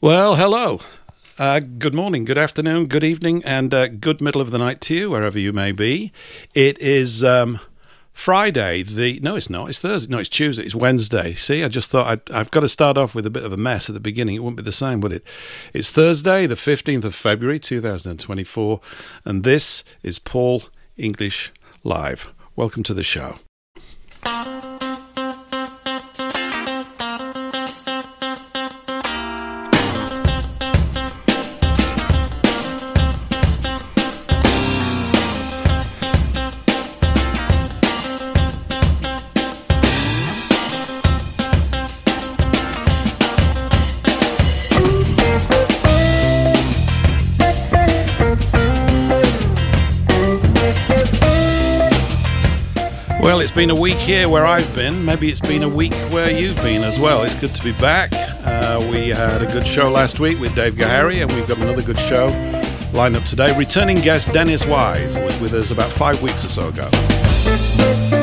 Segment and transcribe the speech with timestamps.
[0.00, 0.78] Well, hello.
[1.40, 4.94] Uh, good morning, good afternoon, good evening, and uh, good middle of the night to
[4.94, 6.12] you, wherever you may be.
[6.54, 7.58] It is um,
[8.12, 8.84] Friday.
[8.84, 9.68] The no, it's not.
[9.68, 10.08] It's Thursday.
[10.12, 10.62] No, it's Tuesday.
[10.62, 11.34] It's Wednesday.
[11.34, 13.56] See, I just thought I'd, I've got to start off with a bit of a
[13.56, 14.36] mess at the beginning.
[14.36, 15.24] It wouldn't be the same, would it?
[15.72, 18.80] It's Thursday, the fifteenth of February, two thousand and twenty-four,
[19.24, 20.62] and this is Paul
[20.96, 21.52] English
[21.82, 22.32] Live.
[22.54, 23.38] Welcome to the show.
[53.58, 55.04] Been a week here where I've been.
[55.04, 57.24] Maybe it's been a week where you've been as well.
[57.24, 58.12] It's good to be back.
[58.12, 61.82] Uh, we had a good show last week with Dave Gahary, and we've got another
[61.82, 62.28] good show
[62.92, 63.58] lined up today.
[63.58, 68.17] Returning guest Dennis Wise was with us about five weeks or so ago.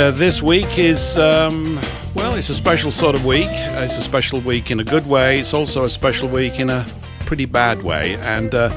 [0.00, 1.78] Uh, this week is, um,
[2.14, 3.46] well, it's a special sort of week.
[3.46, 5.38] Uh, It's a special week in a good way.
[5.38, 6.86] It's also a special week in a
[7.26, 8.16] pretty bad way.
[8.16, 8.70] And uh,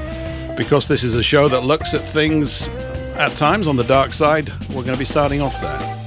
[0.56, 2.68] because this is a show that looks at things
[3.16, 6.03] at times on the dark side, we're going to be starting off there.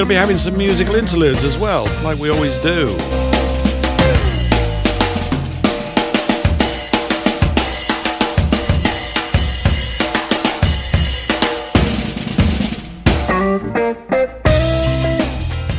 [0.00, 2.86] Going to be having some musical interludes as well, like we always do.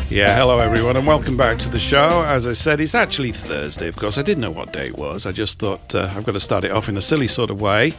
[0.07, 2.23] Yeah, hello everyone, and welcome back to the show.
[2.27, 4.19] As I said, it's actually Thursday, of course.
[4.19, 5.25] I didn't know what day it was.
[5.25, 7.59] I just thought uh, I've got to start it off in a silly sort of
[7.59, 7.95] way.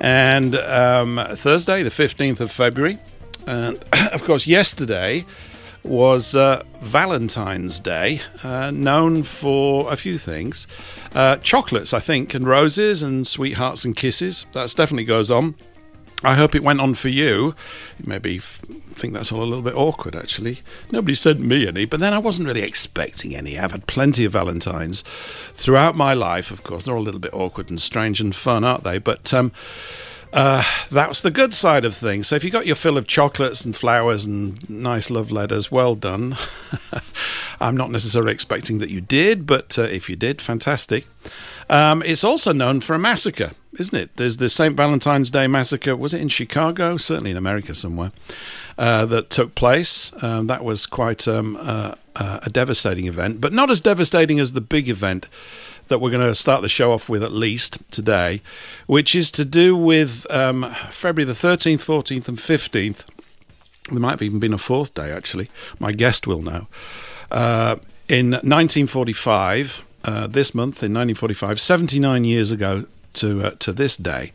[0.00, 3.00] And um, Thursday, the 15th of February,
[3.48, 5.24] and of course, yesterday
[5.84, 10.66] was uh, Valentine's Day, uh, known for a few things.
[11.14, 14.46] Uh, chocolates, I think, and roses and sweethearts and kisses.
[14.52, 15.54] That definitely goes on.
[16.22, 17.54] I hope it went on for you.
[18.02, 18.40] Maybe
[18.94, 20.62] think that's all a little bit awkward, actually.
[20.90, 23.58] Nobody sent me any, but then I wasn't really expecting any.
[23.58, 25.02] I've had plenty of Valentines
[25.52, 26.84] throughout my life, of course.
[26.84, 28.98] They're all a little bit awkward and strange and fun, aren't they?
[28.98, 29.52] But um,
[30.34, 32.26] uh, that's the good side of things.
[32.26, 35.94] So if you got your fill of chocolates and flowers and nice love letters, well
[35.94, 36.36] done.
[37.60, 41.06] I'm not necessarily expecting that you did, but uh, if you did, fantastic.
[41.70, 44.16] Um, it's also known for a massacre, isn't it?
[44.16, 44.76] There's the St.
[44.76, 45.94] Valentine's Day massacre.
[45.94, 46.96] Was it in Chicago?
[46.96, 48.10] Certainly in America somewhere.
[48.76, 50.12] Uh, that took place.
[50.20, 54.52] Um, that was quite um, uh, uh, a devastating event, but not as devastating as
[54.52, 55.28] the big event
[55.88, 58.40] that we're going to start the show off with at least today,
[58.86, 63.04] which is to do with um, February the 13th, 14th, and 15th.
[63.90, 65.48] There might have even been a fourth day, actually.
[65.78, 66.66] My guest will know.
[67.30, 67.76] Uh,
[68.08, 74.32] in 1945, uh, this month, in 1945, 79 years ago to, uh, to this day,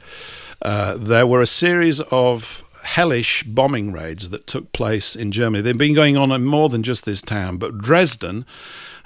[0.62, 5.62] uh, there were a series of hellish bombing raids that took place in Germany.
[5.62, 8.46] They've been going on in more than just this town, but Dresden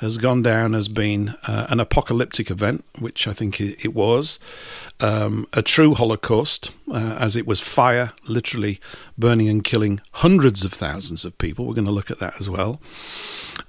[0.04, 4.38] has gone down as being uh, an apocalyptic event, which I think it, was,
[5.00, 8.80] um, a true Holocaust, uh, as it was fire literally
[9.18, 11.66] burning and killing hundreds of thousands of people.
[11.66, 12.82] We're going to look at that as well.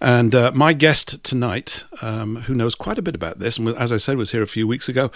[0.00, 3.92] And uh, my guest tonight, um, who knows quite a bit about this, and as
[3.92, 5.10] I said, was here a few weeks ago,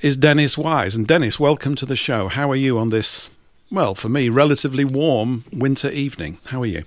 [0.00, 0.96] is Dennis Wise.
[0.96, 2.28] And Dennis, welcome to the show.
[2.28, 3.30] How are you on this,
[3.70, 6.38] well, for me, relatively warm winter evening?
[6.46, 6.82] How are you?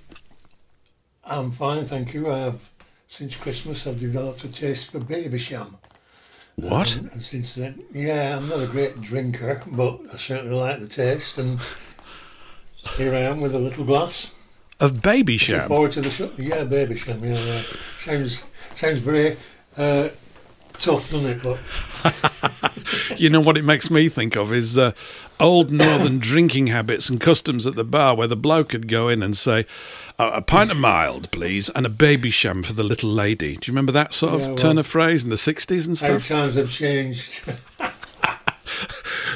[1.25, 2.29] I'm fine, thank you.
[2.29, 2.72] I have
[3.13, 5.75] since Christmas I've developed a taste for Babysham.
[6.55, 6.95] What?
[6.95, 10.87] And, and since then, yeah, I'm not a great drinker, but I certainly like the
[10.87, 11.37] taste.
[11.37, 11.59] And
[12.97, 14.33] here I am with a little glass.
[14.79, 16.31] of Baby Looking forward to the show.
[16.37, 17.21] Yeah, Babysham.
[17.21, 17.61] Yeah, yeah.
[17.99, 19.37] Sounds sounds very
[19.77, 20.09] uh,
[20.73, 21.43] tough, doesn't it?
[21.43, 21.59] But
[23.17, 24.91] You know what it makes me think of is uh,
[25.39, 29.21] old northern drinking habits and customs at the bar where the bloke could go in
[29.21, 29.65] and say,
[30.19, 33.55] "A a pint of mild, please, and a Babysham for the little lady.
[33.57, 35.97] Do you remember that sort of Yeah, well- turn of phrase in the 60s and
[35.99, 36.27] how stuff?
[36.27, 37.43] times have changed.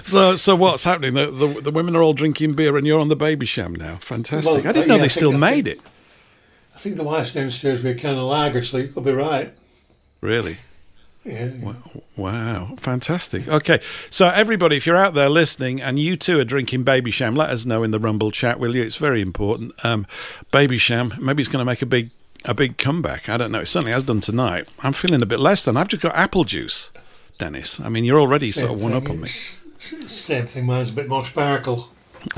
[0.04, 1.16] So, so what's happening?
[1.16, 3.96] The, the, the women are all drinking beer and you're on the Babysham now.
[3.98, 4.50] Fantastic.
[4.54, 5.84] Well, I didn't know yeah, they still think- I made think- it.
[6.76, 9.54] I think the wife's downstairs with a can of lager, so you could be right.
[10.22, 10.58] Really?
[11.28, 11.52] Yeah.
[12.16, 13.50] Wow, fantastic.
[13.50, 17.50] Okay, so everybody, if you're out there listening and you too are drinking Babysham, let
[17.50, 18.82] us know in the Rumble chat, will you?
[18.82, 19.74] It's very important.
[19.84, 20.08] Um,
[20.54, 22.12] Babysham, maybe it's going to make a big
[22.46, 23.28] a big comeback.
[23.28, 23.60] I don't know.
[23.60, 24.70] It certainly has done tonight.
[24.82, 25.76] I'm feeling a bit less than.
[25.76, 26.92] I've just got apple juice,
[27.38, 27.82] Dennis.
[27.82, 29.28] I mean, you're already sort of one up on me.
[29.28, 31.90] Same thing, mine's a bit more sparkle.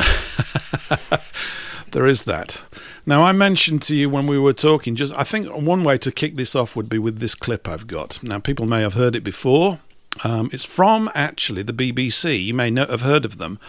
[1.92, 2.64] There is that.
[3.06, 6.12] Now, I mentioned to you when we were talking, just I think one way to
[6.12, 8.24] kick this off would be with this clip I've got.
[8.24, 9.80] Now, people may have heard it before.
[10.24, 12.44] Um, it's from actually the BBC.
[12.44, 13.60] You may not have heard of them.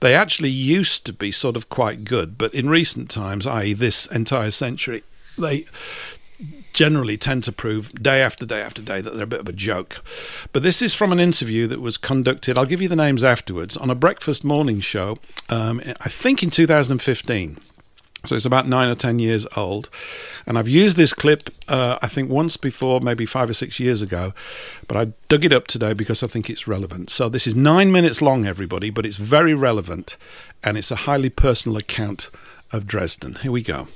[0.00, 4.06] They actually used to be sort of quite good, but in recent times, i.e., this
[4.06, 5.02] entire century,
[5.38, 5.66] they
[6.72, 9.52] generally tend to prove day after day after day that they're a bit of a
[9.52, 10.02] joke.
[10.52, 13.76] But this is from an interview that was conducted, I'll give you the names afterwards,
[13.76, 15.18] on a breakfast morning show,
[15.48, 17.58] um, I think in 2015.
[18.24, 19.88] So it's about nine or ten years old.
[20.46, 24.02] And I've used this clip, uh, I think, once before, maybe five or six years
[24.02, 24.34] ago.
[24.86, 27.10] But I dug it up today because I think it's relevant.
[27.10, 30.16] So this is nine minutes long, everybody, but it's very relevant.
[30.62, 32.28] And it's a highly personal account
[32.72, 33.36] of Dresden.
[33.36, 33.88] Here we go.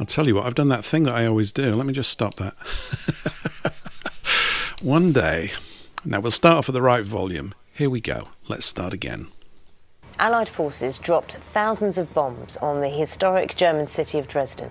[0.00, 1.74] I'll tell you what, I've done that thing that I always do.
[1.74, 2.54] Let me just stop that.
[4.82, 5.52] One day,
[6.04, 7.54] now we'll start off with the right volume.
[7.76, 8.28] Here we go.
[8.46, 9.26] Let's start again.
[10.20, 14.70] Allied forces dropped thousands of bombs on the historic German city of Dresden.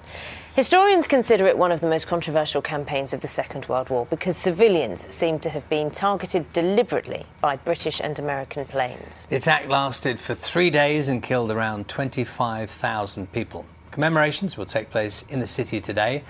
[0.56, 4.38] Historians consider it one of the most controversial campaigns of the Second World War because
[4.38, 9.28] civilians seem to have been targeted deliberately by British and American planes.
[9.30, 13.66] The attack lasted for three days and killed around 25,000 people.
[13.92, 16.24] Commemorations will take place in the city today.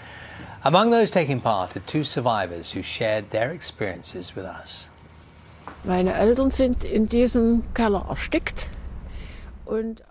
[0.63, 4.89] Among those taking part are two survivors who shared their experiences with us.
[5.83, 8.67] Meine Eltern sind in diesem Keller erstickt.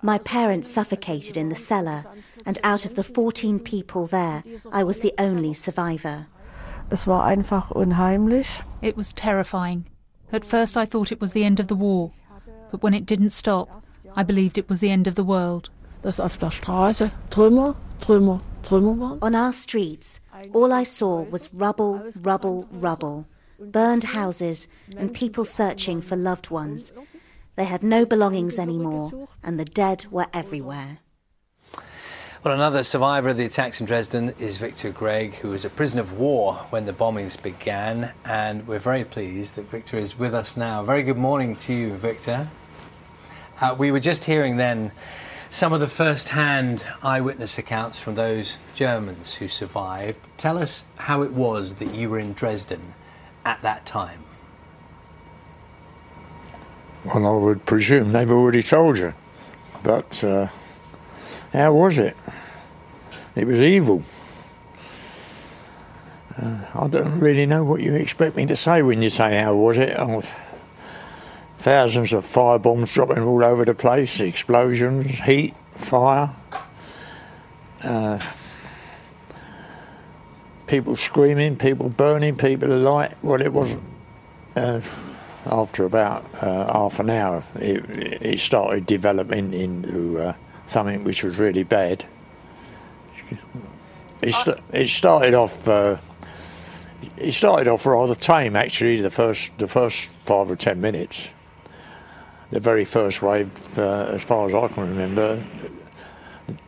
[0.03, 2.05] My parents suffocated in the cellar,
[2.45, 4.43] and out of the 14 people there,
[4.73, 6.27] I was the only survivor.
[6.93, 8.63] es war einfach unheimlich.
[8.81, 9.87] It was terrifying.
[10.31, 12.11] At first, I thought it was the end of the war,
[12.71, 13.69] but when it didn't stop,
[14.15, 15.71] I believed it was the end of the world.
[16.03, 19.19] Dass auf der Straße Trümmer, Trümmer, Trümmer waren.
[19.23, 20.21] On our streets,
[20.53, 23.25] all I saw was rubble, rubble, rubble,
[23.71, 26.93] burned houses, and people searching for loved ones.
[27.57, 30.99] They had no belongings anymore, and the dead were everywhere.
[32.45, 36.03] Well, another survivor of the attacks in Dresden is Victor Gregg, who was a prisoner
[36.03, 38.13] of war when the bombings began.
[38.25, 40.83] And we're very pleased that Victor is with us now.
[40.83, 42.49] Very good morning to you, Victor.
[43.61, 44.91] Uh, we were just hearing then
[45.51, 50.19] some of the first hand eyewitness accounts from those Germans who survived.
[50.37, 52.95] Tell us how it was that you were in Dresden
[53.45, 54.23] at that time.
[57.05, 59.15] Well, I would presume they've already told you.
[59.83, 60.49] But uh,
[61.53, 62.17] how was it?
[63.35, 64.03] It was evil.
[66.41, 69.55] Uh, I don't really know what you expect me to say when you say how
[69.57, 69.95] was it.
[69.99, 70.23] Oh,
[71.59, 76.31] thousands of fire bombs dropping all over the place, explosions, heat, fire.
[77.83, 78.19] Uh,
[80.73, 83.15] people screaming, people burning, people alight.
[83.23, 83.83] Well, it wasn't.
[84.57, 84.81] Uh,
[85.45, 91.39] after about uh, half an hour, it, it started developing into uh, something which was
[91.39, 92.07] really bad.
[94.23, 95.69] It, st- it started off.
[95.69, 95.99] Uh,
[97.19, 99.03] it started off rather tame, actually.
[99.03, 101.29] The first, the first five or ten minutes.
[102.51, 105.45] The very first wave, uh, as far as I can remember,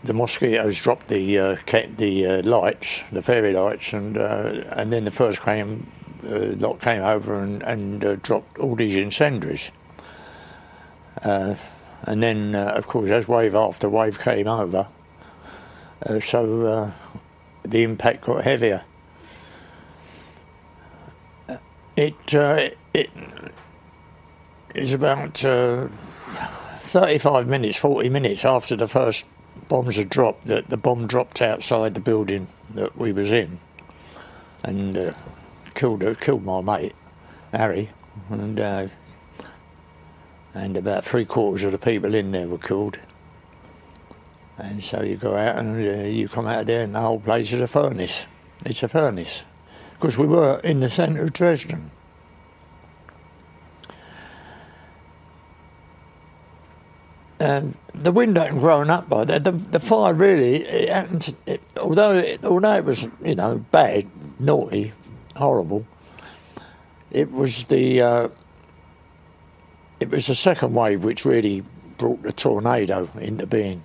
[0.02, 1.56] the mosquitoes dropped the uh,
[1.96, 5.90] the uh, lights, the fairy lights, and uh, and then the first came
[6.26, 9.70] uh, lot came over and, and uh, dropped all these incendiaries.
[11.22, 11.54] Uh,
[12.06, 14.86] and then, of course, as wave after wave came over,
[16.20, 16.92] so
[17.62, 18.84] the impact got heavier.
[21.96, 22.34] It
[22.92, 23.10] it
[24.74, 29.24] is about uh, 35 minutes, 40 minutes after the first
[29.68, 33.58] bombs had dropped that the bomb dropped outside the building that we was in,
[34.62, 35.12] and uh,
[35.74, 36.94] killed uh, killed my mate
[37.52, 37.90] Harry,
[38.30, 38.88] and uh,
[40.54, 42.98] and about three quarters of the people in there were killed.
[44.56, 47.20] And so you go out and uh, you come out of there, and the whole
[47.20, 48.26] place is a furnace.
[48.64, 49.42] It's a furnace.
[49.94, 51.90] Because we were in the centre of Dresden.
[57.40, 59.44] And the wind hadn't grown up by that.
[59.44, 64.06] The, the fire really, it it, although, it, although it was, you know, bad,
[64.38, 64.92] naughty,
[65.36, 65.84] horrible,
[67.10, 68.28] it was the uh,
[70.00, 71.64] it was the second wave which really
[71.98, 73.82] brought the tornado into being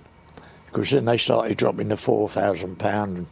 [0.66, 3.26] because then they started dropping the four thousand pound,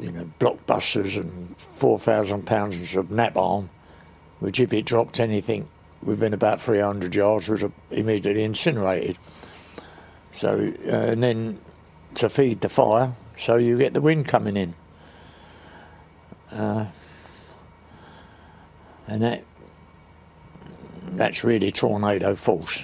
[0.00, 3.68] you know, blockbusters and four thousand pounds of napalm,
[4.40, 5.68] which if it dropped anything
[6.02, 9.18] within about three hundred yards was immediately incinerated.
[10.30, 11.58] So uh, and then
[12.14, 14.74] to feed the fire, so you get the wind coming in,
[16.52, 16.86] uh,
[19.06, 19.44] and that
[21.10, 22.82] that's really tornado force,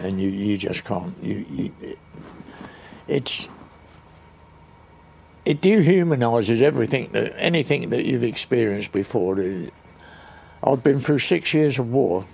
[0.00, 1.96] and you, you just can't you, you
[3.06, 3.48] it's
[5.44, 9.38] it dehumanises everything that anything that you've experienced before.
[10.62, 12.26] I've been through six years of war.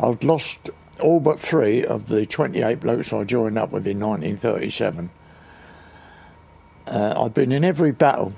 [0.00, 5.10] I've lost all but three of the 28 blokes I joined up with in 1937.
[6.86, 8.32] Uh, I've been in every battle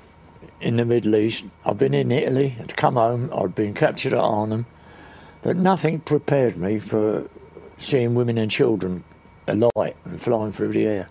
[0.61, 1.45] in the Middle East.
[1.65, 4.65] I've been in Italy, I'd come home, I'd been captured at Arnhem,
[5.41, 7.29] but nothing prepared me for
[7.77, 9.03] seeing women and children
[9.47, 11.07] alight and flying through the air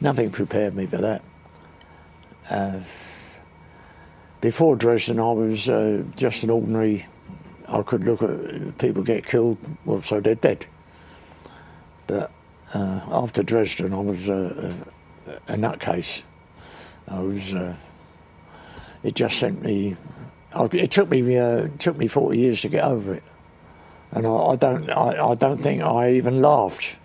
[0.00, 1.22] nothing prepared me for that.
[2.48, 2.80] Uh,
[4.40, 7.06] before Dresden, I was uh, just an ordinary.
[7.70, 10.66] I could look at people get killed, well, so they're dead.
[12.06, 12.30] But
[12.74, 14.74] uh, after Dresden, I was a,
[15.48, 16.22] a nutcase.
[17.08, 17.54] I was.
[17.54, 17.74] Uh,
[19.02, 19.96] it just sent me.
[20.54, 21.38] It took me.
[21.38, 23.22] Uh, took me forty years to get over it,
[24.12, 24.90] and I, I don't.
[24.90, 26.98] I, I don't think I even laughed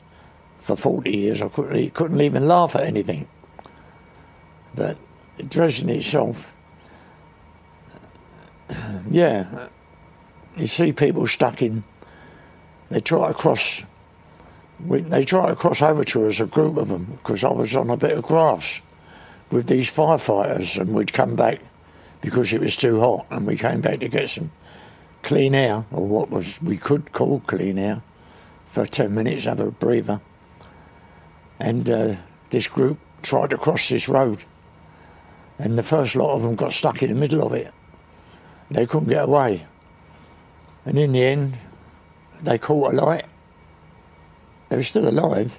[0.65, 1.41] for 40 years.
[1.43, 3.27] I couldn't, couldn't even laugh at anything.
[4.73, 4.97] But
[5.47, 6.51] Dresden itself,
[9.11, 9.67] yeah,
[10.57, 11.83] you see people stuck in,
[12.89, 13.83] they try to cross,
[14.79, 17.89] they try to cross over to us, a group of them, because I was on
[17.89, 18.81] a bit of grass
[19.51, 21.59] with these firefighters, and we'd come back
[22.21, 24.51] because it was too hot, and we came back to get some
[25.23, 28.01] clean air, or what was we could call clean air,
[28.67, 30.19] for 10 minutes, have a breather
[31.59, 32.15] and uh,
[32.49, 34.43] this group tried to cross this road,
[35.57, 37.73] and the first lot of them got stuck in the middle of it.
[38.69, 39.65] They couldn't get away,
[40.85, 41.57] and in the end,
[42.41, 43.25] they caught a light.
[44.69, 45.57] They were still alive,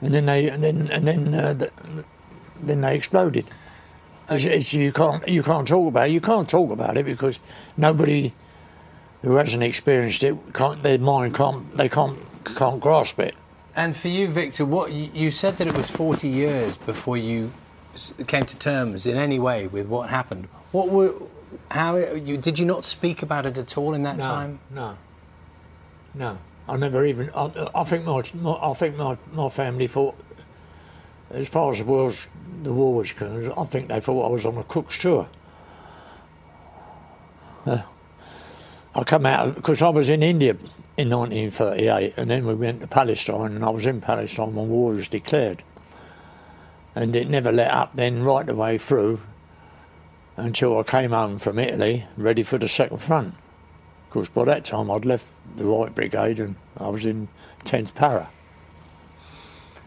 [0.00, 1.70] and then they and then and then uh, the,
[2.60, 3.46] then they exploded.
[4.28, 6.12] It's, it's, you can't you can't talk about it.
[6.12, 7.38] You can't talk about it because
[7.76, 8.32] nobody
[9.22, 12.18] who hasn't experienced it can't their mind can't they can't
[12.56, 13.34] can't grasp it.
[13.76, 17.52] And for you, Victor, what you said that it was 40 years before you
[18.26, 20.48] came to terms in any way with what happened.
[20.70, 21.14] What were,
[21.70, 24.60] how you did you not speak about it at all in that no, time?
[24.70, 24.96] No,
[26.14, 26.38] no.
[26.68, 27.30] I never even.
[27.34, 30.16] I, I think my, I think my, my family thought,
[31.30, 32.12] as far as the war,
[32.62, 35.28] the war was concerned, I think they thought I was on a cook's tour.
[37.66, 37.82] Uh,
[38.94, 40.52] I come out because I was in India
[40.96, 44.92] in 1938, and then we went to Palestine, and I was in Palestine when war
[44.92, 45.62] was declared.
[46.94, 49.20] And it never let up then, right the way through,
[50.36, 53.34] until I came home from Italy, ready for the Second Front.
[54.08, 55.26] Because by that time I'd left
[55.56, 57.28] the Rifle Brigade and I was in
[57.64, 58.28] 10th Para.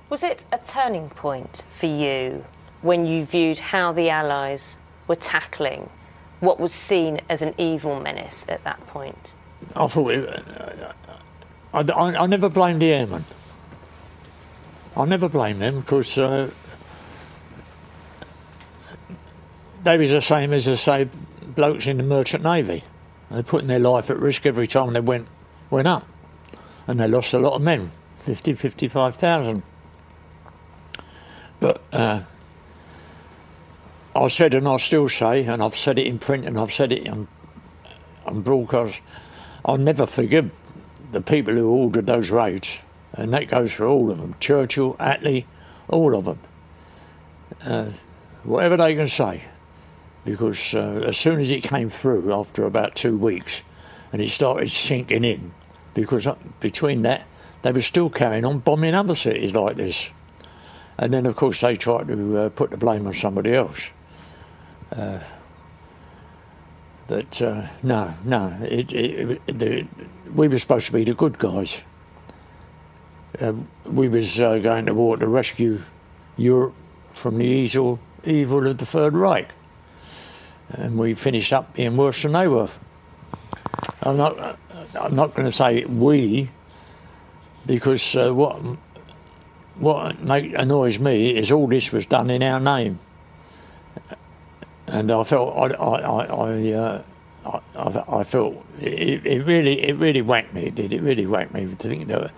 [0.10, 2.46] Was it a turning point for you
[2.82, 4.78] when you viewed how the Allies
[5.08, 5.90] were tackling
[6.40, 9.34] what was seen as an evil menace at that point?
[9.76, 10.44] I thought it,
[11.74, 13.26] I, I, I, never blamed the airmen.
[14.96, 16.52] I never blame them because uh,
[19.84, 21.10] they was the same as I say
[21.56, 22.84] blokes in the merchant navy.
[23.30, 25.28] They're putting their life at risk every time they went
[25.70, 26.08] went up,
[26.88, 29.64] and they lost a lot of men, 50, 55,000.
[31.60, 32.22] But uh,
[34.16, 36.92] I said, and I still say, and I've said it in print, and I've said
[36.92, 37.28] it on
[38.26, 39.02] on broadcast.
[39.66, 40.52] I'll never forgive
[41.12, 42.78] the people who ordered those raids,
[43.14, 45.46] and that goes for all of them Churchill, Attlee,
[45.90, 46.40] all of them.
[47.66, 47.92] Uh,
[48.44, 49.44] whatever they can say,
[50.28, 53.62] because uh, as soon as it came through after about two weeks
[54.12, 55.54] and it started sinking in,
[55.94, 57.26] because uh, between that,
[57.62, 60.12] they were still carrying on bombing other cities like this.
[60.98, 63.90] And then, of course, they tried to uh, put the blame on somebody else.
[64.92, 65.20] Uh,
[67.08, 69.88] But uh, no, no, it, it, it, the,
[70.36, 71.82] we were supposed to be the good guys.
[73.40, 73.54] Uh,
[73.86, 75.80] we was going to war to rescue
[76.36, 76.76] Europe
[77.14, 79.48] from the evil, evil of the Third Reich,
[80.70, 82.70] and we finished up being worse than they were.
[84.02, 84.58] I'm not,
[85.00, 86.50] I'm not going to say we,
[87.66, 88.58] because uh, what
[89.76, 93.00] what make, annoys me is all this was done in our name,
[94.88, 97.04] and I felt I I I, uh,
[97.76, 100.64] I, I, felt it, it, really it really whacked me.
[100.64, 102.32] It did it really whacked me to think that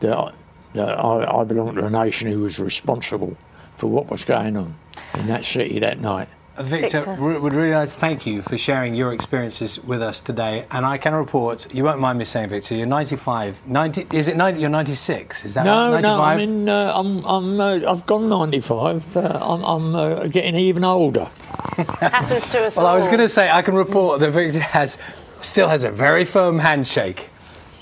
[0.00, 0.34] that,
[0.74, 3.36] that I, I belonged to a nation who was responsible
[3.76, 4.76] for what was going on
[5.14, 6.28] in that city that night.
[6.58, 10.66] Victor, Victor, would really like to thank you for sharing your experiences with us today.
[10.70, 13.66] And I can report, you won't mind me saying, Victor, you're 95.
[13.66, 14.60] 90, is it 90?
[14.60, 15.44] You're 96.
[15.44, 16.00] Is that no, right?
[16.00, 16.02] 95?
[16.02, 19.16] No, I mean, uh, I'm, I'm, uh, I've gone 95.
[19.16, 21.24] Uh, I'm, I'm uh, getting even older.
[22.00, 22.92] Happens to us Well, all.
[22.92, 24.96] I was going to say, I can report that Victor has
[25.40, 27.30] still has a very firm handshake.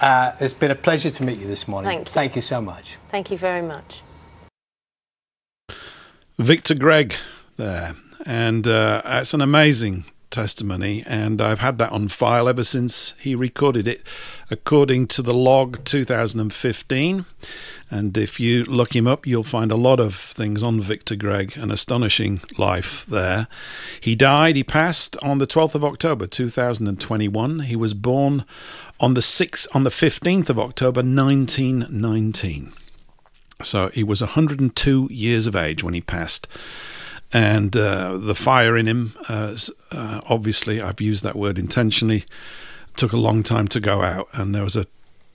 [0.00, 1.91] Uh, it's been a pleasure to meet you this morning.
[1.91, 2.12] Thank you.
[2.12, 2.97] Thank you so much.
[3.11, 4.02] Thank you very much.
[6.38, 7.14] Victor Gregg
[7.57, 7.95] there.
[8.25, 13.37] And uh, it's an amazing testimony, and I've had that on file ever since he
[13.37, 14.02] recorded it,
[14.50, 17.25] according to the log 2015.
[17.91, 21.57] And if you look him up, you'll find a lot of things on Victor Gregg,
[21.57, 23.47] an astonishing life there.
[24.00, 27.61] He died, he passed on the 12th of October 2021.
[27.61, 28.45] He was born
[28.99, 32.73] on the 6th, on the 15th of October 1919.
[33.62, 36.49] So he was 102 years of age when he passed
[37.33, 39.57] and uh, the fire in him, uh,
[39.91, 42.25] uh, obviously, I've used that word intentionally,
[42.97, 44.87] took a long time to go out, and there was a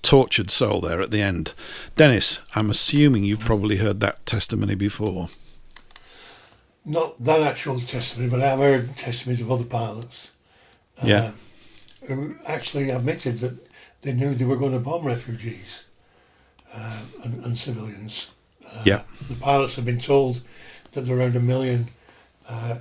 [0.04, 1.54] tortured soul there at the end.
[1.96, 5.30] Dennis, I'm assuming you've probably heard that testimony before.
[6.86, 10.32] Not that actual testimony, but I've heard testimonies of other pilots.
[11.04, 11.34] Yeah.
[12.08, 13.56] who actually admitted that
[14.02, 15.84] they knew they were going to bomb refugees
[17.24, 18.32] and, and, civilians.
[18.84, 19.04] yeah.
[19.30, 20.42] The pilots have been told
[20.94, 21.90] that there are around a million
[22.50, 22.78] uh,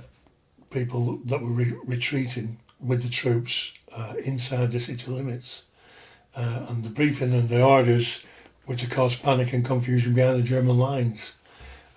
[0.69, 5.63] people that were re- retreating with the troops uh, inside the city limits.
[6.35, 8.23] Uh, and the briefing and the orders
[8.67, 11.35] were to cause panic and confusion behind the German lines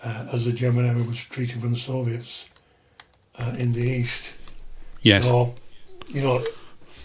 [0.03, 2.49] uh, as the German army was retreating from the Soviets
[3.39, 4.33] uh, in the east.
[5.03, 5.27] Yes.
[5.27, 5.55] So,
[6.09, 6.43] you know,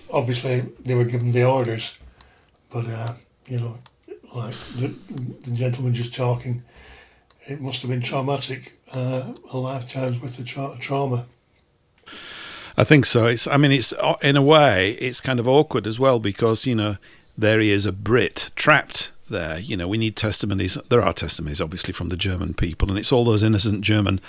[0.10, 1.97] obviously they were given the orders,
[2.71, 3.13] but, uh,
[3.47, 3.78] you know,
[4.34, 4.93] like the,
[5.43, 6.63] the gentleman just talking,
[7.47, 11.26] it must have been traumatic, uh, a lifetime's worth of tra- trauma.
[12.78, 13.26] I think so.
[13.28, 13.48] It's.
[13.48, 16.98] I mean, it's in a way, it's kind of awkward as well because you know
[17.38, 19.60] there he is, a Brit trapped there.
[19.60, 20.76] You know, we need testimonies.
[20.90, 24.20] There are testimonies, obviously, from the German people, and it's all those innocent German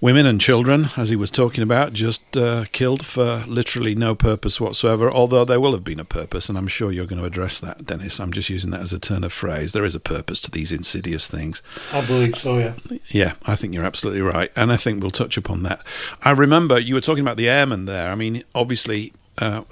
[0.00, 4.60] women and children, as he was talking about, just uh, killed for literally no purpose
[4.60, 7.60] whatsoever, although there will have been a purpose, and I'm sure you're going to address
[7.60, 8.20] that, Dennis.
[8.20, 9.72] I'm just using that as a turn of phrase.
[9.72, 11.62] There is a purpose to these insidious things.
[11.92, 12.74] I believe so, yeah.
[13.08, 15.84] Yeah, I think you're absolutely right, and I think we'll touch upon that.
[16.24, 18.10] I remember you were talking about the airmen there.
[18.10, 19.62] I mean, obviously, uh,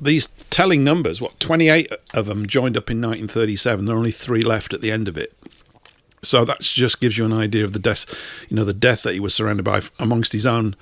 [0.00, 4.42] these telling numbers, what, 28 of them joined up in 1937, there are only three
[4.42, 5.35] left at the end of it.
[6.22, 8.06] So that just gives you an idea of the death,
[8.48, 10.74] you know, the death that he was surrounded by amongst his own,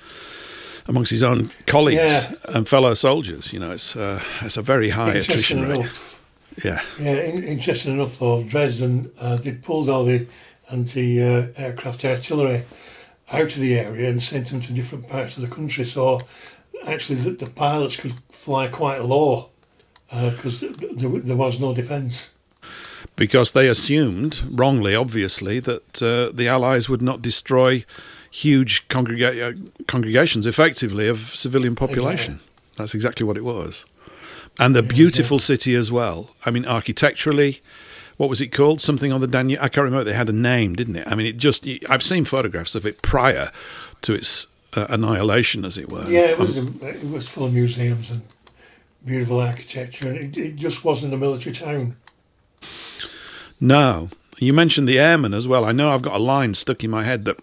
[0.87, 2.33] amongst his own colleagues yeah.
[2.45, 3.53] and fellow soldiers.
[3.53, 5.79] You know, it's uh, it's a very high attrition rate.
[5.79, 6.21] Enough.
[6.63, 6.81] Yeah.
[6.99, 7.17] Yeah.
[7.21, 10.25] In, interesting enough, though, Dresden uh, they pulled all the
[10.71, 12.63] anti-aircraft uh, artillery
[13.31, 15.83] out of the area and sent them to different parts of the country.
[15.83, 16.21] So
[16.87, 19.49] actually, the, the pilots could fly quite low
[20.09, 22.34] because uh, there, there was no defence
[23.15, 27.85] because they assumed, wrongly obviously, that uh, the Allies would not destroy
[28.29, 32.35] huge congrega- uh, congregations effectively of civilian population.
[32.35, 32.73] Exactly.
[32.77, 33.85] That's exactly what it was.
[34.59, 36.29] And the beautiful city as well.
[36.45, 37.61] I mean, architecturally,
[38.17, 38.79] what was it called?
[38.81, 39.59] Something on the Danube.
[39.61, 40.05] I can't remember.
[40.05, 41.07] They had a name, didn't it?
[41.07, 41.67] I mean, it just.
[41.89, 43.51] I've seen photographs of it prior
[44.01, 46.09] to its uh, annihilation, as it were.
[46.09, 46.57] Yeah, it was.
[46.57, 48.21] Um, it was full of museums and
[49.05, 51.97] beautiful architecture, and it, it just wasn't a military town.
[53.59, 54.09] No.
[54.37, 55.65] You mentioned the airmen as well.
[55.65, 57.39] I know I've got a line stuck in my head that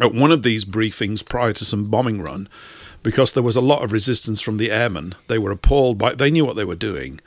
[0.00, 2.48] at one of these briefings prior to some bombing run,
[3.02, 6.30] because there was a lot of resistance from the airmen, they were appalled by, they
[6.30, 7.20] knew what they were doing.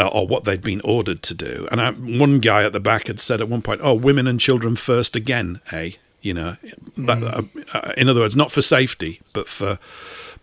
[0.00, 1.66] Uh, or what they'd been ordered to do.
[1.72, 4.38] And I, one guy at the back had said at one point, "Oh, women and
[4.38, 5.90] children first again, eh?
[6.22, 6.56] You know,
[6.96, 7.42] that, uh,
[7.76, 9.80] uh, in other words, not for safety, but for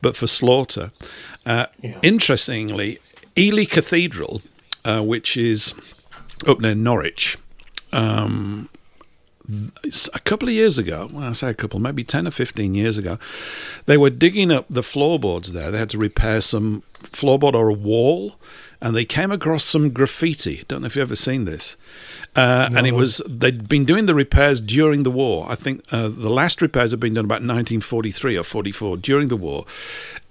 [0.01, 0.91] but for slaughter."
[1.45, 1.97] Uh, yeah.
[2.03, 2.99] Interestingly,
[3.37, 4.41] Ely Cathedral,
[4.83, 5.73] uh, which is
[6.47, 7.37] up near Norwich.
[7.91, 8.69] Um,
[10.13, 12.97] a couple of years ago, well, I say a couple, maybe 10 or 15 years
[12.97, 13.19] ago,
[13.85, 15.71] they were digging up the floorboards there.
[15.71, 18.35] They had to repair some floorboard or a wall,
[18.81, 20.63] and they came across some graffiti.
[20.67, 21.77] Don't know if you've ever seen this.
[22.35, 22.79] Uh, no.
[22.79, 25.45] And it was, they'd been doing the repairs during the war.
[25.49, 29.37] I think uh, the last repairs had been done about 1943 or 44 during the
[29.37, 29.65] war.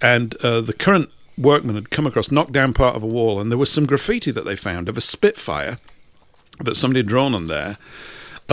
[0.01, 3.49] And uh, the current workmen had come across, knocked down part of a wall, and
[3.49, 5.79] there was some graffiti that they found of a Spitfire
[6.59, 7.77] that somebody had drawn on there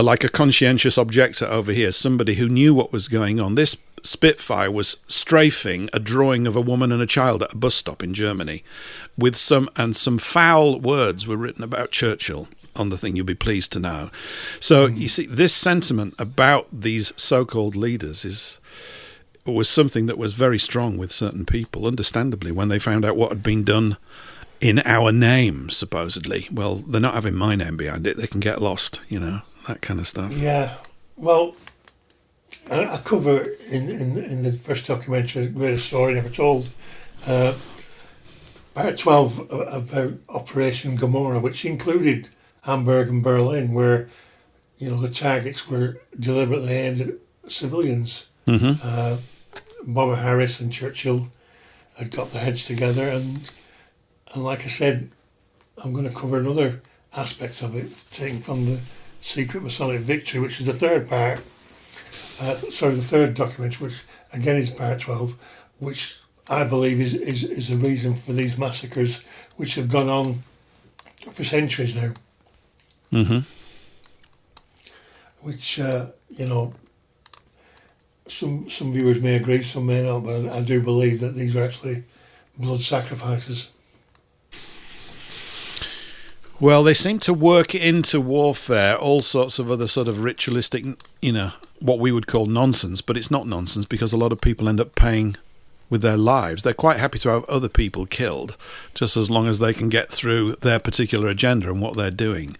[0.01, 3.55] like a conscientious objector over here, somebody who knew what was going on.
[3.55, 7.75] This Spitfire was strafing a drawing of a woman and a child at a bus
[7.75, 8.63] stop in Germany,
[9.17, 13.15] with some and some foul words were written about Churchill on the thing.
[13.15, 14.09] You'll be pleased to know.
[14.59, 14.97] So mm.
[14.97, 18.59] you see, this sentiment about these so-called leaders is
[19.45, 23.29] was something that was very strong with certain people, understandably, when they found out what
[23.29, 23.97] had been done
[24.63, 26.47] in our name, supposedly.
[26.49, 28.15] Well, they're not having my name behind it.
[28.15, 30.33] They can get lost, you know that kind of stuff.
[30.33, 30.75] Yeah,
[31.15, 31.55] well,
[32.69, 36.69] I, I cover in, in, in the first documentary, The Greatest Story Never Told,
[37.25, 37.53] uh,
[38.73, 42.29] part 12 about Operation Gomorrah, which included
[42.61, 44.09] Hamburg and Berlin, where
[44.77, 48.27] you know the targets were deliberately aimed at civilians.
[48.47, 48.81] Mm-hmm.
[48.81, 49.17] Uh,
[49.85, 51.27] Bomber Harris and Churchill
[51.97, 53.51] had got their heads together, and
[54.33, 55.09] and like I said,
[55.83, 56.81] I'm going to cover another
[57.15, 58.79] aspect of it, taken from the
[59.21, 61.41] Secret Masonic Victory, which is the third part.
[62.39, 64.01] Uh, sorry, the third document, which
[64.33, 65.37] again is part 12,
[65.79, 66.19] which
[66.49, 69.23] I believe is, is, is the reason for these massacres,
[69.55, 70.43] which have gone on
[71.31, 72.13] for centuries now.
[73.11, 73.39] Mm-hmm.
[75.41, 76.73] Which, uh, you know,
[78.27, 81.55] some some viewers may agree, some may not, but I, I do believe that these
[81.55, 82.03] are actually
[82.57, 83.72] blood sacrifices.
[86.59, 90.85] Well, they seem to work into warfare all sorts of other sort of ritualistic,
[91.21, 94.39] you know, what we would call nonsense, but it's not nonsense because a lot of
[94.39, 95.35] people end up paying
[95.89, 96.63] with their lives.
[96.63, 98.55] They're quite happy to have other people killed,
[98.93, 102.55] just as long as they can get through their particular agenda and what they're doing.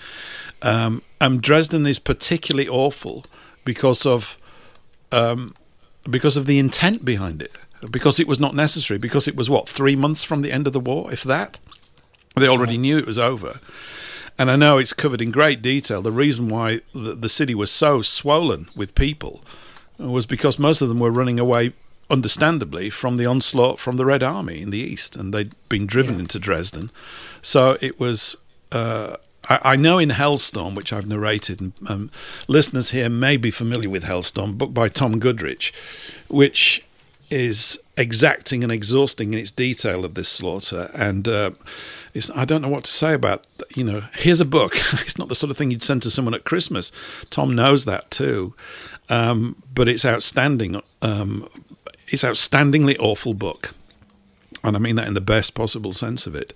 [0.62, 3.26] Um, and Dresden is particularly awful
[3.66, 4.38] because of
[5.12, 5.54] um,
[6.10, 7.52] because of the intent behind it.
[7.90, 8.98] Because it was not necessary.
[8.98, 11.60] Because it was what three months from the end of the war, if that.
[12.36, 13.60] They already knew it was over.
[14.38, 16.02] And I know it's covered in great detail.
[16.02, 19.44] The reason why the, the city was so swollen with people
[20.00, 21.74] was because most of them were running away,
[22.10, 26.16] understandably, from the onslaught from the Red Army in the east, and they'd been driven
[26.16, 26.22] yeah.
[26.22, 26.90] into Dresden.
[27.42, 28.36] So it was.
[28.72, 29.18] Uh,
[29.50, 32.12] I, know in Hellstorm, which I've narrated, and um,
[32.48, 35.74] listeners here may be familiar with Hellstorm, book by Tom Goodrich,
[36.30, 36.82] which
[37.30, 40.90] is exacting and exhausting in its detail of this slaughter.
[40.96, 41.52] And uh,
[42.14, 43.46] it's, I don't know what to say about,
[43.76, 44.76] you know, here's a book.
[44.94, 46.92] it's not the sort of thing you'd send to someone at Christmas.
[47.30, 48.54] Tom knows that too.
[49.10, 50.82] Um, but it's outstanding.
[51.02, 51.50] Um,
[52.08, 53.74] it's outstandingly awful book.
[54.64, 56.54] And I mean that in the best possible sense of it.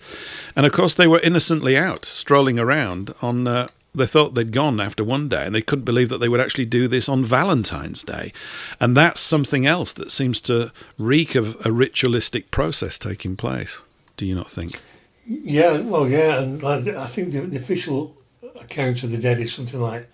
[0.56, 3.48] And of course, they were innocently out, strolling around on.
[3.48, 6.40] Uh, they thought they'd gone after one day, and they couldn't believe that they would
[6.40, 8.32] actually do this on Valentine's Day.
[8.80, 13.82] And that's something else that seems to reek of a ritualistic process taking place.
[14.16, 14.80] Do you not think?
[15.28, 18.16] Yeah, well, yeah, and I think the, the official
[18.62, 20.10] account of the dead is something like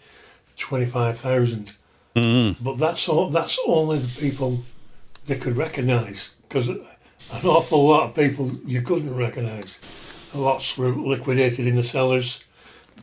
[0.58, 1.74] twenty five thousand.
[2.16, 2.64] Mm-hmm.
[2.64, 3.30] But that's all.
[3.30, 4.64] That's only the people
[5.26, 6.84] they could recognise because an
[7.44, 9.80] awful lot of people you couldn't recognise.
[10.34, 12.44] Lots were liquidated in the cellars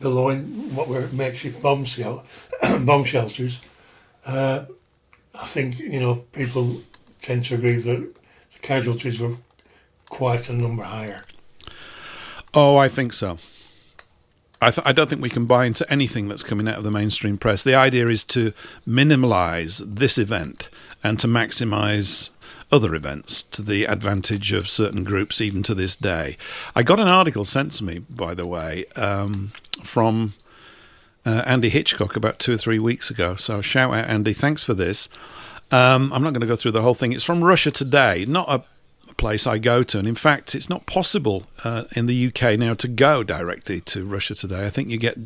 [0.01, 2.25] below in what were makeshift bomb, shel-
[2.81, 3.61] bomb shelters.
[4.25, 4.65] Uh,
[5.33, 6.81] I think you know people
[7.21, 8.13] tend to agree that
[8.53, 9.35] the casualties were
[10.09, 11.21] quite a number higher.
[12.53, 13.37] Oh, I think so.
[14.61, 16.91] I, th- I, don't think we can buy into anything that's coming out of the
[16.91, 17.63] mainstream press.
[17.63, 18.53] The idea is to
[18.85, 20.69] minimize this event
[21.03, 22.29] and to maximize
[22.71, 26.37] other events to the advantage of certain groups, even to this day.
[26.75, 29.51] I got an article sent to me, by the way, um,
[29.83, 30.33] from
[31.25, 33.35] uh, Andy Hitchcock about two or three weeks ago.
[33.35, 34.33] So shout out, Andy.
[34.33, 35.09] Thanks for this.
[35.71, 37.13] Um, I'm not going to go through the whole thing.
[37.13, 38.63] It's from Russia Today, not a
[39.17, 39.99] place I go to.
[39.99, 44.05] And in fact, it's not possible uh, in the UK now to go directly to
[44.05, 44.65] Russia today.
[44.65, 45.17] I think you get,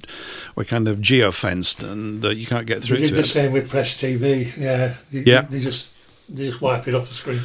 [0.56, 3.26] we're kind of geo fenced and uh, you can't get through they did the it.
[3.26, 4.58] same with Press TV.
[4.58, 4.95] Yeah.
[5.12, 5.41] They, yeah.
[5.41, 5.93] They, just,
[6.30, 7.41] they just wipe it off the screen.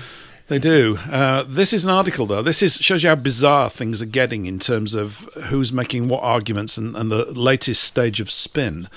[0.50, 0.98] They do.
[1.08, 2.42] Uh, this is an article, though.
[2.42, 6.24] This is shows you how bizarre things are getting in terms of who's making what
[6.24, 8.88] arguments and, and the latest stage of spin.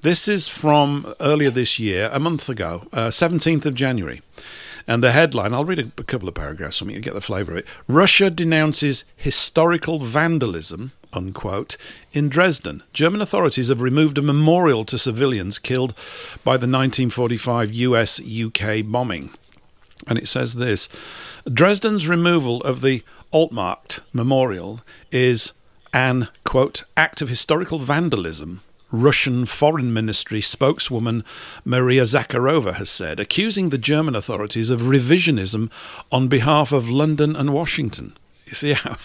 [0.00, 4.22] This is from earlier this year, a month ago, uh, 17th of January.
[4.86, 7.52] And the headline, I'll read a, couple of paragraphs from it to get the flavour
[7.52, 7.66] of it.
[7.86, 11.76] Russia denounces historical vandalism unquote,
[12.12, 12.82] in Dresden.
[12.92, 15.94] German authorities have removed a memorial to civilians killed
[16.44, 19.30] by the 1945 US UK bombing.
[20.06, 20.88] And it says this
[21.52, 25.52] Dresden's removal of the Altmarkt memorial is
[25.92, 31.24] an, quote, act of historical vandalism Russian Foreign Ministry spokeswoman
[31.64, 35.70] Maria Zakharova has said, accusing the German authorities of revisionism
[36.12, 38.14] on behalf of London and Washington.
[38.46, 38.98] You see how,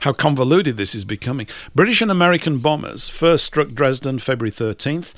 [0.00, 1.46] how convoluted this is becoming.
[1.74, 5.14] British and American bombers first struck Dresden February 13th,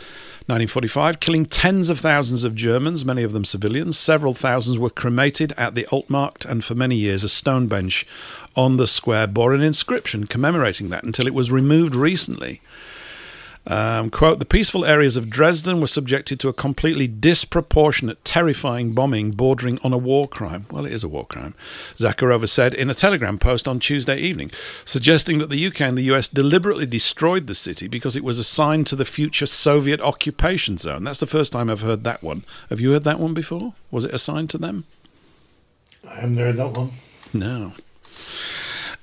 [0.46, 3.98] 1945, killing tens of thousands of Germans, many of them civilians.
[3.98, 8.06] Several thousands were cremated at the Altmarkt, and for many years a stone bench
[8.54, 12.60] on the square bore an inscription commemorating that until it was removed recently.
[13.64, 19.30] Um, quote, the peaceful areas of Dresden were subjected to a completely disproportionate, terrifying bombing
[19.30, 20.66] bordering on a war crime.
[20.70, 21.54] Well, it is a war crime,
[21.96, 24.50] Zakharova said in a telegram post on Tuesday evening,
[24.84, 28.88] suggesting that the UK and the US deliberately destroyed the city because it was assigned
[28.88, 31.04] to the future Soviet occupation zone.
[31.04, 32.44] That's the first time I've heard that one.
[32.68, 33.74] Have you heard that one before?
[33.92, 34.84] Was it assigned to them?
[36.08, 36.90] I haven't heard that one.
[37.32, 37.74] No.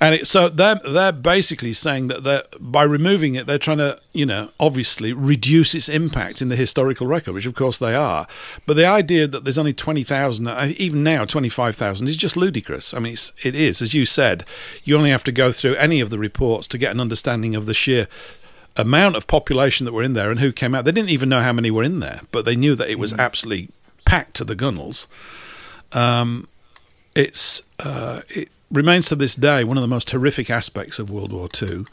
[0.01, 3.99] And it, so they're they're basically saying that they by removing it, they're trying to,
[4.13, 8.25] you know, obviously reduce its impact in the historical record, which of course they are.
[8.65, 12.15] But the idea that there's only twenty thousand, uh, even now twenty five thousand, is
[12.15, 12.93] just ludicrous.
[12.93, 14.45] I mean, it's, it is, as you said,
[14.85, 17.65] you only have to go through any of the reports to get an understanding of
[17.65, 18.07] the sheer
[18.77, 20.85] amount of population that were in there and who came out.
[20.85, 23.11] They didn't even know how many were in there, but they knew that it was
[23.11, 23.69] absolutely
[24.05, 25.07] packed to the gunnels.
[25.91, 26.47] Um,
[27.15, 31.31] it's uh, it, remains to this day one of the most horrific aspects of World
[31.31, 31.85] War II,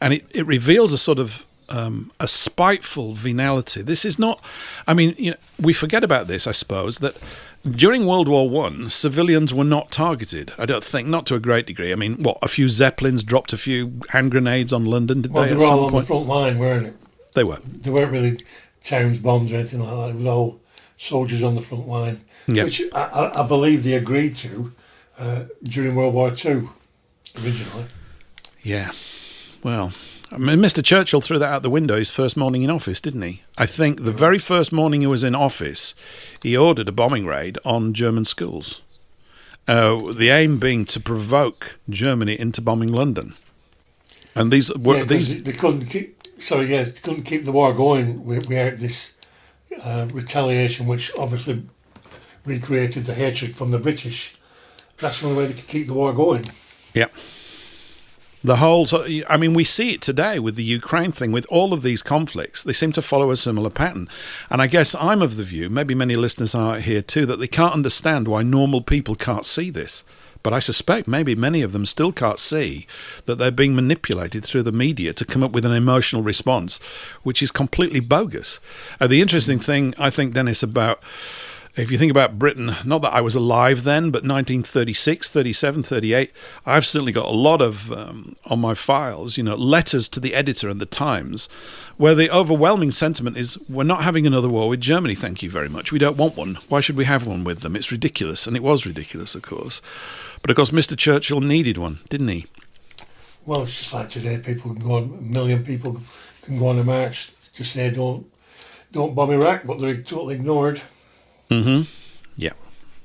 [0.00, 3.82] and it, it reveals a sort of um, a spiteful venality.
[3.82, 4.44] This is not,
[4.86, 7.16] I mean, you know, we forget about this, I suppose, that
[7.64, 10.52] during World War One, civilians were not targeted.
[10.58, 11.92] I don't think, not to a great degree.
[11.92, 15.22] I mean, what a few zeppelins dropped a few hand grenades on London.
[15.22, 15.50] Did well, they?
[15.50, 16.06] they were all on point?
[16.06, 16.96] the front line, weren't it?
[17.34, 17.58] They were.
[17.64, 18.40] They weren't really
[18.82, 20.08] towns bombs or anything like that.
[20.10, 20.60] It was all
[20.96, 22.64] soldiers on the front line, yeah.
[22.64, 24.72] which I, I, believe they agreed to
[25.20, 26.68] uh, during World War II,
[27.42, 27.86] originally.
[28.62, 28.90] Yeah.
[29.62, 29.92] Well,
[30.32, 30.82] I mean, Mr.
[30.82, 33.42] Churchill threw that out the window his first morning in office, didn't he?
[33.58, 35.94] I think the very first morning he was in office,
[36.42, 38.80] he ordered a bombing raid on German schools.
[39.68, 43.34] Uh, the aim being to provoke Germany into bombing London.
[44.34, 46.16] And these were yeah, these they couldn't keep.
[46.40, 49.14] Sorry, yes, they couldn't keep the war going without this
[49.82, 51.62] uh, retaliation, which obviously
[52.46, 54.34] recreated the hatred from the British
[55.00, 56.44] that's the only way they could keep the war going.
[56.94, 57.06] Yeah.
[58.42, 58.86] The whole,
[59.28, 62.62] I mean, we see it today with the Ukraine thing, with all of these conflicts.
[62.62, 64.08] They seem to follow a similar pattern.
[64.48, 67.46] And I guess I'm of the view, maybe many listeners are here too, that they
[67.46, 70.04] can't understand why normal people can't see this.
[70.42, 72.86] But I suspect maybe many of them still can't see
[73.26, 76.78] that they're being manipulated through the media to come up with an emotional response,
[77.22, 78.58] which is completely bogus.
[78.98, 81.02] Uh, the interesting thing, I think, Dennis, about
[81.76, 86.32] if you think about Britain, not that I was alive then, but 1936, 37, 38,
[86.66, 90.34] I've certainly got a lot of um, on my files, you know, letters to the
[90.34, 91.48] editor and the Times,
[91.96, 95.68] where the overwhelming sentiment is we're not having another war with Germany, thank you very
[95.68, 95.92] much.
[95.92, 96.56] We don't want one.
[96.68, 97.76] Why should we have one with them?
[97.76, 98.46] It's ridiculous.
[98.46, 99.80] And it was ridiculous, of course.
[100.42, 100.98] But of course, Mr.
[100.98, 102.46] Churchill needed one, didn't he?
[103.46, 106.00] Well, it's just like today, people can go on, a million people
[106.42, 108.26] can go on a march to say don't,
[108.92, 110.80] don't bomb Iraq, but they're totally ignored.
[111.50, 111.82] Mm-hmm.
[112.36, 112.52] Yeah.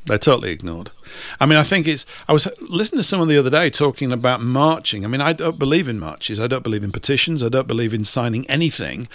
[0.06, 0.92] They're totally ignored.
[1.40, 2.06] I mean, I think it's.
[2.28, 5.04] I was listening to someone the other day talking about marching.
[5.04, 6.40] I mean, I don't believe in marches.
[6.40, 7.42] I don't believe in petitions.
[7.42, 9.08] I don't believe in signing anything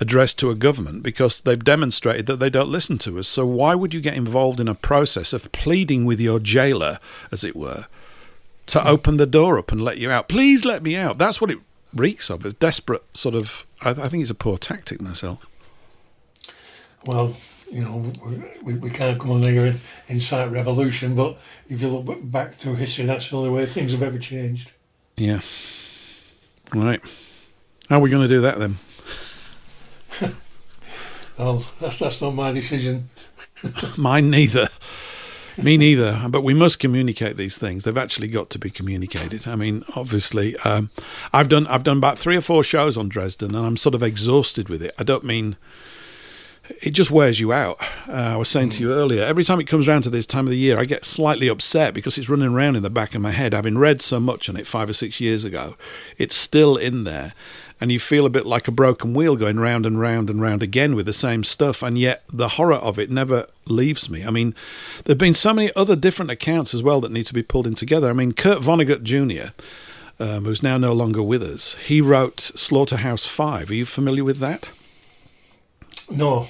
[0.00, 3.26] addressed to a government because they've demonstrated that they don't listen to us.
[3.26, 6.98] So, why would you get involved in a process of pleading with your jailer,
[7.32, 7.86] as it were,
[8.66, 10.28] to open the door up and let you out?
[10.28, 11.16] Please let me out.
[11.16, 11.58] That's what it
[11.94, 12.44] reeks of.
[12.44, 13.64] It's desperate sort of.
[13.80, 15.46] I, I think it's a poor tactic myself.
[17.06, 17.36] Well,
[17.70, 18.12] you know,
[18.62, 22.74] we, we can't come on here and incite revolution, but if you look back through
[22.74, 24.72] history, that's the only way things have ever changed.
[25.16, 25.40] Yeah.
[26.72, 27.00] Right.
[27.88, 28.78] How are we going to do that then?
[31.38, 33.08] well, that's, that's not my decision.
[33.96, 34.68] Mine neither.
[35.62, 36.26] Me neither.
[36.28, 37.84] But we must communicate these things.
[37.84, 39.46] They've actually got to be communicated.
[39.46, 40.90] I mean, obviously, um,
[41.32, 44.02] I've done I've done about three or four shows on Dresden, and I'm sort of
[44.02, 44.94] exhausted with it.
[44.98, 45.56] I don't mean
[46.80, 47.78] it just wears you out.
[48.08, 50.46] Uh, I was saying to you earlier, every time it comes around to this time
[50.46, 53.20] of the year, I get slightly upset because it's running around in the back of
[53.20, 53.52] my head.
[53.52, 55.76] Having read so much on it five or six years ago,
[56.16, 57.34] it's still in there.
[57.80, 60.62] And you feel a bit like a broken wheel going round and round and round
[60.62, 61.82] again with the same stuff.
[61.82, 64.24] And yet the horror of it never leaves me.
[64.24, 64.54] I mean,
[65.04, 67.66] there have been so many other different accounts as well that need to be pulled
[67.66, 68.08] in together.
[68.08, 69.52] I mean, Kurt Vonnegut Jr.,
[70.18, 71.74] um, who's now no longer with us.
[71.74, 73.70] He wrote Slaughterhouse Five.
[73.70, 74.72] Are you familiar with that?
[76.10, 76.46] No.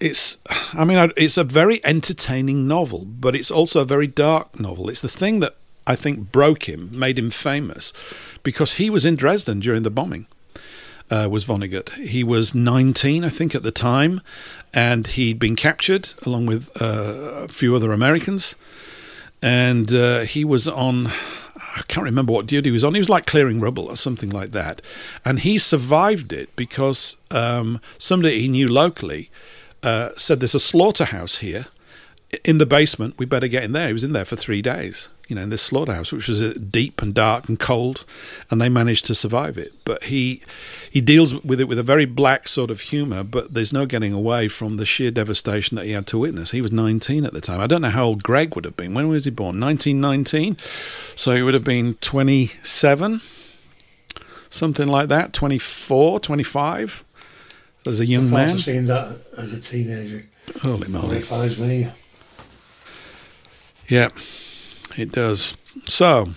[0.00, 0.36] It's,
[0.72, 4.88] I mean, it's a very entertaining novel, but it's also a very dark novel.
[4.88, 7.92] It's the thing that I think broke him, made him famous,
[8.42, 10.26] because he was in Dresden during the bombing.
[11.10, 11.90] Uh, was Vonnegut.
[11.94, 14.20] He was 19, I think, at the time,
[14.74, 18.54] and he'd been captured along with uh, a few other Americans.
[19.40, 21.10] And uh, he was on,
[21.78, 22.94] I can't remember what duty he was on.
[22.94, 24.82] He was like clearing rubble or something like that.
[25.24, 29.30] And he survived it because um, somebody he knew locally
[29.82, 31.66] uh, said, There's a slaughterhouse here
[32.44, 33.14] in the basement.
[33.18, 33.86] We better get in there.
[33.86, 37.02] He was in there for three days you know, in this slaughterhouse, which was deep
[37.02, 38.06] and dark and cold,
[38.50, 39.74] and they managed to survive it.
[39.84, 40.42] But he
[40.90, 44.14] he deals with it with a very black sort of humour, but there's no getting
[44.14, 46.52] away from the sheer devastation that he had to witness.
[46.52, 47.60] He was 19 at the time.
[47.60, 48.94] I don't know how old Greg would have been.
[48.94, 49.60] When was he born?
[49.60, 50.56] 1919,
[51.14, 53.20] so he would have been 27,
[54.48, 55.34] something like that.
[55.34, 57.04] 24, 25.
[57.86, 58.58] As a young man.
[58.58, 60.26] Seeing that as a teenager.
[60.62, 61.08] Holy moly!
[61.08, 61.88] Terrifies me.
[63.88, 64.08] Yeah
[64.98, 65.56] it does.
[65.86, 66.30] So,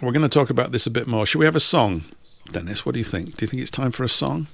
[0.00, 1.26] we're going to talk about this a bit more.
[1.26, 2.04] Should we have a song,
[2.50, 2.86] Dennis?
[2.86, 3.36] What do you think?
[3.36, 4.46] Do you think it's time for a song?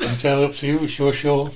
[0.00, 0.78] Entirely up to you.
[0.80, 1.50] It's your show.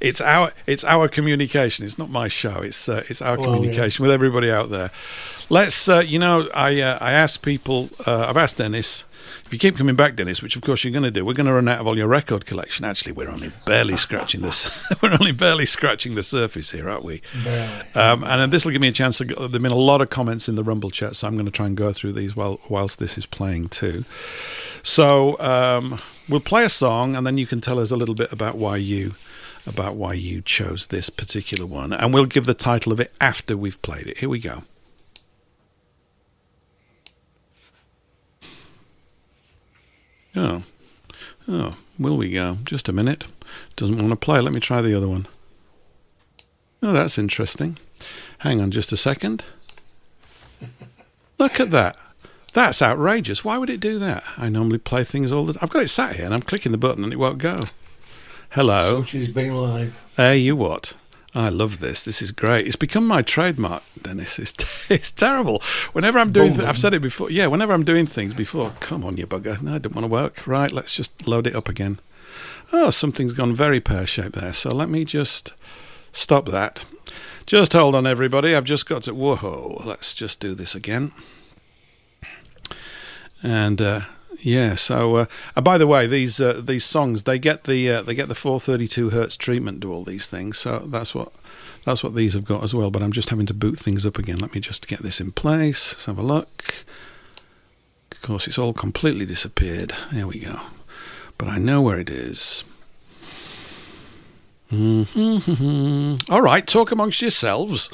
[0.00, 1.84] it's our it's our communication.
[1.86, 2.60] It's not my show.
[2.60, 4.08] It's uh, it's our well, communication yeah.
[4.08, 4.90] with everybody out there.
[5.48, 7.88] Let's uh, you know I uh, I asked people.
[8.06, 9.04] Uh, I've asked Dennis
[9.48, 11.46] if you keep coming back, Dennis, which of course you're going to do, we're going
[11.46, 12.84] to run out of all your record collection.
[12.84, 14.70] Actually, we're only barely scratching this.
[15.02, 17.22] we're only barely scratching the surface here, aren't we?
[17.94, 19.16] Um, and this will give me a chance.
[19.16, 21.50] To there've been a lot of comments in the Rumble chat, so I'm going to
[21.50, 24.04] try and go through these while whilst this is playing too.
[24.82, 28.30] So um, we'll play a song, and then you can tell us a little bit
[28.30, 29.14] about why you
[29.66, 33.56] about why you chose this particular one, and we'll give the title of it after
[33.56, 34.18] we've played it.
[34.18, 34.64] Here we go.
[40.36, 40.62] Oh.
[41.48, 42.58] Oh, will we go?
[42.64, 43.24] Just a minute.
[43.76, 44.40] Doesn't want to play.
[44.40, 45.26] Let me try the other one.
[46.82, 47.78] Oh, that's interesting.
[48.38, 49.42] Hang on just a second.
[51.38, 51.96] Look at that.
[52.52, 53.44] That's outrageous.
[53.44, 54.24] Why would it do that?
[54.36, 55.60] I normally play things all the time.
[55.62, 57.60] I've got it sat here and I'm clicking the button and it won't go.
[58.50, 59.02] Hello.
[59.02, 60.04] She's being live.
[60.16, 60.94] Hey, you what?
[61.34, 62.04] I love this.
[62.04, 62.66] This is great.
[62.66, 64.38] It's become my trademark, Dennis.
[64.38, 64.54] It's,
[64.90, 65.62] it's terrible.
[65.92, 67.30] Whenever I'm doing, th- I've said it before.
[67.30, 69.60] Yeah, whenever I'm doing things before, come on, you bugger.
[69.60, 70.46] No, I don't want to work.
[70.46, 72.00] Right, let's just load it up again.
[72.72, 74.52] Oh, something's gone very pear shaped there.
[74.52, 75.54] So let me just
[76.12, 76.84] stop that.
[77.46, 78.54] Just hold on, everybody.
[78.54, 79.14] I've just got to.
[79.14, 81.12] Whoa, let's just do this again.
[83.42, 84.00] And uh,
[84.40, 88.02] yeah, so uh, and by the way, these uh, these songs they get the uh,
[88.02, 90.58] they get the 432 hertz treatment to all these things.
[90.58, 91.32] So that's what
[91.84, 92.90] that's what these have got as well.
[92.90, 94.38] But I'm just having to boot things up again.
[94.38, 95.92] Let me just get this in place.
[95.92, 96.84] Let's have a look.
[98.12, 99.94] Of course, it's all completely disappeared.
[100.12, 100.60] There we go.
[101.36, 102.64] But I know where it is.
[104.72, 106.32] Mm-hmm.
[106.32, 107.90] All right, talk amongst yourselves.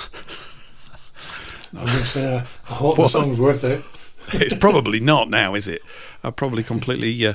[1.76, 3.04] I'm going to say, I hope what?
[3.04, 3.85] the song's worth it.
[4.33, 5.83] it's probably not now, is it?
[6.24, 7.34] I probably completely uh,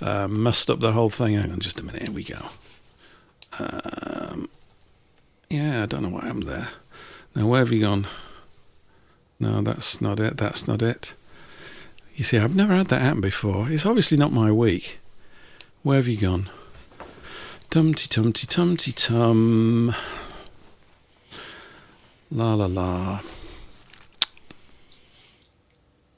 [0.00, 1.34] uh, messed up the whole thing.
[1.34, 2.02] Hang on just a minute.
[2.02, 2.50] Here we go.
[3.58, 4.48] Um,
[5.50, 6.68] yeah, I don't know what happened there.
[7.34, 8.06] Now, where have you gone?
[9.40, 10.36] No, that's not it.
[10.36, 11.14] That's not it.
[12.14, 13.70] You see, I've never had that happen before.
[13.70, 14.98] It's obviously not my week.
[15.82, 16.50] Where have you gone?
[17.70, 19.94] Tumty tumty tumty tum.
[22.30, 23.20] La la la.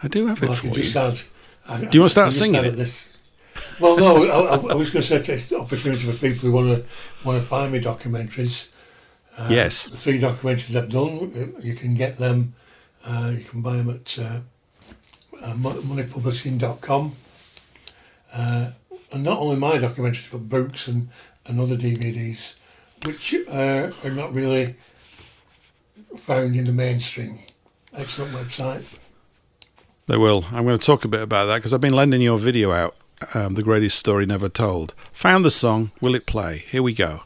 [0.02, 0.82] I do have well, it for you.
[0.82, 1.28] Start,
[1.70, 2.72] I, do you want to start singing it?
[2.72, 3.16] This.
[3.78, 6.68] Well, no, I, I, was going to say it's an opportunity for people who want
[6.68, 6.84] to
[7.24, 8.72] want to find me documentaries.
[9.38, 9.86] Uh, yes.
[9.86, 12.54] The three documentaries I've done, you can get them.
[13.04, 14.40] Uh, you can buy them at uh,
[15.42, 17.12] uh moneypublishing.com.
[18.34, 18.70] Uh,
[19.12, 21.08] and not only my documentaries, but books and,
[21.46, 22.56] and other DVDs,
[23.04, 24.74] which uh, are not really
[26.16, 27.38] found in the mainstream.
[27.94, 28.98] Excellent website.
[30.10, 30.44] They will.
[30.50, 32.96] I'm going to talk a bit about that because I've been lending your video out,
[33.32, 34.92] um, The Greatest Story Never Told.
[35.12, 35.92] Found the song.
[36.00, 36.64] Will it play?
[36.68, 37.22] Here we go.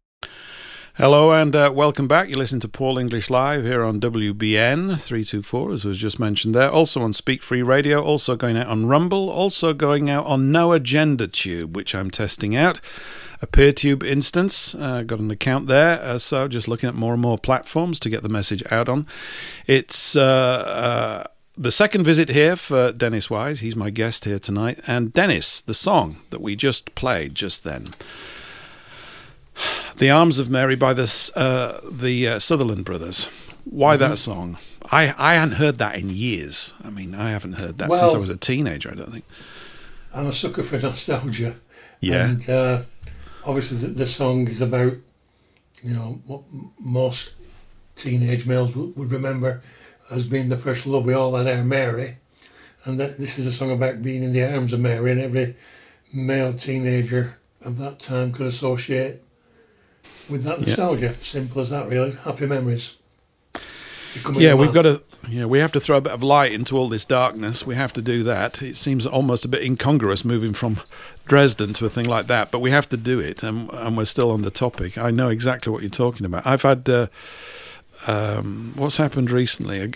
[0.96, 2.28] Hello and uh, welcome back.
[2.28, 6.70] You listen to Paul English Live here on WBN 324, as was just mentioned there.
[6.70, 10.74] Also on Speak Free Radio, also going out on Rumble, also going out on No
[10.74, 12.82] Agenda Tube, which I'm testing out.
[13.42, 17.22] A PeerTube instance, uh, got an account there, uh, so just looking at more and
[17.22, 19.08] more platforms to get the message out on.
[19.66, 21.28] It's uh, uh
[21.62, 23.60] the second visit here for Dennis Wise.
[23.60, 24.80] He's my guest here tonight.
[24.88, 27.86] And Dennis, the song that we just played just then.
[29.98, 33.26] The Arms of Mary by the, uh, the uh, Sutherland Brothers.
[33.64, 34.10] Why mm-hmm.
[34.10, 34.58] that song?
[34.92, 36.74] I, I hadn't heard that in years.
[36.84, 39.26] I mean, I haven't heard that well, since I was a teenager, I don't think.
[40.16, 41.56] I'm a sucker for nostalgia.
[42.00, 42.28] Yeah.
[42.28, 42.82] And uh,
[43.46, 44.94] obviously, the, the, song is about,
[45.84, 46.42] you know, what
[46.80, 47.34] most
[47.96, 49.62] teenage males would, would remember
[50.12, 52.18] as being the first love we all had our Mary.
[52.84, 55.56] And that this is a song about being in the arms of Mary, and every
[56.14, 59.22] male teenager of that time could associate
[60.28, 61.06] with that nostalgia.
[61.06, 61.14] Yeah.
[61.20, 62.12] Simple as that, really.
[62.12, 62.98] Happy memories.
[64.34, 65.04] Yeah, we've got to.
[65.30, 67.68] Yeah, we have to throw a bit of light into all this darkness.
[67.68, 68.64] We have to do that.
[68.64, 70.80] It seems almost a bit incongruous moving from
[71.28, 74.06] Dresden to a thing like that, but we have to do it, and, and we're
[74.06, 74.98] still on the topic.
[74.98, 76.48] I know exactly what you're talking about.
[76.48, 76.90] I've had.
[76.90, 77.08] Uh,
[78.08, 79.82] um, what's happened recently?
[79.82, 79.88] I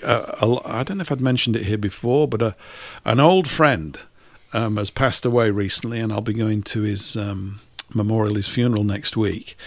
[0.84, 2.56] don't know if I'd mentioned it here before, but a,
[3.04, 3.98] an old friend
[4.54, 7.60] um, has passed away recently, and I'll be going to his um,
[7.94, 9.58] memorial, his funeral next week.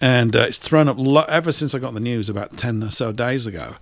[0.00, 2.90] And uh, it's thrown up lo- ever since I got the news about 10 or
[2.90, 3.76] so days ago.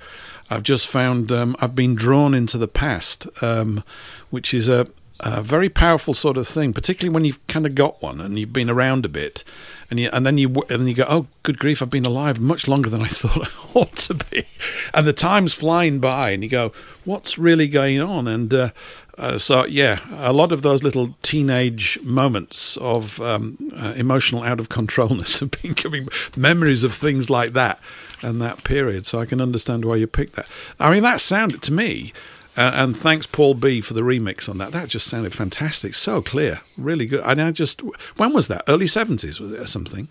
[0.48, 3.82] I've just found um, I've been drawn into the past, um,
[4.30, 4.86] which is a,
[5.20, 8.52] a very powerful sort of thing, particularly when you've kind of got one and you've
[8.52, 9.44] been around a bit
[9.90, 12.40] and you, and then you and then you go, oh, good grief, I've been alive
[12.40, 14.44] much longer than I thought I ought to be,
[14.92, 16.72] and the time's flying by, and you go,
[17.04, 18.28] what's really going on?
[18.28, 18.70] And uh,
[19.18, 24.60] uh, so, yeah, a lot of those little teenage moments of um, uh, emotional out
[24.60, 27.80] of controlness have been giving memories of things like that
[28.22, 29.06] and that period.
[29.06, 30.48] So I can understand why you picked that.
[30.78, 32.12] I mean, that sounded to me
[32.56, 34.72] uh, and thanks, Paul B, for the remix on that.
[34.72, 35.94] That just sounded fantastic.
[35.94, 36.60] So clear.
[36.78, 37.22] Really good.
[37.24, 37.82] And I just,
[38.16, 38.64] when was that?
[38.68, 40.08] Early 70s, was it, or something?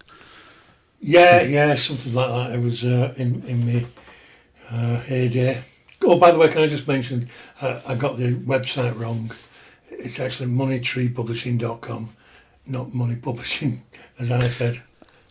[1.00, 2.58] Yeah, yeah, something like that.
[2.58, 3.86] It was uh, in, in my
[4.72, 5.62] uh, heyday.
[6.04, 7.30] Oh, by the way, can I just mention,
[7.62, 9.32] uh, I got the website wrong.
[9.90, 12.10] It's actually moneytreepublishing.com,
[12.68, 13.82] not money publishing,
[14.20, 14.80] as I said.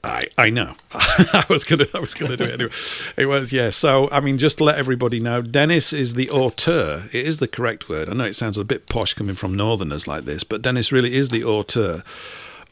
[0.04, 0.74] I, I know.
[0.92, 2.72] I was gonna I was gonna do it anyway.
[3.16, 3.70] It was yeah.
[3.70, 7.04] So I mean, just to let everybody know, Dennis is the auteur.
[7.12, 8.08] It is the correct word.
[8.08, 11.14] I know it sounds a bit posh coming from Northerners like this, but Dennis really
[11.14, 12.02] is the auteur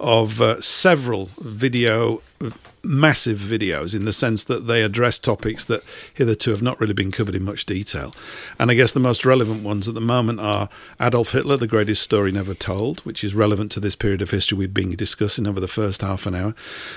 [0.03, 2.20] of uh, several video,
[2.82, 7.12] massive videos, in the sense that they address topics that hitherto have not really been
[7.12, 8.12] covered in much detail.
[8.59, 10.68] And I guess the most relevant ones at the moment are
[11.00, 14.59] Adolf Hitler, the greatest story never told, which is relevant to this period of history
[14.59, 16.55] we've been discussing over the first half an hour,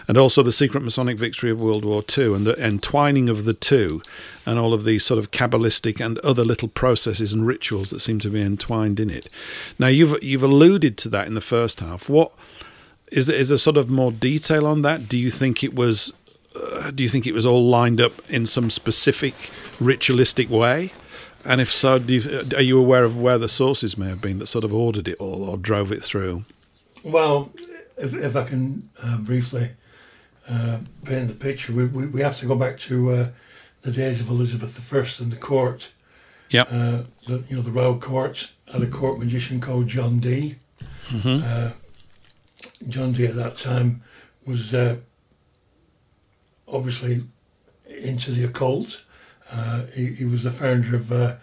[0.07, 3.53] and also the secret Masonic victory of World War II and the entwining of the
[3.53, 4.01] two,
[4.47, 8.17] and all of these sort of Kabbalistic and other little processes and rituals that seem
[8.19, 9.29] to be entwined in it.
[9.77, 12.09] Now, you've you've alluded to that in the first half.
[12.09, 12.31] What
[13.11, 15.07] is there, is there sort of more detail on that?
[15.07, 16.13] Do you think it was?
[16.55, 19.33] Uh, do you think it was all lined up in some specific
[19.79, 20.91] ritualistic way?
[21.43, 24.47] And if so, you, are you aware of where the sources may have been that
[24.47, 26.45] sort of ordered it all or drove it through?
[27.03, 27.51] Well,
[27.97, 29.69] if, if I can uh, briefly
[30.49, 33.27] uh, paint the picture, we, we, we, have to go back to uh,
[33.83, 35.93] the days of Elizabeth I and the court.
[36.49, 36.63] Yeah.
[36.63, 40.55] Uh, the, you know, the royal court had a court magician called John Dee.
[41.09, 41.41] Mm-hmm.
[41.43, 41.71] Uh,
[42.89, 44.01] John Dee at that time
[44.45, 44.97] was uh,
[46.67, 47.23] obviously
[47.87, 49.05] into the occult.
[49.51, 51.35] Uh, he, he, was the founder of uh,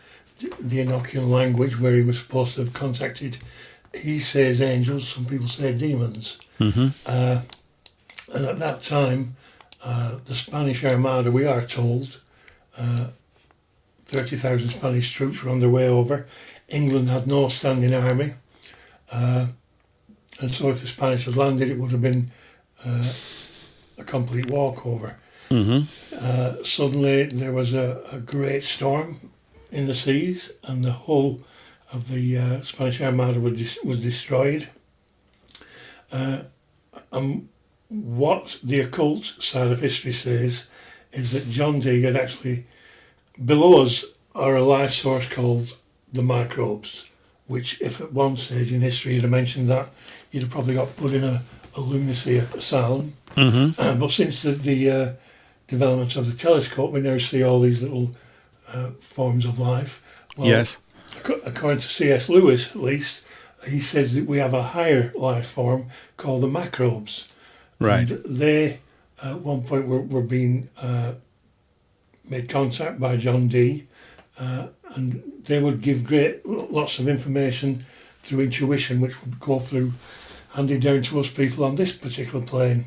[0.60, 3.38] the Enochian language, where he was supposed to have contacted,
[3.94, 6.40] he says angels, some people say demons.
[6.58, 6.88] Mm-hmm.
[7.06, 7.42] Uh,
[8.34, 9.36] and at that time,
[9.84, 12.20] uh, the Spanish Armada, we are told,
[12.78, 13.08] uh,
[13.98, 16.26] 30,000 Spanish troops were on their way over.
[16.68, 18.32] England had no standing army.
[20.42, 22.32] And so if the Spanish had landed, it would have been
[22.84, 23.12] uh,
[23.96, 25.16] a complete walkover.
[25.50, 26.16] Mm-hmm.
[26.18, 29.30] Uh, suddenly, there was a, a, great storm
[29.70, 31.40] in the seas, and the hull
[31.92, 34.68] of the uh, Spanish Armada was, was destroyed.
[36.10, 36.40] Uh,
[37.12, 37.48] and
[37.88, 40.68] what the occult side of history says
[41.12, 42.66] is that John Dee had actually,
[43.44, 45.76] below us are a life source called
[46.12, 47.08] the microbes,
[47.46, 49.88] which, if at one stage in history you'd have mentioned that,
[50.32, 51.40] you'd have probably got put in a,
[51.76, 53.12] a lunacy asylum.
[53.36, 53.98] Mm-hmm.
[54.00, 55.12] but since the, the uh,
[55.68, 58.10] development of the telescope, we now see all these little
[58.72, 60.04] uh, forms of life.
[60.36, 60.78] Well, yes.
[61.44, 62.28] According to C.S.
[62.28, 63.24] Lewis, at least,
[63.68, 67.30] he says that we have a higher life form called the macrobes.
[67.78, 68.10] Right.
[68.10, 68.80] And they,
[69.22, 71.12] at one point, were, were being uh,
[72.28, 73.86] made contact by John Dee,
[74.38, 77.84] uh, and they would give great lots of information
[78.22, 79.92] through intuition, which would go through
[80.54, 82.86] handed down to us people on this particular plane,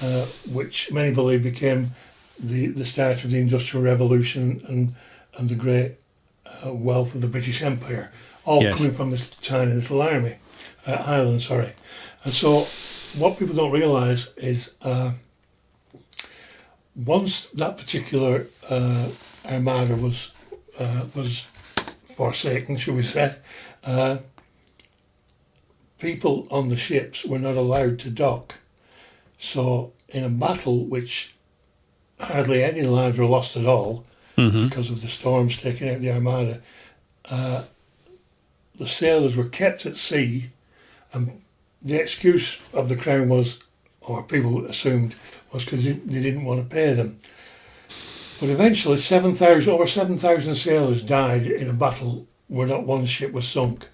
[0.00, 1.90] uh, which many believe became
[2.38, 4.94] the, the start of the Industrial Revolution and
[5.38, 5.92] and the great
[6.46, 8.12] uh, wealth of the British Empire,
[8.44, 8.76] all Yes.
[8.76, 10.36] coming from this tiny little army,
[10.86, 11.72] uh, island, sorry.
[12.24, 12.66] And so,
[13.14, 15.12] what people don't realise is uh,
[16.94, 19.08] once that particular uh,
[19.44, 20.32] armada was
[20.78, 21.46] uh, was
[22.16, 23.34] forsaken, shall we say,
[23.84, 24.18] uh,
[26.02, 28.56] people on the ships were not allowed to dock.
[29.38, 31.34] So, in a battle which
[32.20, 34.04] hardly any lives were lost at all
[34.36, 34.68] Mm-hmm.
[34.68, 36.62] because of the storms taking out the armada,
[37.26, 37.64] uh,
[38.76, 40.48] the sailors were kept at sea,
[41.12, 41.42] and
[41.82, 43.62] the excuse of the crown was,
[44.00, 45.14] or people assumed,
[45.52, 47.18] was because they, didn't want to pay them.
[48.40, 53.46] But eventually, 7,000 over 7,000 sailors died in a battle where not one ship was
[53.46, 53.86] sunk.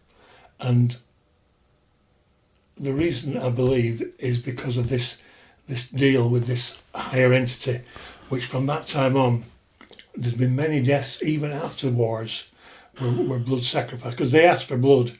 [0.60, 0.96] And
[2.78, 5.18] the reason I believe is because of this
[5.68, 7.80] this deal with this higher entity,
[8.30, 9.44] which from that time on,
[10.14, 12.50] there's been many deaths even after wars
[12.98, 15.12] where, where blood sacrifice because they asked for blood.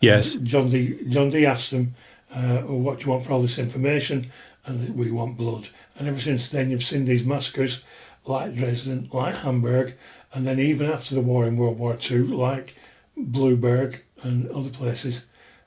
[0.00, 0.34] Yes.
[0.34, 0.98] Uh, John Dee.
[1.08, 1.46] John Dee.
[1.46, 1.94] asked them,
[2.34, 4.30] uh, well, "What do you want for all this information?"
[4.66, 5.68] And we want blood.
[5.96, 7.84] And ever since then, you've seen these massacres,
[8.24, 9.94] like Dresden, like Hamburg,
[10.32, 12.74] and then even after the war in World War II, like
[13.16, 15.24] Bleiburg and other places,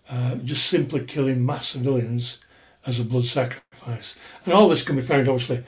[0.10, 2.40] uh, just simply killing mass civilians
[2.86, 4.18] as a blood sacrifice.
[4.46, 5.64] And all this can be found, obviously,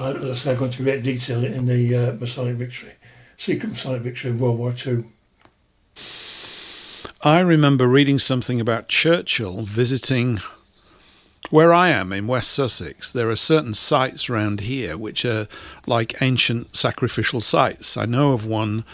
[0.00, 2.92] uh, as I say, I go into great detail in the uh, Masonic victory,
[3.36, 5.04] secret Masonic victory of World War II.
[7.22, 10.40] I remember reading something about Churchill visiting
[11.50, 13.10] where I am in West Sussex.
[13.10, 15.48] There are certain sites around here which are
[15.86, 17.96] like ancient sacrificial sites.
[17.96, 18.84] I know of one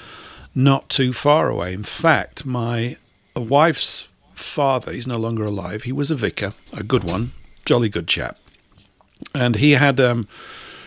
[0.54, 1.72] not too far away.
[1.72, 2.96] In fact, my
[3.34, 4.08] wife's
[4.42, 7.32] father, he's no longer alive, he was a vicar, a good one,
[7.64, 8.38] jolly good chap.
[9.34, 10.26] And he had um,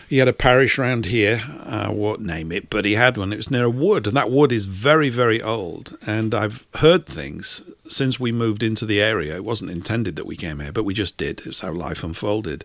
[0.08, 3.32] he had a parish round here, I won't name it, but he had one.
[3.32, 5.96] It was near a wood, and that wood is very, very old.
[6.06, 9.34] And I've heard things since we moved into the area.
[9.34, 11.44] It wasn't intended that we came here, but we just did.
[11.44, 12.64] It's how life unfolded.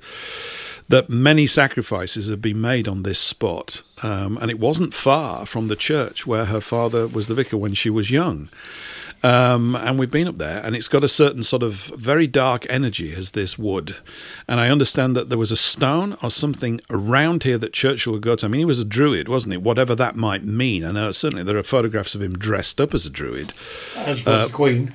[0.88, 5.68] That many sacrifices have been made on this spot, um, and it wasn't far from
[5.68, 8.50] the church where her father was the vicar when she was young.
[9.24, 12.66] Um, and we've been up there, and it's got a certain sort of very dark
[12.70, 13.98] energy as this wood.
[14.48, 18.24] And I understand that there was a stone or something around here that Churchill would
[18.24, 18.46] go to.
[18.46, 19.58] I mean, he was a druid, wasn't he?
[19.58, 20.84] Whatever that might mean.
[20.84, 23.54] I know certainly there are photographs of him dressed up as a druid.
[23.96, 24.94] As was the Queen.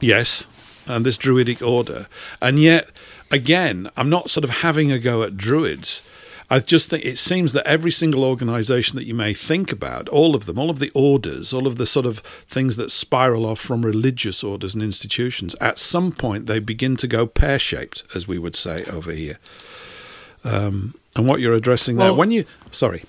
[0.00, 0.46] Yes,
[0.86, 2.06] and this druidic order.
[2.40, 2.98] And yet,
[3.30, 6.06] again, I'm not sort of having a go at druids.
[6.48, 10.36] I just think it seems that every single organization that you may think about, all
[10.36, 13.58] of them, all of the orders, all of the sort of things that spiral off
[13.58, 18.28] from religious orders and institutions, at some point they begin to go pear shaped, as
[18.28, 19.38] we would say over here.
[20.44, 23.02] Um, and what you're addressing there, when you, sorry,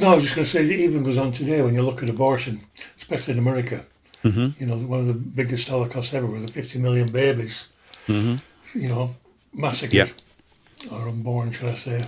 [0.00, 2.02] No, I was just going to say, it even goes on today when you look
[2.02, 2.60] at abortion,
[2.98, 3.84] especially in America.
[4.22, 7.70] hmm You know, one of the biggest holocausts ever with the 50 million babies,
[8.06, 8.36] hmm
[8.74, 9.14] you know,
[9.52, 10.90] massacred Yeah.
[10.90, 12.02] or unborn, should I say.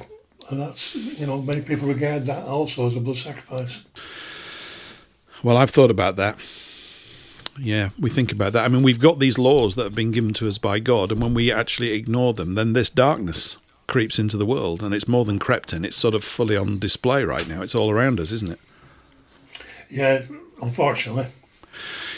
[0.48, 3.84] And that's, you know, many people regard that also as a blood sacrifice.
[5.42, 6.38] Well, I've thought about that.
[7.58, 8.64] Yeah, we think about that.
[8.64, 11.20] I mean, we've got these laws that have been given to us by God, and
[11.20, 15.24] when we actually ignore them, then this darkness creeps into the world, and it's more
[15.24, 15.84] than crept in.
[15.84, 17.62] It's sort of fully on display right now.
[17.62, 18.60] It's all around us, isn't it?
[19.90, 20.22] Yeah,
[20.60, 21.26] unfortunately.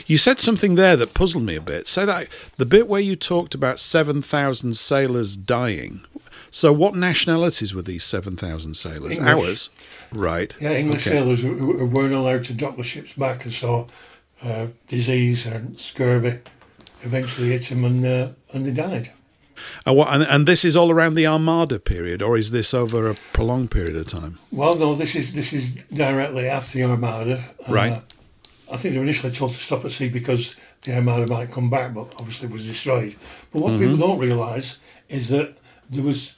[0.06, 1.86] You said something there that puzzled me a bit.
[1.86, 6.00] Say that the bit where you talked about 7,000 sailors dying.
[6.50, 9.18] So, what nationalities were these 7,000 sailors?
[9.18, 9.28] English.
[9.48, 9.70] Ours?
[10.12, 10.54] Right.
[10.60, 11.16] Yeah, English Okay.
[11.18, 13.86] sailors who, who weren't allowed to dock the ships back and saw
[14.42, 16.38] uh, disease and scurvy
[17.02, 19.10] eventually hit them and, uh, and they died.
[19.84, 23.10] And, what, and, and this is all around the Armada period, or is this over
[23.10, 24.38] a prolonged period of time?
[24.52, 27.42] Well, no, this is this is directly after the Armada.
[27.68, 28.02] Uh, Right.
[28.70, 31.70] I think they were initially told to stop at sea because the Armada might come
[31.70, 33.16] back, but obviously it was destroyed.
[33.52, 34.78] But what people don't realise
[35.08, 35.56] is that
[35.90, 36.34] there was,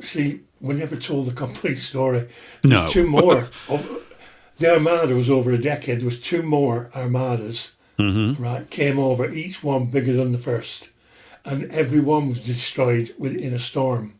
[0.00, 2.28] see, we never told the complete story.
[2.62, 2.88] There's No.
[2.88, 3.48] two more.
[3.68, 4.00] of,
[4.58, 6.00] the Armada was over a decade.
[6.00, 8.42] There was two more Armadas, mm-hmm.
[8.42, 10.88] right, came over, each one bigger than the first.
[11.44, 14.14] And every one was destroyed within a storm.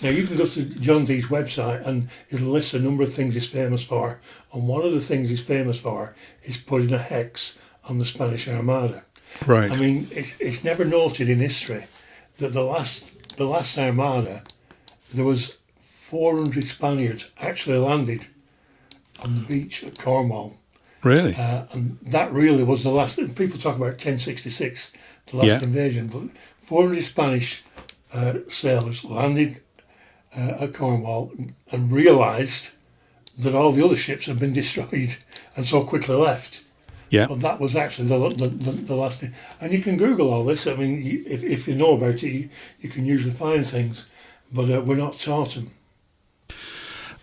[0.00, 3.34] Now you can go to John Dee's website and it lists a number of things
[3.34, 4.20] he's famous for.
[4.52, 8.46] And one of the things he's famous for is putting a hex on the Spanish
[8.48, 9.04] Armada.
[9.44, 9.70] Right.
[9.70, 11.84] I mean, it's, it's never noted in history
[12.38, 14.42] that the last the last Armada,
[15.14, 18.26] there was 400 Spaniards actually landed
[19.24, 20.58] on the beach at Cornwall.
[21.04, 21.34] really?
[21.36, 23.16] Uh, and that really was the last.
[23.36, 24.92] People talk about 1066,
[25.28, 25.62] the last Yeah.
[25.62, 26.22] invasion, but
[26.58, 27.62] 400 Spanish
[28.12, 29.60] uh, sailors landed
[30.36, 31.32] uh, at Cornwall
[31.70, 32.72] and realised
[33.38, 35.14] that all the other ships had been destroyed
[35.56, 36.62] and so quickly left.
[37.10, 37.26] Yeah.
[37.26, 39.32] But that was actually the, the, the, the last thing.
[39.60, 40.66] And you can Google all this.
[40.66, 42.48] I mean, you, if, if you know about it, you,
[42.80, 44.08] you can usually find things,
[44.52, 45.70] but uh, we're not taught them.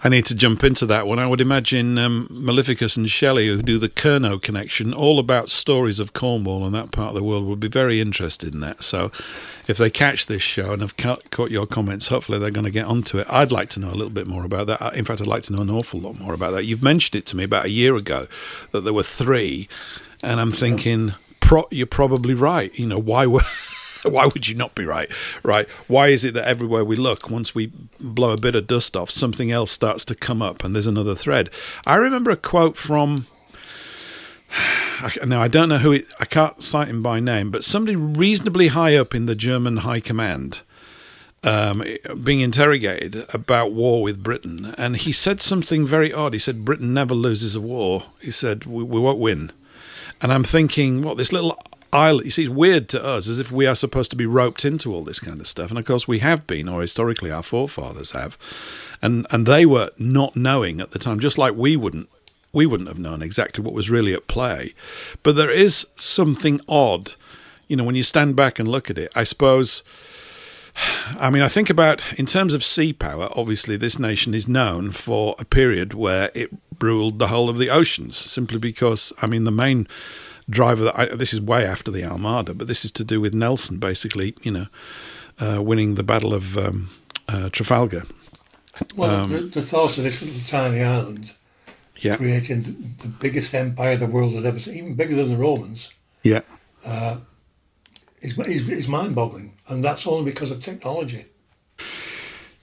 [0.04, 1.20] I need to jump into that one.
[1.20, 6.00] I would imagine um, Maleficus and Shelley, who do the Kernow connection, all about stories
[6.00, 8.84] of Cornwall and that part of the world, would be very interested in that.
[8.84, 9.12] So,
[9.68, 12.72] if they catch this show and have ca- caught your comments, hopefully they're going to
[12.72, 13.26] get onto it.
[13.30, 14.96] I'd like to know a little bit more about that.
[14.96, 16.66] In fact, I'd like to know an awful lot more about that.
[16.66, 18.28] You've mentioned it to me about a year ago
[18.72, 19.68] that there were three,
[20.22, 22.78] and I'm thinking, pro- you're probably right.
[22.78, 23.42] You know, why were.
[24.10, 25.12] Why would you not be right?
[25.44, 25.68] Right?
[25.88, 29.10] Why is it that everywhere we look, once we blow a bit of dust off,
[29.10, 31.50] something else starts to come up and there's another thread?
[31.86, 33.28] I remember a quote from.
[35.26, 36.06] Now I don't know who it.
[36.22, 40.00] I can't cite him by name, but somebody reasonably high up in the German High
[40.00, 40.62] Command,
[41.44, 41.84] um,
[42.24, 46.32] being interrogated about war with Britain, and he said something very odd.
[46.32, 49.52] He said, "Britain never loses a war." He said, "We, we won't win."
[50.22, 51.60] And I'm thinking, what this little
[51.96, 52.26] island?
[52.26, 54.94] You see, it's weird to us, as if we are supposed to be roped into
[54.94, 55.70] all this kind of stuff.
[55.70, 58.38] And of course, we have been, or historically, our forefathers have,
[59.02, 62.10] and and they were not knowing at the time, just like we wouldn't.
[62.52, 64.74] We wouldn't have known exactly what was really at play.
[65.24, 67.12] But there is something odd,
[67.68, 69.12] you know, when you stand back and look at it.
[69.16, 69.84] I suppose.
[71.20, 73.30] I mean, I think about in terms of sea power.
[73.36, 76.50] Obviously, this nation is known for a period where it
[76.82, 79.88] ruled the whole of the oceans, simply because I mean the main
[80.50, 80.86] driver.
[80.86, 83.78] That I, this is way after the Armada, but this is to do with Nelson,
[83.78, 84.68] basically, you know,
[85.40, 86.90] uh, winning the Battle of um,
[87.28, 88.04] uh, Trafalgar.
[88.98, 91.32] Well, the, the thought of this little tiny island
[91.98, 92.72] Yeah, creating the,
[93.04, 95.94] the biggest empire the world has ever seen, even bigger than the Romans,
[96.24, 96.42] yeah,
[98.22, 101.26] is, is, is mind-boggling, and that's only because of technology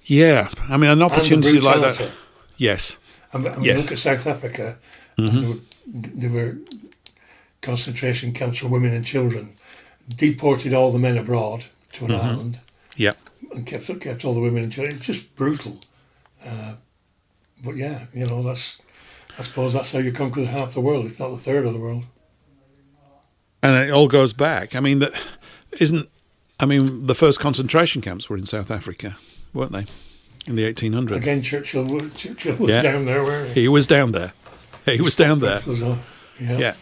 [0.04, 0.48] yeah.
[0.68, 2.12] I mean, an opportunity like that.
[2.56, 2.98] Yes,
[3.32, 3.80] And, and Yes.
[3.80, 4.78] look at South Africa.
[5.16, 6.56] and There, were, there were
[7.62, 9.56] concentration camps for women and children.
[10.16, 12.58] Deported all the men abroad to an island
[12.96, 13.12] yeah.
[13.52, 14.96] and kept kept all the women and children.
[14.96, 15.78] It's just brutal.
[16.44, 16.74] Uh,
[17.64, 18.82] but yeah, you know that's.
[19.38, 21.78] I suppose that's how you conquer half the world, if not the third of the
[21.78, 22.04] world.
[23.62, 24.74] and it all goes back.
[24.74, 25.12] I mean, that
[25.80, 26.08] isn't.
[26.60, 29.16] I mean, the first concentration camps were in South Africa,
[29.54, 29.86] weren't they,
[30.46, 31.16] in the 1800s?
[31.16, 32.82] Again, Churchill, Churchill was Yeah.
[32.82, 34.32] down there, where He was down there.
[34.84, 35.60] He was down there.
[36.40, 36.58] Yeah.
[36.58, 36.74] Yeah,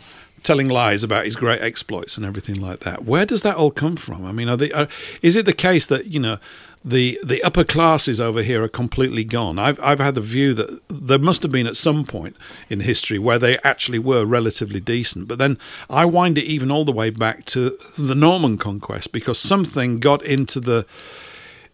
[0.43, 3.05] telling lies about his great exploits and everything like that.
[3.05, 4.25] Where does that all come from?
[4.25, 4.89] I mean, are they, are,
[5.23, 6.39] is it the case that you know
[6.85, 9.59] the the upper classes over here are completely gone?
[9.59, 12.37] I've I've had the view that there must have been at some point
[12.69, 16.85] in history where they actually were relatively decent, but then I wind it even all
[16.85, 20.87] the way back to the Norman conquest because something got into the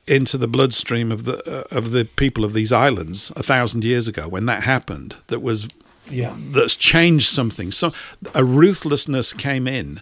[0.06, 4.06] into the bloodstream of the uh, of the people of these islands a thousand years
[4.06, 5.68] ago when that happened that was
[6.10, 6.34] Yeah.
[6.36, 7.72] that's changed something.
[7.72, 7.92] So
[8.34, 10.00] a ruthlessness came in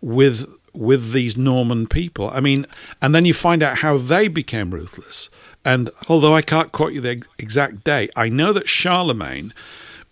[0.00, 2.30] with with these Norman people.
[2.30, 2.66] I mean,
[3.02, 5.28] and then you find out how they became ruthless.
[5.64, 9.52] And although I can't quote you the exact date, I know that Charlemagne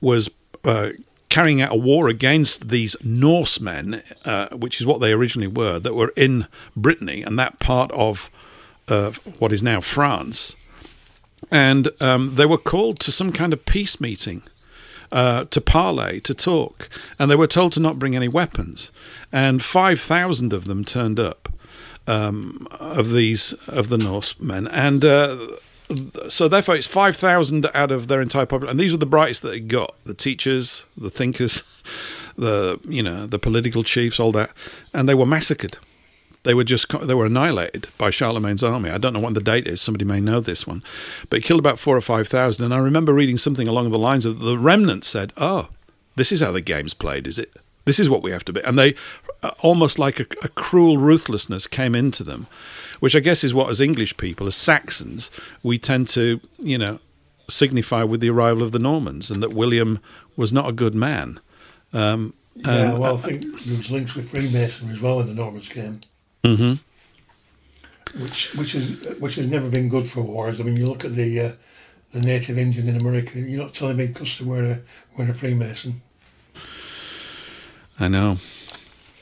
[0.00, 0.28] was
[0.64, 0.90] uh,
[1.28, 5.94] carrying out a war against these Norsemen, uh, which is what they originally were, that
[5.94, 8.30] were in Brittany and that part of
[8.88, 10.56] uh, what is now France.
[11.50, 14.42] And um, they were called to some kind of peace meeting
[15.12, 16.88] uh, to parley, to talk,
[17.18, 18.92] and they were told to not bring any weapons.
[19.32, 21.48] And five thousand of them turned up
[22.06, 25.36] um, of these of the Norsemen, and uh,
[26.28, 28.72] so therefore it's five thousand out of their entire population.
[28.72, 31.62] And these were the brightest that it got: the teachers, the thinkers,
[32.36, 34.50] the you know the political chiefs, all that,
[34.92, 35.78] and they were massacred.
[36.46, 38.88] They were just they were annihilated by Charlemagne's army.
[38.88, 39.80] I don't know what the date is.
[39.80, 40.80] Somebody may know this one,
[41.28, 42.64] but it killed about four or five thousand.
[42.64, 45.68] And I remember reading something along the lines of the remnant said, "Oh,
[46.14, 47.50] This is how the game's played, is it?
[47.84, 48.62] This is what we have to be.
[48.64, 48.94] And they,
[49.42, 52.46] uh, almost like a, a cruel ruthlessness, came into them,
[53.00, 55.30] which I guess is what, as English people, as Saxons,
[55.62, 56.98] we tend to, you know,
[57.48, 60.00] signify with the arrival of the Normans, and that William
[60.36, 61.38] was not a good man.
[61.92, 65.68] Um, yeah, well, I think there was links with Freemasonry as well when the Normans
[65.68, 66.00] came.
[66.46, 66.74] Hmm
[68.22, 70.60] Which which is which has never been good for wars.
[70.60, 71.52] I mean, you look at the uh,
[72.12, 73.38] the native Indian in America.
[73.38, 74.78] You're not telling me Custer were a
[75.16, 76.00] were a Freemason.
[77.98, 78.38] I know.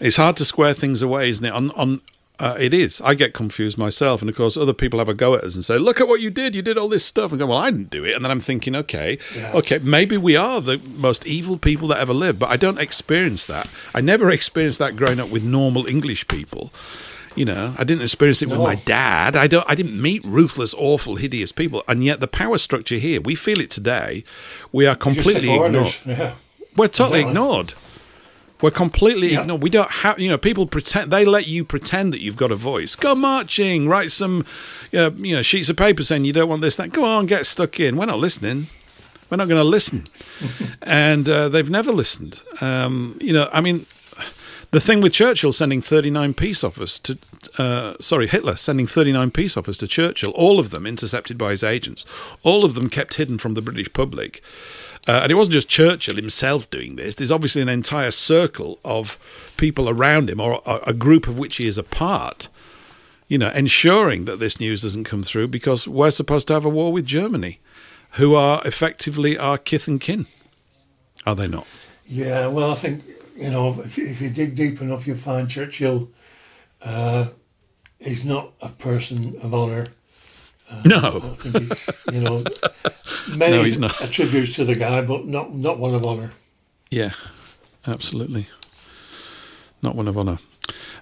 [0.01, 1.53] It's hard to square things away, isn't it?
[1.53, 2.01] On on
[2.41, 3.01] uh, it is.
[3.01, 5.64] I get confused myself, and of course, other people have a go at us and
[5.64, 6.55] say, "Look at what you did!
[6.55, 8.41] You did all this stuff." And go, "Well, I didn't do it." And then I'm
[8.41, 9.53] thinking, "Okay, Yeah.
[9.55, 13.45] okay, maybe we are the most evil people that ever lived, but I don't experience
[13.45, 13.68] that.
[13.95, 16.72] I never experienced that growing up with normal English people.
[17.37, 19.35] You know, I didn't experience it with my dad.
[19.35, 19.68] I don't.
[19.68, 21.82] I didn't meet ruthless, awful, hideous people.
[21.89, 24.22] And yet, the power structure here, we feel it today.
[24.70, 25.95] We are completely ignored.
[26.07, 26.35] Yeah.
[26.76, 27.30] We're totally Exactly.
[27.30, 27.74] ignored.
[28.62, 29.41] We're completely Yeah.
[29.43, 29.62] ignored.
[29.62, 32.57] We don't have, you know, people pretend, they let you pretend that you've got a
[32.57, 32.95] voice.
[32.97, 34.45] Go marching, write some,
[34.93, 36.93] uh, you know, sheets of paper saying you don't want this, that.
[36.93, 37.97] Go on, get stuck in.
[37.97, 38.68] We're not listening.
[39.30, 40.05] We're not going to listen.
[40.82, 42.43] and uh, they've never listened.
[42.61, 43.87] Um, you know, I mean,
[44.75, 47.16] the thing with Churchill sending 39 peace offers to,
[47.59, 51.62] uh, sorry, Hitler sending 39 peace offers to Churchill, all of them intercepted by his
[51.62, 52.05] agents,
[52.43, 54.43] all of them kept hidden from the British public.
[55.07, 57.14] Uh, and it wasn't just Churchill himself doing this.
[57.14, 59.16] There's obviously an entire circle of
[59.57, 62.49] people around him, or a, a group of which he is a part,
[63.29, 66.68] you know, ensuring that this news doesn't come through because we're supposed to have a
[66.70, 67.61] war with Germany,
[68.12, 70.27] who are effectively our kith and kin.
[71.25, 71.66] Are they not?
[72.07, 73.03] Yeah, well, I think
[73.37, 76.11] you know if, you- if you dig deep enough, you'll find Churchill
[76.82, 77.26] uh,
[78.01, 79.87] is not a person of honour.
[80.70, 81.30] Uh, No.
[81.32, 82.43] I think he's you know
[83.37, 84.01] many No, he's not.
[84.01, 86.30] attributes to the guy, but not not one of honour.
[86.91, 87.12] Yeah,
[87.87, 88.47] absolutely.
[89.82, 90.39] Not one of honour.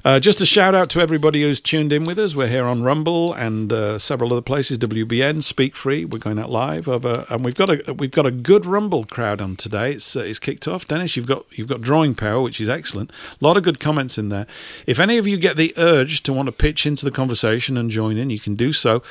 [0.04, 2.34] Uh, just a shout out to everybody who's tuned in with us.
[2.34, 4.76] We're here on Rumble and uh, several other places.
[4.78, 6.04] WBN, Speak Free.
[6.04, 9.40] We're going out live over, and we've got a we've got a good Rumble crowd
[9.40, 9.92] on today.
[9.92, 10.88] It's uh, it's kicked off.
[10.88, 13.12] Dennis, you've got you've got drawing power, which is excellent.
[13.40, 14.48] A lot of good comments in there.
[14.88, 17.88] If any of you get the urge to want to pitch into the conversation and
[17.88, 19.04] join in, you can do so.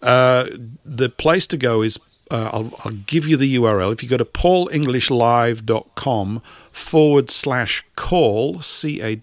[0.00, 0.46] Uh,
[0.82, 3.92] the place to go is uh, I'll, I'll give you the URL.
[3.92, 6.42] If you go to paulenglishlive.com
[6.72, 9.14] forward slash call, C A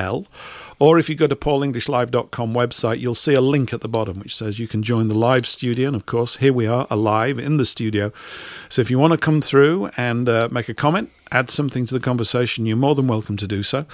[0.00, 0.26] L
[0.80, 4.34] or if you go to paulenglishlive.com website, you'll see a link at the bottom which
[4.34, 5.88] says you can join the live studio.
[5.88, 8.12] And of course, here we are alive in the studio.
[8.70, 11.94] So if you want to come through and uh, make a comment, add something to
[11.94, 13.84] the conversation, you're more than welcome to do so.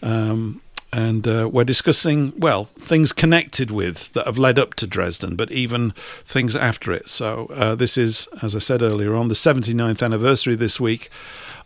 [0.00, 0.62] Um,
[0.92, 5.50] and uh, we're discussing, well, things connected with that have led up to Dresden, but
[5.50, 7.08] even things after it.
[7.08, 11.10] So uh, this is, as I said earlier on, the 79th anniversary this week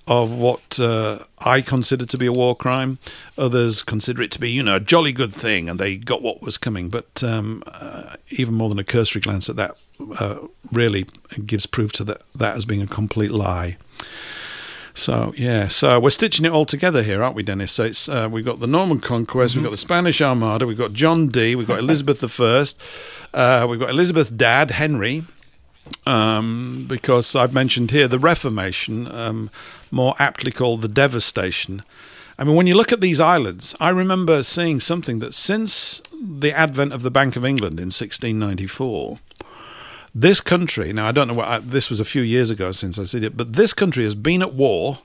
[0.08, 2.98] of what uh, I consider to be a war crime.
[3.36, 6.42] Others consider it to be, you know, a jolly good thing, and they got what
[6.42, 6.88] was coming.
[6.88, 9.76] But um, uh, even more than a cursory glance at that
[10.20, 10.38] uh,
[10.70, 11.06] really
[11.44, 13.76] gives proof to that, that as being a complete lie.
[14.94, 17.72] So yeah, so we're stitching it all together here, aren't we, Dennis?
[17.72, 20.94] So it's uh, we've got the Norman Conquest, we've got the Spanish Armada, we've got
[20.94, 22.80] John Dee, we've got Elizabeth the First,
[23.34, 25.24] uh, we've got Elizabeth dad Henry,
[26.06, 29.50] um, because I've mentioned here the Reformation, um,
[29.90, 31.82] more aptly called the Devastation.
[32.38, 36.52] I mean, when you look at these islands, I remember seeing something that since the
[36.52, 39.18] advent of the Bank of England in 1694,
[40.14, 42.98] this country, now I don't know what, I, this was a few years ago since
[42.98, 44.98] I said it, but this country has been at war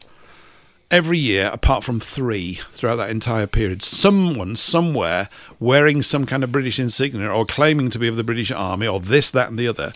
[0.90, 3.82] every year apart from three throughout that entire period.
[3.82, 5.30] Someone, somewhere,
[5.60, 9.00] wearing some kind of British insignia or claiming to be of the British Army or
[9.00, 9.94] this, that, and the other,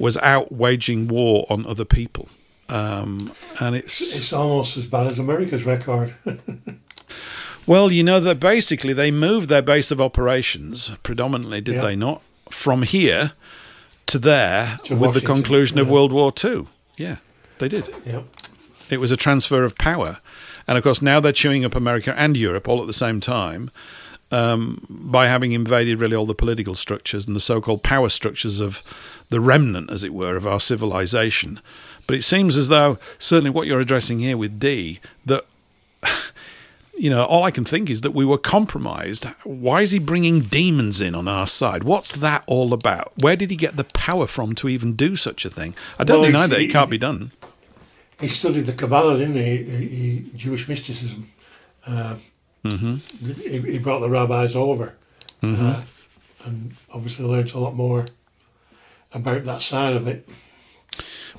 [0.00, 2.28] was out waging war on other people.
[2.68, 6.14] Um, and it's It's almost as bad as America's record.
[7.66, 11.82] Well, you know that basically they moved their base of operations predominantly, did Yeah.
[11.82, 13.32] they not, from here
[14.06, 15.88] to there To with the Washington, conclusion of.
[15.88, 16.66] World War Two.
[16.96, 17.16] Yeah,
[17.58, 17.84] they did.
[18.04, 18.24] yep.
[18.88, 20.18] It was a transfer of power,
[20.66, 23.70] and of course now they're chewing up America and Europe all at the same time
[24.30, 28.82] um, by having invaded really all the political structures and the so-called power structures of
[29.28, 31.60] the remnant, as it were, of our civilization.
[32.06, 35.46] But it seems as though certainly what you're addressing here with Dee that
[36.96, 39.24] you know, all I can think is that we were compromised.
[39.44, 41.82] Why is he bringing demons in on our side?
[41.82, 43.12] What's that all about?
[43.22, 45.74] Where did he get the power from to even do such a thing?
[45.98, 47.32] I don't Well, deny that it can't be done.
[48.20, 49.62] He studied the Kabbalah, didn't he?
[49.62, 51.26] he, he Jewish mysticism.
[51.86, 52.16] Uh,
[52.64, 54.94] hmm he, he brought the rabbis over
[55.42, 55.66] Mm-hmm.
[55.66, 55.80] uh,
[56.44, 58.04] and obviously learnt a lot more
[59.12, 60.28] about that side of it.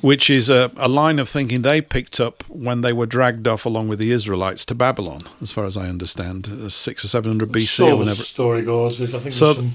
[0.01, 3.65] which is a, a line of thinking they picked up when they were dragged off
[3.65, 7.31] along with the Israelites to Babylon, as far as I understand, uh, six or seven
[7.31, 8.99] hundred BC so or the story goes.
[9.01, 9.71] I think So- there's some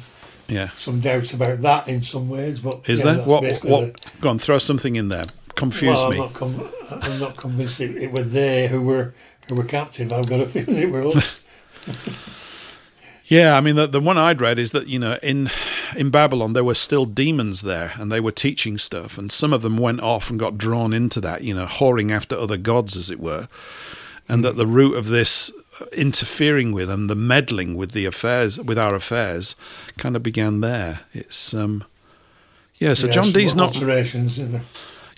[0.49, 3.25] Yeah, some doubts about that in some ways, but is yeah, there?
[3.25, 3.59] What?
[3.65, 4.21] What?
[4.21, 5.25] Go on, throw something in there.
[5.27, 6.17] the- Confuse well, me.
[6.19, 6.69] I'm not, com-
[7.03, 9.15] I'm not convinced it, it were they who were
[9.49, 10.13] who were captive.
[10.13, 11.43] I've got a feeling it were us.
[13.29, 15.51] Yeah, I mean the the one I'd read is that you know in
[15.97, 19.63] in Babylon there were still demons there and they were teaching stuff and some of
[19.63, 23.11] them went off and got drawn into that you know whoring after other gods as
[23.11, 23.49] it were,
[24.29, 25.51] and that the root of this
[25.93, 29.57] interfering with and the meddling with the affairs with our affairs
[29.99, 31.01] kind of began there.
[31.13, 31.83] It's um
[32.79, 34.39] yeah, so Yeah, John some Dee's not alterations.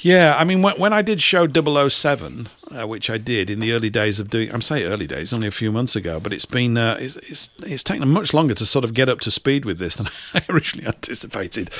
[0.00, 3.72] Yeah, I mean, when, when I did show 007, uh, which I did in the
[3.72, 6.44] early days of doing, I'm saying early days, only a few months ago, but it's
[6.44, 9.64] been, uh, it's, it's, it's taken much longer to sort of get up to speed
[9.64, 11.70] with this than I originally anticipated.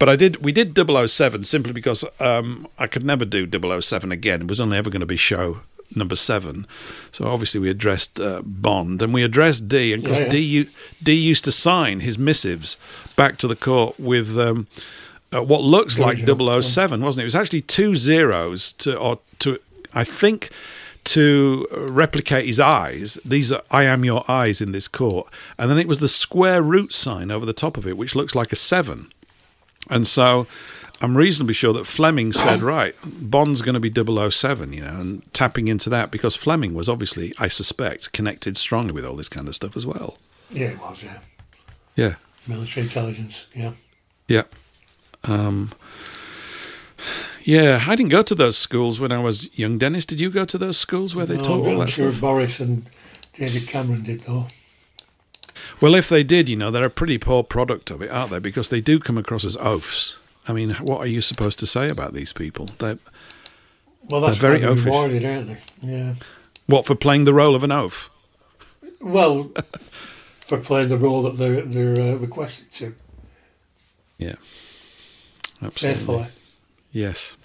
[0.00, 3.48] But I did, we did 007 simply because um, I could never do
[3.80, 4.42] 007 again.
[4.42, 5.60] It was only ever going to be show
[5.94, 6.66] number seven.
[7.12, 10.30] So obviously we addressed uh, Bond and we addressed Dee, and because Yeah, yeah.
[10.64, 10.68] Dee,
[11.02, 12.76] Dee used to sign his missives
[13.16, 14.36] back to the court with.
[14.36, 14.66] Um,
[15.34, 17.24] uh, what looks like Original, 007, wasn't it?
[17.24, 19.58] It was actually two zeros to, or to,
[19.94, 20.50] I think,
[21.04, 23.18] to replicate his eyes.
[23.24, 25.28] These are I am your eyes in this court,
[25.58, 28.34] and then it was the square root sign over the top of it, which looks
[28.34, 29.10] like a seven.
[29.88, 30.46] And so,
[31.00, 33.90] I'm reasonably sure that Fleming said, right, Bond's going to be
[34.30, 38.92] 007, you know, and tapping into that because Fleming was obviously, I suspect, connected strongly
[38.92, 40.18] with all this kind of stuff as well.
[40.50, 41.02] yeah, it was.
[41.02, 41.18] Yeah,
[41.96, 42.14] Yeah.
[42.46, 43.46] military intelligence.
[43.54, 43.72] Yeah.
[44.28, 44.42] Yeah.
[45.24, 45.70] Um,
[47.42, 49.78] yeah, I didn't go to those schools when I was young.
[49.78, 52.10] Dennis, did you go to those schools where they No, taught all I'm that sure
[52.10, 52.20] stuff?
[52.20, 52.88] Boris and
[53.34, 54.46] David Cameron did though.
[55.80, 58.38] Well, if they did, you know, they're a pretty poor product of it, aren't they?
[58.38, 60.18] Because they do come across as oafs.
[60.46, 62.66] I mean, what are you supposed to say about these people?
[62.78, 62.98] They're,
[64.08, 64.84] Well, that's They're very oafish.
[64.86, 65.56] rewarded, aren't they?
[65.82, 66.14] Yeah.
[66.66, 68.10] what, for playing the role of an oaf?
[69.00, 72.94] Well, for playing the role that they're they're uh, requested to
[74.18, 74.34] Yeah.
[75.62, 75.96] Absolutely.
[75.96, 76.26] faithfully.
[76.92, 77.36] Yes.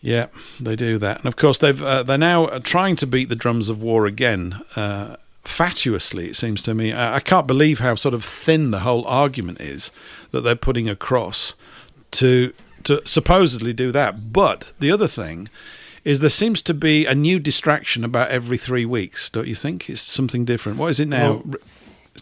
[0.00, 0.26] Yeah,
[0.58, 3.68] they do that, and of course they've uh, they're now trying to beat the drums
[3.68, 4.60] of war again.
[4.74, 5.14] Uh,
[5.44, 6.92] fatuously, it seems to me.
[6.92, 9.92] I, I can't believe how sort of thin the whole argument is
[10.32, 11.54] that they're putting across
[12.12, 14.32] to to supposedly do that.
[14.32, 15.48] But the other thing
[16.04, 19.30] is there seems to be a new distraction about every three weeks.
[19.30, 20.78] Don't you think it's something different?
[20.78, 21.42] What is it now?
[21.44, 21.60] Well-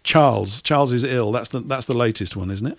[0.03, 0.61] Charles.
[0.63, 1.33] Charles is ill.
[1.33, 2.79] That's the that's the latest one, isn't it?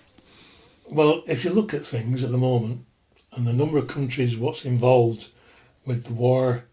[0.92, 2.84] Well, if you look at things at the moment
[3.32, 5.28] and the number of countries what's involved
[5.86, 6.64] with the war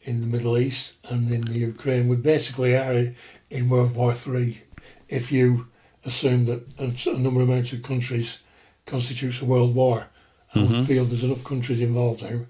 [0.00, 3.12] in the Middle East and in the Ukraine, we basically are
[3.50, 4.62] in World War Three.
[5.10, 5.68] If you
[6.06, 8.42] assume that a number amount of countries
[8.86, 10.06] constitutes a world war,
[10.54, 12.46] and we feel there's enough countries involved now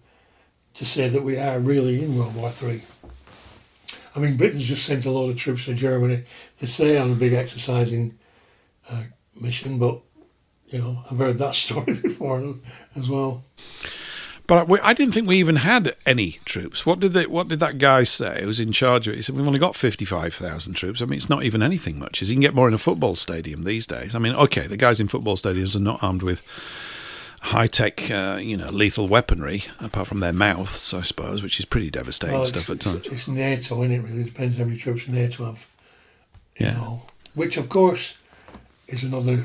[0.74, 2.82] to say that we are really in World War Three.
[4.14, 6.22] I mean, Britain's just sent a lot of troops to Germany.
[6.61, 8.16] They say on a big exercising
[8.89, 9.03] uh,
[9.34, 10.06] mission, but
[10.69, 12.55] you know, I've heard that story before
[12.97, 13.45] as well.
[14.49, 16.87] But I didn't think we even had any troops.
[16.87, 18.43] What did they, What did that guy say?
[18.43, 19.17] Who was in charge of it?
[19.17, 21.03] He said we've only got fifty five thousand troops.
[21.03, 22.23] I mean, it's not even anything much.
[22.23, 24.14] As you can get more in a football stadium these days.
[24.14, 26.43] I mean, okay, the guys in football stadiums are not armed with
[27.43, 31.64] high tech, uh, you know, lethal weaponry apart from their mouths, I suppose, which is
[31.64, 33.07] pretty devastating Well, stuff at times.
[33.07, 35.69] it's, NATO, and it really depends how many troops in NATO have.
[36.59, 36.73] You Yeah.
[36.75, 37.03] know,
[37.35, 38.17] which of course
[38.89, 39.45] is another,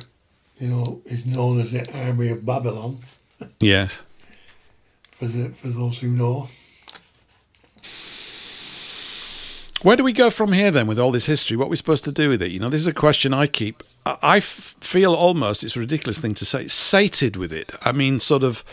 [0.62, 3.00] you know, is known as the Army of Babylon
[3.60, 4.02] Yes.
[5.12, 6.48] for the for those who know.
[9.82, 11.58] Where do we go from here then with all this history?
[11.58, 12.52] What are we supposed to do with it?
[12.52, 13.84] You know, this is a question I keep.
[14.06, 17.72] I I f- feel almost, it's a ridiculous thing to say, sated with it.
[17.84, 18.64] I mean, sort of,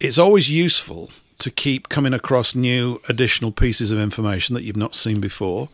[0.00, 1.10] it's always useful
[1.40, 5.68] to keep coming across new additional pieces of information that you've not seen before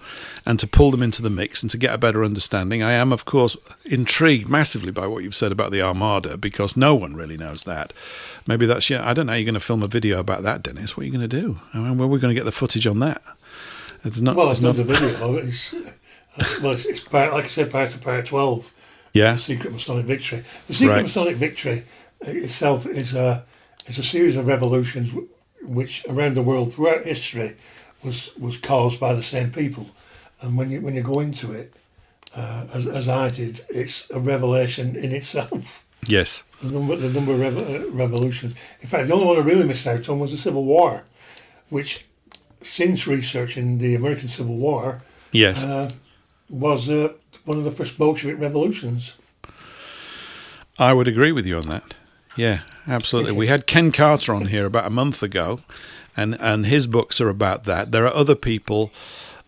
[0.44, 2.82] and to pull them into the mix and to get a better understanding.
[2.82, 6.94] I am, of course, intrigued massively by what you've said about the Armada because no
[6.94, 7.92] one really knows that.
[8.46, 10.96] Maybe that's, yeah, I don't know, you're going to film a video about that, Dennis.
[10.96, 11.60] What are you going to do?
[11.74, 13.22] I mean, where are we going to get the footage on that?
[14.02, 15.42] There's not, Well, it's the video.
[16.38, 18.74] It's, well, it's, it's part, like I said, part of part twelve.
[19.14, 19.32] Yeah.
[19.32, 20.42] The Secret Masonic Victory.
[20.66, 21.02] The Secret Right.
[21.02, 21.84] Masonic Victory
[22.20, 23.42] itself is a
[23.86, 25.14] is a series of revolutions
[25.66, 27.56] which around the world throughout history
[28.04, 29.86] was was caused by the same people.
[30.40, 31.72] And when you when you go into it,
[32.36, 35.82] uh, as as I did, it's a revelation in itself.
[36.08, 36.44] Yes.
[36.62, 38.54] The number the number of rev- uh, revolutions.
[38.80, 41.02] In fact, the only one I really missed out on was the Civil War,
[41.70, 42.06] which
[42.62, 45.02] since researching the American Civil War
[45.32, 45.64] Yes.
[45.64, 45.90] uh,
[46.48, 47.12] was uh,
[47.44, 49.16] one of the first Bolshevik revolutions.
[50.78, 51.94] I would agree with you on that.
[52.36, 53.32] Yeah, absolutely.
[53.32, 55.60] We had Ken Carter on here about a month ago,
[56.16, 57.92] and and his books are about that.
[57.92, 58.90] There are other people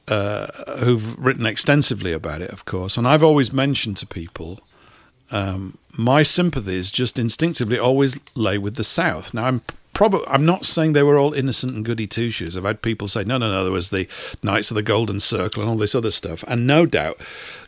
[0.09, 0.47] uh,
[0.78, 4.61] who've written extensively about it, of course, and I've always mentioned to people.
[5.30, 9.34] Um, my sympathies just instinctively always lay with the South.
[9.34, 9.61] Now, I'm
[9.93, 12.57] probably I'm not saying they were all innocent and goody two shoes.
[12.57, 14.09] I've had people say, no, no, no, there was the
[14.43, 17.20] Knights of the Golden Circle and all this other stuff, and no doubt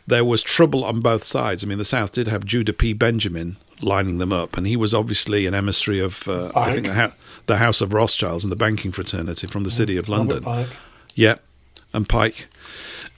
[0.07, 1.63] there was trouble on both sides.
[1.63, 2.93] I mean, the South did have Judah P.
[2.93, 6.93] Benjamin lining them up, and he was obviously an emissary of uh, I think the,
[6.93, 7.13] ha-
[7.47, 10.43] the, House of Rothschilds and the banking fraternity from the city of London.
[11.15, 11.35] Yeah,
[11.93, 12.47] and Pike.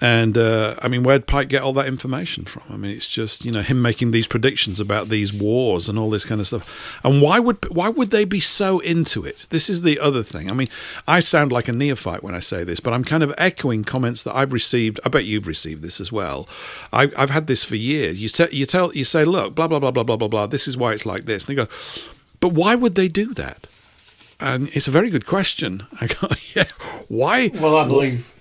[0.03, 2.63] And uh, I mean, where'd Pike get all that information from?
[2.69, 6.09] I mean, it's just you know him making these predictions about these wars and all
[6.09, 6.99] this kind of stuff.
[7.05, 9.47] And why would why would they be so into it?
[9.49, 10.51] This is the other thing.
[10.51, 10.67] I mean,
[11.07, 14.23] I sound like a neophyte when I say this, but I'm kind of echoing comments
[14.23, 14.99] that I've received.
[15.05, 16.49] I bet you've received this as well.
[16.91, 18.21] I, have had this for years.
[18.21, 20.47] You say you tell you say, look, blah blah blah blah blah blah blah.
[20.47, 21.45] This is why it's like this.
[21.45, 21.69] And they go,
[22.41, 23.67] but why would they do that?
[24.41, 25.87] And it's a very good question.
[26.01, 26.67] I go, yeah,
[27.07, 27.51] why?
[27.53, 28.33] Well, I believe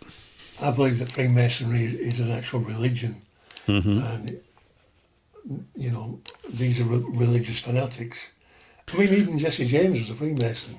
[0.62, 3.16] I believe that Freemasonry is, an actual religion,
[3.66, 3.98] mm-hmm.
[3.98, 4.40] and
[5.74, 8.32] you know these are re- religious fanatics.
[8.92, 10.78] I mean, even Jesse James was a Freemason.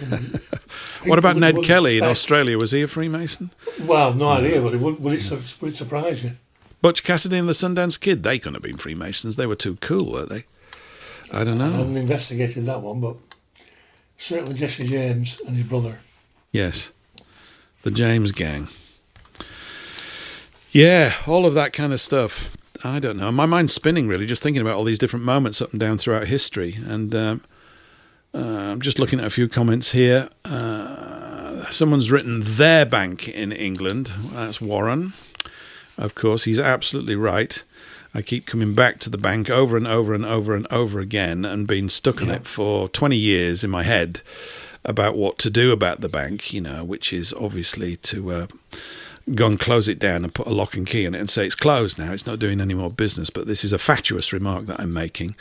[0.00, 0.18] You know,
[1.06, 2.04] what about Ned Kelly suspect.
[2.04, 2.58] in Australia?
[2.58, 3.50] Was he a Freemason?
[3.84, 6.32] Well, no idea, but it would, would, it, would it surprise you?
[6.82, 9.36] Butch Cassidy and the Sundance Kid, they couldn't have been Freemasons.
[9.36, 10.44] They were too cool, weren't they?
[11.32, 11.66] I don't know.
[11.66, 13.16] I haven't investigated that one, but
[14.16, 16.00] certainly Jesse James and his brother.
[16.52, 16.90] Yes
[17.82, 18.68] the James Gang.
[20.72, 22.56] Yeah, all of that kind of stuff.
[22.84, 23.30] I don't know.
[23.32, 26.28] My mind's spinning really, just thinking about all these different moments up and down throughout
[26.28, 26.78] history.
[26.86, 27.44] And um,
[28.32, 30.28] uh, I'm just looking at a few comments here.
[30.44, 34.12] Uh, someone's written their bank in England.
[34.32, 35.12] That's Warren.
[35.98, 37.62] Of course, he's absolutely right.
[38.14, 41.44] I keep coming back to the bank over and over and over and over again
[41.44, 44.20] and being stuck on it for 20 years in my head
[44.84, 48.46] about what to do about the bank, you know, which is obviously to uh,
[49.34, 51.46] go and close it down and put a lock and key on it and say
[51.46, 53.30] it's closed now, it's not doing any more business.
[53.30, 55.34] But this is a fatuous remark that I'm making.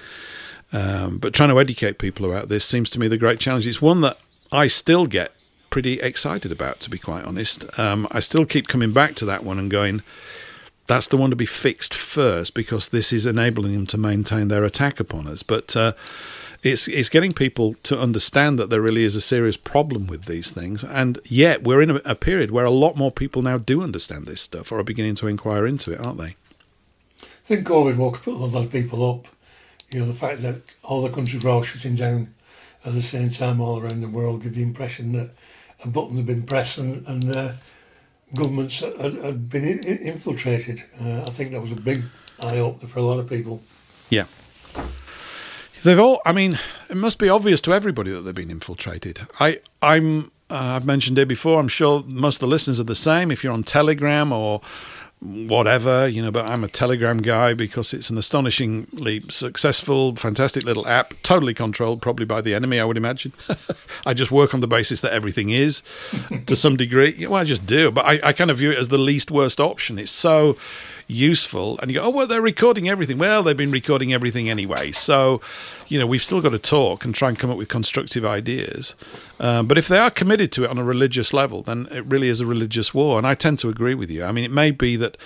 [0.71, 3.65] Um, but trying to educate people about this seems to me the great challenge.
[3.65, 4.17] It's one that
[4.51, 5.33] I still get
[5.69, 7.79] pretty excited about, to be quite honest.
[7.79, 10.01] Um, I still keep coming back to that one and going,
[10.87, 14.63] that's the one to be fixed first because this is enabling them to maintain their
[14.63, 15.43] attack upon us.
[15.43, 15.93] But uh,
[16.61, 20.51] it's it's getting people to understand that there really is a serious problem with these
[20.51, 23.81] things, and yet we're in a, a period where a lot more people now do
[23.81, 26.35] understand this stuff or are beginning to inquire into it, aren't they?
[27.21, 29.27] I think COVID woke put a lot of people up.
[29.91, 32.33] You know, the fact that all the countries were all shutting down
[32.85, 35.31] at the same time all around the world gave the impression that
[35.83, 37.53] a button had been pressed and, and uh,
[38.35, 40.81] governments had, had been in, infiltrated.
[41.01, 42.03] Uh, I think that was a big
[42.41, 43.63] eye opener for a lot of people.
[44.09, 44.25] Yeah.
[45.83, 46.21] They've all.
[46.25, 46.59] I mean,
[46.89, 49.21] it must be obvious to everybody that they've been infiltrated.
[49.39, 50.31] I, I'm.
[50.51, 51.59] Uh, I've mentioned it before.
[51.59, 53.31] I'm sure most of the listeners are the same.
[53.31, 54.61] If you're on Telegram or
[55.19, 60.87] whatever, you know, but I'm a Telegram guy because it's an astonishingly successful, fantastic little
[60.87, 63.33] app, totally controlled probably by the enemy, I would imagine.
[64.05, 65.83] I just work on the basis that everything is
[66.45, 67.27] to some degree.
[67.27, 69.59] Well, I just do, but I, I kind of view it as the least worst
[69.59, 69.99] option.
[69.99, 70.55] It's so
[71.09, 71.79] useful.
[71.81, 73.17] And you go, oh, well, they're recording everything.
[73.17, 74.91] Well, they've been recording everything anyway.
[74.91, 75.41] So,
[75.87, 78.95] you know, we've still got to talk and try and come up with constructive ideas.
[79.39, 82.29] Um, but if they are committed to it on a religious level, then it really
[82.29, 83.17] is a religious war.
[83.17, 84.23] And I tend to agree with you.
[84.23, 85.17] I mean, it may be that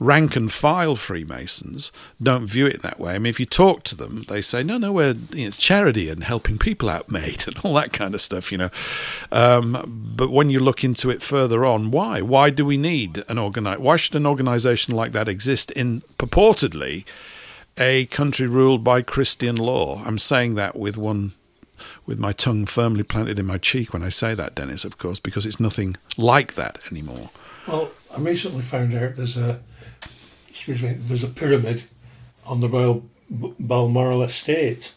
[0.00, 3.14] rank and file Freemasons don't view it that way.
[3.14, 5.58] I mean, if you talk to them, they say, "No, no, we're you know, it's
[5.58, 8.70] charity and helping people out, mate," and all that kind of stuff, you know.
[9.30, 12.22] Um, but when you look into it further on, why?
[12.22, 17.04] Why do we need an organi- Why should an organisation like that exist in purportedly
[17.78, 20.02] a country ruled by Christian law?
[20.04, 21.34] I'm saying that with one.
[22.04, 25.18] With my tongue firmly planted in my cheek when I say that, Dennis, of course,
[25.18, 27.30] because it's nothing like that anymore.
[27.66, 29.62] Well, I recently found out there's a
[30.60, 31.84] excuse me, there's a pyramid
[32.44, 34.92] on the Royal Balmoral estate,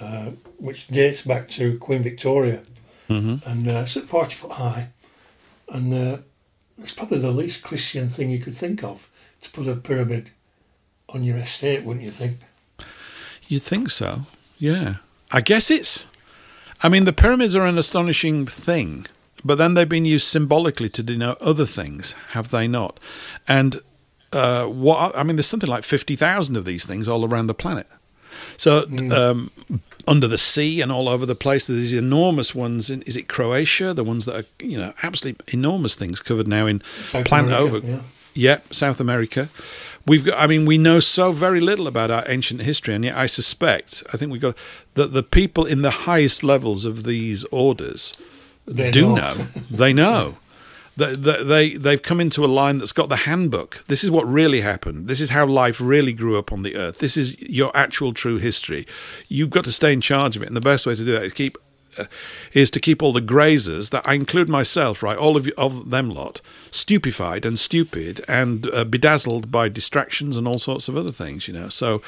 [0.00, 2.62] uh, which dates back to Queen Victoria,
[3.10, 3.46] mm-hmm.
[3.46, 4.88] and uh, it's at forty foot high,
[5.68, 6.16] and uh,
[6.78, 9.10] it's probably the least Christian thing you could think of
[9.42, 10.30] to put a pyramid
[11.10, 12.38] on your estate, wouldn't you think?
[13.48, 14.22] You'd think so,
[14.58, 14.96] yeah.
[15.30, 16.06] I guess it's.
[16.82, 19.04] I mean, the pyramids are an astonishing thing,
[19.44, 22.98] but then they've been used symbolically to denote other things, have they not?
[23.46, 23.82] And
[24.32, 27.54] uh, what I mean, there's something like fifty thousand of these things all around the
[27.54, 27.86] planet.
[28.56, 29.12] So mm.
[29.12, 29.50] um,
[30.06, 32.90] under the sea and all over the place, there's these enormous ones.
[32.90, 33.94] In, is it Croatia?
[33.94, 37.76] The ones that are you know absolutely enormous things covered now in South planet America,
[37.76, 37.86] over.
[37.86, 38.00] Yeah.
[38.34, 39.48] yeah, South America,
[40.06, 40.38] we've got.
[40.38, 44.02] I mean, we know so very little about our ancient history, and yet I suspect,
[44.12, 44.56] I think we've got
[44.94, 48.14] that the people in the highest levels of these orders
[48.66, 49.34] They do know.
[49.34, 49.44] know.
[49.70, 50.38] they know.
[50.96, 53.84] They, they, they, they've come into a line that's got the handbook.
[53.88, 55.08] This is what really happened.
[55.08, 56.98] This is how life really grew up on the earth.
[56.98, 58.86] This is your actual true history.
[59.28, 60.48] You've got to stay in charge of it.
[60.48, 61.56] And the best way to do that is keep
[61.98, 62.04] uh,
[62.54, 65.90] is to keep all the grazers that I include myself, right, all of you, of
[65.90, 66.40] them lot,
[66.70, 71.54] stupefied and stupid and uh, bedazzled by distractions and all sorts of other things, you
[71.54, 71.68] know.
[71.68, 72.02] So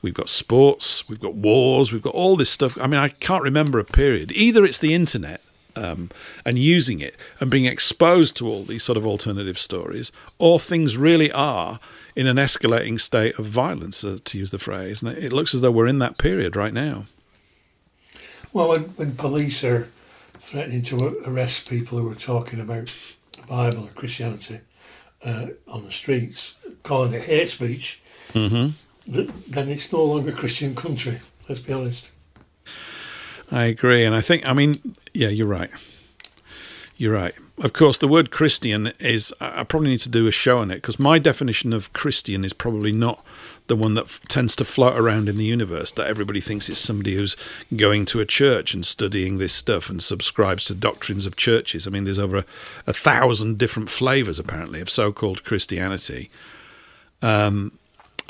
[0.00, 2.78] we've got sports, we've got wars, we've got all this stuff.
[2.80, 4.32] I mean, I can't remember a period.
[4.32, 5.42] Either it's the internet
[5.76, 6.10] um,
[6.44, 10.96] and using it and being exposed to all these sort of alternative stories, or things
[10.96, 11.78] really are
[12.14, 15.02] in an escalating state of violence, uh, to use the phrase.
[15.02, 17.06] And it looks as though we're in that period right now.
[18.52, 19.88] Well, when, when police are
[20.38, 22.86] threatening to arrest people who are talking about
[23.32, 24.60] the Bible or Christianity
[25.24, 28.02] uh, on the streets, calling it hate speech,
[28.32, 29.12] Mm-hmm.
[29.12, 31.20] th- then it's no longer a Christian country.
[31.48, 32.10] Let's be honest.
[33.52, 35.70] I agree, and I think I mean, yeah, you're right.
[36.96, 37.34] You're right.
[37.58, 39.32] Of course, the word Christian is.
[39.40, 42.52] I probably need to do a show on it because my definition of Christian is
[42.52, 43.24] probably not
[43.66, 45.90] the one that f- tends to float around in the universe.
[45.90, 47.36] That everybody thinks it's somebody who's
[47.74, 51.86] going to a church and studying this stuff and subscribes to doctrines of churches.
[51.86, 52.44] I mean, there's over a,
[52.86, 56.30] a thousand different flavors apparently of so-called Christianity.
[57.22, 57.72] Um,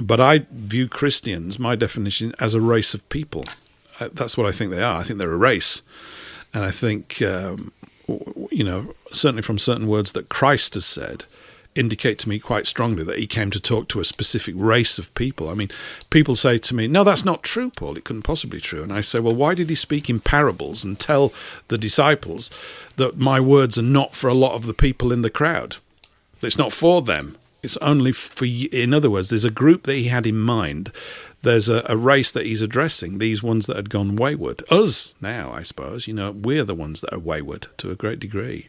[0.00, 3.44] but I view Christians, my definition, as a race of people.
[3.98, 5.00] Uh, That's what I think they are.
[5.00, 5.82] I think they're a race,
[6.56, 7.70] and I think um,
[8.50, 11.26] you know certainly from certain words that Christ has said
[11.74, 15.14] indicate to me quite strongly that he came to talk to a specific race of
[15.14, 15.50] people.
[15.50, 15.70] I mean,
[16.08, 17.98] people say to me, "No, that's not true, Paul.
[17.98, 20.82] It couldn't possibly be true." And I say, "Well, why did he speak in parables
[20.82, 21.34] and tell
[21.68, 22.50] the disciples
[22.96, 25.76] that my words are not for a lot of the people in the crowd?
[26.40, 27.36] It's not for them.
[27.62, 30.90] It's only for, y- in other words, there's a group that he had in mind.
[31.46, 34.64] There's a, a race that he's addressing, these ones that had gone wayward.
[34.68, 38.18] Us now, I suppose, you know, we're the ones that are wayward to a great
[38.18, 38.66] degree.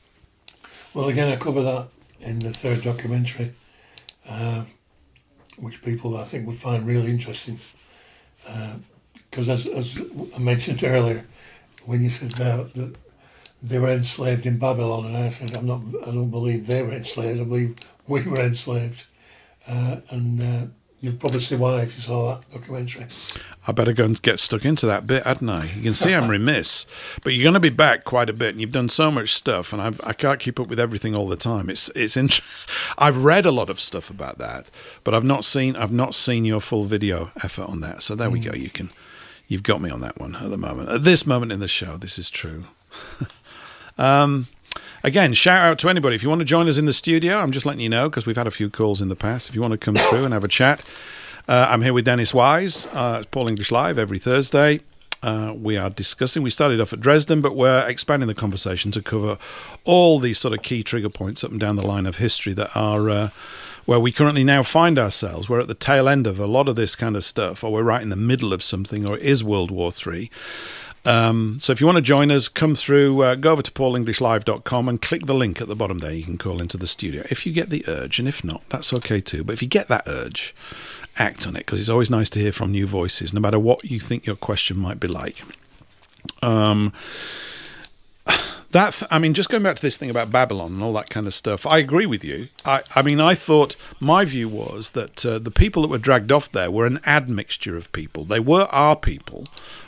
[0.94, 1.88] Well, again, I cover that
[2.20, 3.54] in the third documentary,
[4.30, 4.66] uh,
[5.58, 7.58] which people I think would find really interesting.
[9.32, 10.00] Because as, as
[10.36, 11.26] I mentioned earlier,
[11.86, 12.96] when you said uh, that
[13.64, 16.94] they were enslaved in Babylon, and I said, I'm not, I don't believe they were
[16.94, 17.42] enslaved.
[17.42, 17.76] I believe
[18.08, 19.08] we were enslaved,
[19.68, 23.06] uh, and you'll probably see why if you saw that documentary.
[23.68, 25.66] I better go and get stuck into that bit, hadn't I?
[25.66, 26.86] You can see I'm remiss,
[27.22, 29.74] but you're going to be back quite a bit, and you've done so much stuff,
[29.74, 31.70] and I've, I can't keep up with everything all the time.
[31.70, 32.42] It's it's int-
[32.98, 34.70] I've read a lot of stuff about that,
[35.04, 38.04] but I've not seen I've not seen your full video effort on that.
[38.04, 38.54] So there we go.
[38.54, 38.90] You can
[39.48, 40.90] you've got me on that one at the moment.
[40.90, 42.64] At this moment in the show, this is true.
[43.98, 44.48] um,
[45.08, 47.38] again, shout out to anybody if you want to join us in the studio.
[47.38, 49.48] I'm just letting you know because we've had a few calls in the past.
[49.48, 50.88] If you want to come through and have a chat.
[51.48, 52.88] Uh, I'm here with Dennis Wise.
[52.88, 54.82] Uh, Paul English Live every Thursday.
[55.24, 56.44] Uh, we are discussing.
[56.44, 59.38] We started off at Dresden, but we're expanding the conversation to cover
[59.86, 62.76] all these sort of key trigger points up and down the line of history that
[62.76, 63.30] are uh,
[63.86, 65.48] where we currently now find ourselves.
[65.48, 67.84] We're at the tail end of a lot of this kind of stuff, or we're
[67.84, 70.30] right in the middle of something, or it is World War Three.
[71.08, 74.90] Um, so if you want to join us, come through, uh, go over to paulenglishlive.com
[74.90, 76.12] and click the link at the bottom there.
[76.12, 78.94] You can call into the studio if you get the urge, and if not, that's
[78.94, 79.46] okay too.
[79.46, 80.54] But if you get that urge,
[81.18, 83.86] act on it because it's always nice to hear from new voices, no matter what
[83.86, 85.44] you think your question might be like.
[86.42, 86.92] Um,
[88.72, 91.26] that I mean, just going back to this thing about Babylon and all that kind
[91.26, 92.50] of stuff, I agree with you.
[92.66, 96.34] I, I mean, I thought my view was that uh, the people that were dragged
[96.34, 98.26] off there were an admixture of people.
[98.26, 99.46] They were our people,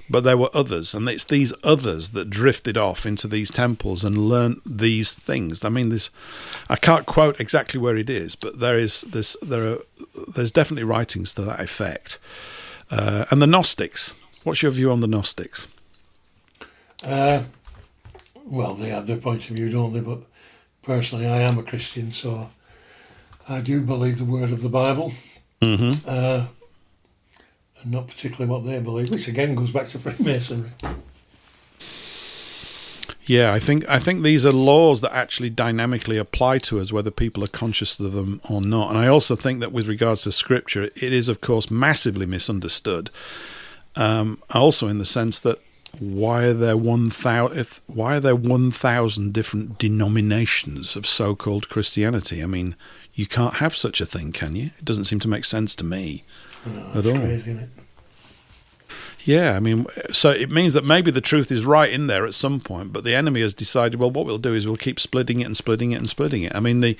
[0.09, 4.17] but there were others, and it's these others that drifted off into these temples and
[4.17, 5.63] learnt these things.
[5.63, 6.09] I mean, this
[6.69, 9.77] I can't quote exactly where it is, but there is this there are
[10.33, 12.17] there's definitely writings to that effect.
[12.91, 14.13] Uh, and the Gnostics.
[14.43, 15.67] What's your view on the Gnostics?
[17.05, 17.43] Uh,
[18.45, 19.99] well, they have their point of view, don't they?
[19.99, 20.19] But
[20.81, 22.49] personally, I am a Christian, so
[23.47, 25.11] I do believe the word of the Bible,
[25.61, 26.07] Mm-hmm.
[26.07, 26.45] uh,
[27.81, 30.71] and not particularly what they believe, which again goes back to Freemasonry.
[33.25, 37.11] Yeah, I think I think these are laws that actually dynamically apply to us, whether
[37.11, 38.89] people are conscious of them or not.
[38.89, 43.11] And I also think that with regards to Scripture, it is of course massively misunderstood.
[43.95, 45.59] Um, also, in the sense that
[45.99, 47.67] why are there one thousand?
[47.85, 52.41] Why are there one thousand different denominations of so-called Christianity?
[52.41, 52.75] I mean,
[53.13, 54.71] you can't have such a thing, can you?
[54.79, 56.23] It doesn't seem to make sense to me
[56.67, 57.19] Oh, at all.
[57.19, 57.59] Crazy?
[59.23, 62.33] Yeah, I mean, so it means that maybe the truth is right in there at
[62.33, 65.41] some point, but the enemy has decided, well, what we'll do is we'll keep splitting
[65.41, 66.55] it and splitting it and splitting it.
[66.55, 66.97] I mean, the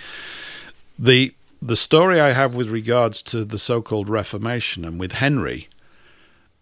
[0.98, 5.68] the the story I have with regards to the so-called Reformation and with Henry,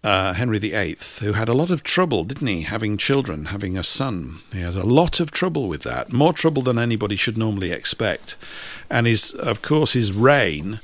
[0.03, 3.84] uh, Henry VIII, who had a lot of trouble, didn't he, having children, having a
[3.84, 4.38] son.
[4.53, 8.38] He had a lot of trouble with that, more trouble than anybody should normally expect.
[8.90, 10.80] And his, of course, his reign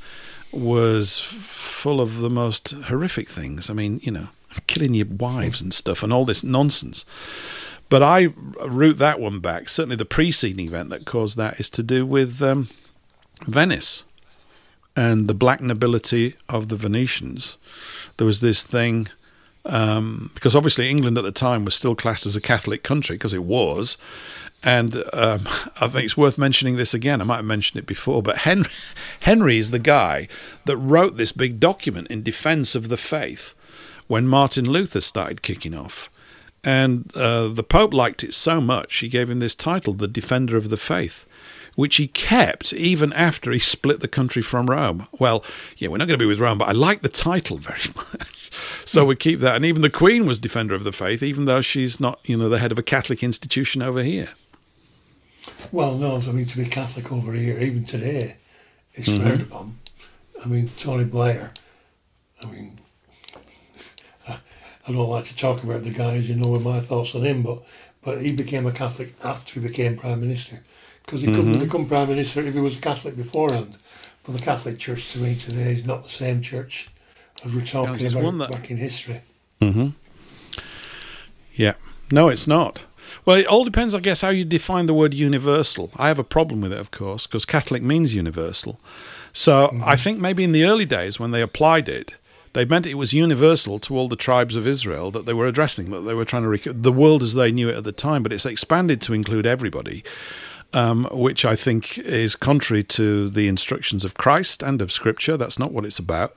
[0.54, 3.70] was full of the most horrific things.
[3.70, 4.30] I mean, you know,
[4.68, 7.06] killing your wives and stuff and all this nonsense.
[7.90, 8.34] But I
[8.66, 9.70] root that one back.
[9.70, 12.70] Certainly, the preceding event that caused that is to do with um,
[13.46, 14.04] Venice
[14.96, 17.58] and the black nobility of the Venetians.
[18.18, 19.10] There was this thing,
[19.66, 23.34] um, because obviously England at the time was still classed as a Catholic country, because
[23.34, 23.98] it was.
[24.64, 25.48] And um,
[25.82, 27.20] I think it's worth mentioning this again.
[27.20, 28.72] I might have mentioned it before, but Henry,
[29.22, 30.28] Henry is the guy
[30.66, 33.56] that wrote this big document in defense of the faith
[34.08, 36.10] when Martin Luther started kicking off.
[36.64, 40.56] And uh, the Pope liked it so much, he gave him this title, the Defender
[40.56, 41.26] of the Faith
[41.76, 45.08] which he kept even after he split the country from Rome.
[45.20, 45.44] Well,
[45.78, 48.52] yeah, we're not going to be with Rome, but I like the title very much.
[48.86, 49.56] So we keep that.
[49.56, 52.50] And even the Queen was defender of the faith, even though she's not, you know,
[52.50, 54.30] the head of a Catholic institution over here.
[55.72, 58.38] Well, no, I mean, to be Catholic over here, even today,
[58.94, 59.24] it's mm-hmm.
[59.24, 59.78] frowned upon.
[60.44, 61.54] I mean, Tony Blair,
[62.44, 62.78] I mean,
[64.30, 67.24] I don't like to talk about the guy, as you know, with my thoughts on
[67.26, 67.64] him, but,
[68.04, 70.64] but he became a Catholic after he became Prime Minister
[71.06, 71.64] because he couldn't mm-hmm.
[71.64, 73.78] become prime minister if he was a Catholic beforehand.
[74.24, 76.90] But the Catholic Church to me today is not the same church
[77.44, 78.52] as we're talking about that...
[78.52, 79.22] back in history.
[79.62, 79.90] Mm-hmm.
[81.56, 81.74] Yeah,
[82.10, 82.86] no, it's not.
[83.26, 85.92] Well, it all depends, I guess, how you define the word universal.
[85.96, 88.80] I have a problem with it, of course, because Catholic means universal.
[89.32, 89.84] So mm-hmm.
[89.84, 92.16] I think maybe in the early days when they applied it,
[92.54, 95.90] they meant it was universal to all the tribes of Israel that they were addressing,
[95.90, 98.22] that they were trying to rec- the world as they knew it at the time.
[98.22, 100.04] But it's expanded to include everybody
[100.74, 105.38] um, which I think is contrary to the instructions of Christ and of Scripture.
[105.38, 106.36] That's not what it's about.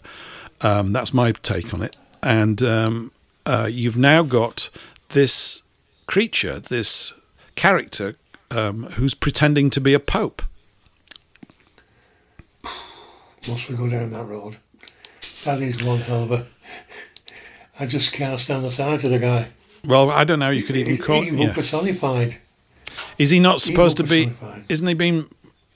[0.61, 1.97] Um, that's my take on it.
[2.23, 3.13] And um,
[3.45, 4.69] uh, you've now got
[5.11, 5.63] this
[6.07, 7.15] creature, this
[7.55, 8.17] character,
[8.51, 10.43] um, who's pretending to be a pope.
[13.49, 14.57] Once we go down that road?
[15.45, 16.47] That is one hell of a.
[17.79, 19.49] I just can't stand the sight of the guy.
[19.85, 20.51] Well, I don't know.
[20.51, 21.53] You could even He's call evil yeah.
[21.55, 22.37] personified.
[23.19, 24.31] Is he not supposed to be?
[24.69, 25.29] Isn't he being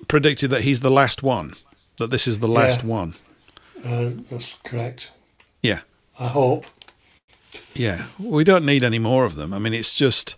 [0.08, 1.54] predicted that he's the last one?
[1.98, 2.88] That this is the last yeah.
[2.88, 3.14] one.
[3.84, 5.12] Uh, that's correct.
[5.62, 5.80] Yeah.
[6.18, 6.66] I hope.
[7.74, 9.52] Yeah, we don't need any more of them.
[9.52, 10.36] I mean, it's just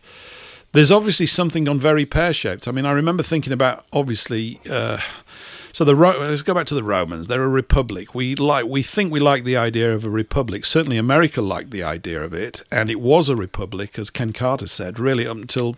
[0.72, 2.66] there's obviously something gone very pear shaped.
[2.66, 4.60] I mean, I remember thinking about obviously.
[4.68, 4.98] Uh,
[5.74, 7.28] so the let's go back to the Romans.
[7.28, 8.14] They're a republic.
[8.14, 10.66] We like we think we like the idea of a republic.
[10.66, 14.66] Certainly, America liked the idea of it, and it was a republic, as Ken Carter
[14.66, 15.76] said, really up until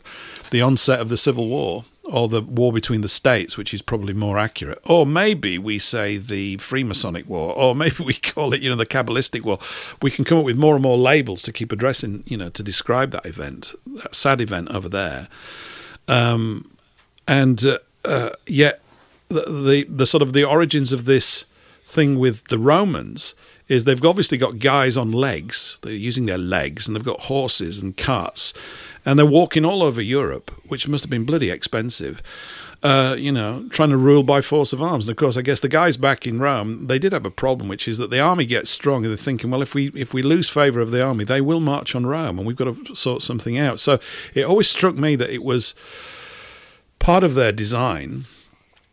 [0.50, 4.12] the onset of the Civil War or the war between the states, which is probably
[4.12, 4.78] more accurate.
[4.84, 8.86] Or maybe we say the Freemasonic War, or maybe we call it, you know, the
[8.86, 9.58] Kabbalistic War.
[10.02, 12.62] We can come up with more and more labels to keep addressing, you know, to
[12.62, 15.28] describe that event, that sad event over there.
[16.06, 16.70] Um,
[17.26, 18.80] and uh, uh, yet
[19.28, 21.44] the, the, the sort of the origins of this
[21.84, 23.34] thing with the Romans
[23.68, 25.78] is they've obviously got guys on legs.
[25.82, 28.52] They're using their legs, and they've got horses and carts,
[29.04, 32.22] and they're walking all over Europe, which must have been bloody expensive.
[32.82, 35.06] Uh, you know, trying to rule by force of arms.
[35.06, 37.66] And of course, I guess the guys back in Rome, they did have a problem,
[37.66, 40.22] which is that the army gets strong, and they're thinking, well, if we if we
[40.22, 43.22] lose favour of the army, they will march on Rome, and we've got to sort
[43.22, 43.80] something out.
[43.80, 43.98] So
[44.34, 45.74] it always struck me that it was
[46.98, 48.26] part of their design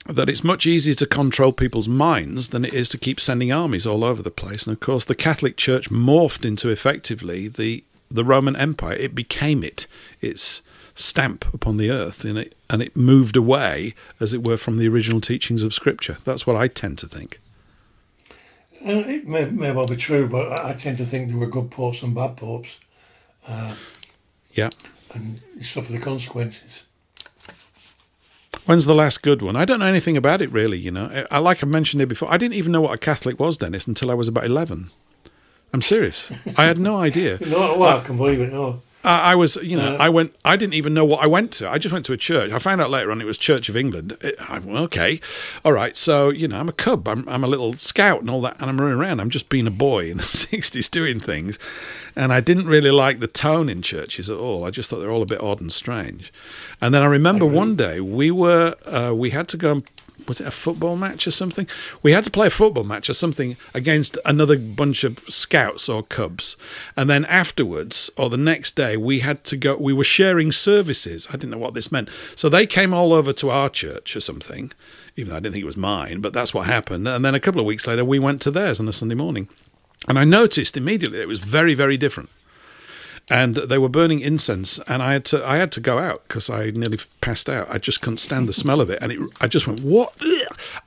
[0.07, 3.85] that it's much easier to control people's minds than it is to keep sending armies
[3.85, 4.65] all over the place.
[4.65, 8.95] And of course, the Catholic Church morphed into effectively the the Roman Empire.
[8.95, 9.87] It became it,
[10.19, 10.61] its
[10.95, 14.87] stamp upon the earth, and it and it moved away, as it were, from the
[14.87, 16.17] original teachings of Scripture.
[16.23, 17.39] That's what I tend to think.
[18.83, 21.69] Uh, it may, may well be true, but I tend to think there were good
[21.69, 22.79] popes and bad popes.
[23.47, 23.75] Uh,
[24.53, 24.71] yeah.
[25.13, 26.83] And you suffer the consequences.
[28.71, 29.57] When's the last good one?
[29.57, 30.77] I don't know anything about it really.
[30.77, 32.31] You know, I like I mentioned it before.
[32.31, 34.91] I didn't even know what a Catholic was, Dennis, until I was about eleven.
[35.73, 36.31] I'm serious.
[36.57, 37.37] I had no idea.
[37.45, 38.53] no, well, I can believe it.
[38.53, 38.81] No.
[39.03, 40.35] I was, you know, uh, I went.
[40.45, 41.69] I didn't even know what I went to.
[41.69, 42.51] I just went to a church.
[42.51, 44.15] I found out later on it was Church of England.
[44.21, 45.19] It, I, okay,
[45.65, 45.97] all right.
[45.97, 47.07] So you know, I'm a cub.
[47.07, 49.19] I'm, I'm a little scout and all that, and I'm running around.
[49.19, 51.57] I'm just being a boy in the '60s doing things,
[52.15, 54.65] and I didn't really like the tone in churches at all.
[54.65, 56.31] I just thought they're all a bit odd and strange.
[56.79, 59.83] And then I remember I one day we were uh, we had to go and
[60.27, 61.67] was it a football match or something?
[62.01, 66.03] We had to play a football match or something against another bunch of scouts or
[66.03, 66.55] cubs,
[66.95, 69.75] and then afterwards or the next day we had to go.
[69.77, 71.27] We were sharing services.
[71.29, 74.21] I didn't know what this meant, so they came all over to our church or
[74.21, 74.71] something.
[75.17, 77.07] Even though I didn't think it was mine, but that's what happened.
[77.07, 79.49] And then a couple of weeks later, we went to theirs on a Sunday morning,
[80.07, 82.29] and I noticed immediately it was very, very different
[83.29, 86.49] and they were burning incense and i had to i had to go out because
[86.49, 87.69] i nearly passed out.
[87.69, 90.13] I just couldn't stand the smell of it and it, i just went what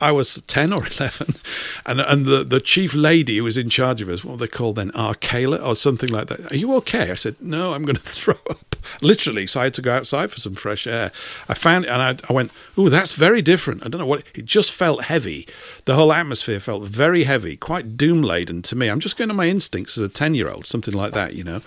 [0.01, 1.37] i was 10 or 11
[1.87, 4.77] and and the, the chief lady who was in charge of us what they called
[4.77, 4.91] then?
[4.95, 6.53] Akela or something like that.
[6.53, 7.11] Are you okay?
[7.11, 8.77] I said no i'm going to throw up.
[9.01, 11.13] Literally so i had to go outside for some fresh air.
[11.49, 13.85] I found it and i, I went oh that's very different.
[13.85, 15.47] I don't know what it just felt heavy.
[15.85, 18.89] The whole atmosphere felt very heavy quite doom laden to me.
[18.89, 21.45] I'm just going to my instincts as a 10 year old something like that you
[21.45, 21.61] know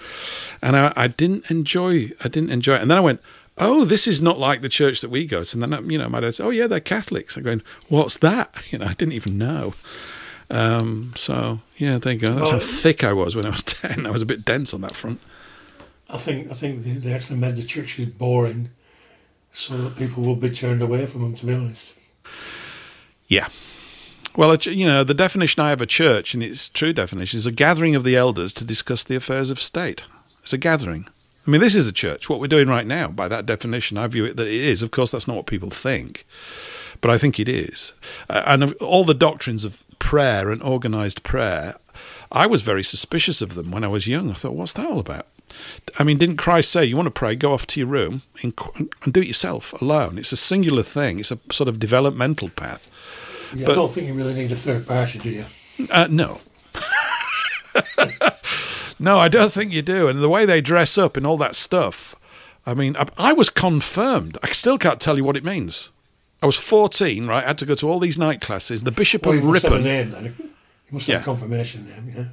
[0.62, 2.12] and I, I didn't enjoy.
[2.24, 2.82] I didn't enjoy it.
[2.82, 3.22] And then I went,
[3.58, 5.62] oh, this is not like the church that we go to.
[5.62, 7.38] And then, you know, my dad said, oh, yeah, they're Catholics.
[7.38, 8.56] I'm going, what's that?
[8.72, 9.74] You know, I didn't even know.
[10.50, 12.34] Um, so, yeah, there you go.
[12.34, 14.06] That's well, how thick I was when I was 10.
[14.06, 15.20] I was a bit dense on that front.
[16.10, 18.70] I think I think they actually made the churches boring
[19.52, 21.94] so that people will be turned away from them, to be honest.
[23.28, 23.50] Yeah.
[24.38, 27.52] Well, you know, the definition I have of church, and its true definition, is a
[27.52, 30.06] gathering of the elders to discuss the affairs of state.
[30.48, 31.06] It's a gathering.
[31.46, 32.30] I mean, this is a church.
[32.30, 34.82] What we're doing right now, by that definition, I view it that it is.
[34.82, 36.26] Of course, that's not what people think,
[37.02, 37.94] but I think it is.
[38.30, 41.76] Uh, and all the doctrines of prayer and organized prayer,
[42.32, 44.32] I was very suspicious of them when I was young.
[44.32, 45.28] I thought, what's that all about?
[46.00, 48.54] I mean, didn't Christ say, you want to pray, go off to your room and,
[49.04, 50.18] and do it yourself alone?
[50.18, 52.90] It's a singular thing, it's a sort of developmental path.
[53.54, 55.44] Yeah, but, I don't think you really need a third party, do you?
[55.92, 56.40] Uh, no.
[59.00, 60.08] No, I don't think you do.
[60.08, 62.16] And the way they dress up and all that stuff,
[62.66, 64.38] I mean, I, I was confirmed.
[64.44, 65.92] I still can't tell you what it means.
[66.42, 67.44] I was 14, right?
[67.44, 68.84] I had to go to all these night classes.
[68.84, 69.54] The Bishop well, of you Ripon.
[69.54, 70.36] Must have a name, then.
[70.38, 70.54] You
[70.92, 71.22] must have yeah.
[71.22, 72.26] a confirmation name, yeah.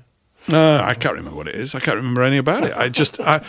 [0.46, 1.74] No, I can't remember what it is.
[1.74, 2.76] I can't remember any about it.
[2.76, 3.42] I just, I,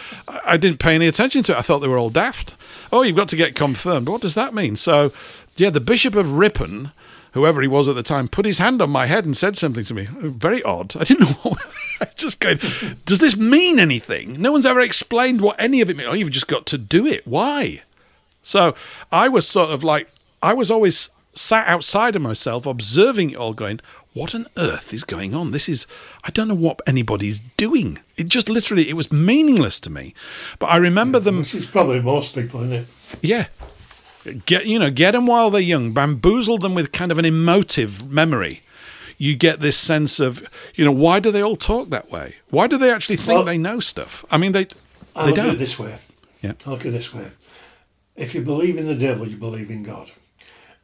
[0.45, 1.57] I didn't pay any attention to it.
[1.57, 2.55] I thought they were all daft.
[2.91, 4.07] Oh, you've got to get confirmed.
[4.07, 4.77] What does that mean?
[4.77, 5.11] So,
[5.57, 6.91] yeah, the Bishop of Ripon
[7.35, 9.83] whoever he was at the time, put his hand on my head and said something
[9.83, 10.07] to me.
[10.09, 10.95] Very odd.
[10.95, 11.59] I didn't know what.
[12.01, 12.59] I just going,
[13.05, 14.41] does this mean anything?
[14.41, 16.09] No one's ever explained what any of it means.
[16.09, 17.27] Oh, you've just got to do it.
[17.27, 17.83] Why?
[18.41, 18.73] So
[19.11, 20.09] I was sort of like,
[20.41, 23.81] I was always sat outside of myself, observing it all, going,
[24.13, 25.51] what on earth is going on?
[25.51, 25.85] This is,
[26.23, 27.99] I don't know what anybody's doing.
[28.15, 30.15] It just literally, it was meaningless to me.
[30.57, 31.39] But I remember them.
[31.39, 32.87] Which is probably most people, isn't it?
[33.21, 33.47] Yeah.
[34.45, 35.93] Get you know, get them while they're young.
[35.93, 38.61] Bamboozle them with kind of an emotive memory.
[39.17, 40.45] You get this sense of,
[40.75, 42.35] you know, why do they all talk that way?
[42.49, 44.25] Why do they actually think well, they know stuff?
[44.29, 44.67] I mean, they
[45.15, 45.47] I they don't.
[45.47, 45.95] At it this way.
[46.41, 46.53] Yeah.
[46.65, 47.29] Look at this way.
[48.15, 50.11] If you believe in the devil, you believe in God.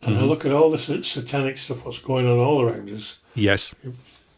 [0.01, 0.23] And mm-hmm.
[0.23, 3.19] I look at all the satanic stuff what's going on all around us.
[3.35, 3.75] Yes.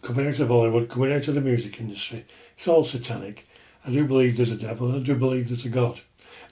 [0.01, 2.25] Coming out of Hollywood, coming out of the music industry,
[2.57, 3.47] it's all satanic.
[3.85, 5.99] I do believe there's a devil, and I do believe there's a God.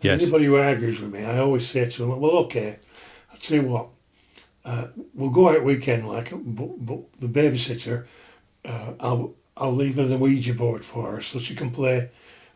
[0.01, 0.21] Yes.
[0.21, 2.79] Anybody who argues with me, I always say to them, well, okay,
[3.31, 3.87] I'll tell you what,
[4.65, 8.05] uh, we'll go out weekend like, but, but the babysitter,
[8.65, 12.09] uh, I'll, I'll leave her the Ouija board for her so she can play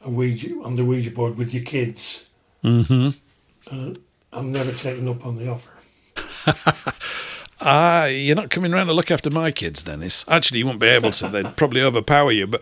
[0.03, 2.29] a Ouija, on the Ouija board with your kids.
[2.63, 3.09] Mm-hmm.
[3.71, 3.93] Uh,
[4.33, 5.71] I'm never taking up on the offer.
[7.61, 10.25] Ah, you're not coming around to look after my kids, Dennis.
[10.27, 11.27] Actually, you won't be able to.
[11.29, 12.47] They'd probably overpower you.
[12.47, 12.61] But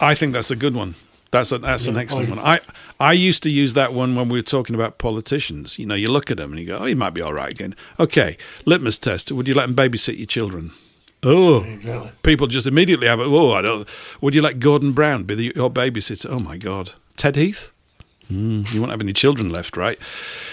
[0.00, 0.94] I think that's a good one.
[1.30, 2.38] That's a, that's yeah, an excellent one.
[2.38, 2.60] I
[2.98, 5.78] I used to use that one when we were talking about politicians.
[5.78, 7.50] You know, you look at them and you go, "Oh, he might be all right
[7.50, 10.72] again." Okay, litmus test: Would you let them babysit your children?
[11.22, 12.12] Oh, exactly.
[12.22, 13.26] people just immediately have it.
[13.26, 13.86] Oh, I don't.
[14.20, 16.30] Would you let Gordon Brown be the, your babysitter?
[16.30, 17.72] Oh my God, Ted Heath.
[18.32, 19.98] Mm, you won't have any children left, right?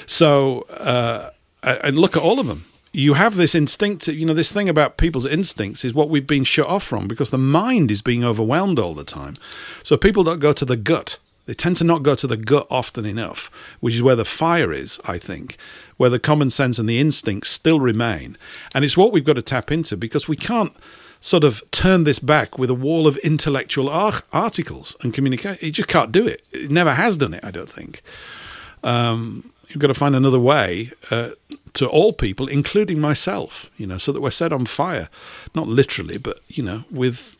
[0.05, 1.29] So, uh,
[1.61, 2.65] and look at all of them
[2.95, 6.45] you have this instinct, you know, this thing about people's instincts is what we've been
[6.45, 9.35] shut off from because the mind is being overwhelmed all the time.
[9.83, 11.17] So people don't go to the gut.
[11.45, 13.51] They tend to not go to the gut often enough,
[13.81, 15.57] which is where the fire is, I think,
[15.97, 18.37] where the common sense and the instincts still remain.
[18.73, 20.73] And it's what we've got to tap into because we can't
[21.19, 25.61] sort of turn this back with a wall of intellectual ar- articles and communicate.
[25.61, 26.43] It just can't do it.
[26.51, 28.01] It never has done it, I don't think.
[28.83, 31.31] Um, you've got to find another way uh,
[31.75, 35.09] to all people, including myself, you know, so that we're set on fire,
[35.53, 37.35] not literally, but you know, with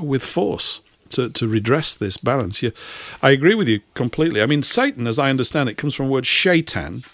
[0.00, 0.80] with force
[1.10, 2.62] to, to redress this balance.
[2.62, 2.72] You,
[3.22, 4.42] I agree with you completely.
[4.42, 7.04] I mean, Satan, as I understand it, comes from the word shaitan,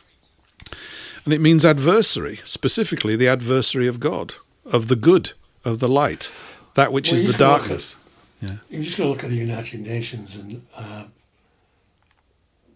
[1.24, 4.34] and it means adversary, specifically the adversary of God,
[4.64, 5.32] of the good,
[5.64, 6.30] of the light,
[6.74, 7.96] that which well, is the darkness.
[8.42, 8.56] At, yeah.
[8.70, 10.62] You're just going to look at the United Nations and.
[10.76, 11.04] Uh,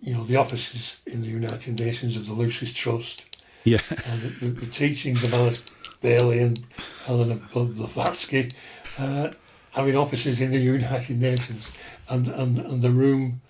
[0.04, 3.24] you know, the offices in the United Nations of the Lucis Trust,
[3.64, 3.80] Yeah.
[3.88, 5.64] And the, the, the teachings of Alice
[6.00, 6.60] Bailey and
[7.06, 8.50] Helena Blavatsky,
[8.98, 9.30] uh,
[9.70, 11.76] having offices in the United Nations,
[12.08, 13.40] and and, and the room,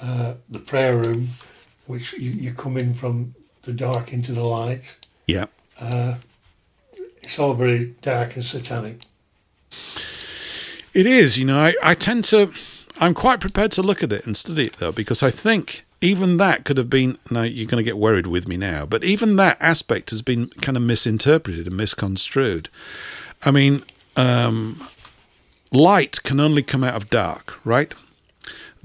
[0.00, 1.28] uh, the prayer room,
[1.86, 4.98] which you, you come in from the dark into the light.
[5.26, 5.46] Yeah.
[5.80, 6.16] Uh,
[7.22, 9.02] it's all very dark and satanic.
[10.94, 12.52] It is, you know, I, I tend to,
[13.00, 16.36] I'm quite prepared to look at it and study it though, because I think even
[16.36, 19.36] that could have been, now you're going to get worried with me now, but even
[19.36, 22.68] that aspect has been kind of misinterpreted and misconstrued.
[23.42, 23.82] I mean,
[24.16, 24.80] um,
[25.72, 27.94] light can only come out of dark, right?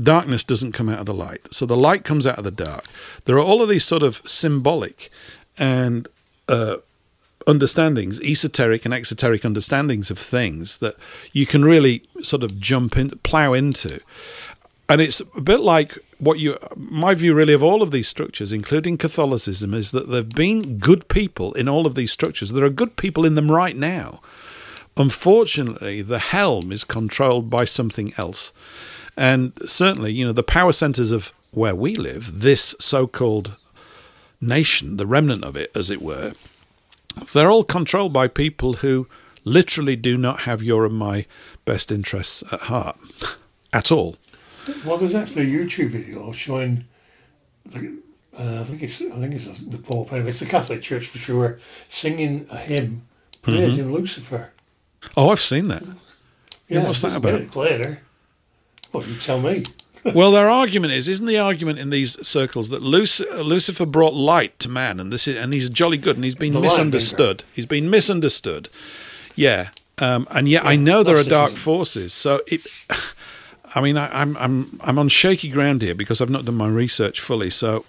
[0.01, 1.41] Darkness doesn't come out of the light.
[1.51, 2.85] So the light comes out of the dark.
[3.25, 5.09] There are all of these sort of symbolic
[5.57, 6.07] and
[6.47, 6.77] uh,
[7.45, 10.95] understandings, esoteric and exoteric understandings of things that
[11.33, 13.99] you can really sort of jump in, plow into.
[14.89, 18.51] And it's a bit like what you, my view really of all of these structures,
[18.51, 22.51] including Catholicism, is that there have been good people in all of these structures.
[22.51, 24.21] There are good people in them right now.
[24.97, 28.51] Unfortunately, the helm is controlled by something else.
[29.15, 33.57] And certainly, you know, the power centers of where we live, this so called
[34.41, 36.33] nation, the remnant of it, as it were,
[37.33, 39.07] they're all controlled by people who
[39.43, 41.25] literally do not have your and my
[41.65, 42.97] best interests at heart
[43.73, 44.17] at all.
[44.85, 46.85] Well, there's actually a YouTube video showing.
[47.65, 47.97] The,
[48.37, 50.13] uh, I think it's I think it's the Pope.
[50.13, 51.59] Anyway, it's the Catholic Church for sure,
[51.89, 53.03] singing a hymn
[53.41, 53.93] praising mm-hmm.
[53.93, 54.51] Lucifer.
[55.17, 55.83] Oh, I've seen that.
[56.67, 57.55] Yeah, what's that about?
[57.55, 58.01] Later.
[58.93, 59.65] Well, you tell me.
[60.15, 64.69] well, their argument is, isn't the argument in these circles that Lucifer brought light to
[64.69, 67.43] man, and this is, and he's jolly good, and he's been the misunderstood.
[67.53, 68.69] He's been misunderstood.
[69.35, 69.69] Yeah,
[69.99, 72.13] um, and yet yeah, I know there are dark forces.
[72.13, 72.65] So it,
[73.73, 76.67] I mean, I, I'm I'm I'm on shaky ground here because I've not done my
[76.67, 77.49] research fully.
[77.49, 77.85] So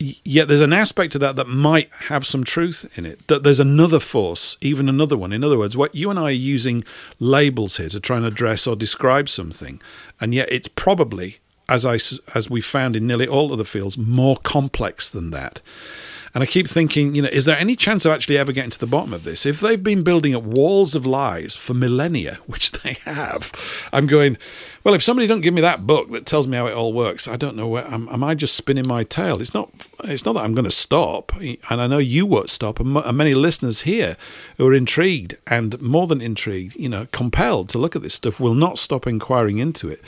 [0.00, 3.60] yet there's an aspect of that that might have some truth in it that there's
[3.60, 6.82] another force even another one in other words what you and i are using
[7.18, 9.78] labels here to try and address or describe something
[10.18, 11.96] and yet it's probably as i
[12.34, 15.60] as we found in nearly all other fields more complex than that
[16.34, 18.78] and I keep thinking, you know, is there any chance of actually ever getting to
[18.78, 19.44] the bottom of this?
[19.44, 23.52] If they've been building up walls of lies for millennia, which they have,
[23.92, 24.38] I'm going,
[24.84, 27.28] well, if somebody don't give me that book that tells me how it all works,
[27.28, 29.40] I don't know where am, am I just spinning my tail?
[29.40, 29.70] It's not.
[30.04, 33.16] It's not that I'm going to stop, and I know you won't stop, and, and
[33.16, 34.16] many listeners here
[34.56, 38.40] who are intrigued and more than intrigued, you know, compelled to look at this stuff
[38.40, 40.00] will not stop inquiring into it.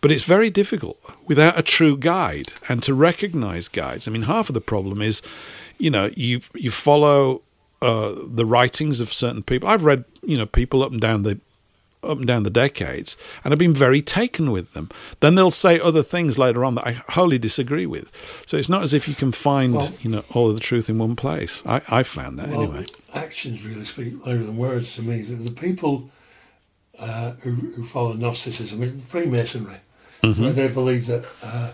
[0.00, 4.08] But it's very difficult without a true guide and to recognize guides.
[4.08, 5.20] I mean, half of the problem is,
[5.78, 7.42] you know, you you follow
[7.82, 9.68] uh, the writings of certain people.
[9.68, 11.40] I've read, you know, people up and down the
[12.02, 14.88] up and down the decades and I've been very taken with them.
[15.20, 18.10] Then they'll say other things later on that I wholly disagree with.
[18.46, 20.88] So it's not as if you can find, well, you know, all of the truth
[20.88, 21.62] in one place.
[21.66, 22.86] I, I found that well, anyway.
[23.12, 25.20] Actions really speak louder than words to me.
[25.22, 26.10] The, the people
[26.98, 29.76] uh, who, who follow Gnosticism, Freemasonry,
[30.22, 30.42] mm-hmm.
[30.42, 31.72] where they believe that uh,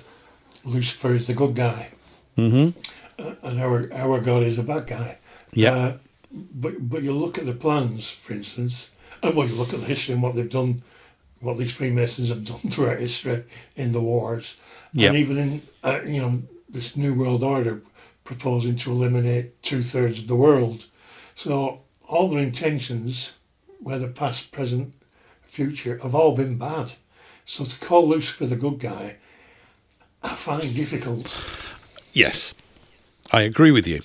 [0.64, 1.90] Lucifer is the good guy,
[2.36, 2.78] mm-hmm.
[3.18, 5.18] uh, and our our God is a bad guy.
[5.52, 5.72] Yeah.
[5.72, 5.96] Uh,
[6.30, 8.90] but but you look at the plans, for instance,
[9.22, 10.82] and well, you look at the history and what they've done,
[11.40, 13.44] what these Freemasons have done throughout history
[13.76, 14.58] in the wars,
[14.92, 15.10] yep.
[15.10, 17.80] and even in uh, you know this New World Order
[18.24, 20.86] proposing to eliminate two thirds of the world.
[21.34, 23.38] So all their intentions,
[23.80, 24.94] whether past, present,
[25.42, 26.92] future, have all been bad.
[27.46, 29.16] So to call Lucifer the good guy,
[30.22, 31.38] I find difficult.
[32.12, 32.54] Yes,
[33.32, 34.00] I agree with you.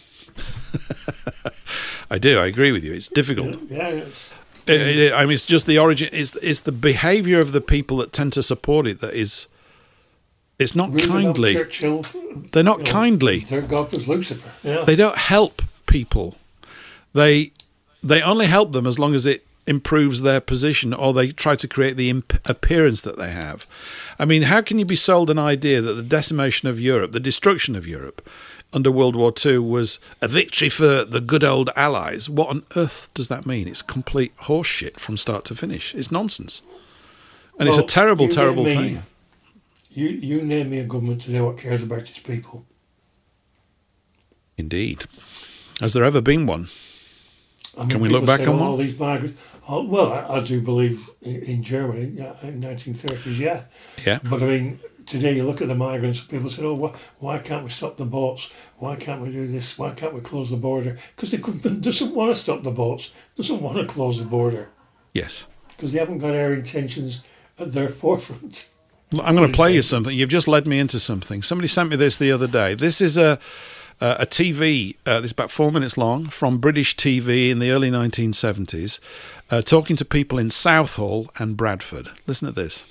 [2.11, 2.39] I do.
[2.39, 2.93] I agree with you.
[2.93, 3.59] It's difficult.
[3.63, 4.33] Yeah, yes.
[4.67, 6.09] It, it, I mean, it's just the origin.
[6.13, 9.47] It's it's the behaviour of the people that tend to support it that is.
[10.59, 11.55] It's not kindly.
[12.51, 13.39] They're not know, kindly.
[13.39, 14.51] Their god was Lucifer.
[14.67, 14.83] Yeah.
[14.83, 16.35] They don't help people.
[17.13, 17.53] They
[18.03, 21.67] they only help them as long as it improves their position or they try to
[21.67, 23.67] create the imp- appearance that they have.
[24.17, 27.19] I mean, how can you be sold an idea that the decimation of Europe, the
[27.19, 28.27] destruction of Europe
[28.73, 32.29] under World War II was a victory for the good old Allies?
[32.29, 33.67] What on earth does that mean?
[33.67, 35.93] It's complete horseshit from start to finish.
[35.93, 36.61] It's nonsense.
[37.59, 39.03] And well, it's a terrible, terrible me, thing.
[39.91, 42.65] You, you name me a government today what cares about its people.
[44.57, 45.05] Indeed.
[45.81, 46.67] Has there ever been one?
[47.77, 48.69] I mean, Can we look back on one?
[48.69, 49.41] all these migrants?
[49.69, 53.63] Oh, well, I, I, do believe in, in Germany yeah, in 1930s, yeah.
[54.05, 54.19] Yeah.
[54.23, 57.63] But I mean, today you look at the migrants, people say, oh, why, why can't
[57.63, 58.53] we stop the boats?
[58.77, 59.77] Why can't we do this?
[59.77, 60.97] Why can't we close the border?
[61.15, 64.69] Because the government doesn't want to stop the boats, doesn't want to close the border.
[65.13, 65.45] Yes.
[65.69, 67.23] Because they haven't got our intentions
[67.59, 68.69] at their forefront.
[69.11, 70.15] I'm going to play you something.
[70.15, 71.41] You've just led me into something.
[71.41, 72.75] Somebody sent me this the other day.
[72.75, 73.39] This is a
[74.01, 77.69] uh, a TV, uh, this is about four minutes long, from British TV in the
[77.69, 78.99] early 1970s,
[79.51, 82.09] uh, talking to people in Southall and Bradford.
[82.25, 82.85] Listen to this.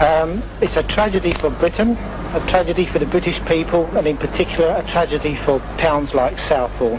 [0.00, 4.74] Um, it's a tragedy for Britain, a tragedy for the British people, and in particular
[4.76, 6.96] a tragedy for towns like Southall.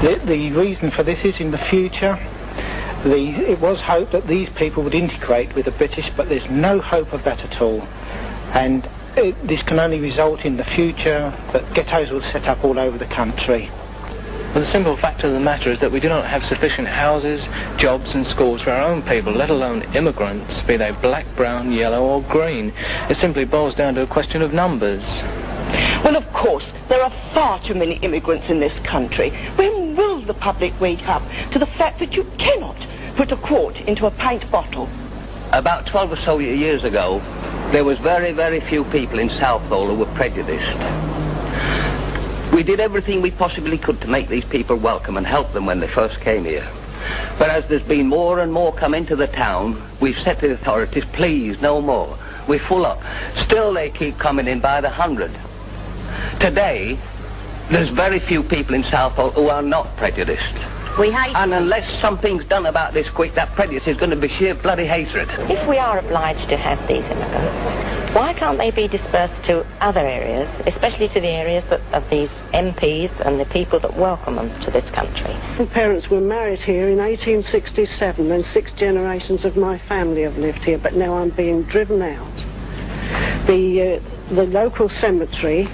[0.00, 2.18] The, the reason for this is in the future,
[3.04, 6.80] the, it was hoped that these people would integrate with the British, but there's no
[6.80, 7.86] hope of that at all.
[8.54, 12.78] And it, this can only result in the future that ghettos will set up all
[12.78, 13.70] over the country.
[14.52, 17.46] Well, the simple fact of the matter is that we do not have sufficient houses,
[17.76, 22.02] jobs and schools for our own people, let alone immigrants, be they black, brown, yellow
[22.02, 22.72] or green.
[23.08, 25.04] It simply boils down to a question of numbers.
[26.02, 29.30] Well, of course, there are far too many immigrants in this country.
[29.54, 31.22] When will the public wake up
[31.52, 32.76] to the fact that you cannot
[33.14, 34.88] put a quart into a pint bottle?
[35.52, 37.20] About 12 or so years ago,
[37.70, 41.29] there was very, very few people in Southall who were prejudiced.
[42.52, 45.78] We did everything we possibly could to make these people welcome and help them when
[45.80, 46.66] they first came here.
[47.38, 50.54] But as there's been more and more come into the town, we've said to the
[50.54, 52.18] authorities, please, no more.
[52.48, 53.02] We're full up.
[53.36, 55.30] Still they keep coming in by the hundred.
[56.40, 56.98] Today,
[57.68, 60.54] there's very few people in Southall who are not prejudiced.
[60.98, 64.28] We hate And unless something's done about this quick, that prejudice is going to be
[64.28, 65.28] sheer bloody hatred.
[65.48, 70.00] If we are obliged to have these immigrants, why can't they be dispersed to other
[70.00, 74.60] areas, especially to the areas that, of these MPs and the people that welcome them
[74.62, 75.32] to this country?
[75.58, 80.64] My parents were married here in 1867 and six generations of my family have lived
[80.64, 82.34] here, but now I'm being driven out.
[83.46, 85.66] The, uh, the local cemetery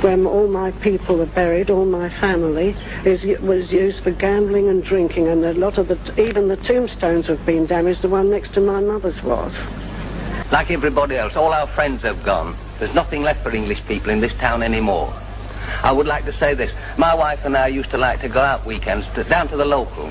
[0.00, 4.84] where all my people are buried, all my family, is, was used for gambling and
[4.84, 8.02] drinking, and a lot of the, even the tombstones have been damaged.
[8.02, 9.52] The one next to my mother's was.
[10.52, 12.54] Like everybody else, all our friends have gone.
[12.78, 15.12] There's nothing left for English people in this town anymore.
[15.82, 16.70] I would like to say this.
[16.98, 19.64] My wife and I used to like to go out weekends to, down to the
[19.64, 20.10] local,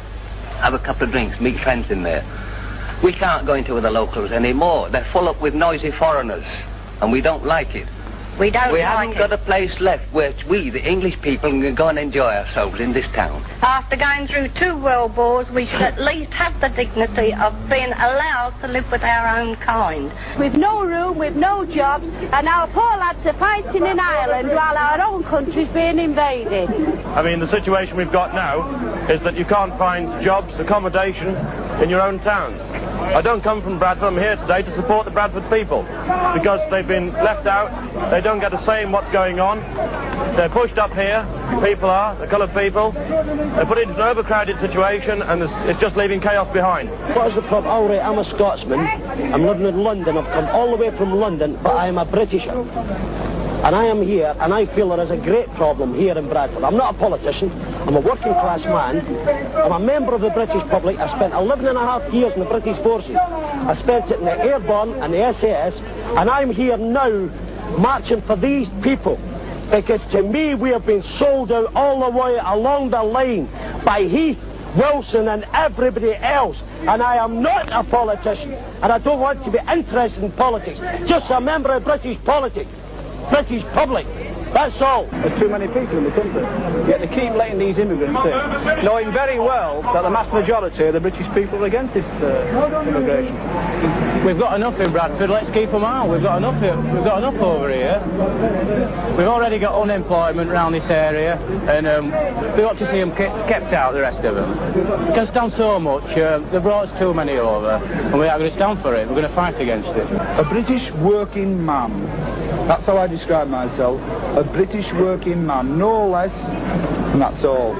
[0.60, 2.23] have a couple of drinks, meet friends in there.
[3.03, 4.89] We can't go into the locals anymore.
[4.89, 6.45] They're full up with noisy foreigners,
[7.01, 7.88] and we don't like it.
[8.39, 9.18] We don't we like haven't it.
[9.19, 12.91] got a place left where we, the English people, can go and enjoy ourselves in
[12.91, 13.43] this town.
[13.61, 17.91] After going through two world wars, we should at least have the dignity of being
[17.93, 20.11] allowed to live with our own kind.
[20.39, 24.77] We've no room, we've no jobs, and our poor lads are fighting in Ireland while
[24.77, 26.69] our own country's being invaded.
[27.15, 28.68] I mean, the situation we've got now
[29.10, 31.35] is that you can't find jobs, accommodation
[31.81, 32.59] in your own towns.
[33.13, 34.05] I don't come from Bradford.
[34.05, 35.83] I'm here today to support the Bradford people
[36.33, 37.69] because they've been left out.
[38.09, 39.59] They don't get say in what's going on.
[40.35, 41.25] They're pushed up here.
[41.63, 42.91] People are, the coloured people.
[42.91, 46.89] They're put into an overcrowded situation and it's, it's just leaving chaos behind.
[47.15, 47.71] What is the problem?
[47.71, 48.79] All right, I'm a Scotsman.
[48.79, 50.17] I'm living in London.
[50.17, 53.22] I've come all the way from London, but I am a Britisher.
[53.64, 56.65] And I am here, and I feel there is a great problem here in Bradford.
[56.65, 57.49] I'm not a politician.
[57.88, 58.99] I'm a working class man.
[59.56, 60.99] I'm a member of the British public.
[60.99, 63.15] I spent 11 and a half years in the British forces.
[63.15, 65.73] I spent it in the Airborne and the SAS,
[66.18, 67.30] and I'm here now
[67.77, 69.18] marching for these people.
[69.72, 73.48] Because to me, we have been sold out all the way along the line
[73.85, 74.40] by Heath,
[74.76, 76.61] Wilson and everybody else.
[76.81, 80.80] And I am not a politician, and I don't want to be interested in politics.
[81.07, 82.69] Just a member of British politics.
[83.29, 84.05] British public.
[84.53, 85.05] That's all.
[85.07, 86.41] There's too many people in the country.
[86.87, 90.93] Yet they keep letting these immigrants in, knowing very well that the mass majority of
[90.93, 93.33] the British people are against this uh, immigration.
[94.23, 96.07] We've got enough in Bradford, let's keep them out.
[96.07, 96.77] We've got enough here.
[96.93, 97.99] We've got enough over here.
[99.17, 101.37] We've already got unemployment around this area,
[101.67, 102.05] and um,
[102.53, 105.07] we've got to see them ke- kept out, the rest of them.
[105.07, 106.15] We can stand so much.
[106.17, 109.07] Um, they've brought us too many over, and we are going to stand for it.
[109.07, 110.07] We're going to fight against it.
[110.39, 111.91] A British working man.
[112.68, 114.02] That's how I describe myself.
[114.38, 116.31] A British working man, no less,
[117.11, 117.76] and that's all.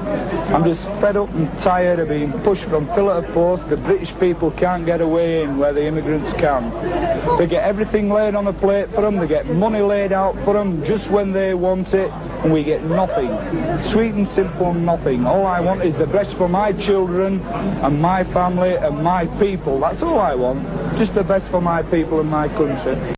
[0.54, 3.68] I'm just fed up and tired of being pushed from pillar to post.
[3.70, 6.70] The British people can't get away in where the immigrants can.
[7.38, 9.16] They get everything laid on the plate for them.
[9.16, 12.10] They get money laid out for them just when they want it,
[12.44, 13.30] and we get nothing.
[13.90, 15.26] Sweet and simple nothing.
[15.26, 19.80] All I want is the best for my children and my family and my people.
[19.80, 20.62] That's all I want.
[20.98, 23.14] Just the best for my people and my country.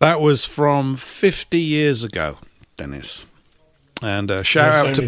[0.00, 2.38] That was from 50 years ago,
[2.76, 3.26] Dennis.
[4.02, 5.02] And uh, shout Yeah, out to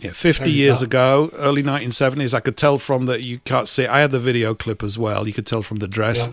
[0.00, 0.86] yeah, 50 years that.
[0.86, 2.32] ago, early 1970s.
[2.34, 3.86] I could tell from that you can't see.
[3.86, 5.26] I had the video clip as well.
[5.26, 6.26] You could tell from the dress.
[6.26, 6.32] Yeah.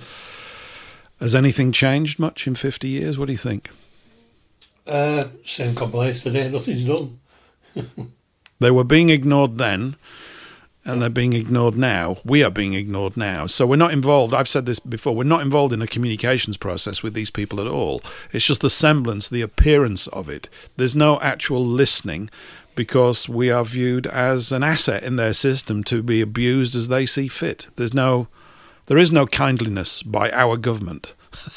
[1.20, 3.20] Has anything changed much in 50 years?
[3.20, 3.70] What do you think?
[4.88, 7.20] Uh, same complaints today, nothing's done.
[8.60, 9.96] They were being ignored then.
[10.84, 12.18] And they're being ignored now.
[12.26, 13.46] We are being ignored now.
[13.48, 14.34] So we're not involved.
[14.34, 15.16] I've said this before.
[15.16, 18.02] We're not involved in a communications process with these people at all.
[18.32, 20.50] It's just the semblance, the appearance of it.
[20.78, 22.30] There's no actual listening
[22.76, 27.06] because we are viewed as an asset in their system to be abused as they
[27.06, 27.68] see fit.
[27.76, 28.28] There's no
[28.88, 31.14] there is no kindliness by our government.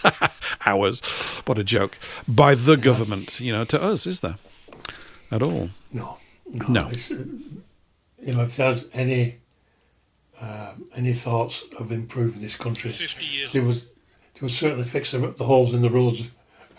[0.66, 1.00] Ours.
[1.46, 1.98] What a joke.
[2.28, 4.36] By the government, you know, to us, is there?
[5.32, 5.70] At all.
[5.92, 6.18] No.
[6.46, 6.68] No.
[6.68, 6.90] No.
[8.24, 9.36] It's, you know, if there's any
[10.40, 12.94] um, any thoughts of improving this country,
[13.52, 13.84] there was
[14.34, 16.30] there was certainly fix the, the holes in the roads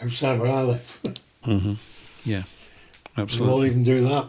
[0.02, 1.02] outside where I live.
[1.44, 1.74] hmm
[2.26, 2.44] Yeah.
[3.18, 3.54] We Absolutely.
[3.54, 4.28] won't even do that.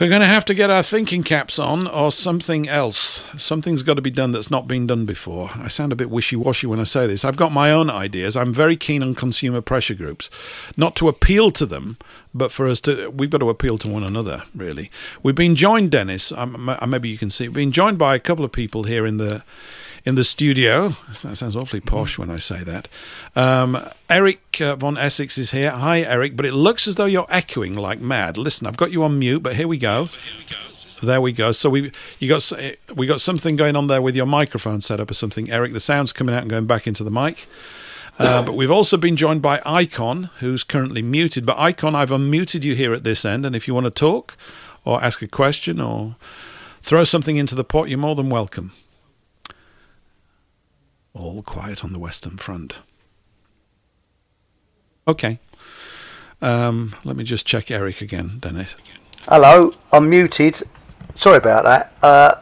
[0.00, 3.22] We're going to have to get our thinking caps on or something else.
[3.36, 5.50] Something's got to be done that's not been done before.
[5.54, 7.22] I sound a bit wishy washy when I say this.
[7.22, 8.34] I've got my own ideas.
[8.34, 10.30] I'm very keen on consumer pressure groups.
[10.74, 11.98] Not to appeal to them,
[12.32, 14.90] but for us to, we've got to appeal to one another, really.
[15.22, 18.46] We've been joined, Dennis, um, maybe you can see, we've been joined by a couple
[18.46, 19.42] of people here in the
[20.04, 20.90] in the studio.
[21.22, 22.88] That sounds awfully posh when I say that.
[23.36, 23.78] Um,
[24.08, 25.70] Eric uh, von Essex is here.
[25.70, 28.36] Hi, Eric, but it looks as though you're echoing like mad.
[28.36, 30.08] Listen, I've got you on mute, but here we go.
[31.02, 31.52] There we go.
[31.52, 32.52] So we you got
[32.94, 35.72] we got something going on there with your microphone set up or something, Eric.
[35.72, 37.46] The sound's coming out and going back into the mic.
[38.18, 41.46] Uh, but we've also been joined by Icon, who's currently muted.
[41.46, 44.36] But Icon, I've unmuted you here at this end, and if you want to talk
[44.84, 46.16] or ask a question or
[46.82, 48.72] throw something into the pot, you're more than welcome.
[51.14, 52.80] All quiet on the Western Front.
[55.08, 55.38] Okay.
[56.40, 58.76] Um, let me just check Eric again, Dennis.
[59.28, 60.62] Hello, I'm muted.
[61.16, 61.92] Sorry about that.
[62.02, 62.34] Uh,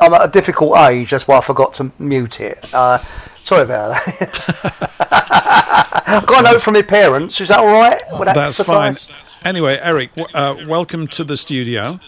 [0.00, 2.72] I'm at a difficult age, that's why I forgot to mute it.
[2.74, 2.98] Uh,
[3.44, 6.02] sorry about that.
[6.06, 7.40] I've got a note from my parents.
[7.40, 8.02] Is that all right?
[8.12, 9.04] Would that That's suffice?
[9.04, 9.16] fine.
[9.44, 12.00] Anyway, Eric, w- uh, welcome to the studio.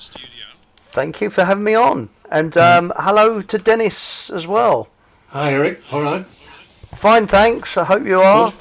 [0.91, 4.89] Thank you for having me on, and um, hello to Dennis as well.
[5.35, 5.81] Hi, Eric.
[5.93, 6.25] All right.
[6.25, 7.77] Fine, thanks.
[7.77, 8.53] I hope you are.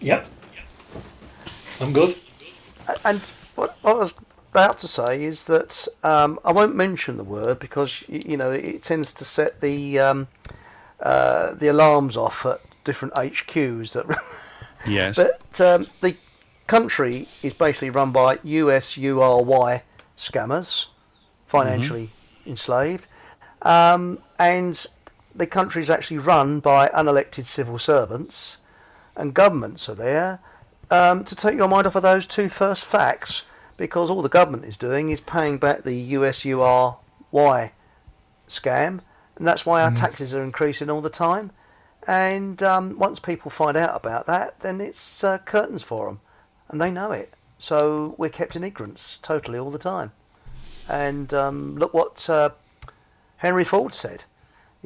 [0.00, 0.26] Yep.
[1.80, 2.16] I'm good.
[3.04, 3.20] And
[3.54, 4.14] what I was
[4.50, 8.82] about to say is that um, I won't mention the word because you know it
[8.82, 10.26] tends to set the um,
[10.98, 13.92] uh, the alarms off at different HQs.
[13.92, 14.20] That
[14.88, 15.14] Yes.
[15.14, 16.16] but um, the
[16.66, 19.82] country is basically run by USURY
[20.18, 20.86] scammers,
[21.46, 22.10] financially
[22.44, 23.06] enslaved,
[23.62, 24.84] um, and
[25.34, 28.58] the country is actually run by unelected civil servants,
[29.16, 30.40] and governments are there
[30.90, 33.42] um, to take your mind off of those two first facts,
[33.76, 37.70] because all the government is doing is paying back the USURY
[38.48, 39.00] scam,
[39.36, 39.98] and that's why our Mhm.
[39.98, 41.50] taxes are increasing all the time.
[42.06, 46.20] And um, once people find out about that, then it's uh, curtains for them,
[46.68, 47.34] and they know it.
[47.58, 50.12] So we're kept in ignorance totally all the time.
[50.88, 52.50] And um, look what uh,
[53.38, 54.24] Henry Ford said.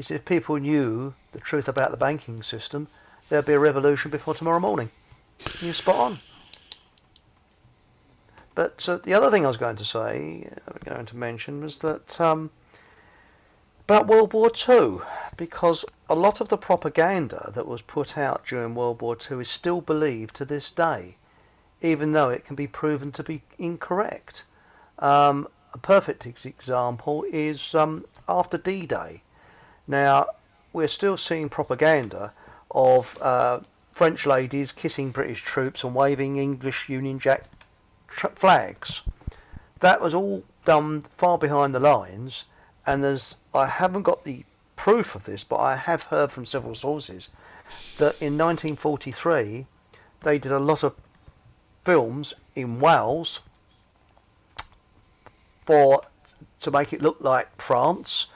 [0.03, 2.89] He said if people knew the truth about the banking system,
[3.29, 4.91] there'd be a revolution before tomorrow morning.
[5.61, 6.19] You're spot on.
[8.57, 11.79] But uh, the other thing I was going to say, uh, going to mention, was
[11.79, 12.51] that um,
[13.89, 15.05] about World War Two,
[15.37, 19.49] because a lot of the propaganda that was put out during World War Two is
[19.49, 21.15] still believed to this day,
[21.81, 24.43] even though it can be proven to be incorrect.
[24.99, 29.23] Um, a perfect example is um, after D-Day.
[29.87, 30.27] Now,
[30.73, 32.33] we're still seeing propaganda
[32.71, 33.61] of uh,
[33.93, 37.45] French ladies kissing British troops and waving English Union Jack
[38.09, 39.03] tr- flags.
[39.81, 42.45] That was all done far behind the lines,
[42.87, 44.45] and there's I haven't got the
[44.77, 47.29] proof of this, but I have heard from several sources
[47.99, 49.67] that in 1943
[50.23, 50.95] they did a lot of
[51.85, 53.41] films in Wales
[55.67, 56.03] for
[56.61, 58.27] to make it look like France,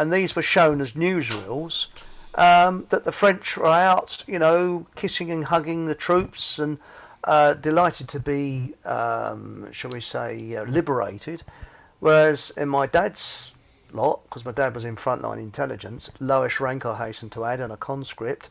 [0.00, 1.86] and these were shown as newsreels.
[2.34, 6.78] Um, that the French were out, you know, kissing and hugging the troops and
[7.24, 11.42] uh, delighted to be, um, shall we say, uh, liberated.
[11.98, 13.50] Whereas in my dad's
[13.92, 17.72] lot, because my dad was in frontline intelligence, lowest rank I hasten to add, and
[17.72, 18.48] a conscript,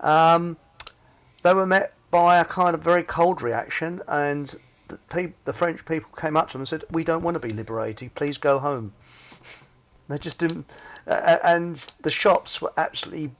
[0.00, 0.56] um,
[1.42, 4.54] they were met by a kind of very cold reaction, and
[4.86, 7.40] the, peop the French people came up to them and said, "We don't want to
[7.40, 8.14] be liberated.
[8.14, 8.92] Please go home."
[10.08, 10.66] They just didn't,
[11.06, 13.32] uh, and the shops were absolutely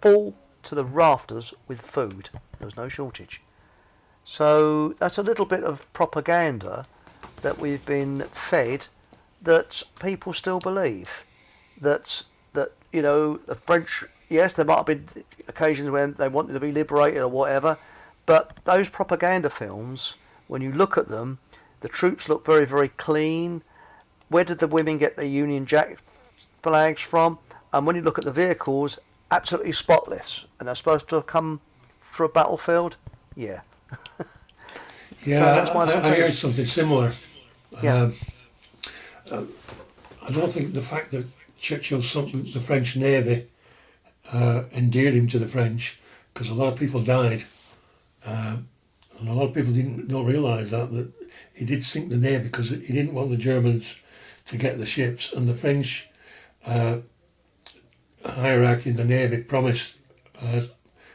[0.00, 2.30] full to the rafters with food.
[2.58, 3.40] There was no shortage.
[4.24, 6.84] So that's a little bit of propaganda
[7.42, 8.86] that we've been fed
[9.42, 11.24] that people still believe
[11.80, 12.22] that
[12.52, 14.04] that you know the French.
[14.28, 15.08] Yes, there might have been
[15.48, 17.78] occasions when they wanted to be liberated or whatever,
[18.26, 20.14] but those propaganda films,
[20.46, 21.38] when you look at them,
[21.80, 23.62] the troops look very very clean.
[24.28, 25.98] where did the women get their Union Jack
[26.62, 27.38] flags from?
[27.72, 28.98] And when you look at the vehicles,
[29.30, 30.44] absolutely spotless.
[30.58, 31.60] And they're supposed to have come
[32.10, 32.96] for a battlefield?
[33.36, 33.60] Yeah.
[35.24, 37.12] Yeah, that's my I, I heard something similar.
[37.82, 38.04] Yeah.
[38.04, 38.14] Um,
[39.30, 39.42] uh,
[40.22, 41.26] I don't think the fact that
[41.58, 43.46] Churchill, some, the French Navy,
[44.32, 46.00] uh, endeared him to the French,
[46.32, 47.44] because a lot of people died,
[48.24, 48.56] uh,
[49.18, 51.12] and a lot of people didn't don't realise that that
[51.52, 54.00] he did sink the navy because he didn't want the Germans
[54.46, 56.08] to get the ships, and the French
[56.66, 56.98] uh,
[58.24, 59.98] hierarchy in the navy promised
[60.42, 60.62] uh,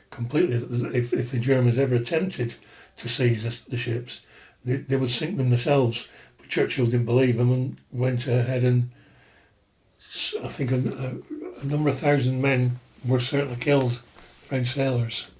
[0.10, 2.56] completely that if, if the Germans ever attempted
[2.98, 4.22] to seize the, the ships,
[4.64, 6.10] they, they would sink them themselves.
[6.38, 8.92] But Churchill didn't believe them and went ahead and
[10.44, 10.76] I think a,
[11.62, 15.32] a, number of thousand men were certainly killed, French sailors.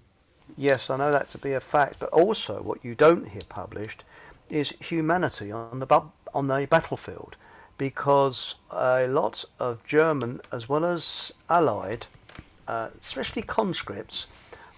[0.58, 4.04] Yes, I know that to be a fact, but also what you don't hear published
[4.50, 6.02] is humanity on the
[6.34, 7.38] on the battlefield,
[7.78, 12.06] because a lot of German as well as Allied,
[12.68, 14.28] uh, especially conscripts,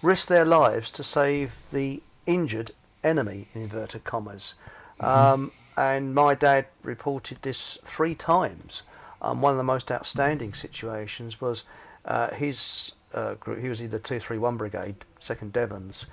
[0.02, 2.72] risked their lives to save the injured
[3.02, 4.54] enemy in inverted commas.
[5.00, 8.82] Um, and my dad reported this three times.
[9.22, 11.62] Um, one of the most outstanding situations was
[12.04, 13.60] uh, his uh, group.
[13.60, 16.06] He was in the two three one brigade, Second Devons.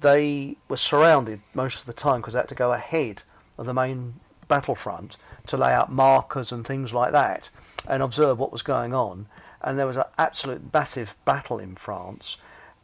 [0.00, 3.22] They were surrounded most of the time because they had to go ahead
[3.56, 4.14] of the main
[4.46, 5.16] battlefront
[5.48, 7.48] to lay out markers and things like that
[7.86, 9.26] and observe what was going on.
[9.60, 12.36] And there was an absolute massive battle in France,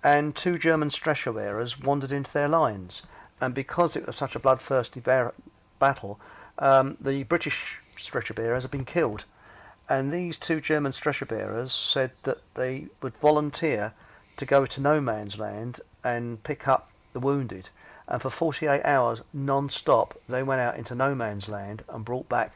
[0.02, 3.02] and two German stretcher bearers wandered into their lines.
[3.40, 5.34] And because it was such a bloodthirsty bar-
[5.78, 6.18] battle,
[6.58, 9.24] um, the British stretcher bearers had been killed.
[9.88, 13.92] And these two German stretcher bearers said that they would volunteer
[14.36, 17.68] to go to no man's land and pick up the wounded.
[18.06, 22.52] And for 48 hours non-stop, they went out into no man's land and brought back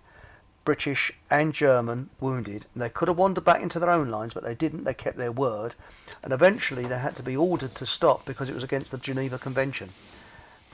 [0.64, 2.66] British and German wounded.
[2.74, 4.84] And they could have wandered back into their own lines, but they didn't.
[4.84, 5.74] They kept their word.
[6.22, 9.38] And eventually they had to be ordered to stop because it was against the Geneva
[9.38, 9.88] Convention.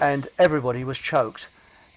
[0.01, 1.47] And everybody was choked.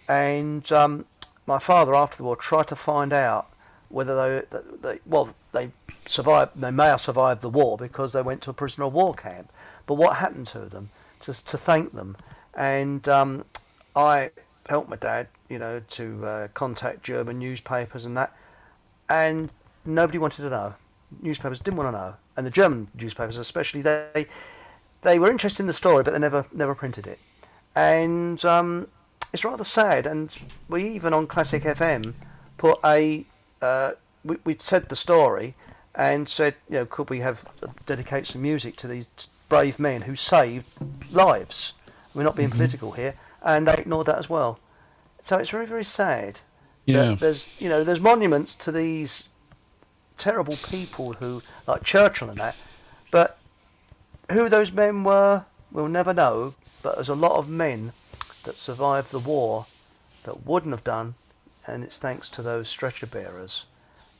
[0.07, 1.05] And um,
[1.47, 3.47] my father, after the war, tried to find out
[3.89, 5.71] whether they, they well, they
[6.05, 6.51] survived.
[6.55, 9.51] They may have survived the war because they went to a prisoner of war camp.
[9.87, 10.89] But what happened to them?
[11.25, 12.15] Just to thank them.
[12.57, 13.45] And um,
[13.95, 14.31] I
[14.67, 18.35] helped my dad, you know, to uh, contact German newspapers and that.
[19.07, 19.49] And
[19.85, 20.73] nobody wanted to know.
[21.21, 24.27] Newspapers didn't want to know, and the German newspapers especially, they
[25.03, 27.19] they were interested in the story, but they never never printed it.
[27.75, 28.87] And um,
[29.31, 30.05] it's rather sad.
[30.05, 30.35] And
[30.67, 32.13] we even on Classic FM
[32.57, 33.25] put a
[33.61, 33.91] uh,
[34.25, 35.55] we we said the story
[35.95, 37.45] and said, you know, could we have
[37.85, 39.07] dedicate some music to these
[39.47, 40.67] brave men who saved
[41.11, 41.73] lives?
[42.17, 42.53] We're not being Mhm.
[42.53, 43.13] political here,
[43.43, 44.57] and they ignored that as well.
[45.23, 46.39] So it's very very sad.
[46.87, 47.15] that Yeah.
[47.15, 49.25] There's you know there's monuments to these
[50.17, 52.55] terrible people who like Churchill and that,
[53.11, 53.37] but
[54.31, 56.55] who those men were we'll never know.
[56.81, 57.91] But there's a lot of men
[58.45, 59.65] that survived the war
[60.23, 61.13] that wouldn't have done,
[61.67, 63.65] and it's thanks to those stretcher bearers.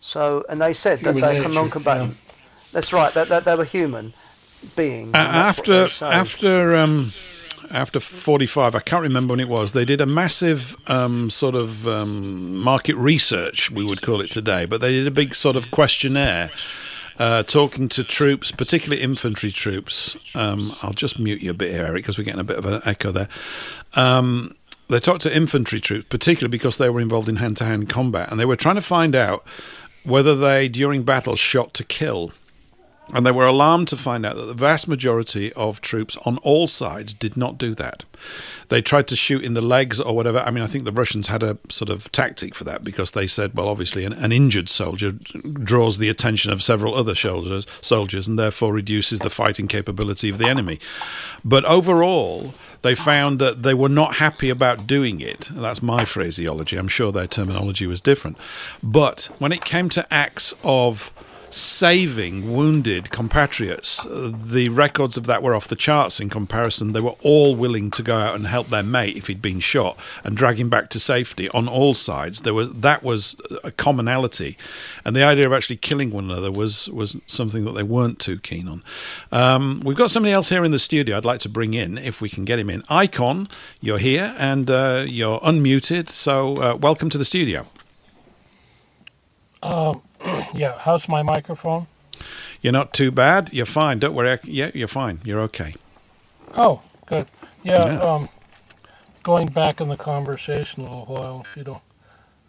[0.01, 2.17] So and they said that they were non-combatant.
[2.73, 3.13] That's right.
[3.13, 4.13] That, that they were human
[4.75, 5.13] beings.
[5.15, 7.13] A- and that's what after after um,
[7.71, 11.87] after 45 i can't remember when it was they did a massive um, sort of
[11.87, 15.71] um, market research we would call it today but they did a big sort of
[15.71, 16.49] questionnaire
[17.19, 20.15] uh, talking to troops particularly infantry troops.
[20.35, 22.65] Um, i'll just mute you a bit here eric because we're getting a bit of
[22.65, 23.29] an echo there.
[23.95, 24.55] Um,
[24.89, 28.45] they talked to infantry troops particularly because they were involved in hand-to-hand combat and they
[28.45, 29.45] were trying to find out
[30.03, 32.31] whether they during battle shot to kill
[33.13, 36.67] and they were alarmed to find out that the vast majority of troops on all
[36.67, 38.03] sides did not do that.
[38.69, 40.39] They tried to shoot in the legs or whatever.
[40.39, 43.27] I mean, I think the Russians had a sort of tactic for that because they
[43.27, 48.27] said, well, obviously, an, an injured soldier draws the attention of several other soldiers, soldiers
[48.27, 50.79] and therefore reduces the fighting capability of the enemy.
[51.45, 55.49] But overall, they found that they were not happy about doing it.
[55.51, 56.77] That's my phraseology.
[56.77, 58.37] I'm sure their terminology was different.
[58.83, 61.11] But when it came to acts of
[61.57, 64.05] saving wounded compatriots.
[64.09, 66.93] The records of that were off the charts in comparison.
[66.93, 69.97] They were all willing to go out and help their mate if he'd been shot
[70.23, 72.41] and drag him back to safety on all sides.
[72.41, 74.57] There was that was a commonality,
[75.03, 78.39] and the idea of actually killing one another was was something that they weren't too
[78.39, 78.83] keen on.
[79.31, 81.17] Um, we've got somebody else here in the studio.
[81.17, 82.83] I'd like to bring in if we can get him in.
[82.89, 83.47] Icon,
[83.81, 86.09] you're here and uh, you're unmuted.
[86.09, 87.65] So uh, welcome to the studio.
[89.63, 90.01] Um,
[90.53, 91.87] yeah, how's my microphone?
[92.61, 93.53] You're not too bad.
[93.53, 93.99] You're fine.
[93.99, 94.39] Don't worry.
[94.43, 95.19] Yeah, you're fine.
[95.23, 95.75] You're okay.
[96.55, 97.27] Oh, good.
[97.63, 97.99] Yeah, Yeah.
[98.01, 98.29] um,
[99.23, 101.83] going back in the conversation a little while, if you don't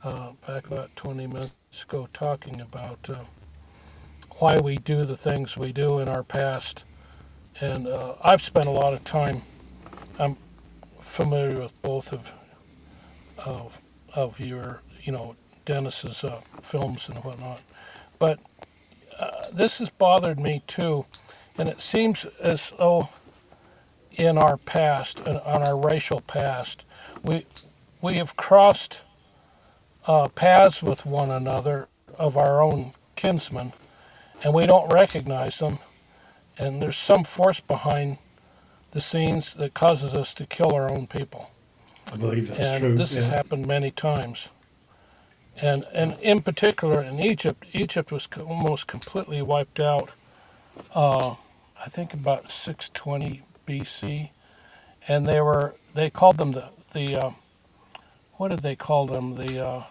[0.04, 3.24] uh, back about 20 minutes ago talking about uh,
[4.38, 6.84] why we do the things we do in our past.
[7.60, 9.42] And uh, I've spent a lot of time,
[10.18, 10.36] I'm
[11.00, 12.32] familiar with both of,
[13.44, 13.80] of,
[14.14, 17.60] of your, you know, Dennis's uh, films and whatnot.
[18.18, 18.38] But
[19.18, 21.06] uh, this has bothered me too.
[21.56, 23.08] And it seems as though
[24.12, 26.84] in our past, on our racial past,
[27.22, 27.46] we,
[28.00, 29.04] we have crossed
[30.06, 31.88] uh, paths with one another
[32.18, 33.72] of our own kinsmen,
[34.42, 35.78] and we don't recognize them.
[36.58, 38.18] And there's some force behind
[38.92, 41.50] the scenes that causes us to kill our own people.
[42.12, 42.96] I believe that's and true.
[42.96, 44.50] this has happened many times.
[45.62, 50.12] And and in particular in Egypt, Egypt was co- almost completely wiped out.
[50.94, 51.36] Uh,
[51.80, 54.30] I think about 620 BC,
[55.08, 57.30] and they were they called them the the uh,
[58.34, 59.82] what did they call them the uh,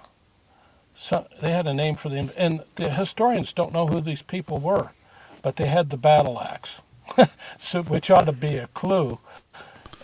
[0.95, 4.59] so, they had a name for them, and the historians don't know who these people
[4.59, 4.91] were,
[5.43, 6.81] but they had the battle axe,
[7.57, 9.19] so which ought to be a clue,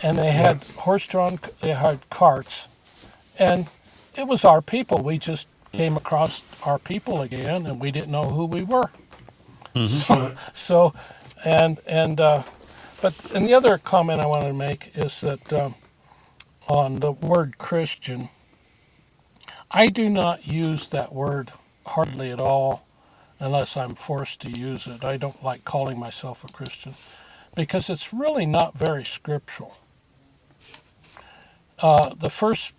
[0.04, 2.68] and they had horse-drawn they had carts,
[3.40, 3.70] and
[4.16, 5.04] it was our people.
[5.04, 8.92] We just came across our people again, and we didn't know who we were.
[9.88, 10.94] So, so,
[11.46, 12.44] and and uh,
[13.02, 15.76] but and the other comment I wanted to make is that um,
[16.68, 18.30] on the word Christian,
[19.72, 21.52] I do not use that word
[21.86, 22.88] hardly at all,
[23.40, 25.04] unless I'm forced to use it.
[25.06, 26.96] I don't like calling myself a Christian
[27.56, 29.78] because it's really not very scriptural.
[31.80, 32.74] Uh, the first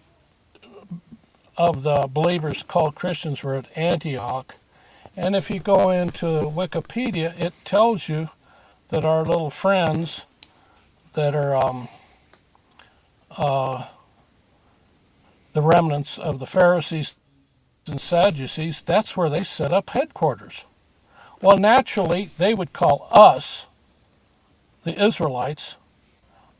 [1.56, 4.56] of the believers called Christians were at Antioch.
[5.16, 8.30] And if you go into Wikipedia, it tells you
[8.88, 10.26] that our little friends
[11.14, 11.88] that are um,
[13.36, 13.86] uh,
[15.52, 17.14] the remnants of the Pharisees
[17.86, 20.66] and Sadducees, that's where they set up headquarters.
[21.40, 23.66] Well, naturally, they would call us,
[24.82, 25.76] the Israelites,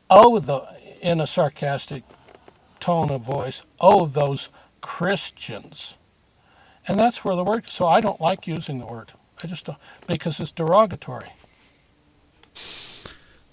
[0.09, 0.65] oh, the,
[1.01, 2.03] in a sarcastic
[2.79, 4.49] tone of voice, oh, those
[4.85, 5.97] Christians.
[6.87, 9.13] And that's where the word, so I don't like using the word.
[9.43, 11.29] I just don't, because it's derogatory.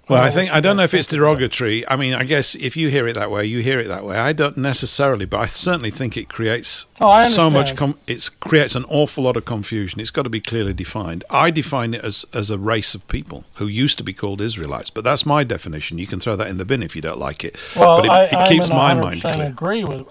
[0.09, 1.89] Well, I think I don't know if it's derogatory.
[1.89, 4.19] I mean, I guess if you hear it that way, you hear it that way.
[4.19, 7.77] I don't necessarily, but I certainly think it creates Oh, so much.
[7.77, 10.01] Com- it creates an awful lot of confusion.
[10.01, 11.25] It's got to be clearly defined.
[11.31, 14.91] I define it as as a race of people who used to be called Israelites,
[14.91, 15.97] but that's my definition.
[15.99, 17.57] You can throw that in the bin if you don't like it.
[17.75, 19.47] Well, but it, I, it keeps my mind clear.
[19.47, 20.07] agree with.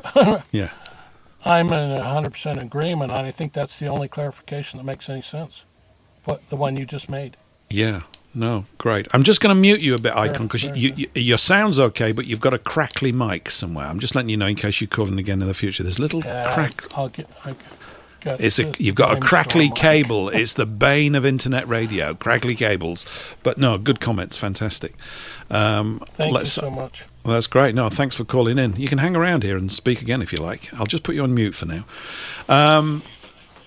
[0.52, 0.72] Yeah.
[1.46, 5.66] I'm in 100% agreement, and I think that's the only clarification that makes any sense.
[6.26, 7.36] What the one you just made.
[7.70, 8.02] Yeah.
[8.34, 9.08] No, great.
[9.14, 12.14] I'm just going to mute you a bit, Icon, because you, you, your sound's okay,
[12.14, 13.88] but you've got a crackly mic somewhere.
[13.88, 15.84] I'm just letting you know in case you call in again in the future.
[15.84, 16.98] There's little Yeah, crack.
[16.98, 17.28] I'll get.
[17.44, 17.56] I
[18.22, 20.30] got It's a you've got a crackly cable.
[20.30, 22.14] It's the bane of internet radio.
[22.14, 23.06] Crackly cables,
[23.44, 24.96] but no, good comments, fantastic.
[25.50, 27.08] Um, Thank you so much.
[27.24, 27.76] Well, that's great.
[27.76, 28.76] No, thanks for calling in.
[28.76, 30.74] You can hang around here and speak again if you like.
[30.74, 31.86] I'll just put you on mute for now.
[32.50, 33.04] Um,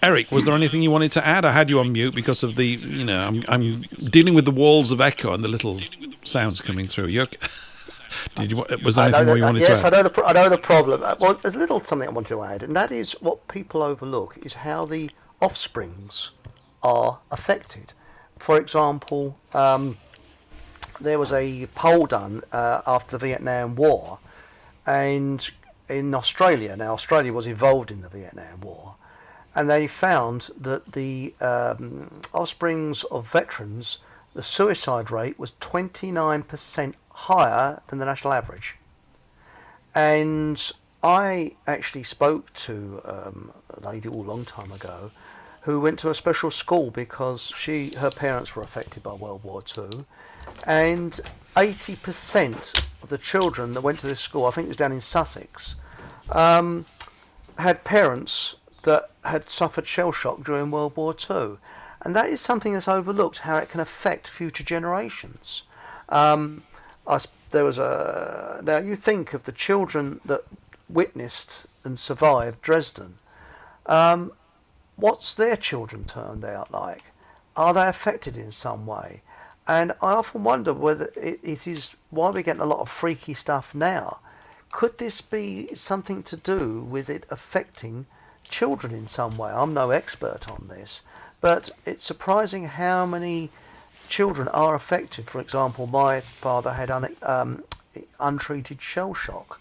[0.02, 1.44] Eric, was there anything you wanted to add?
[1.44, 4.50] I had you on mute because of the, you know, I'm, I'm dealing with the
[4.50, 5.80] walls of echo and the little
[6.24, 7.06] sounds coming through.
[7.06, 7.38] You okay?
[8.36, 8.64] Did you?
[8.84, 10.58] Was there anything more you wanted yes, to I know the pro- I know the
[10.58, 11.02] problem.
[11.02, 13.82] Uh, Well, there's a little something I want to add, and that is what people
[13.82, 15.10] overlook is how the
[15.40, 16.30] offsprings
[16.82, 17.92] are affected.
[18.38, 19.96] For example, um,
[21.04, 24.18] there was a poll done uh, after the Vietnam War,
[24.86, 25.48] and
[25.88, 26.76] in Australia.
[26.76, 28.94] Now, Australia was involved in the Vietnam War,
[29.54, 33.98] and they found that the um, offsprings of veterans,
[34.34, 38.74] the suicide rate was 29% higher than the national average.
[39.94, 40.60] And
[41.02, 45.12] I actually spoke to um, a lady a long time ago
[45.62, 49.62] who went to a special school because she her parents were affected by World War
[49.62, 50.04] Two,
[50.66, 51.20] and
[51.56, 55.00] 80% of the children that went to this school, I think it was down in
[55.00, 55.76] Sussex,
[56.30, 56.84] um,
[57.58, 61.58] had parents that had suffered shell shock during World War Two,
[62.02, 65.62] and that is something that's overlooked how it can affect future generations.
[66.08, 66.62] Um,
[67.06, 70.44] I there was a now you think of the children that
[70.88, 73.18] witnessed and survived Dresden.
[73.86, 74.32] Um,
[74.96, 77.04] what's their children turned out like?
[77.56, 79.22] Are they affected in some way?
[79.66, 83.34] And I often wonder whether it, it is why we're getting a lot of freaky
[83.34, 84.18] stuff now.
[84.70, 88.06] Could this be something to do with it affecting
[88.48, 89.50] children in some way?
[89.50, 91.02] I'm no expert on this,
[91.40, 93.50] but it's surprising how many
[94.08, 95.30] children are affected.
[95.30, 97.64] For example, my father had un, um,
[98.20, 99.60] untreated shell shock.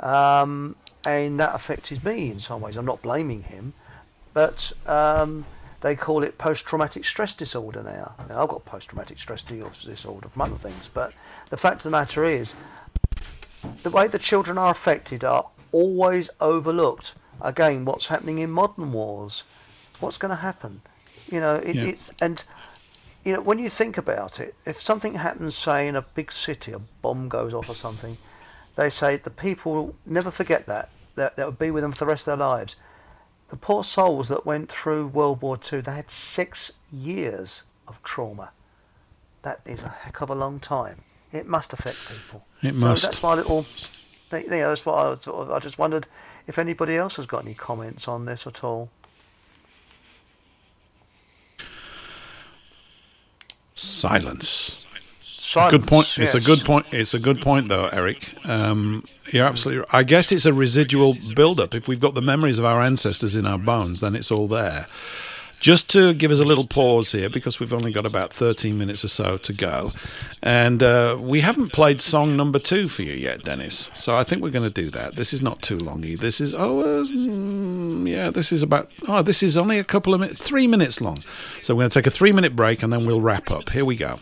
[0.00, 0.76] Um,
[1.06, 2.76] and that affected me in some ways.
[2.76, 3.74] I'm not blaming him,
[4.32, 5.44] but um,
[5.84, 8.14] they call it post-traumatic stress disorder now.
[8.30, 11.14] now I've got post-traumatic stress disorder from other things, but
[11.50, 12.54] the fact of the matter is,
[13.82, 17.12] the way the children are affected are always overlooked.
[17.42, 19.42] Again, what's happening in modern wars?
[20.00, 20.80] What's going to happen?
[21.30, 21.84] You know, it, Yeah.
[21.84, 22.42] it's and
[23.22, 26.72] you know when you think about it, if something happens, say in a big city,
[26.72, 28.16] a bomb goes off or something,
[28.76, 30.88] they say the people will never forget that.
[31.16, 32.74] That that would be with them for the rest of their lives.
[33.54, 38.50] The poor souls that went through World War Two, they had six years of trauma.
[39.42, 41.02] That is a heck of a long time.
[41.32, 42.44] It must affect people.
[42.62, 43.02] It So must.
[43.04, 43.64] that's my little.
[44.32, 45.52] You know, that's what I sort of.
[45.52, 46.08] I just wondered
[46.48, 48.90] if anybody else has got any comments on this at all.
[53.74, 54.84] Silence.
[55.54, 56.18] Silence, good point.
[56.18, 56.86] It's a good point.
[56.90, 58.28] It's a good point, though, Eric.
[58.44, 59.80] Um, you're absolutely.
[59.82, 59.94] Right.
[59.94, 61.76] I guess it's a residual build-up.
[61.76, 64.88] If we've got the memories of our ancestors in our bones, then it's all there.
[65.60, 69.04] Just to give us a little pause here, because we've only got about 13 minutes
[69.04, 69.92] or so to go,
[70.42, 73.92] and uh, we haven't played song number two for you yet, Dennis.
[73.94, 75.14] So I think we're going to do that.
[75.14, 76.02] This is not too long.
[76.02, 76.20] either.
[76.20, 80.14] This is oh uh, mm, yeah, this is about oh this is only a couple
[80.14, 81.18] of minutes, three minutes long.
[81.62, 83.70] So we're going to take a three-minute break and then we'll wrap up.
[83.70, 84.18] Here we go.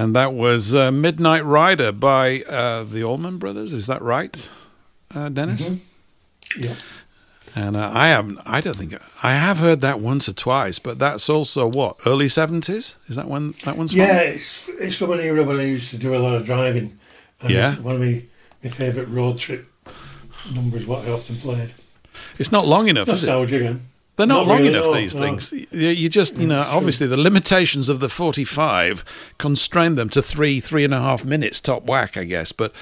[0.00, 3.74] And that was uh, Midnight Rider by uh, the Allman Brothers.
[3.74, 4.48] Is that right,
[5.14, 5.72] uh, Dennis?
[6.56, 6.76] Yeah.
[7.54, 8.38] And uh, I haven't.
[8.46, 10.78] I don't think I have heard that once or twice.
[10.78, 12.96] But that's also what early seventies.
[13.08, 13.92] Is that when that one's?
[13.92, 14.00] from?
[14.00, 16.98] Yeah, it's it's from an era when I used to do a lot of driving.
[17.42, 17.74] And Yeah.
[17.76, 18.22] one of my,
[18.64, 19.66] my favourite road trip
[20.54, 21.74] numbers, what I often played.
[22.38, 23.26] It's not long enough, is it?
[23.26, 23.89] Nostalgia again.
[24.20, 25.22] They're not, Not long really, enough, no, these no.
[25.22, 25.50] things.
[25.50, 29.02] You, you just, you know, obviously the limitations of the 45
[29.38, 32.52] constrain them to three, three and a half minutes top whack, I guess.
[32.52, 32.74] But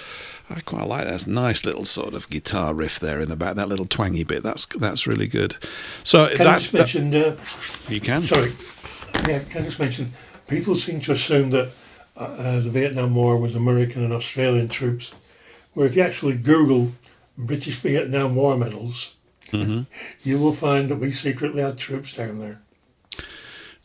[0.51, 3.69] I quite like that nice little sort of guitar riff there in the back, that
[3.69, 4.43] little twangy bit.
[4.43, 5.55] That's that's really good.
[6.03, 7.15] So Can I that's just mention?
[7.15, 7.37] Uh,
[7.89, 8.23] you can.
[8.23, 8.53] Sorry.
[9.29, 10.11] Yeah, can I just mention?
[10.49, 11.71] People seem to assume that
[12.17, 15.15] uh, uh, the Vietnam War was American and Australian troops,
[15.75, 16.91] where if you actually Google
[17.37, 19.15] British Vietnam War medals,
[19.51, 19.83] hmm
[20.23, 22.61] you will find that we secretly had troops down there.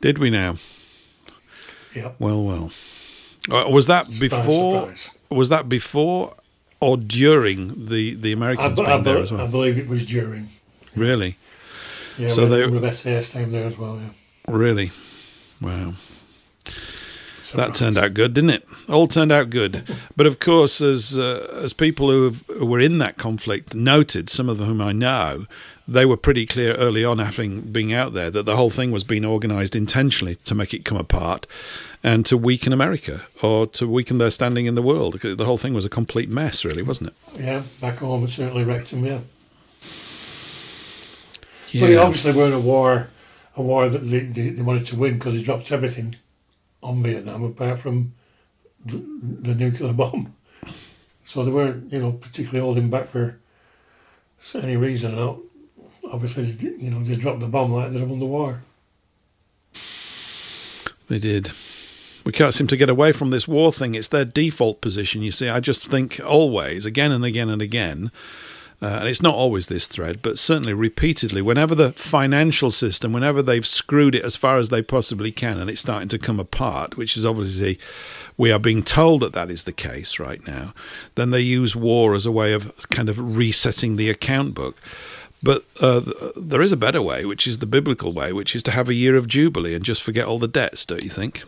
[0.02, 0.58] Did we now?
[1.96, 2.12] Yeah.
[2.20, 2.72] Well, well.
[3.50, 4.80] Uh, was that before?
[4.80, 5.10] surprise.
[5.30, 6.34] Was that before
[6.80, 10.06] or during the the I, Americans I, being there be- as I believe it was
[10.06, 10.50] during.
[10.96, 11.38] Really?
[12.18, 14.00] Yeah, So they number of SAS down there as well.
[14.00, 14.10] Yeah.
[14.56, 14.92] really,
[15.62, 15.94] wow.
[17.56, 18.66] That turned out good, didn't it?
[18.90, 19.84] All turned out good.
[20.16, 24.30] But of course, as uh, as people who, have, who were in that conflict noted,
[24.30, 25.46] some of whom I know,
[25.88, 29.04] they were pretty clear early on, having been out there, that the whole thing was
[29.04, 31.46] being organised intentionally to make it come apart
[32.04, 35.20] and to weaken America or to weaken their standing in the world.
[35.20, 37.42] The whole thing was a complete mess, really, wasn't it?
[37.42, 39.06] Yeah, back home it certainly wrecked them.
[39.06, 39.20] Yeah.
[41.72, 41.82] Yeah.
[41.82, 43.10] But he obviously weren't a war,
[43.58, 46.16] a war that they, they, they wanted to win because he dropped everything
[46.84, 48.14] on Vietnam apart from
[48.86, 48.98] the,
[49.42, 50.36] the nuclear bomb.
[51.24, 53.40] So they weren't, you know, particularly holding back for
[54.56, 55.18] any reason.
[55.18, 55.40] And
[56.12, 58.62] obviously, you know, they dropped the bomb like they won the war.
[61.08, 61.52] They did.
[62.26, 63.96] We can't seem to get away from this war thing.
[63.96, 65.22] It's their default position.
[65.22, 68.12] You see, I just think always, again and again and again,
[68.82, 73.42] uh, and it's not always this thread, but certainly repeatedly, whenever the financial system, whenever
[73.42, 76.98] they've screwed it as far as they possibly can, and it's starting to come apart,
[76.98, 77.80] which is obviously
[78.38, 80.74] we are being told that that is the case right now,
[81.16, 84.78] then they use war as a way of kind of resetting the account book.
[85.44, 86.02] But uh,
[86.38, 88.94] there is a better way, which is the biblical way, which is to have a
[88.94, 91.44] year of jubilee and just forget all the debts, don't you think?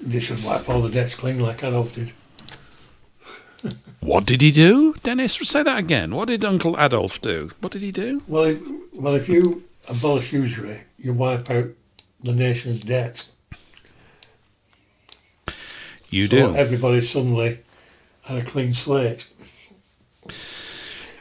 [0.00, 2.12] They should wipe all the debts clean like Adolf did.
[4.02, 5.34] What did he do, Dennis?
[5.34, 6.14] Say that again.
[6.14, 7.50] What did Uncle Adolf do?
[7.60, 8.20] What did he do?
[8.26, 8.60] Well, if,
[8.92, 11.68] well, if you abolish usury, you wipe out
[12.20, 13.28] the nation's debt.
[16.10, 16.56] You So do.
[16.56, 17.60] Everybody suddenly
[18.24, 19.32] had a clean slate,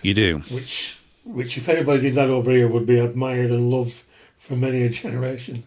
[0.01, 0.39] You do.
[0.49, 3.93] which, which if anybody did that over here, would be admired and loved
[4.37, 5.63] for many a generation.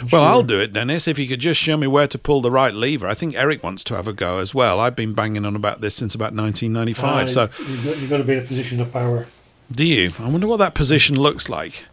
[0.00, 0.20] Well, sure.
[0.20, 2.72] I'll do it, Dennis, if you could just show me where to pull the right
[2.74, 3.06] lever.
[3.06, 4.80] I think Eric wants to have a go as well.
[4.80, 7.04] I've been banging on about this since about 1995.
[7.04, 9.26] Ah, so, you've got, you've got to be in a position of power.
[9.70, 10.12] do you?
[10.18, 11.84] I wonder what that position looks like.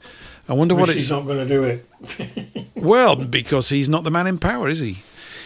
[0.48, 0.96] I wonder what it's.
[0.96, 2.68] he's not going to do it.
[2.76, 4.98] Well, because he's not the man in power, is he?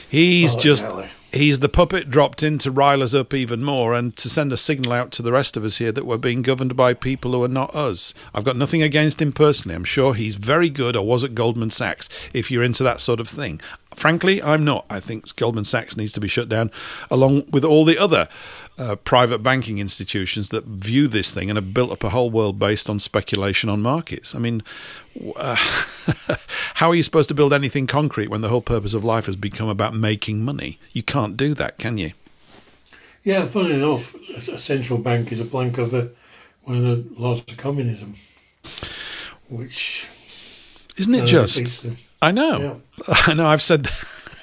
[0.10, 0.86] He's Oh, just.
[1.32, 4.58] He's the puppet dropped in to rile us up even more and to send a
[4.58, 7.44] signal out to the rest of us here that we're being governed by people who
[7.44, 8.14] are not us.
[8.34, 9.76] I've got nothing against him personally.
[9.76, 13.20] I'm sure he's very good or was at Goldman Sachs if you're into that sort
[13.20, 13.62] of thing.
[13.96, 14.86] Frankly, I'm not.
[14.90, 16.72] I think Goldman Sachs needs to be shut down
[17.10, 18.28] along with all the other
[18.78, 22.60] uh, private banking institutions that view this thing and have built up a whole world
[22.60, 24.36] based on speculation on markets.
[24.36, 24.62] I mean,
[25.36, 25.56] uh,
[26.76, 29.36] how are you supposed to build anything concrete when the whole purpose of life has
[29.36, 30.80] become about making money?
[30.94, 32.12] You can't do that, can you?
[33.24, 34.16] Yeah, funny enough,
[34.48, 36.12] a central bank is a plank of the,
[36.64, 38.16] one of the laws of communism,
[39.50, 40.08] which
[40.96, 41.86] Isn't it just?
[42.22, 42.82] I know.
[43.08, 43.48] I know.
[43.48, 43.90] I've said.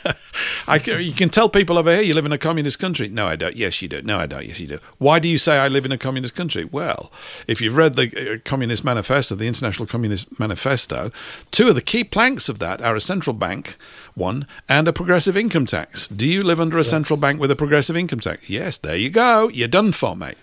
[0.68, 3.08] I can, you can tell people over here you live in a communist country.
[3.08, 3.56] No, I don't.
[3.56, 4.02] Yes, you do.
[4.02, 4.46] No, I don't.
[4.46, 4.78] Yes, you do.
[4.98, 6.64] Why do you say I live in a communist country?
[6.64, 7.12] Well,
[7.46, 11.10] if you've read the uh, Communist Manifesto, the International Communist Manifesto,
[11.50, 13.76] two of the key planks of that are a central bank,
[14.14, 16.08] one, and a progressive income tax.
[16.08, 18.48] Do you live under a central bank with a progressive income tax?
[18.48, 19.48] Yes, there you go.
[19.48, 20.38] You're done for, mate.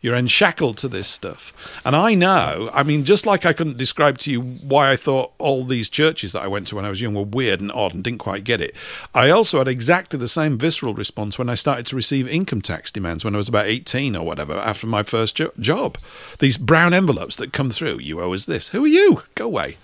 [0.00, 1.52] You're enshackled to this stuff.
[1.84, 5.32] And I know, I mean, just like I couldn't describe to you why I thought
[5.38, 7.94] all these churches that I went to when I was young were weird and odd
[7.94, 8.74] and didn't quite get it,
[9.14, 12.90] I also had exactly the same visceral response when I started to receive income tax
[12.90, 15.98] demands when I was about 18 or whatever after my first jo- job.
[16.38, 18.68] These brown envelopes that come through, you owe us this.
[18.68, 19.22] Who are you?
[19.34, 19.76] Go away.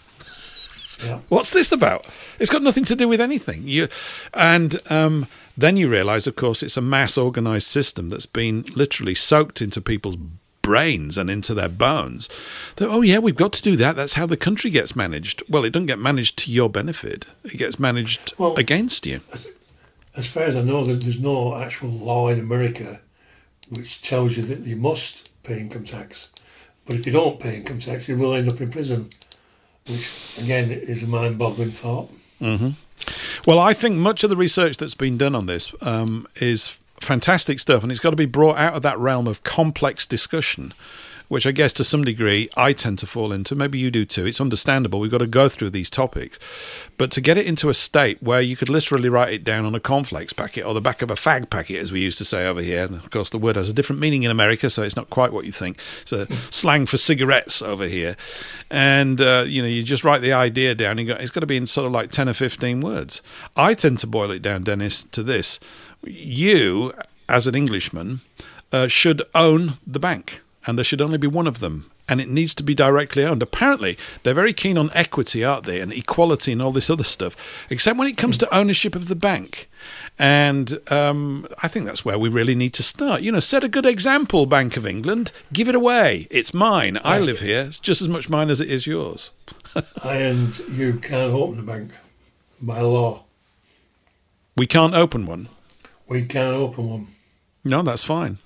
[1.04, 1.20] Yeah.
[1.28, 2.06] What's this about?
[2.38, 3.68] It's got nothing to do with anything.
[3.68, 3.88] You,
[4.32, 5.26] and um,
[5.56, 9.80] then you realise, of course, it's a mass organised system that's been literally soaked into
[9.80, 10.16] people's
[10.62, 12.28] brains and into their bones.
[12.76, 13.94] That oh yeah, we've got to do that.
[13.94, 15.42] That's how the country gets managed.
[15.48, 17.26] Well, it doesn't get managed to your benefit.
[17.44, 19.20] It gets managed against you.
[20.16, 23.00] As far as I know, there's no actual law in America
[23.70, 26.30] which tells you that you must pay income tax.
[26.84, 29.10] But if you don't pay income tax, you will end up in prison,
[29.86, 32.10] which again is a mind-boggling thought.
[32.38, 32.70] hmm
[33.46, 37.60] Well, I think much of the research that's been done on this um, is fantastic
[37.60, 40.72] stuff, and it's got to be brought out of that realm of complex discussion,
[41.28, 43.54] which I guess to some degree I tend to fall into.
[43.54, 44.26] Maybe you do too.
[44.26, 45.00] It's understandable.
[45.00, 46.38] We've got to go through these topics.
[46.98, 49.74] But to get it into a state where you could literally write it down on
[49.74, 52.46] a cornflakes packet or the back of a fag packet, as we used to say
[52.46, 52.84] over here.
[52.84, 55.32] And of course, the word has a different meaning in America, so it's not quite
[55.32, 55.78] what you think.
[56.02, 58.16] It's a slang for cigarettes over here.
[58.70, 60.98] And, uh, you know, you just write the idea down.
[60.98, 63.22] You go, it's got to be in sort of like 10 or 15 words.
[63.56, 65.58] I tend to boil it down, Dennis, to this.
[66.02, 66.92] You,
[67.28, 68.20] as an Englishman,
[68.72, 72.28] uh, should own the bank, and there should only be one of them and it
[72.28, 73.42] needs to be directly owned.
[73.42, 77.36] Apparently, they're very keen on equity, aren't they, and equality and all this other stuff,
[77.70, 79.68] except when it comes to ownership of the bank.
[80.18, 83.22] And um, I think that's where we really need to start.
[83.22, 85.32] You know, set a good example, Bank of England.
[85.52, 86.26] Give it away.
[86.30, 86.98] It's mine.
[87.04, 87.66] I live here.
[87.68, 89.30] It's just as much mine as it is yours.
[90.02, 91.92] And you can't open a bank
[92.62, 93.24] by law.
[94.56, 95.50] We can't open one.
[96.08, 97.08] We can't open one.
[97.62, 98.38] No, that's fine.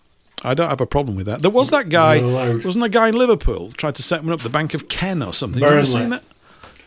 [0.43, 1.43] I don't have a problem with that.
[1.43, 4.49] There was that guy, wasn't a guy in Liverpool tried to set one up, the
[4.49, 5.61] Bank of Ken or something.
[5.61, 5.75] Burnley.
[5.75, 6.23] You ever seen that?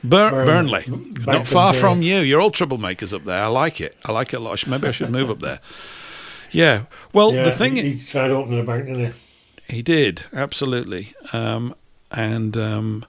[0.04, 0.84] Bur- Burnley.
[0.88, 1.80] Burnley, not far Burnley.
[1.80, 2.18] from you.
[2.20, 3.42] You're all troublemakers up there.
[3.42, 3.96] I like it.
[4.06, 4.66] I like it a lot.
[4.68, 5.60] Maybe I should move up there.
[6.52, 6.84] Yeah.
[7.14, 9.14] Well, yeah, the thing he, he tried opening a bank, didn't
[9.68, 9.76] he?
[9.76, 11.14] he did absolutely.
[11.32, 11.74] Um,
[12.12, 13.06] and um,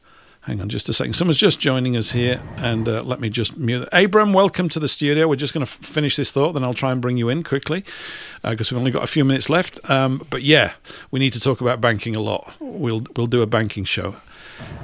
[0.47, 1.15] hang on just a second.
[1.15, 3.89] Someone's just joining us here, and uh, let me just mute.
[3.93, 5.27] Abram, welcome to the studio.
[5.27, 7.43] We're just going to f- finish this thought, then I'll try and bring you in
[7.43, 7.85] quickly
[8.43, 9.79] because we've only got a few minutes left.
[9.91, 10.75] Um, but yeah,
[11.11, 12.55] we need to talk about banking a lot.
[12.61, 14.17] We'll we'll do a banking show.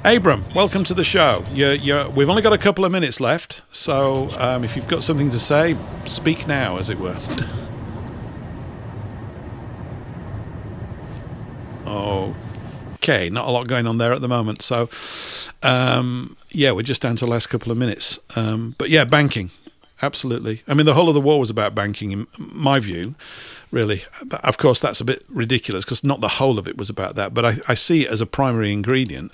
[0.03, 1.45] Abram, welcome to the show.
[1.53, 5.01] You're, you're, we've only got a couple of minutes left, so um, if you've got
[5.01, 7.17] something to say, speak now, as it were.
[13.01, 14.61] okay, not a lot going on there at the moment.
[14.61, 14.89] So,
[15.63, 18.19] um, yeah, we're just down to the last couple of minutes.
[18.35, 19.49] Um, but yeah, banking,
[20.01, 20.61] absolutely.
[20.67, 23.15] I mean, the whole of the war was about banking, in my view.
[23.71, 24.03] Really,
[24.43, 27.33] of course, that's a bit ridiculous because not the whole of it was about that.
[27.33, 29.31] But I, I see it as a primary ingredient.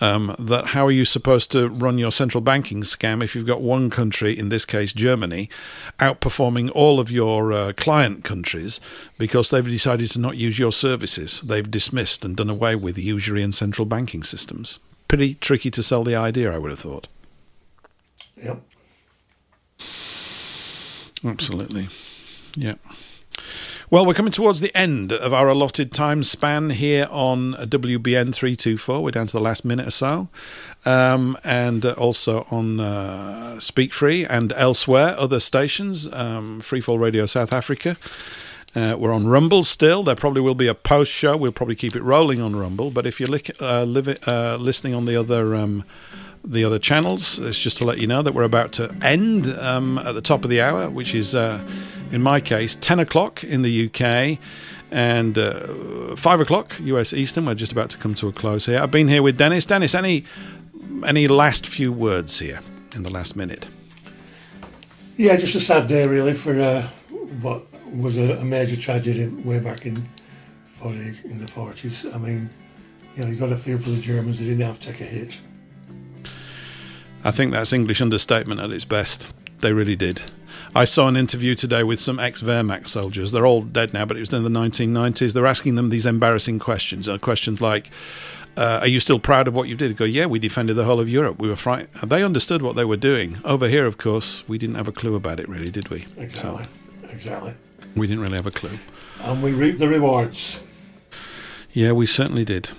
[0.00, 3.60] Um, that how are you supposed to run your central banking scam if you've got
[3.60, 5.50] one country, in this case Germany,
[5.98, 8.80] outperforming all of your uh, client countries
[9.18, 11.42] because they've decided to not use your services?
[11.42, 14.78] They've dismissed and done away with usury and central banking systems.
[15.06, 17.06] Pretty tricky to sell the idea, I would have thought.
[18.42, 18.62] Yep.
[21.24, 21.88] Absolutely.
[22.56, 22.74] Yeah.
[23.92, 29.02] Well, we're coming towards the end of our allotted time span here on WBN 324.
[29.02, 30.28] We're down to the last minute or so.
[30.86, 37.26] Um, and uh, also on uh, Speak Free and elsewhere, other stations, um, Freefall Radio
[37.26, 37.96] South Africa.
[38.76, 40.04] Uh, we're on Rumble still.
[40.04, 41.36] There probably will be a post show.
[41.36, 42.92] We'll probably keep it rolling on Rumble.
[42.92, 45.56] But if you're li- uh, live- uh, listening on the other.
[45.56, 45.82] Um,
[46.44, 47.38] the other channels.
[47.38, 50.44] It's just to let you know that we're about to end um, at the top
[50.44, 51.66] of the hour, which is, uh,
[52.10, 54.38] in my case, 10 o'clock in the UK
[54.90, 57.46] and uh, 5 o'clock US Eastern.
[57.46, 58.80] We're just about to come to a close here.
[58.80, 59.66] I've been here with Dennis.
[59.66, 60.24] Dennis, any
[61.04, 62.60] any last few words here
[62.94, 63.68] in the last minute?
[65.16, 66.82] Yeah, just a sad day really for uh,
[67.42, 67.62] what
[67.92, 69.96] was a, a major tragedy way back in
[70.64, 72.14] 40, in the 40s.
[72.14, 72.50] I mean,
[73.14, 74.38] you know, you got to feel for the Germans.
[74.38, 75.40] They didn't have to take a hit.
[77.22, 79.28] I think that's English understatement at its best.
[79.60, 80.22] They really did.
[80.74, 83.32] I saw an interview today with some ex Wehrmacht soldiers.
[83.32, 85.34] They're all dead now, but it was in the 1990s.
[85.34, 87.08] They're asking them these embarrassing questions.
[87.08, 87.90] Uh, questions like,
[88.56, 89.90] uh, Are you still proud of what you did?
[89.90, 91.40] They go, Yeah, we defended the whole of Europe.
[91.40, 92.08] We were frightened.
[92.08, 93.40] They understood what they were doing.
[93.44, 96.06] Over here, of course, we didn't have a clue about it, really, did we?
[96.16, 96.66] Exactly.
[97.10, 97.54] Exactly.
[97.96, 98.78] We didn't really have a clue.
[99.22, 100.64] And we reap the rewards.
[101.72, 102.70] Yeah, we certainly did.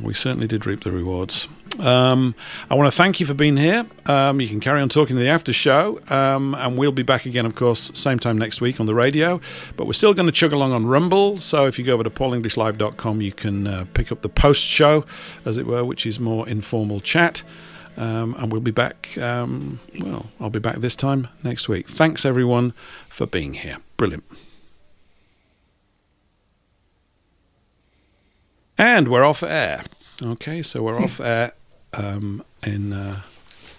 [0.00, 1.48] We certainly did reap the rewards.
[1.80, 2.34] Um,
[2.68, 3.86] I want to thank you for being here.
[4.06, 7.26] Um, you can carry on talking to the after show, um, and we'll be back
[7.26, 9.40] again, of course, same time next week on the radio.
[9.76, 11.38] But we're still going to chug along on Rumble.
[11.38, 15.04] So if you go over to paulenglishlive.com, you can uh, pick up the post show,
[15.44, 17.42] as it were, which is more informal chat.
[17.96, 19.16] Um, and we'll be back.
[19.18, 21.88] Um, well, I'll be back this time next week.
[21.88, 22.72] Thanks, everyone,
[23.08, 23.78] for being here.
[23.96, 24.24] Brilliant.
[28.78, 29.84] And we're off air.
[30.22, 31.52] Okay, so we're off air
[31.94, 33.20] um, in, uh,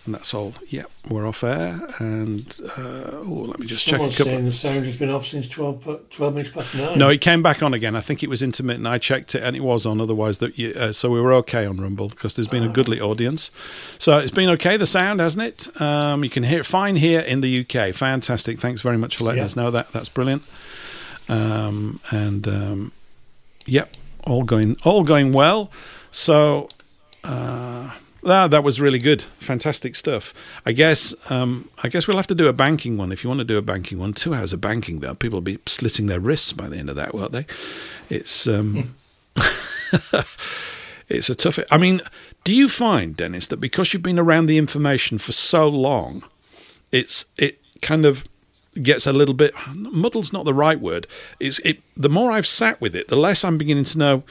[0.05, 0.55] and that's all.
[0.69, 1.79] Yep, we're off air.
[1.99, 2.43] And
[2.75, 4.33] uh, oh, let me just Someone's check couple.
[4.33, 6.97] saying the sound has been off since 12, 12 minutes past nine.
[6.97, 7.95] No, it came back on again.
[7.95, 8.87] I think it was intermittent.
[8.87, 10.01] I checked it and it was on.
[10.01, 12.99] Otherwise, that you, uh, so we were okay on Rumble because there's been a goodly
[12.99, 13.51] audience.
[13.99, 14.75] So it's been okay.
[14.75, 15.79] The sound hasn't it?
[15.81, 17.93] Um, you can hear it fine here in the UK.
[17.93, 18.59] Fantastic.
[18.59, 19.45] Thanks very much for letting Yeah.
[19.45, 19.91] us know that.
[19.91, 20.41] That's brilliant.
[21.29, 22.91] Um, and um,
[23.67, 23.93] yep,
[24.25, 25.69] all going all going well.
[26.09, 26.69] So.
[27.23, 27.91] Uh,
[28.23, 30.33] that, that was really good, fantastic stuff.
[30.65, 33.39] I guess um, I guess we'll have to do a banking one if you want
[33.39, 34.13] to do a banking one.
[34.13, 36.95] Two hours of banking though, people will be slitting their wrists by the end of
[36.95, 37.45] that, won't they?
[38.09, 38.95] It's um,
[41.09, 41.59] it's a tough.
[41.71, 42.01] I mean,
[42.43, 46.23] do you find, Dennis, that because you've been around the information for so long,
[46.91, 48.25] it's it kind of
[48.81, 51.07] gets a little bit muddle's not the right word.
[51.39, 51.81] It's it.
[51.97, 54.23] The more I've sat with it, the less I'm beginning to know.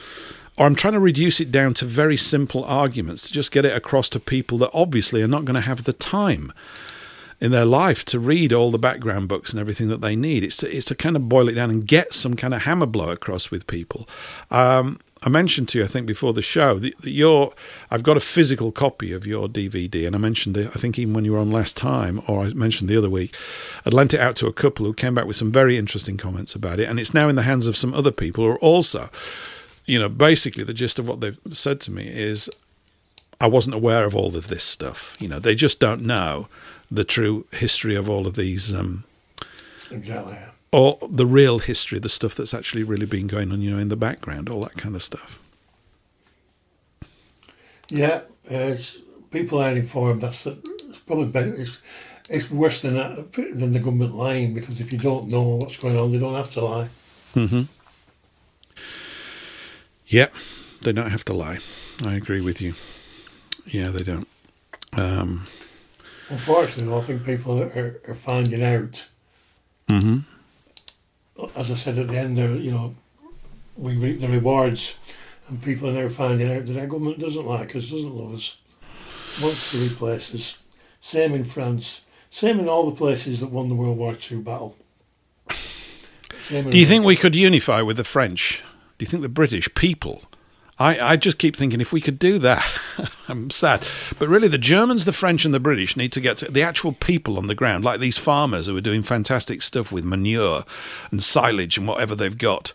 [0.61, 3.75] Or I'm trying to reduce it down to very simple arguments to just get it
[3.75, 6.53] across to people that obviously are not going to have the time
[7.39, 10.43] in their life to read all the background books and everything that they need.
[10.43, 12.85] It's to, it's to kind of boil it down and get some kind of hammer
[12.85, 14.07] blow across with people.
[14.51, 17.53] Um, I mentioned to you, I think, before the show that, your
[17.89, 20.67] I've got a physical copy of your DVD, and I mentioned it.
[20.67, 23.35] I think even when you were on last time, or I mentioned the other week,
[23.83, 26.53] I'd lent it out to a couple who came back with some very interesting comments
[26.53, 29.09] about it, and it's now in the hands of some other people who are also,
[29.85, 32.49] you know, basically the gist of what they've said to me is,
[33.39, 35.17] I wasn't aware of all of this stuff.
[35.19, 36.47] You know, they just don't know
[36.89, 38.73] the true history of all of these.
[38.73, 39.03] Um,
[39.89, 40.37] exactly
[40.71, 43.89] or the real history, the stuff that's actually really been going on, you know, in
[43.89, 45.39] the background, all that kind of stuff.
[47.89, 48.75] Yeah, uh,
[49.31, 50.21] people are informed.
[50.21, 51.53] That's it's probably better.
[51.53, 51.81] It's,
[52.29, 55.97] it's worse than that, than the government lying because if you don't know what's going
[55.97, 56.87] on, they don't have to lie.
[57.35, 57.63] Mm-hmm.
[60.11, 60.27] Yeah,
[60.81, 61.59] they don't have to lie.
[62.05, 62.73] I agree with you.
[63.65, 64.27] Yeah, they don't.
[64.93, 65.45] Um,
[66.29, 69.07] Unfortunately, I think people are, are finding out.
[69.87, 70.19] Mm-hmm
[71.55, 72.95] as I said at the end there, you know,
[73.77, 74.99] we reap the rewards,
[75.47, 78.57] and people are now finding out that our government doesn't like us, doesn't love us,
[79.41, 80.59] wants to replace us.
[81.01, 82.01] Same in France.
[82.29, 84.77] Same in all the places that won the World War II battle.
[85.49, 88.63] Do you think we could unify with the French?
[89.01, 90.25] Do you think the British people
[90.77, 92.63] I, I just keep thinking if we could do that,
[93.27, 93.81] I'm sad.
[94.19, 96.91] But really, the Germans, the French, and the British need to get to the actual
[96.91, 100.65] people on the ground, like these farmers who are doing fantastic stuff with manure
[101.09, 102.73] and silage and whatever they've got.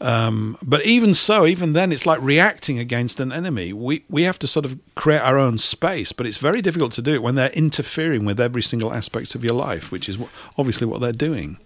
[0.00, 3.74] Um, but even so, even then, it's like reacting against an enemy.
[3.74, 7.02] We we have to sort of create our own space, but it's very difficult to
[7.02, 10.16] do it when they're interfering with every single aspect of your life, which is
[10.56, 11.58] obviously what they're doing.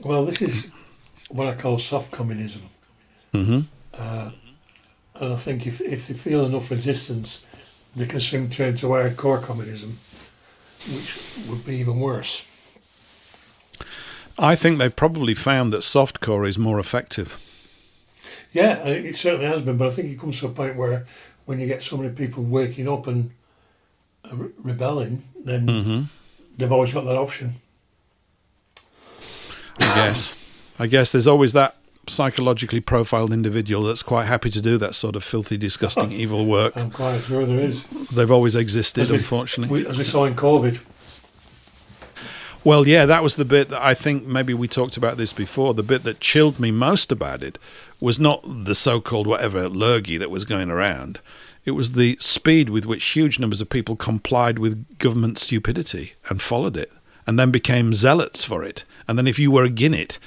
[0.00, 0.70] Well, this is
[1.28, 2.62] what I call soft communism.
[3.34, 3.60] Mm-hmm.
[3.92, 4.30] Uh,
[5.20, 7.44] and I think if, if they feel enough resistance,
[7.94, 9.96] they can soon turn to hardcore communism,
[10.94, 12.50] which would be even worse.
[14.38, 17.40] I think they've probably found that softcore is more effective.
[18.50, 21.06] Yeah, it certainly has been, but I think it comes to a point where
[21.44, 23.30] when you get so many people waking up and
[24.62, 26.02] rebelling, then mm-hmm.
[26.56, 27.54] they've always got that option.
[29.80, 30.34] I guess.
[30.78, 31.76] I guess there's always that
[32.08, 36.76] psychologically profiled individual that's quite happy to do that sort of filthy, disgusting, evil work.
[36.76, 37.84] I'm quite sure there is.
[38.10, 39.82] They've always existed, as we, unfortunately.
[39.82, 40.82] We, as we saw in COVID.
[42.64, 45.74] Well, yeah, that was the bit that I think maybe we talked about this before.
[45.74, 47.58] The bit that chilled me most about it
[48.00, 51.20] was not the so called whatever lurgy that was going around.
[51.66, 56.40] It was the speed with which huge numbers of people complied with government stupidity and
[56.40, 56.90] followed it,
[57.26, 58.84] and then became zealots for it.
[59.06, 60.18] And then if you were again it,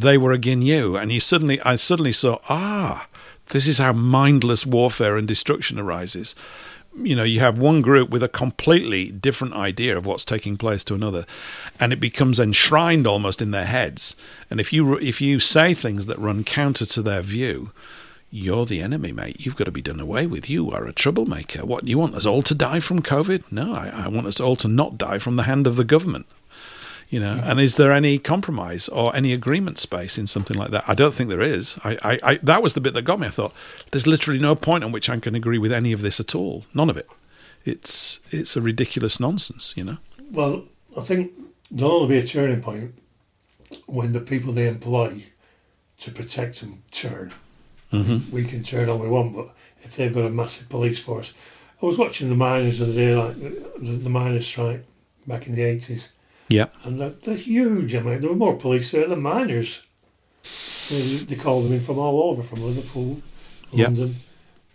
[0.00, 0.96] they were again you.
[0.96, 3.06] And you suddenly, I suddenly saw, ah,
[3.46, 6.34] this is how mindless warfare and destruction arises.
[6.96, 10.84] You know, you have one group with a completely different idea of what's taking place
[10.84, 11.26] to another,
[11.80, 14.14] and it becomes enshrined almost in their heads.
[14.48, 17.72] And if you if you say things that run counter to their view,
[18.30, 19.44] you're the enemy, mate.
[19.44, 20.48] You've got to be done away with.
[20.48, 21.66] You are a troublemaker.
[21.66, 23.50] What, do you want us all to die from COVID?
[23.50, 26.26] No, I, I want us all to not die from the hand of the government
[27.08, 30.84] you know and is there any compromise or any agreement space in something like that?
[30.88, 31.78] I don't think there is.
[31.84, 33.26] I, I, I, that was the bit that got me.
[33.26, 33.54] I thought
[33.90, 36.64] there's literally no point on which i can agree with any of this at all.
[36.74, 37.08] None of it.
[37.64, 39.98] It's it's a ridiculous nonsense you know?
[40.32, 40.64] Well
[40.96, 41.32] i think
[41.70, 42.94] there'll only be a turning point
[43.86, 45.22] when the people they employ
[45.98, 47.32] to protect them turn
[47.92, 48.30] mm-hmm.
[48.30, 51.34] we can turn all we want but if they've got a massive police force
[51.82, 54.84] i was watching the miners of the other day like the, the miners strike
[55.26, 56.08] back in the 80s
[56.54, 56.68] yeah.
[56.84, 57.94] And they're, they're huge.
[57.94, 59.84] I mean, there were more police there than miners.
[60.88, 63.22] They, they called them in from all over, from Liverpool,
[63.72, 64.08] London.
[64.08, 64.16] Yep.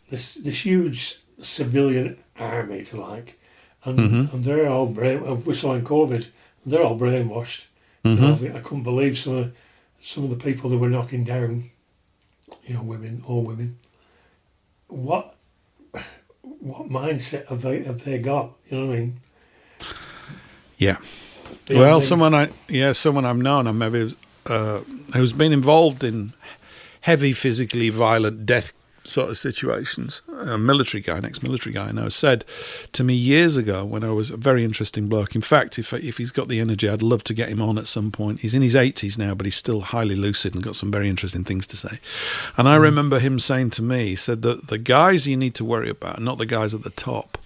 [0.10, 3.40] This this huge civilian army, if you like,
[3.86, 4.36] and mm-hmm.
[4.36, 5.44] and they're all brain.
[5.46, 6.28] We saw in COVID,
[6.66, 7.66] they're all brainwashed.
[8.04, 8.44] Mm-hmm.
[8.44, 9.56] You know, I couldn't believe some of
[10.02, 11.70] some of the people that were knocking down.
[12.66, 13.78] You know, women, all women.
[14.88, 15.36] What
[16.42, 18.54] what mindset have they have they got?
[18.70, 19.20] You know what I mean?
[20.78, 20.98] Yeah.
[21.70, 24.16] Well, someone I yeah, someone I've known, I maybe
[24.48, 24.80] uh,
[25.14, 26.34] who's been involved in
[27.02, 28.74] heavy, physically violent death
[29.04, 30.22] sort of situations.
[30.46, 32.46] A military guy, an ex-military guy I know, said
[32.94, 35.36] to me years ago when I was a very interesting bloke.
[35.36, 37.88] In fact, if if he's got the energy, I'd love to get him on at
[37.88, 38.42] some point.
[38.42, 41.44] He's in his eighties now, but he's still highly lucid and got some very interesting
[41.44, 42.00] things to say.
[42.58, 45.66] And I remember him saying to me, he said that the guys you need to
[45.66, 47.38] worry about are not the guys at the top.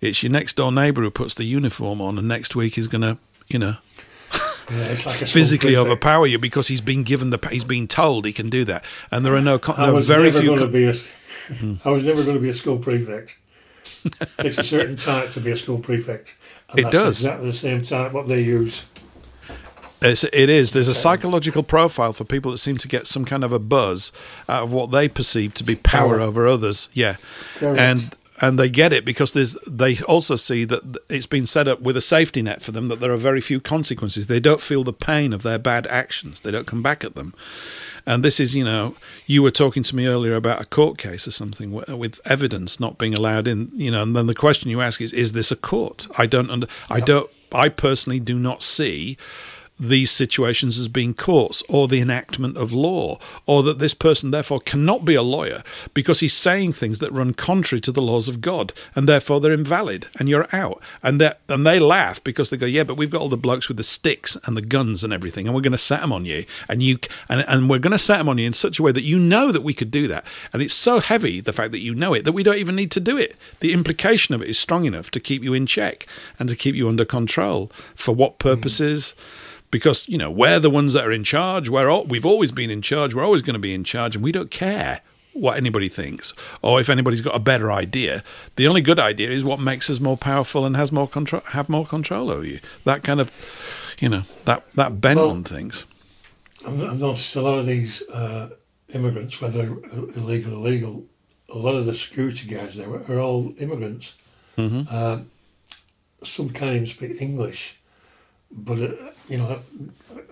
[0.00, 3.02] It's your next door neighbour who puts the uniform on, and next week is going
[3.02, 3.18] to,
[3.48, 3.76] you know,
[4.70, 8.24] Yeah, it's like a physically overpower you because he's been given the he's been told
[8.24, 10.48] he can do that, and there are no there are was very never few.
[10.56, 10.92] going to con- be a.
[10.92, 11.74] Hmm.
[11.88, 13.38] I was never going to be a school prefect.
[14.04, 16.38] it takes a certain type to be a school prefect.
[16.70, 17.16] And It that's does.
[17.18, 18.86] exactly the same type what they use.
[20.02, 20.70] It's, it is.
[20.70, 24.12] There's a psychological profile for people that seem to get some kind of a buzz
[24.48, 26.20] out of what they perceive to be power, Power.
[26.20, 26.88] over others.
[26.94, 27.16] Yeah,
[27.56, 27.78] Correct.
[27.78, 31.80] and and they get it because there's they also see that it's been set up
[31.80, 34.26] with a safety net for them that there are very few consequences.
[34.26, 36.40] They don't feel the pain of their bad actions.
[36.40, 37.34] They don't come back at them.
[38.06, 38.96] And this is, you know,
[39.26, 42.96] you were talking to me earlier about a court case or something with evidence not
[42.96, 45.56] being allowed in, you know, and then the question you ask is, is this a
[45.56, 46.08] court?
[46.16, 49.18] I don't, under, I don't, I personally do not see
[49.80, 54.60] these situations as being courts or the enactment of law, or that this person therefore
[54.60, 55.62] cannot be a lawyer
[55.94, 59.52] because he's saying things that run contrary to the laws of God, and therefore they're
[59.52, 60.80] invalid, and you're out.
[61.02, 63.68] And they and they laugh because they go, yeah, but we've got all the blokes
[63.68, 66.24] with the sticks and the guns and everything, and we're going to set them on
[66.24, 66.98] you, and you
[67.28, 69.18] and and we're going to set them on you in such a way that you
[69.18, 72.12] know that we could do that, and it's so heavy the fact that you know
[72.14, 73.36] it that we don't even need to do it.
[73.60, 76.06] The implication of it is strong enough to keep you in check
[76.38, 77.70] and to keep you under control.
[77.94, 78.48] For what hmm.
[78.48, 79.14] purposes?
[79.70, 81.68] Because you know we're the ones that are in charge.
[81.68, 83.14] We're all, we've always been in charge.
[83.14, 85.00] We're always going to be in charge, and we don't care
[85.32, 88.24] what anybody thinks or if anybody's got a better idea.
[88.56, 91.68] The only good idea is what makes us more powerful and has more control, have
[91.68, 92.58] more control over you.
[92.84, 93.30] That kind of,
[94.00, 95.84] you know, that that bent Well- on things.
[96.66, 98.50] I've noticed a lot of these uh,
[98.92, 99.62] immigrants, whether
[100.14, 101.04] illegal or legal,
[101.48, 104.12] a lot of the security guards there are all immigrants.
[104.58, 104.86] Mhm.
[104.90, 105.20] Uh,
[106.22, 107.76] some can't even speak English,
[108.50, 108.92] but uh,
[109.28, 109.58] you know,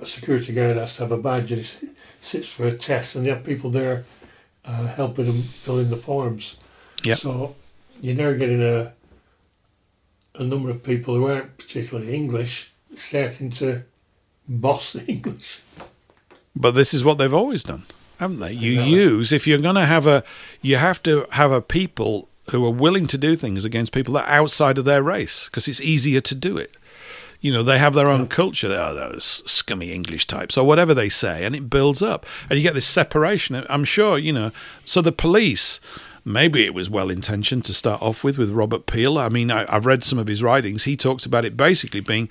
[0.00, 1.88] a security guard has to have a badge and he
[2.20, 4.04] sits for a test, and they have people there
[4.64, 6.56] uh, helping him fill in the forms.
[7.04, 7.18] Yep.
[7.18, 7.56] So
[8.00, 8.92] you're now getting a
[10.34, 13.82] a number of people who aren't particularly English starting to
[14.48, 15.60] boss the English.
[16.54, 17.82] But this is what they've always done,
[18.18, 18.52] haven't they?
[18.52, 18.94] You Exactly.
[18.94, 20.24] use if you're going to have a,
[20.62, 24.28] you have to have a people who are willing to do things against people that
[24.28, 26.76] are outside of their race because it's easier to do it.
[27.40, 28.68] You know, they have their own culture.
[28.68, 32.74] Those scummy English types, or whatever they say, and it builds up, and you get
[32.74, 33.64] this separation.
[33.70, 34.50] I'm sure, you know.
[34.84, 35.80] So the police,
[36.24, 39.18] maybe it was well intentioned to start off with, with Robert Peel.
[39.18, 40.84] I mean, I, I've read some of his writings.
[40.84, 42.28] He talks about it basically being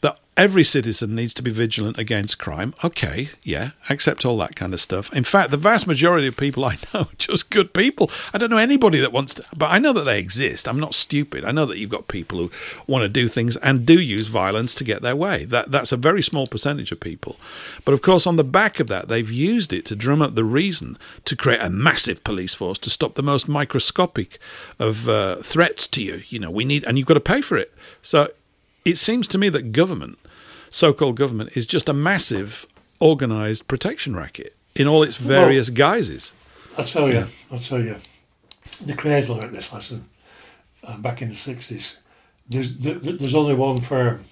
[0.00, 2.74] that every citizen needs to be vigilant against crime.
[2.84, 5.12] Okay, yeah, accept all that kind of stuff.
[5.14, 8.10] In fact, the vast majority of people I know are just good people.
[8.34, 10.68] I don't know anybody that wants to, but I know that they exist.
[10.68, 11.44] I'm not stupid.
[11.44, 12.50] I know that you've got people who
[12.86, 15.44] want to do things and do use violence to get their way.
[15.44, 17.36] That that's a very small percentage of people.
[17.84, 20.44] But of course, on the back of that, they've used it to drum up the
[20.44, 24.38] reason to create a massive police force to stop the most microscopic
[24.78, 26.22] of uh, threats to you.
[26.28, 27.72] You know, we need, and you've got to pay for it.
[28.02, 28.28] So
[28.84, 30.18] it seems to me that government,
[30.70, 32.66] so-called government, is just a massive
[33.00, 36.32] organized protection racket in all its various guises.
[36.78, 37.96] I'll tell you, I'll tell you.
[38.84, 40.04] The Krays learnt this lesson
[40.84, 41.98] uh, back in the 60s.
[42.48, 44.24] There's, th- th- there's only one firm,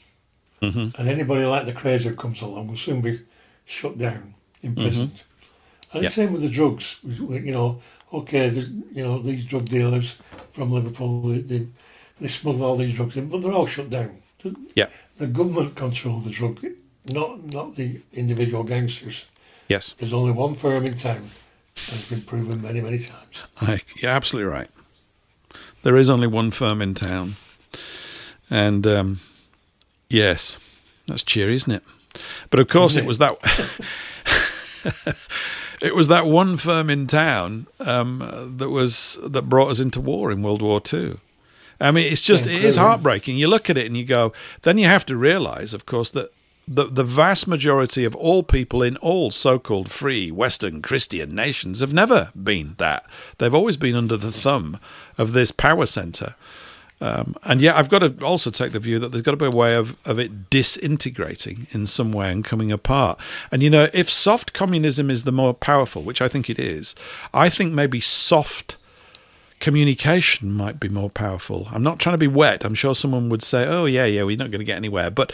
[0.63, 0.95] Mhm.
[0.99, 3.21] and anybody like the Krays who comes along will soon be
[3.65, 5.23] shut down, imprisoned.
[5.93, 6.25] And it's Yeah.
[6.25, 6.99] same with the drugs.
[7.05, 7.81] You know,
[8.13, 10.17] okay, you know, these drug dealers
[10.53, 11.67] from Liverpool, they, they,
[12.21, 14.17] they smuggle all these drugs in, but they're all shut down.
[14.75, 14.89] Yeah.
[15.17, 16.65] The government control the drug,
[17.13, 19.27] not not the individual gangsters.
[19.69, 19.95] Yes.
[19.97, 23.45] There's only one firm in town, and it's been proven many, many times.
[23.61, 24.69] I, you're absolutely right.
[25.83, 27.37] There is only one firm in town,
[28.51, 29.21] and um,
[30.09, 30.59] yes,
[31.07, 31.83] that's cheery, isn't it?
[32.51, 33.33] But of course, it was that.
[35.83, 40.31] it was that one firm in town um, that was that brought us into war
[40.31, 41.19] in World War Two.
[41.81, 43.37] I mean, it's just it is heartbreaking.
[43.37, 44.33] You look at it and you go.
[44.63, 46.31] Then you have to realise, of course, that
[46.67, 51.93] the the vast majority of all people in all so-called free Western Christian nations have
[51.93, 53.05] never been that.
[53.39, 54.79] They've always been under the thumb
[55.19, 56.35] of this power centre.
[57.01, 59.47] Um, and yet, I've got to also take the view that there's got to be
[59.47, 63.19] a way of, of it disintegrating in some way and coming apart.
[63.53, 66.95] And you know, if soft communism is the more powerful, which I think it is,
[67.35, 68.77] I think maybe soft
[69.65, 71.69] communication might be more powerful.
[71.73, 72.65] I'm not trying to be wet.
[72.65, 75.33] I'm sure someone would say, "Oh yeah, yeah, we're not going to get anywhere." But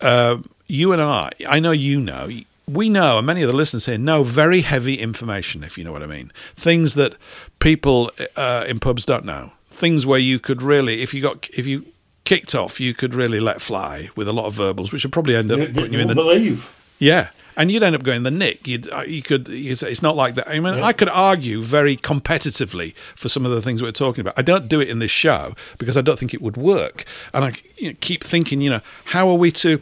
[0.00, 2.28] uh, you and I, I know you know,
[2.66, 5.92] we know, and many of the listeners here know, very heavy information, if you know
[5.92, 6.32] what I mean.
[6.56, 7.14] Things that
[7.58, 9.52] people uh, in pubs don't know.
[9.68, 11.84] Things where you could really, if you got, if you
[12.24, 15.36] kicked off, you could really let fly with a lot of verbals, which would probably
[15.36, 16.74] end up You- putting you you in the believe.
[16.98, 18.66] Yeah, and you'd end up going the nick.
[18.66, 19.48] You'd, uh, you could.
[19.48, 20.48] You say it's not like that.
[20.48, 24.38] I mean, I could argue very competitively for some of the things we're talking about.
[24.38, 27.04] I don't do it in this show because I don't think it would work,
[27.34, 29.80] and I you know, keep thinking, you know, how are we to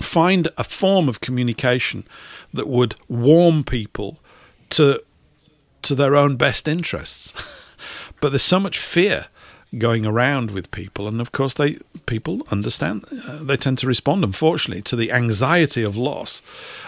[0.00, 2.04] find a form of communication
[2.52, 4.18] that would warm people
[4.70, 5.02] to
[5.82, 7.32] to their own best interests.
[8.20, 9.26] but there's so much fear
[9.78, 13.04] going around with people, and of course, they people understand.
[13.26, 16.42] Uh, they tend to respond, unfortunately, to the anxiety of loss,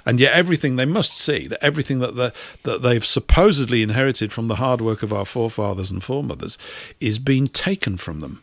[0.04, 2.32] and yet everything they must see that everything that the,
[2.62, 6.58] that they've supposedly inherited from the hard work of our forefathers and foremothers
[7.00, 8.42] is being taken from them.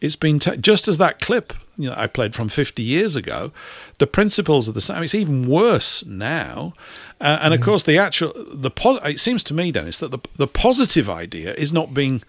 [0.00, 3.52] It's been ta- just as that clip you know I played from 50 years ago.
[3.98, 5.02] The principles are the same.
[5.02, 6.74] It's even worse now,
[7.20, 10.20] uh, and of course the actual the pos- it seems to me, Dennis, that the
[10.36, 12.22] the positive idea is not being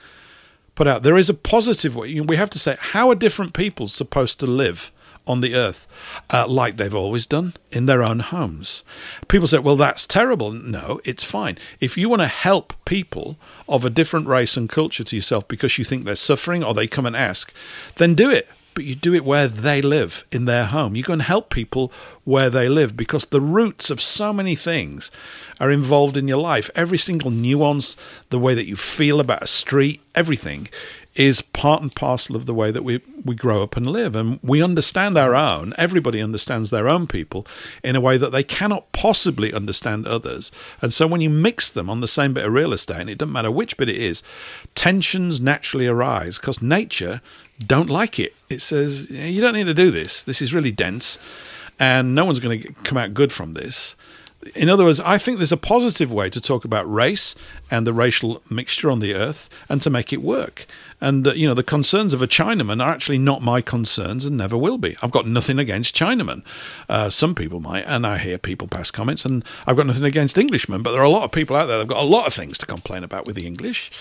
[0.75, 1.03] put out.
[1.03, 2.19] There is a positive way.
[2.19, 4.91] We have to say how are different people supposed to live
[5.27, 5.87] on the earth
[6.31, 8.83] uh, like they've always done in their own homes.
[9.27, 10.51] People say, well, that's terrible.
[10.51, 11.57] No, it's fine.
[11.79, 13.37] If you want to help people
[13.67, 16.87] of a different race and culture to yourself because you think they're suffering or they
[16.87, 17.51] come and ask,
[17.95, 18.47] then do it.
[18.75, 20.95] But you do it where they live, in their home.
[20.95, 21.91] You go and help people
[22.25, 25.09] where they live because the roots of so many things
[25.59, 26.69] are involved in your life.
[26.75, 27.95] Every single nuance,
[28.29, 30.67] the way that you feel about a street, everything
[31.15, 34.15] is part and parcel of the way that we, we grow up and live.
[34.15, 37.47] And we understand our own, everybody understands their own people
[37.83, 40.51] in a way that they cannot possibly understand others.
[40.81, 43.17] And so when you mix them on the same bit of real estate, and it
[43.17, 44.23] doesn't matter which bit it is,
[44.75, 47.21] tensions naturally arise because nature
[47.59, 48.33] don't like it.
[48.49, 50.23] It says, you don't need to do this.
[50.23, 51.17] This is really dense,
[51.79, 53.95] and no one's going to come out good from this.
[54.53, 57.33] In other words, I think there's a positive way to talk about race
[57.71, 60.67] and the racial mixture on the earth and to make it work.
[61.01, 64.37] And, uh, you know, the concerns of a Chinaman are actually not my concerns and
[64.37, 64.95] never will be.
[65.01, 66.43] I've got nothing against Chinamen.
[66.87, 70.37] Uh, some people might, and I hear people pass comments, and I've got nothing against
[70.37, 72.27] Englishmen, but there are a lot of people out there that have got a lot
[72.27, 73.91] of things to complain about with the English.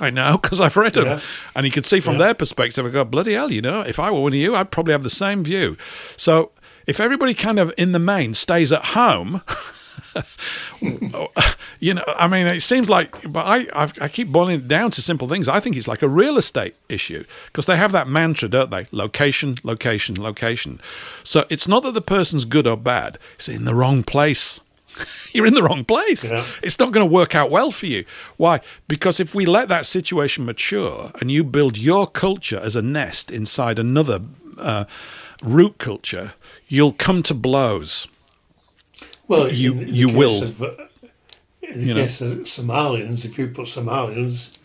[0.00, 1.20] I know because I've read them, Yeah.
[1.54, 2.84] and you can see from their perspective.
[2.86, 5.02] I go, bloody hell, you know, if I were one of you, I'd probably have
[5.02, 5.76] the same view.
[6.16, 6.50] So
[6.86, 9.42] if everybody kind of in the main stays at home,
[11.80, 14.90] you know, I mean, it seems like, but I I've, I keep boiling it down
[14.92, 15.48] to simple things.
[15.48, 18.86] I think it's like a real estate issue because they have that mantra, don't they?
[18.90, 20.80] Location, location, location.
[21.24, 24.60] So it's not that the person's good or bad; it's in the wrong place.
[25.32, 26.30] You're in the wrong place.
[26.62, 28.04] It's not going to work out well for you.
[28.36, 28.60] Why?
[28.86, 33.30] Because if we let that situation mature and you build your culture as a nest
[33.30, 34.20] inside another
[34.58, 34.84] uh,
[35.42, 36.34] root culture,
[36.68, 38.08] you'll come to blows.
[39.28, 40.42] Well, you in, in you will.
[40.42, 40.70] Of, uh,
[41.62, 42.02] in the You know.
[42.02, 44.58] case of Somalians, if you put Somalians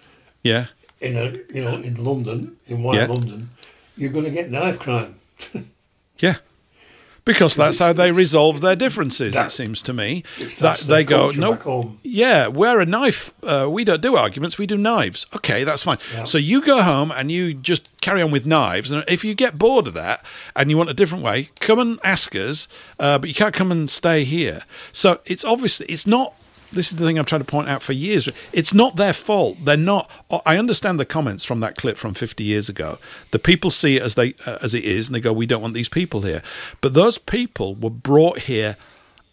[0.43, 0.67] yeah.
[0.99, 3.07] in a you know in London, in White Yeah.
[3.07, 3.49] London,
[3.95, 5.15] you're going to get knife crime.
[6.19, 6.37] Yeah.
[7.27, 10.23] Because that's how they resolve their differences, it seems to me.
[10.37, 13.31] it's- That they go, no, home." yeah, we're a knife.
[13.43, 15.25] Uh, we don't do arguments, we do knives.
[15.35, 15.97] Okay, that's fine.
[16.25, 18.89] So you go home and you just carry on with knives.
[18.91, 20.23] And if you get bored of that
[20.55, 22.67] and you want a different way, come and ask us,
[22.99, 24.63] uh, but you can't come and stay here.
[24.91, 26.33] So it's obviously, it's not.
[26.71, 28.27] This is the thing I'm trying to point out for years.
[28.51, 29.57] It's not their fault.
[29.63, 30.09] They're not.
[30.45, 32.97] I understand the comments from that clip from 50 years ago.
[33.31, 35.61] The people see it as they uh, as it is, and they go, "We don't
[35.61, 36.41] want these people here."
[36.81, 38.75] But those people were brought here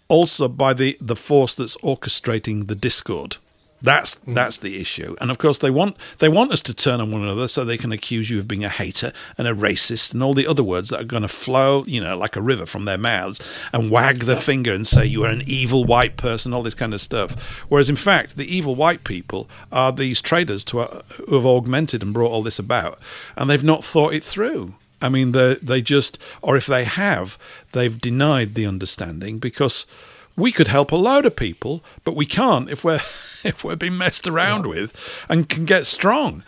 [0.08, 3.38] also by the the force that's orchestrating the discord.
[3.84, 7.12] That's that's the issue, and of course they want they want us to turn on
[7.12, 10.22] one another so they can accuse you of being a hater and a racist and
[10.22, 12.86] all the other words that are going to flow, you know, like a river from
[12.86, 13.42] their mouths
[13.74, 16.94] and wag their finger and say you are an evil white person, all this kind
[16.94, 17.38] of stuff.
[17.68, 22.02] Whereas in fact, the evil white people are these traders to, uh, who have augmented
[22.02, 22.98] and brought all this about,
[23.36, 24.76] and they've not thought it through.
[25.02, 27.36] I mean, they they just, or if they have,
[27.72, 29.84] they've denied the understanding because
[30.36, 33.00] we could help a load of people, but we can't if we're
[33.48, 36.42] if we're being messed around with and can get strong.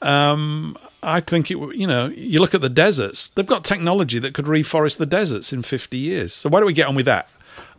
[0.00, 1.56] Um, I think it.
[1.56, 5.52] You know, you look at the deserts; they've got technology that could reforest the deserts
[5.52, 6.34] in fifty years.
[6.34, 7.28] So why don't we get on with that?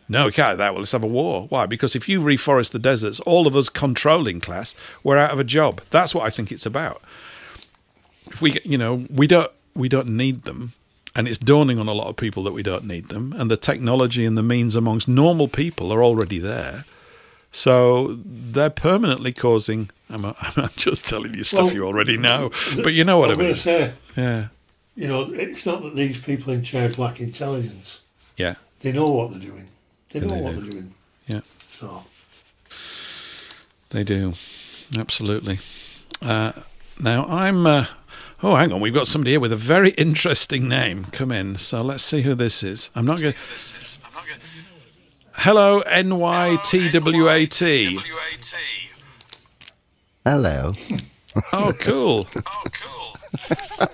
[0.08, 0.72] No, we can't do that.
[0.72, 1.46] Well, let's have a war.
[1.48, 1.66] Why?
[1.66, 5.44] Because if you reforest the deserts, all of us controlling class, we're out of a
[5.44, 5.80] job.
[5.90, 7.02] That's what I think it's about
[8.34, 10.72] if we you know we don't we don't need them
[11.16, 13.56] and it's dawning on a lot of people that we don't need them and the
[13.56, 16.84] technology and the means amongst normal people are already there
[17.56, 20.24] so they're permanently causing i'm,
[20.56, 23.36] I'm just telling you stuff Well, you already know th- but you know what I'm
[23.36, 24.48] i mean going to say, yeah
[24.96, 28.00] you know, it's not that these people in charge lack intelligence.
[28.36, 29.66] yeah They know what they're doing.
[30.12, 30.60] They know they what do.
[30.60, 30.94] they're doing.
[31.26, 31.40] Yeah.
[31.68, 32.04] So
[33.90, 34.34] They do,
[34.96, 35.58] absolutely.
[36.22, 36.52] Uh,
[37.00, 37.66] now I'm.
[37.66, 37.86] Uh,
[38.42, 41.06] oh, hang on, we've got somebody here with a very interesting name.
[41.06, 42.90] Come in, so let's see who this is.
[42.94, 43.34] I'm not going.
[45.36, 47.34] Hello, NYTWAT.
[50.24, 50.72] Hello.
[51.52, 52.26] Oh, cool.
[52.46, 53.88] Oh, cool.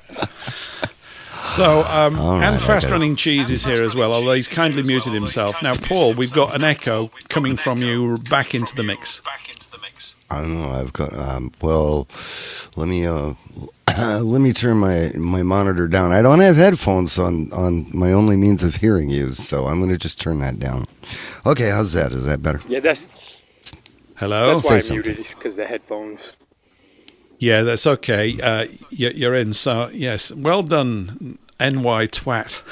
[1.49, 2.93] So, um, right, and Fast okay.
[2.93, 5.61] Running Cheese is here as well, although he's kindly muted himself.
[5.63, 9.21] Now, Paul, we've got an echo coming from you back into the mix.
[9.23, 10.15] back into the mix.
[10.31, 10.71] I don't know.
[10.71, 11.13] I've got.
[11.13, 12.07] Um, well,
[12.77, 13.05] let me.
[13.07, 13.35] Uh,
[14.23, 16.13] let me turn my my monitor down.
[16.13, 19.91] I don't have headphones on on my only means of hearing you, so I'm going
[19.91, 20.87] to just turn that down.
[21.47, 22.13] Okay, how's that?
[22.13, 22.61] Is that better?
[22.69, 23.09] Yeah, that's
[24.17, 24.53] Hello?
[24.55, 26.37] that's why I Say muted because the headphones.
[27.39, 28.39] Yeah, that's okay.
[28.41, 29.55] Uh, you- you're in.
[29.55, 32.63] So, yes, well done, NY twat.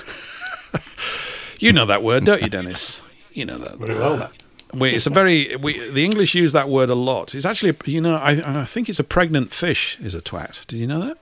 [1.58, 3.00] you know that word, don't you, Dennis?
[3.32, 3.78] You know that.
[3.78, 4.30] Very well.
[4.74, 7.34] We, it's a very we, the English use that word a lot.
[7.34, 10.66] It's actually, you know, I, I think it's a pregnant fish is a twat.
[10.66, 11.18] Did you know that?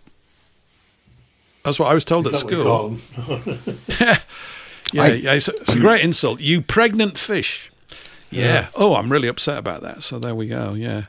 [1.64, 3.36] That's what I was told at that what you call school.
[3.55, 4.18] them?
[4.93, 6.40] Yeah, I- yeah, it's, it's a great insult.
[6.40, 7.70] You pregnant fish.
[8.31, 8.44] Yeah.
[8.44, 8.66] Yeah.
[8.74, 10.02] Oh, I'm really upset about that.
[10.02, 10.74] So there we go.
[10.74, 11.04] Yeah.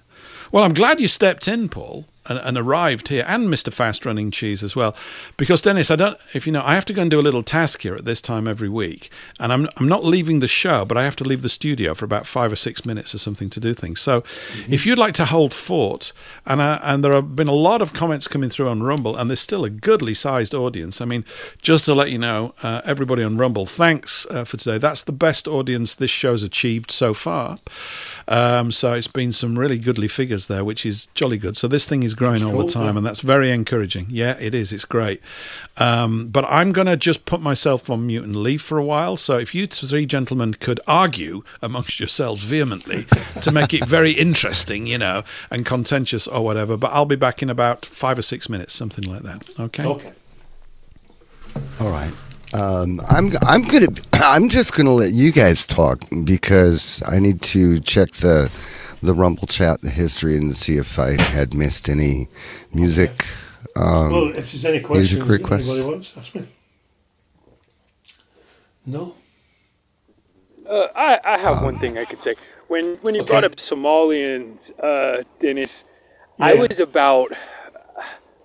[0.51, 3.71] Well, I'm glad you stepped in, Paul, and, and arrived here, and Mr.
[3.71, 4.95] Fast Running Cheese as well.
[5.37, 7.43] Because Dennis, I don't, if you know, I have to go and do a little
[7.43, 10.97] task here at this time every week, and I'm I'm not leaving the show, but
[10.97, 13.59] I have to leave the studio for about five or six minutes or something to
[13.59, 14.01] do things.
[14.01, 14.23] So,
[14.69, 16.13] if you'd like to hold fort,
[16.45, 19.29] and uh, and there have been a lot of comments coming through on Rumble, and
[19.29, 21.01] there's still a goodly sized audience.
[21.01, 21.25] I mean,
[21.61, 24.77] just to let you know, uh, everybody on Rumble, thanks uh, for today.
[24.77, 27.59] That's the best audience this show's achieved so far.
[28.27, 31.55] Um, so it's been some really goodly figures there, which is jolly good.
[31.55, 32.97] So this thing is growing all cool, the time, yeah.
[32.97, 34.07] and that's very encouraging.
[34.09, 34.73] Yeah, it is.
[34.73, 35.21] It's great.
[35.77, 39.17] Um, but I'm going to just put myself on mute and leave for a while.
[39.17, 43.05] So if you three gentlemen could argue amongst yourselves vehemently
[43.41, 47.41] to make it very interesting, you know, and contentious or whatever, but I'll be back
[47.41, 49.49] in about five or six minutes, something like that.
[49.59, 49.85] Okay.
[49.85, 50.11] Okay.
[51.79, 52.13] All right.
[52.53, 57.79] Um, I'm I'm gonna I'm just gonna let you guys talk because I need to
[57.79, 58.51] check the
[59.03, 62.27] the Rumble chat the history and see if I had missed any
[62.73, 63.25] music.
[63.75, 65.69] Um, well, if there's any questions music requests.
[65.69, 66.45] anybody wants, ask me.
[68.85, 69.13] No.
[70.67, 72.35] Uh, I, I have one thing I could say.
[72.67, 75.85] When when you brought up Somalians, uh, Dennis,
[76.39, 77.31] I was about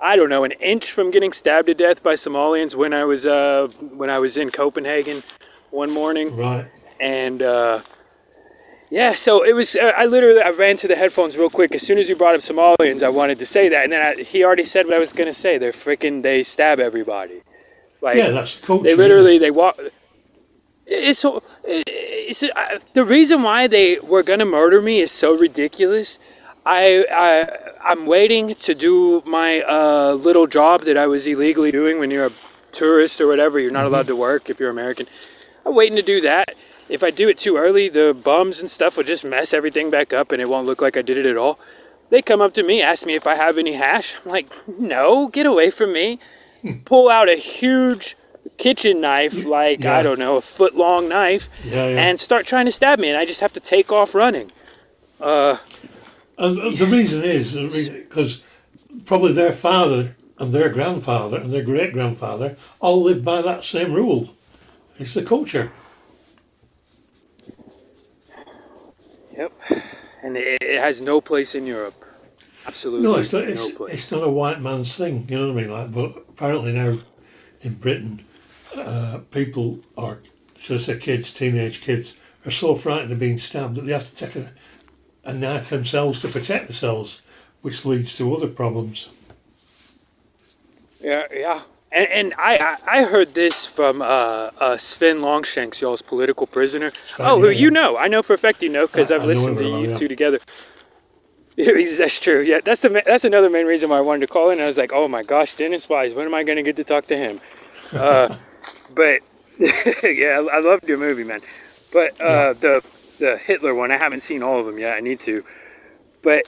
[0.02, 3.24] I don't know an inch from getting stabbed to death by Somalians when I was
[3.24, 5.22] uh, when I was in Copenhagen
[5.70, 6.36] one morning.
[6.36, 6.66] Right.
[7.00, 7.80] and uh,
[8.90, 9.76] yeah, so it was.
[9.76, 12.34] Uh, I literally I ran to the headphones real quick as soon as you brought
[12.34, 13.02] up Somalians.
[13.02, 15.32] I wanted to say that, and then I, he already said what I was gonna
[15.32, 15.56] say.
[15.56, 16.22] They're freaking.
[16.22, 17.40] They stab everybody.
[18.02, 19.78] Like Yeah, that's the culture, They literally they walk.
[20.84, 21.42] It's so.
[21.64, 26.18] It's, uh, the reason why they were gonna murder me is so ridiculous.
[26.66, 31.98] I I I'm waiting to do my uh, little job that I was illegally doing
[31.98, 32.30] when you're a
[32.72, 33.58] tourist or whatever.
[33.58, 35.06] You're not allowed to work if you're American.
[35.66, 36.54] I'm waiting to do that.
[36.88, 40.12] If I do it too early, the bums and stuff will just mess everything back
[40.12, 41.58] up and it won't look like I did it at all.
[42.10, 44.16] They come up to me, ask me if I have any hash.
[44.24, 44.46] I'm like,
[44.78, 46.20] no, get away from me.
[46.84, 48.16] Pull out a huge
[48.58, 49.96] kitchen knife, like, Yeah.
[49.96, 52.02] I don't know, a foot long knife, Yeah, yeah.
[52.02, 53.08] and start trying to stab me.
[53.08, 54.52] And I just have to take off running.
[55.20, 55.56] Uh,
[56.38, 57.54] And uh, the reason is
[57.88, 58.42] because
[59.04, 63.92] probably their father and their grandfather and their great grandfather all lived by that same
[63.92, 64.34] rule.
[64.98, 65.70] It's the culture.
[69.36, 69.52] yep.
[70.22, 71.94] And it, it has no place in Europe.
[72.66, 73.44] Absolutely No, it's not.
[73.44, 73.94] no It's, place.
[73.94, 75.26] it's not a white man's thing.
[75.28, 75.72] You know what I mean?
[75.72, 76.92] Like, but apparently now
[77.62, 78.24] in Britain,
[78.76, 80.18] uh, people are,
[80.56, 84.08] should I say, kids, teenage kids, are so frightened of being stabbed that they have
[84.08, 84.50] to take a,
[85.24, 87.22] a knife themselves to protect themselves,
[87.62, 89.10] which leads to other problems.
[91.00, 91.62] Yeah, yeah.
[91.90, 94.04] And, and I, I heard this from uh,
[94.58, 96.90] uh, Sven Longshanks, y'all's political prisoner.
[97.18, 97.98] oh, who yeah, you know.
[97.98, 99.96] I know for a fact you know because I've I listened to you well, yeah.
[99.98, 100.38] two together.
[101.56, 102.40] that's true.
[102.40, 104.60] Yeah, that's the that's another main reason why I wanted to call in.
[104.60, 106.84] I was like, oh my gosh, Dennis Wise, when am I going to get to
[106.84, 107.40] talk to him?
[107.92, 108.36] Uh,
[108.94, 109.20] but
[110.02, 111.40] yeah, I, loved your movie, man.
[111.92, 112.82] But uh, the
[113.18, 114.96] the Hitler one, I haven't seen all of them yet.
[114.96, 115.44] I need to.
[116.22, 116.44] But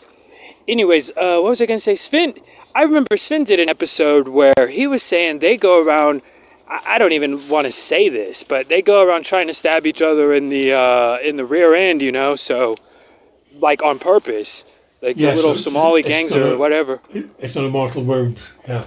[0.69, 1.95] anyways, uh, what was I going to say?
[1.95, 2.35] Sven,
[2.75, 6.23] I remember Sven did an episode where he was saying they go around.
[6.69, 9.87] I I don't even want to say this, but they go around trying to stab
[9.87, 12.37] each other in the uh, in the rear end, you know.
[12.37, 12.77] So,
[13.61, 14.65] like on purpose,
[15.03, 17.01] like Yeah, the little so Somali gangs or a- whatever.
[17.39, 18.41] It's not a mortal wound.
[18.67, 18.85] Yeah.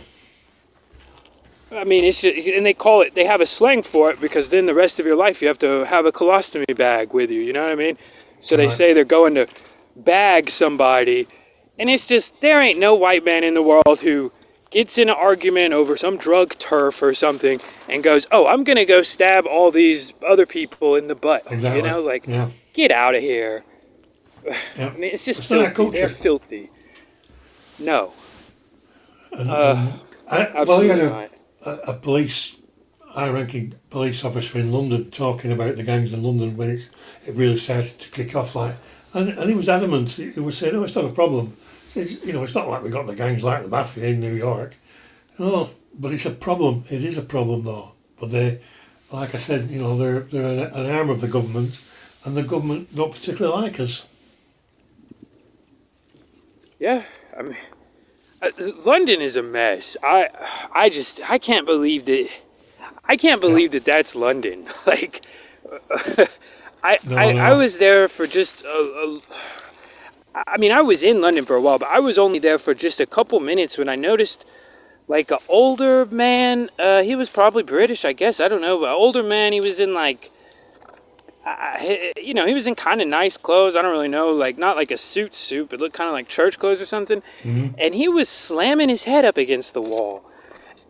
[1.78, 3.16] I mean, it's just, and they call it.
[3.16, 5.60] They have a slang for it because then the rest of your life you have
[5.60, 7.42] to have a colostomy bag with you.
[7.42, 7.98] You know what I mean?
[8.40, 9.48] So they say they're going to
[9.96, 11.28] bag somebody,
[11.80, 14.32] and it's just there ain't no white man in the world who
[14.70, 18.86] gets in an argument over some drug turf or something and goes, "Oh, I'm gonna
[18.86, 21.82] go stab all these other people in the butt." Exactly.
[21.82, 22.50] You know, like Yeah.
[22.74, 23.64] get out of here.
[24.46, 24.58] Yeah.
[24.78, 25.90] I mean, it's just It's filthy.
[25.98, 26.70] They're filthy.
[27.80, 28.14] No.
[29.32, 29.92] Uh,
[30.30, 31.37] I, well, you absolutely had
[31.68, 32.58] a, police,
[33.02, 36.90] high-ranking police officer in London talking about the gangs in London when it,
[37.26, 38.56] it really started to kick off.
[38.56, 38.76] Like,
[39.14, 40.12] and, and he was adamant.
[40.12, 41.54] He, was saying, "No, it's not a problem.
[41.96, 44.34] It's, you know, it's not like we got the gangs like the mafia in New
[44.34, 44.76] York.
[45.40, 46.84] No, but it's a problem.
[46.90, 47.92] It is a problem, though.
[48.20, 48.60] But they,
[49.12, 51.82] like I said, you know, they're they're an, arm of the government,
[52.26, 54.08] and the government don't particularly like us.
[56.80, 57.04] Yeah,
[57.38, 57.58] I mean,
[58.86, 59.98] London is a mess.
[60.04, 60.30] I,
[60.74, 62.30] I just, I can't believe that.
[63.06, 64.68] I can't believe that that's London.
[64.88, 65.26] Like,
[66.84, 67.42] I, No, I, no.
[67.42, 68.64] I was there for just.
[68.64, 69.20] A, a,
[70.48, 72.74] I mean, I was in London for a while, but I was only there for
[72.74, 74.48] just a couple minutes when I noticed,
[75.08, 76.70] like, an older man.
[76.80, 78.40] Uh, he was probably British, I guess.
[78.40, 79.54] I don't know, but older man.
[79.54, 80.32] He was in like.
[81.50, 83.76] I, you know, he was in kind of nice clothes.
[83.76, 86.28] I don't really know, like not like a suit suit, but looked kind of like
[86.28, 87.22] church clothes or something.
[87.44, 87.76] Mm-hmm.
[87.78, 90.24] And he was slamming his head up against the wall,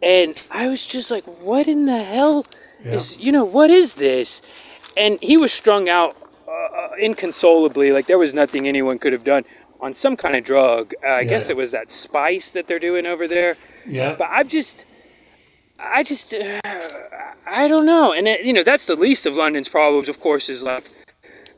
[0.01, 2.45] and I was just like, "What in the hell
[2.79, 3.19] is?
[3.19, 4.41] You know, what is this?"
[4.97, 6.17] And he was strung out
[6.49, 9.45] uh, inconsolably, like there was nothing anyone could have done
[9.79, 10.93] on some kind of drug.
[11.05, 11.51] Uh, I guess Yeah.
[11.53, 13.57] it was that spice that they're doing over there.
[13.85, 14.15] Yeah.
[14.17, 14.85] But I've just,
[15.79, 16.59] I just, uh,
[17.49, 18.13] I don't know.
[18.13, 20.83] And it, you know, that's the least of London's problems, of course, is like.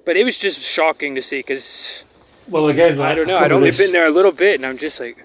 [0.06, 2.04] But it was just shocking to see because
[2.48, 3.34] Well, again, I like, don't know.
[3.34, 5.18] cover I'd only this- been there a little bit, and I'm just like,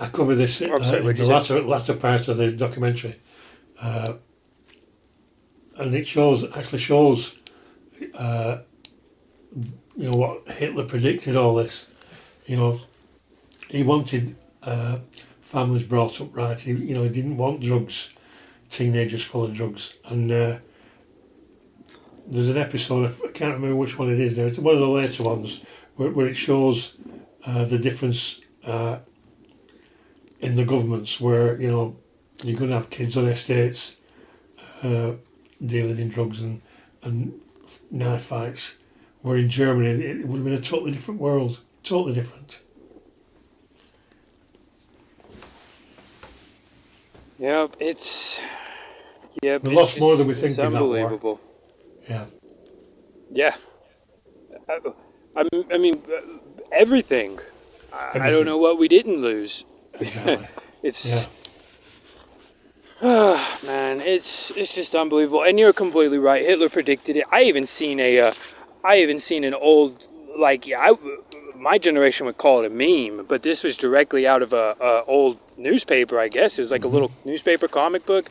[0.00, 3.16] I cover this uh, Oh, sorry, in the latter, latter part of the documentary,
[3.82, 4.12] uh,
[5.76, 7.36] and it shows actually shows,
[8.14, 8.58] uh,
[9.96, 11.90] you know what Hitler predicted all this.
[12.46, 12.80] You know,
[13.68, 14.98] he wanted uh,
[15.40, 16.58] families brought up right.
[16.60, 18.10] He, you know, he didn't want drugs,
[18.68, 20.30] teenagers full of drugs, and.
[20.30, 20.58] Uh,
[22.30, 24.88] there's an episode, I can't remember which one it is now, it's one of the
[24.88, 25.64] later ones,
[25.96, 26.96] where, where it shows
[27.46, 28.98] uh, the difference uh,
[30.40, 31.96] in the governments where, you know,
[32.44, 33.96] you're going to have kids on estates
[34.82, 35.12] uh,
[35.64, 36.60] dealing in drugs and,
[37.02, 37.40] and
[37.90, 38.78] knife fights,
[39.22, 42.62] where in Germany it would have been a totally different world, totally different.
[47.38, 48.42] yep, it's,
[49.42, 49.62] yep.
[49.62, 50.96] We lost more than we think It's in that war.
[50.96, 51.40] unbelievable.
[52.08, 52.26] Yeah.
[53.30, 53.54] Yeah.
[54.68, 54.78] I,
[55.36, 56.20] I, I mean, uh,
[56.72, 57.38] everything.
[57.92, 59.64] I, don't know what we didn't lose.
[59.94, 60.46] Exactly.
[60.82, 61.26] it's.
[63.02, 65.42] Ah, man, it's it's just unbelievable.
[65.42, 66.44] And you're completely right.
[66.44, 67.24] Hitler predicted it.
[67.30, 68.32] I even seen a, uh,
[68.84, 70.96] I even seen an old like yeah, I,
[71.56, 75.04] my generation would call it a meme, but this was directly out of a, a
[75.06, 76.18] old newspaper.
[76.18, 78.28] I guess it was like a little newspaper comic book,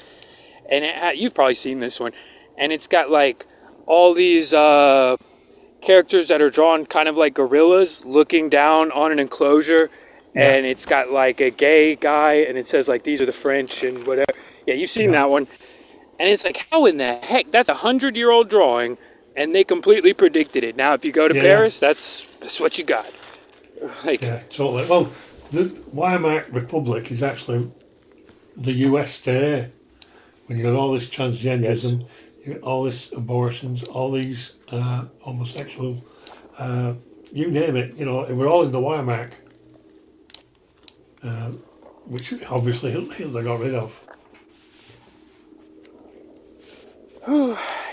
[0.69, 2.13] and it you've probably seen this one,
[2.57, 3.45] and it's got like
[3.85, 5.15] all these uh,
[5.81, 9.89] characters that are drawn kind of like gorillas looking down on an enclosure.
[10.35, 13.83] And it's got like a gay guy and it says like these are the french
[13.83, 14.27] and whatever.
[14.67, 15.47] Yeah you've seen that one.
[16.19, 17.51] And it's like how in the heck?
[17.51, 18.97] That's a hundred year old drawing
[19.35, 20.75] and they completely predicted it.
[20.75, 21.41] Now if you go to Yeah.
[21.41, 23.09] paris that's that's what you got.
[24.03, 24.85] Like Yeah, totally.
[24.89, 25.05] Well,
[25.51, 27.71] the Weimar Republic is actually
[28.55, 29.71] the US today.
[30.47, 32.07] When you got all this transgenderism,
[32.43, 36.01] you got all this abortions, all these uh, homosexual,
[36.57, 36.93] uh,
[37.33, 39.29] you name it, you know, we're all in the Weimar,
[41.23, 41.49] uh,
[42.05, 44.03] which obviously Hit- Hitler got rid of.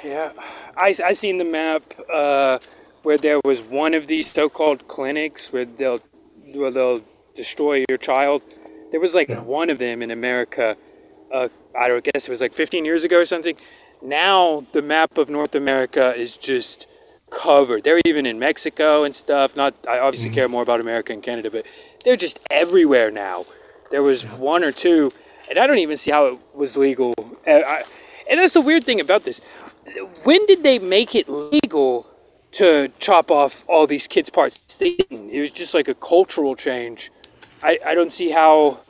[0.05, 0.31] yeah,
[0.77, 2.61] I, I seen the map uh,
[3.03, 6.01] where there was one of these so-called clinics where they'll
[6.53, 7.01] where they'll
[7.35, 8.43] destroy your child.
[8.93, 10.77] There was like one of them in America.
[11.33, 13.57] Uh, I don't guess it was like 15 years ago or something.
[14.03, 16.89] Now the map of North America is just
[17.31, 17.85] covered.
[17.85, 19.57] They're even in Mexico and stuff.
[19.57, 21.67] Not I obviously care more about America and Canada, but
[22.05, 23.45] they're just everywhere now.
[23.91, 25.13] There was one or two,
[25.49, 27.15] and I don't even see how it was legal.
[27.47, 27.83] Uh, I,
[28.31, 29.41] and that's the weird thing about this.
[30.23, 32.07] When did they make it legal
[32.53, 34.63] to chop off all these kids' parts?
[34.81, 37.11] It was just like a cultural change.
[37.63, 38.81] I, I don't see how.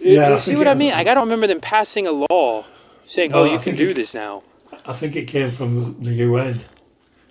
[0.00, 0.92] Yeah, I see what I mean?
[0.92, 2.64] I to remember them passing a law
[3.06, 4.42] saying, No, "Oh, I you can do it- this now."
[4.86, 6.54] I think it came from the UN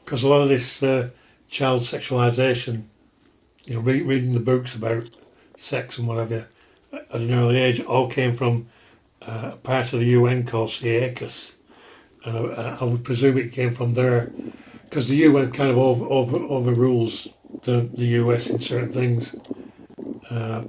[0.03, 1.09] because a lot of this uh,
[1.49, 2.83] child sexualization,
[3.65, 5.09] you know, re- reading the books about
[5.57, 6.45] sex and whatever
[6.93, 8.67] at an early age, all came from
[9.27, 11.56] uh, a part of the UN called SIECUS,
[12.25, 14.31] and I, I would presume it came from there,
[14.85, 17.27] because the UN kind of over, over, overrules
[17.64, 19.35] the, the US in certain things.
[20.30, 20.64] Uh,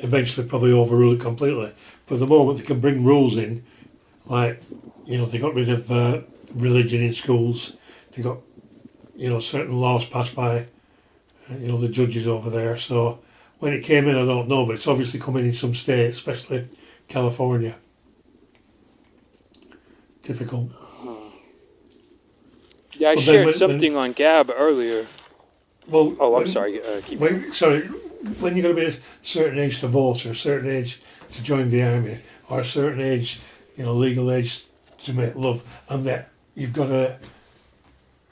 [0.00, 1.72] eventually, probably overrule it completely.
[2.06, 3.64] But at the moment, they can bring rules in,
[4.26, 4.62] like
[5.06, 6.20] you know, they got rid of uh,
[6.54, 7.76] religion in schools.
[8.12, 8.38] They got
[9.16, 10.60] you know certain laws passed by
[11.50, 12.76] uh, you know the judges over there.
[12.76, 13.20] So
[13.58, 16.68] when it came in, I don't know, but it's obviously coming in some states, especially
[17.08, 17.74] California.
[20.22, 20.70] Difficult.
[22.98, 25.04] Yeah, I then shared something on Gab earlier.
[25.88, 26.82] Well, oh, I'm when- sorry.
[26.82, 27.88] Uh, keep When, sorry,
[28.40, 31.00] when you're going to be a certain age to vote, or a certain age
[31.32, 33.40] to join the army, or a certain age,
[33.76, 34.64] you know, legal age
[35.04, 37.18] to make love, and that you've got a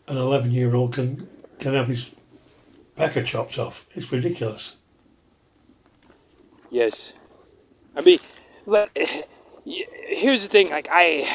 [0.09, 2.15] an 11 year old can can have his
[2.97, 3.89] pecker chopped off.
[3.95, 4.77] It's ridiculous.
[6.71, 7.15] Yes.
[7.97, 8.19] I mean,
[9.65, 10.71] here's the thing.
[10.71, 11.29] Like, I,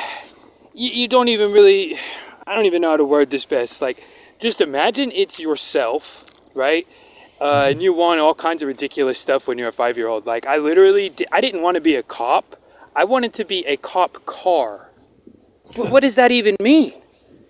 [0.73, 1.97] you don't even really,
[2.45, 3.81] I don't even know how to word this best.
[3.81, 4.03] Like,
[4.39, 6.87] just imagine it's yourself, right?
[7.41, 10.27] Uh, and you want all kinds of ridiculous stuff when you're a five year old.
[10.27, 12.55] Like, I literally, di- I didn't want to be a cop.
[12.95, 14.89] I wanted to be a cop car.
[15.75, 16.93] But what does that even mean?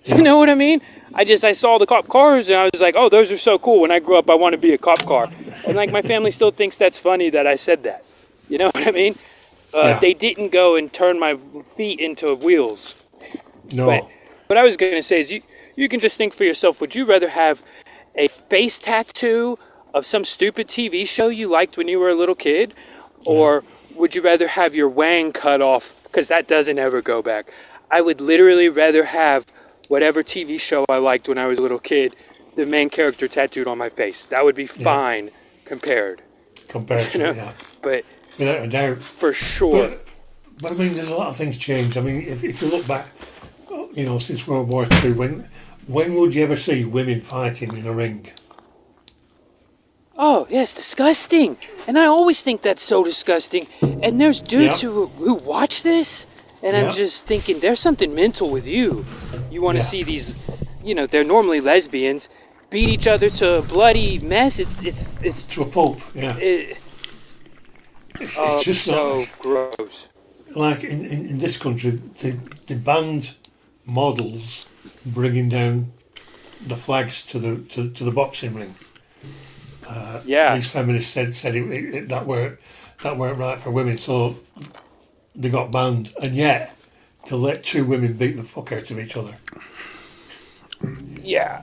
[0.03, 0.81] You know what I mean?
[1.13, 3.59] I just I saw the cop cars and I was like, oh, those are so
[3.59, 3.81] cool.
[3.81, 5.29] When I grow up, I want to be a cop car.
[5.67, 8.03] And like my family still thinks that's funny that I said that.
[8.49, 9.13] You know what I mean?
[9.71, 9.99] Uh, Yeah.
[9.99, 11.37] They didn't go and turn my
[11.75, 13.05] feet into wheels.
[13.73, 13.85] No.
[13.85, 14.07] But
[14.47, 15.43] what I was gonna say is you
[15.75, 16.81] you can just think for yourself.
[16.81, 17.61] Would you rather have
[18.15, 19.59] a face tattoo
[19.93, 22.73] of some stupid TV show you liked when you were a little kid,
[23.25, 23.63] or
[23.95, 27.47] would you rather have your wang cut off because that doesn't ever go back?
[27.89, 29.45] I would literally rather have
[29.89, 32.15] whatever TV show I liked when I was a little kid,
[32.55, 34.25] the main character tattooed on my face.
[34.27, 35.29] That would be fine
[35.65, 36.21] compared.
[36.69, 37.31] Compared to You know?
[37.33, 37.53] yeah.
[37.81, 38.05] But
[38.39, 38.99] Without a doubt.
[38.99, 39.89] for sure.
[39.89, 40.05] But,
[40.61, 41.97] but I mean, there's a lot of things changed.
[41.97, 43.07] I mean, if, if you look back,
[43.93, 45.49] you know, since World War II, when
[45.87, 48.25] when would you ever see women fighting in a ring?
[50.17, 51.57] Oh, yes, disgusting.
[51.87, 53.67] And I always think that's so disgusting.
[53.81, 54.89] And there's dudes Yeah.
[54.89, 56.27] who, who watch this,
[56.61, 56.89] and Yeah.
[56.89, 59.05] I'm just thinking, there's something mental with you.
[59.49, 59.89] You want to Yeah.
[59.93, 60.35] see these,
[60.83, 62.29] you know, they're normally lesbians,
[62.69, 64.59] beat each other to a bloody mess.
[64.59, 65.43] It's, it's, it's.
[65.55, 66.35] To a pulp, yeah.
[66.37, 66.77] It,
[68.19, 70.07] It's, oh, just so gross.
[70.53, 71.91] like in, in, in this country,
[72.21, 72.31] they,
[72.67, 73.33] they banned
[73.85, 74.67] models
[75.05, 75.87] bringing down
[76.67, 78.75] the flags to the to, to the boxing ring.
[79.91, 80.55] Uh, Yeah.
[80.55, 82.57] these feminists said said it, it, it- that weren't
[83.03, 84.35] that weren't right for women, so
[85.35, 86.13] they got banned.
[86.23, 86.75] And yet,
[87.25, 89.35] to let two women beat the fuck out of each other
[91.23, 91.61] Yeah.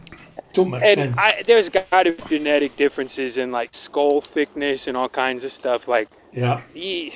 [0.52, 1.16] don't make and sense.
[1.18, 5.52] I, there's got to be genetic differences in like skull thickness and all kinds of
[5.52, 5.88] stuff.
[5.88, 7.12] Like, yeah, ye-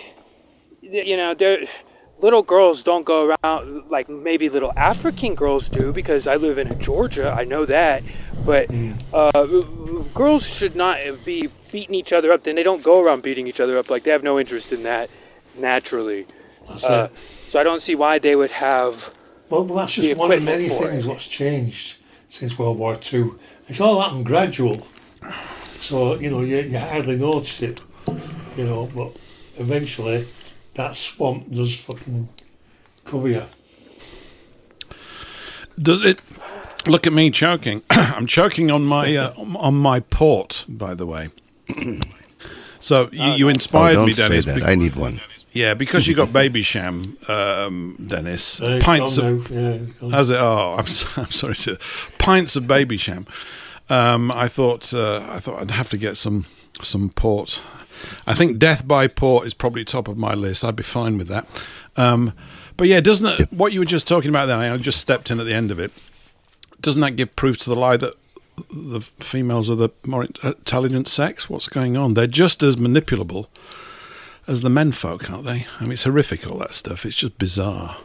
[0.83, 1.65] you know, there
[2.19, 6.79] little girls don't go around like maybe little African girls do because I live in
[6.81, 7.35] Georgia.
[7.37, 8.03] I know that,
[8.45, 8.71] but
[9.13, 9.47] uh,
[10.15, 12.45] girls should not be beating each other up.
[12.45, 13.91] Then they don't go around beating each other up.
[13.91, 15.11] Like they have no interest in that
[15.59, 16.27] naturally.
[16.69, 17.09] That's Uh,
[17.47, 19.15] so I don't see why they would have.
[19.51, 21.09] Well, well, that's just one of many things it.
[21.09, 21.99] what's changed
[22.29, 23.39] since World War Two.
[23.69, 24.87] It's all happened gradual,
[25.79, 27.81] so you know you, you hardly notice it,
[28.57, 28.89] you know.
[28.95, 29.13] But
[29.59, 30.27] eventually,
[30.75, 32.29] that swamp does fucking
[33.05, 33.43] cover you.
[35.81, 36.21] Does it?
[36.87, 37.83] Look at me choking.
[37.91, 41.29] I'm choking on my uh, on my port, by the way.
[42.79, 44.45] So you, you inspired Oh, don't me, say Dennis.
[44.47, 44.57] that.
[44.57, 45.21] be- I need one.
[45.53, 48.61] Yeah, because you got Babysham, um, Dennis.
[48.61, 50.11] Uh, pints of now, yeah, gone.
[50.11, 50.37] has it?
[50.41, 51.79] Oh, I'm, so- I'm sorry to
[52.19, 53.29] pints of Babysham.
[53.89, 56.45] Um, I thought uh, I thought I'd have to get some
[56.83, 57.63] some port.
[58.27, 60.65] I think death by port is probably top of my list.
[60.65, 61.47] I'd be fine with that.
[61.97, 62.33] Um,
[62.77, 63.53] but yeah, doesn't it?
[63.53, 65.79] What you were just talking about then, I just stepped in at the end of
[65.79, 65.93] it.
[66.83, 68.15] Doesn't that give proof to the lie that
[68.71, 71.49] the females are the more intelligent sex?
[71.49, 72.15] What's going on?
[72.15, 73.47] They're just as manipulable
[74.47, 75.67] as the men folk, aren't they?
[75.79, 77.07] I mean, it's horrific all that stuff.
[77.07, 77.97] It's just bizarre.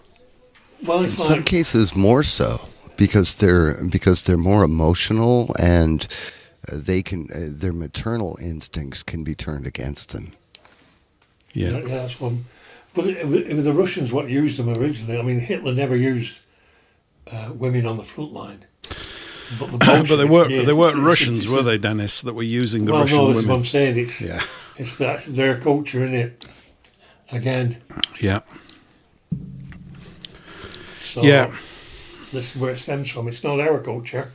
[0.84, 6.08] Well, In it's some cases, more so because they're because they're more emotional and
[6.72, 10.34] uh, they can uh, their maternal instincts can be turned against them.
[11.54, 12.46] yeah, yeah, that's one.
[12.94, 15.18] But it, it, it the Russians what used them originally.
[15.20, 16.40] I mean, Hitler never used
[17.32, 18.60] uh, women on the front line.
[19.60, 19.78] But, the
[20.10, 20.66] but they weren't did.
[20.68, 22.22] they weren't It's- Russians, it's- were they, Dennis?
[22.22, 23.50] That were using the well, Russian no, that's women.
[23.52, 23.98] what I'm saying.
[23.98, 24.42] It's Yeah.
[24.78, 26.46] it's that their culture in it.
[27.32, 27.78] Again,
[28.22, 28.40] Yeah.
[31.02, 31.56] so Yeah.
[32.32, 33.28] this is where it stems from.
[33.28, 34.32] It's not our culture.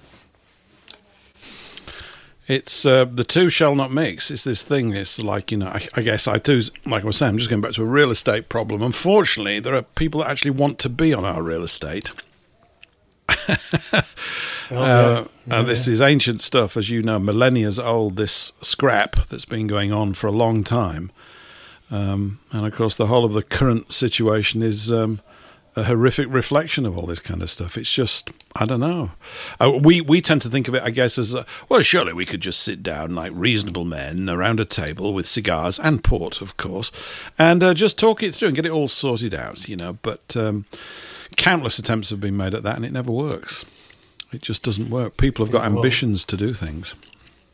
[2.49, 4.31] It's uh, the two shall not mix.
[4.31, 4.93] It's this thing.
[4.95, 5.69] It's like you know.
[5.69, 6.61] I, I guess I do.
[6.85, 8.83] Like I was saying, I'm just going back to a real estate problem.
[8.83, 12.13] Unfortunately, there are people that actually want to be on our real estate.
[14.71, 18.17] Uh, and this is ancient stuff, as you know, millennia old.
[18.17, 21.11] This scrap that's been going on for a long time,
[21.91, 25.21] um, and of course, the whole of the current situation is um,
[25.77, 27.77] a horrific reflection of all this kind of stuff.
[27.77, 29.11] It's just, I don't know.
[29.61, 31.83] Uh, we we tend to think of it, I guess, as a, well.
[31.83, 36.03] Surely we could just sit down like reasonable men around a table with cigars and
[36.03, 36.91] port, of course,
[37.39, 39.99] and uh, just talk it through and get it all sorted out, you know.
[40.01, 40.65] But um,
[41.37, 43.65] countless attempts have been made at that, and it never works.
[44.33, 45.17] It just doesn't work.
[45.17, 46.95] People have got Yeah, well- ambitions to do things.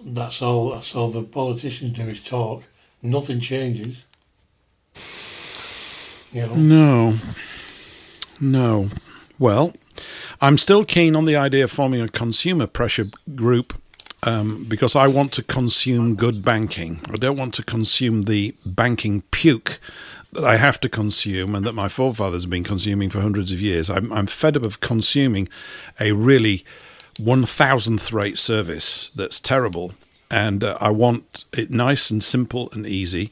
[0.01, 0.71] That's all.
[0.71, 2.63] That's all the politicians do is talk.
[3.03, 4.05] Nothing changes.
[6.33, 6.55] You know.
[6.55, 7.15] No.
[8.41, 8.89] No.
[9.39, 9.73] Well,
[10.41, 13.73] I'm still keen on the idea of forming a consumer pressure group
[14.23, 17.01] um, because I want to consume good banking.
[17.13, 19.81] I don't want to consume the banking puke
[20.33, 23.61] that I have to consume and that my forefathers have been consuming for hundreds of
[23.61, 23.89] years.
[23.89, 25.49] I'm, I'm fed up of consuming
[25.99, 26.65] a really
[27.19, 29.93] one thousandth rate service that's terrible,
[30.31, 33.31] and uh, I want it nice and simple and easy,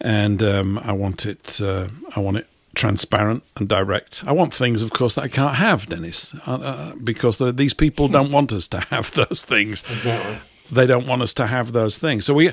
[0.00, 1.60] and um, I want it.
[1.60, 4.22] Uh, I want it transparent and direct.
[4.26, 8.06] I want things, of course, that I can't have, Dennis, uh, uh, because these people
[8.06, 9.80] don't want us to have those things.
[9.90, 10.38] Exactly.
[10.70, 12.24] They don't want us to have those things.
[12.24, 12.52] So we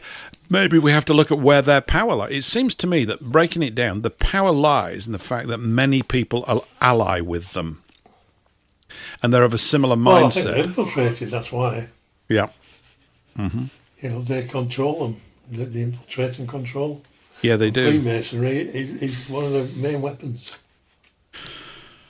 [0.50, 2.32] maybe we have to look at where their power lies.
[2.32, 5.58] It seems to me that breaking it down, the power lies in the fact that
[5.59, 7.82] many people al- ally with them,
[9.22, 11.32] and they're of a similar Well, I think they're infiltrated.
[11.32, 11.88] That's why.
[12.30, 12.48] yeah.
[13.38, 13.66] Mm-hmm.
[14.01, 15.22] You know, they control them.
[15.51, 17.01] They, they infiltrate and control.
[17.42, 17.90] Yeah, they And do.
[17.90, 20.59] Freemasonry is, is one of the main weapons.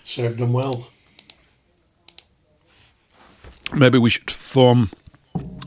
[0.03, 0.89] Served them well.
[3.73, 4.89] Maybe we should form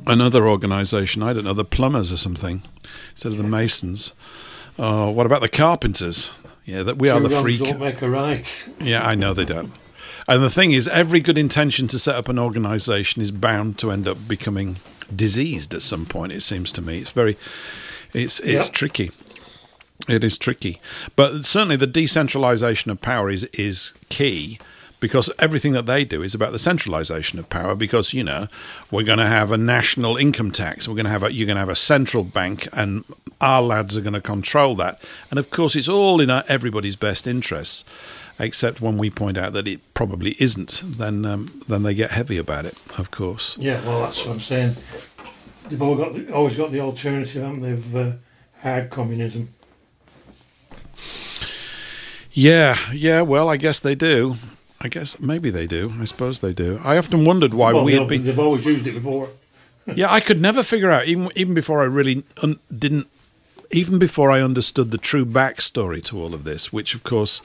[0.07, 1.23] another organisation.
[1.23, 2.63] I don't know, the plumbers or something
[3.11, 4.13] instead of the masons.
[4.79, 6.33] Oh, what about the carpenters?
[6.65, 7.59] Yeah, that we are the free.
[7.59, 8.69] don't make a right.
[8.81, 9.73] Yeah, I know they don't.
[10.29, 13.93] And the thing is, every good intention to set up an organisation is bound to
[13.93, 14.77] end up becoming
[15.15, 16.33] diseased at some point.
[16.33, 17.37] It seems to me it's very,
[18.13, 18.73] it's it's Yeah.
[18.73, 19.11] tricky.
[20.09, 20.81] It is tricky,
[21.15, 24.59] but certainly the decentralisation of power is is key
[25.01, 27.75] because everything that they do is about the centralisation of power.
[27.75, 28.49] Because you know
[28.91, 31.57] we're going to have a national income tax, we're going to have a you're going
[31.57, 33.05] to have a central bank, and
[33.41, 35.03] our lads are going to control that.
[35.31, 37.85] And of course, it's all in our, everybody's best interests
[38.39, 42.39] except when we point out that it probably isn't, then um, then they get heavy
[42.39, 42.75] about it.
[42.99, 43.57] Of course.
[43.59, 44.75] Yeah, well, that's what I'm saying.
[45.69, 47.73] They've all got the, always got the alternative, haven't they?
[47.73, 48.13] Of uh,
[48.63, 49.49] hard communism.
[52.33, 53.23] Yeah, yeah.
[53.23, 54.37] Well, I guess they do.
[54.81, 55.95] I guess maybe they do.
[56.01, 56.81] I suppose they do.
[56.85, 58.25] I often wondered why well, we had been.
[58.25, 59.31] they've always used it before.
[59.87, 63.09] yeah, I could never figure out even even before I really un- didn't.
[63.73, 67.41] Even before I understood the true backstory to all of this, which of course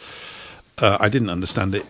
[0.77, 1.85] uh, I didn't understand it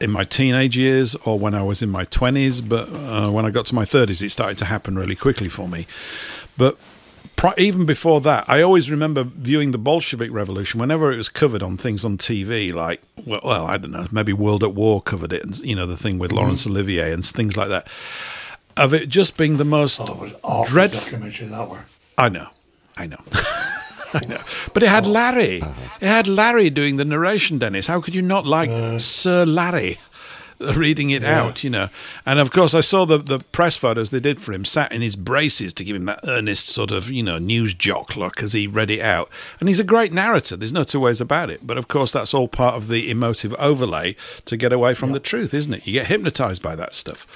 [0.00, 3.50] in my teenage years or when I was in my twenties, but uh, when I
[3.50, 5.86] got to my thirties, it started to happen really quickly for me.
[6.56, 6.78] But
[7.58, 11.76] even before that, I always remember viewing the Bolshevik Revolution whenever it was covered on
[11.76, 15.44] things on TV, like well, well I don't know, maybe World at War covered it,
[15.44, 16.38] and you know the thing with mm-hmm.
[16.38, 17.88] Laurence Olivier and things like that.
[18.76, 21.00] Of it just being the most oh, Awful dreadful.
[21.00, 21.84] documentary that were.
[22.16, 22.48] I know,
[22.96, 23.20] I know.
[24.14, 24.38] I know.
[24.72, 25.10] But it had oh.
[25.10, 25.60] Larry.
[25.60, 25.96] Uh-huh.
[26.00, 27.88] It had Larry doing the narration, Dennis.
[27.88, 29.98] How could you not like uh, Sir Larry
[30.76, 31.42] reading it Yeah.
[31.42, 31.88] out, you know?
[32.24, 35.02] And of course, I saw the, the press photos they did for him, sat in
[35.02, 38.52] his braces to give him that earnest sort of, you know, news jock look as
[38.52, 39.28] he read it out.
[39.60, 40.56] And he's a great narrator.
[40.56, 41.66] There's no two ways about it.
[41.66, 44.16] But of course, that's all part of the emotive overlay
[44.46, 45.86] to get away from the truth, isn't it?
[45.86, 47.26] You get hypnotized by that stuff.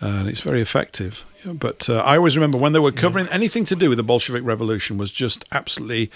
[0.00, 1.24] And it's very effective.
[1.44, 4.02] Yeah, But uh, I always remember when they were covering anything to do with the
[4.02, 6.10] Bolshevik Revolution was just absolutely.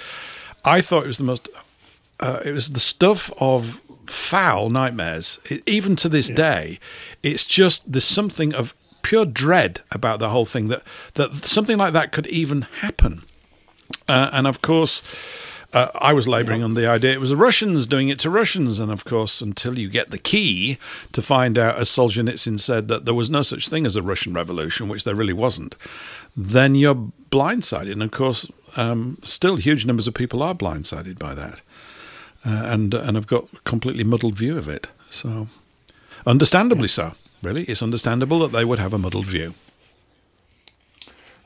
[0.65, 1.49] I thought it was the most.
[2.21, 5.39] Uh, it was the stuff of foul nightmares.
[5.45, 6.79] It, even to this day,
[7.23, 10.83] it's just there's something of pure dread about the whole thing that
[11.15, 13.23] that something like that could even happen.
[14.09, 15.03] Uh, and of course,
[15.75, 18.79] uh, I was labouring on the idea it was the Russians doing it to Russians.
[18.79, 20.79] And of course, until you get the key
[21.13, 24.33] to find out, as Solzhenitsyn said, that there was no such thing as a Russian
[24.33, 25.77] Revolution, which there really wasn't,
[26.37, 27.93] then you're blindsided.
[27.93, 31.61] And of course, um, still huge numbers of people are blindsided by that.
[32.47, 34.87] Uh, and and have got a completely muddled view of it.
[35.11, 35.49] So,
[36.25, 37.15] understandably so.
[37.43, 39.55] Really, it's understandable that they would have a muddled view.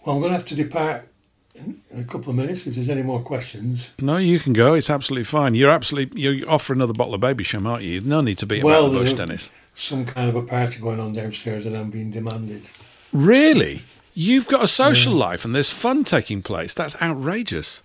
[0.04, 1.06] Well, I'm going to have to depart
[1.54, 3.90] in, a couple of minutes if there's any more questions.
[4.00, 4.74] No, you can go.
[4.74, 5.54] It's absolutely fine.
[5.54, 8.00] You're absolutely you're offering another bottle of Babysham, aren't you?
[8.00, 9.50] No need to be well, about the bush, Dennis.
[9.74, 12.68] some kind of a party going on downstairs and I'm being demanded.
[13.12, 13.82] Really?
[14.14, 16.74] You've got a social life and there's fun taking place.
[16.74, 17.82] That's outrageous.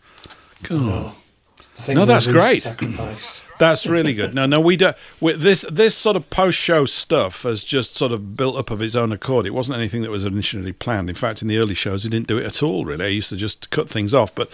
[0.63, 1.13] God.
[1.77, 2.63] Things No, that's great.
[3.59, 4.33] That's really good.
[4.33, 4.97] No, no, we don't.
[5.19, 8.95] This this sort of post show stuff has just sort of built up of its
[8.95, 9.45] own accord.
[9.45, 11.07] It wasn't anything that was initially planned.
[11.07, 12.83] In fact, in the early shows, we didn't do it at all.
[12.83, 14.33] Really, I used to just cut things off.
[14.33, 14.49] But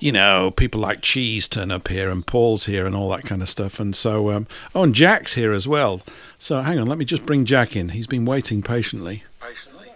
[0.00, 3.42] you know, people like Cheese turn up here, and Paul's here, and all that kind
[3.42, 3.78] of stuff.
[3.78, 6.00] And so, um, oh, and Jack's here as well.
[6.38, 7.90] So hang on, let me just bring Jack in.
[7.90, 9.22] He's been waiting patiently.
[9.40, 9.88] Patiently.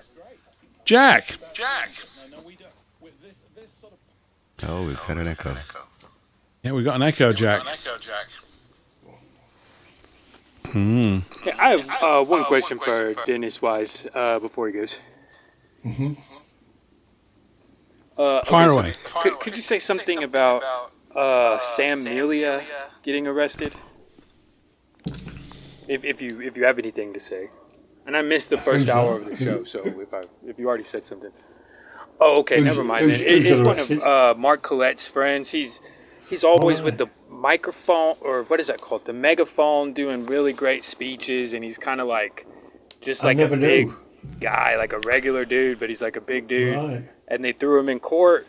[0.85, 1.37] Jack.
[1.55, 1.93] Jack.
[4.65, 5.55] Oh, we've got an echo.
[6.63, 7.63] Yeah, we've got an echo, Jack.
[7.63, 8.27] An echo, Jack.
[10.73, 11.19] Hmm.
[11.47, 14.99] Yeah, I have uh, one question for Dennis Wise uh, before he goes.
[15.85, 16.13] Mm-hmm.
[18.19, 18.93] Uh, Fire so away.
[19.23, 20.63] Could, could you say something about
[21.15, 22.65] uh, Sam Melia
[23.03, 23.73] getting arrested?
[25.87, 27.49] If, if you if you have anything to say,
[28.05, 30.85] and I missed the first hour of the show, so if I if you already
[30.85, 31.31] said something,
[32.21, 33.05] oh okay, Who's- never mind.
[33.07, 33.29] who's- then.
[33.29, 35.51] It- who's one of uh, Mark Collett's friends.
[35.51, 35.81] He's
[36.29, 39.05] he's always Oh, with the microphone or what is that called?
[39.05, 42.47] The megaphone, doing really great speeches, and he's kind of like
[43.01, 43.97] just like a big knew.
[44.41, 46.77] guy, like a regular dude, but he's like a big dude.
[46.77, 47.05] Right.
[47.29, 48.47] And they threw him in court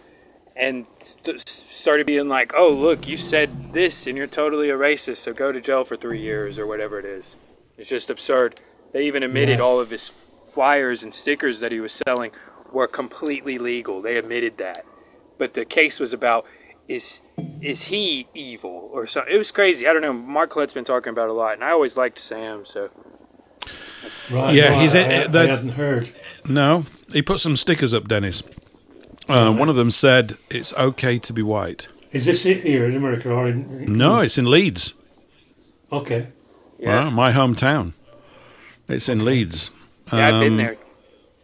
[0.56, 5.18] and st- started being like, "Oh, look, you said this, and you're totally a racist,
[5.18, 7.38] so go to jail for three years or whatever it is."
[7.78, 8.60] It's just absurd.
[8.92, 9.64] They even admitted Yeah.
[9.66, 12.32] all of his flyers and stickers that he was selling
[12.72, 14.02] were completely legal.
[14.02, 14.84] They admitted that,
[15.38, 16.46] but the case was about
[16.90, 17.22] is
[17.62, 19.34] is he evil or something?
[19.34, 19.88] It was crazy.
[19.88, 20.12] I don't know.
[20.14, 22.66] Mark Collett's been talking about it a lot, and I always liked Sam.
[22.66, 22.90] So
[24.30, 24.54] Right.
[24.56, 26.10] Yeah, no, he's I, in- I, the- I hadn't heard.
[26.46, 28.42] No, he put some stickers up, Dennis.
[29.28, 32.96] Uh, one of them said, "It's okay to be white." Is this it here in
[32.96, 33.70] America or in?
[33.84, 34.94] in No, it's in Leeds.
[35.92, 36.28] Okay.
[36.80, 37.94] Well, my hometown.
[38.88, 39.70] It's in Leeds.
[40.12, 40.78] yeah, I've been Um, there.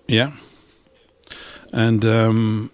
[0.08, 0.32] Yeah.
[1.74, 2.72] And um,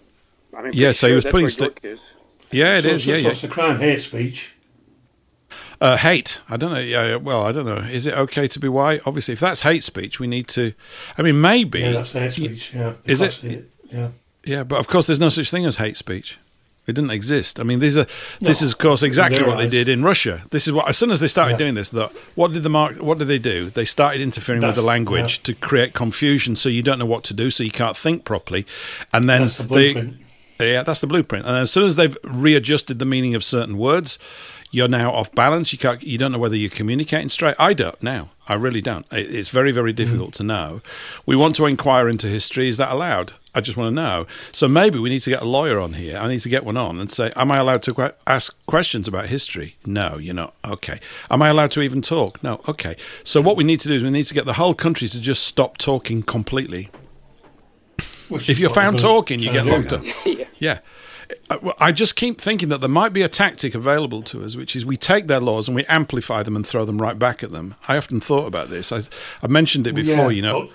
[0.56, 2.14] I mean, yeah, pretty so he was putting where sti- York is.
[2.52, 3.04] Yeah, it so, is.
[3.04, 3.30] So, Yeah, so yeah.
[3.30, 4.54] it's a crime, hate speech.
[5.80, 6.40] Uh, hate.
[6.48, 6.78] I don't know.
[6.78, 7.16] Yeah.
[7.16, 7.78] Well, I don't know.
[7.78, 9.00] Is it okay to be white?
[9.04, 10.74] Obviously, if that's hate speech, we need to.
[11.18, 11.80] I mean, maybe.
[11.80, 12.72] Yeah, that's hate speech.
[12.72, 12.92] Yeah.
[13.04, 13.40] Is it?
[13.42, 14.08] Because Yeah.
[14.44, 16.38] Yeah, but of course, there's no such thing as hate speech.
[16.84, 17.60] It didn't exist.
[17.60, 18.06] I mean, these are
[18.40, 20.42] this is of course exactly what they did in Russia.
[20.50, 21.58] This is what as soon as they started Yeah.
[21.58, 22.96] doing this, the, what did the mark?
[22.96, 23.70] What did they do?
[23.70, 25.44] They started interfering with the language yeah.
[25.44, 28.66] to create confusion, so you don't know what to do, so you can't think properly,
[29.12, 30.14] and then That's the.
[30.62, 31.46] Yeah, that's the blueprint.
[31.46, 34.18] And as soon as they've readjusted the meaning of certain words,
[34.72, 35.72] you're now off balance.
[35.72, 36.02] You can't.
[36.02, 37.54] You don't know whether you're communicating straight.
[37.58, 38.30] I don't now.
[38.48, 39.06] I really don't.
[39.12, 40.38] It's very, very difficult hmm.
[40.38, 40.80] to know.
[41.26, 42.68] We want to inquire into history.
[42.68, 43.34] Is that allowed?
[43.54, 44.26] I just want to know.
[44.50, 46.16] So maybe we need to get a lawyer on here.
[46.16, 49.06] I need to get one on and say, "Am I allowed to que- ask questions
[49.06, 50.54] about history?" No, you're not.
[50.64, 50.98] Okay.
[51.30, 52.42] Am I allowed to even talk?
[52.42, 52.62] No.
[52.66, 52.96] Okay.
[53.24, 55.20] So what we need to do is we need to get the whole country to
[55.20, 56.88] just stop talking completely.
[58.32, 60.02] Which If you're found talking, you get locked up.
[60.58, 60.78] Yeah.
[61.50, 64.76] I- I just keep thinking that there might be a tactic available to us, which
[64.76, 67.50] is we take their laws and we amplify them and throw them right back at
[67.52, 67.74] them.
[67.88, 68.92] I often thought about this.
[68.92, 69.00] I,
[69.42, 70.68] I mentioned it before, Yeah, you know.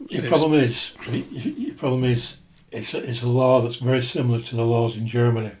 [0.00, 2.36] but Your problem is, your problem is,
[2.70, 5.52] it's a, it's a law that's very similar to the laws in Germany,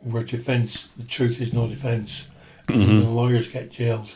[0.00, 2.26] where defence, the truth is no defence,
[2.68, 3.02] and Mhm.
[3.02, 4.08] the lawyers get jailed.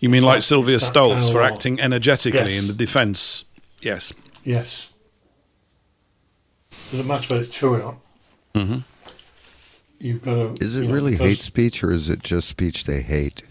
[0.00, 1.46] You mean It's like that- Sylvia it's that Stolz kind of for law.
[1.48, 2.60] acting energetically Yes.
[2.60, 3.44] in the defence?
[3.82, 4.12] Yes.
[4.44, 4.88] Yes.
[6.90, 7.96] Doesn't matter whether it's true or not.
[8.54, 8.76] hmm
[9.98, 10.64] You've got to.
[10.64, 13.42] Is it you know, really because- hate speech or is it just speech they hate?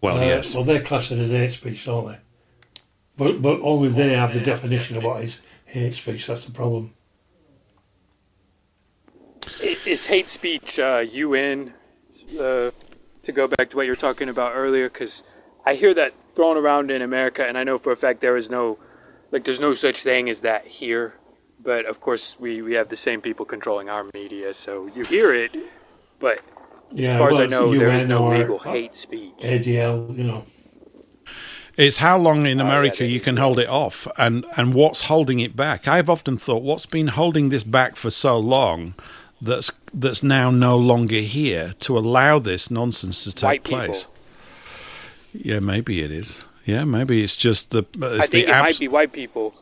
[0.00, 0.54] Well, Uh, yes.
[0.54, 2.18] Well, they're it as hate speech, aren't they?
[3.16, 6.26] But but only they have the definition of what is hate speech.
[6.26, 6.94] That's the problem.
[9.84, 11.74] Is hate speech uh, UN?
[12.38, 12.70] Uh,
[13.22, 15.22] to go back to what you were talking about earlier, because
[15.66, 18.48] I hear that thrown around in America, and I know for a fact there is
[18.48, 18.78] no,
[19.30, 21.14] like, there's no such thing as that here.
[21.62, 25.32] But of course, we, we have the same people controlling our media, so you hear
[25.34, 25.54] it.
[26.18, 26.40] But
[26.92, 29.34] Yeah, as far as I know, there is UN no or- legal hate speech.
[29.40, 30.44] ADL, you know.
[31.76, 34.74] It's how long in Oh, yeah, America you you can hold it off and, and
[34.74, 35.86] what's holding it back.
[35.88, 38.94] I've often thought what's been holding this back for so long
[39.40, 43.84] that's that's now no longer here to allow this nonsense to take White people.
[43.86, 44.08] place.
[45.32, 46.44] Yeah, maybe it is.
[46.66, 49.54] Yeah, maybe it's just the I think the it might be white people.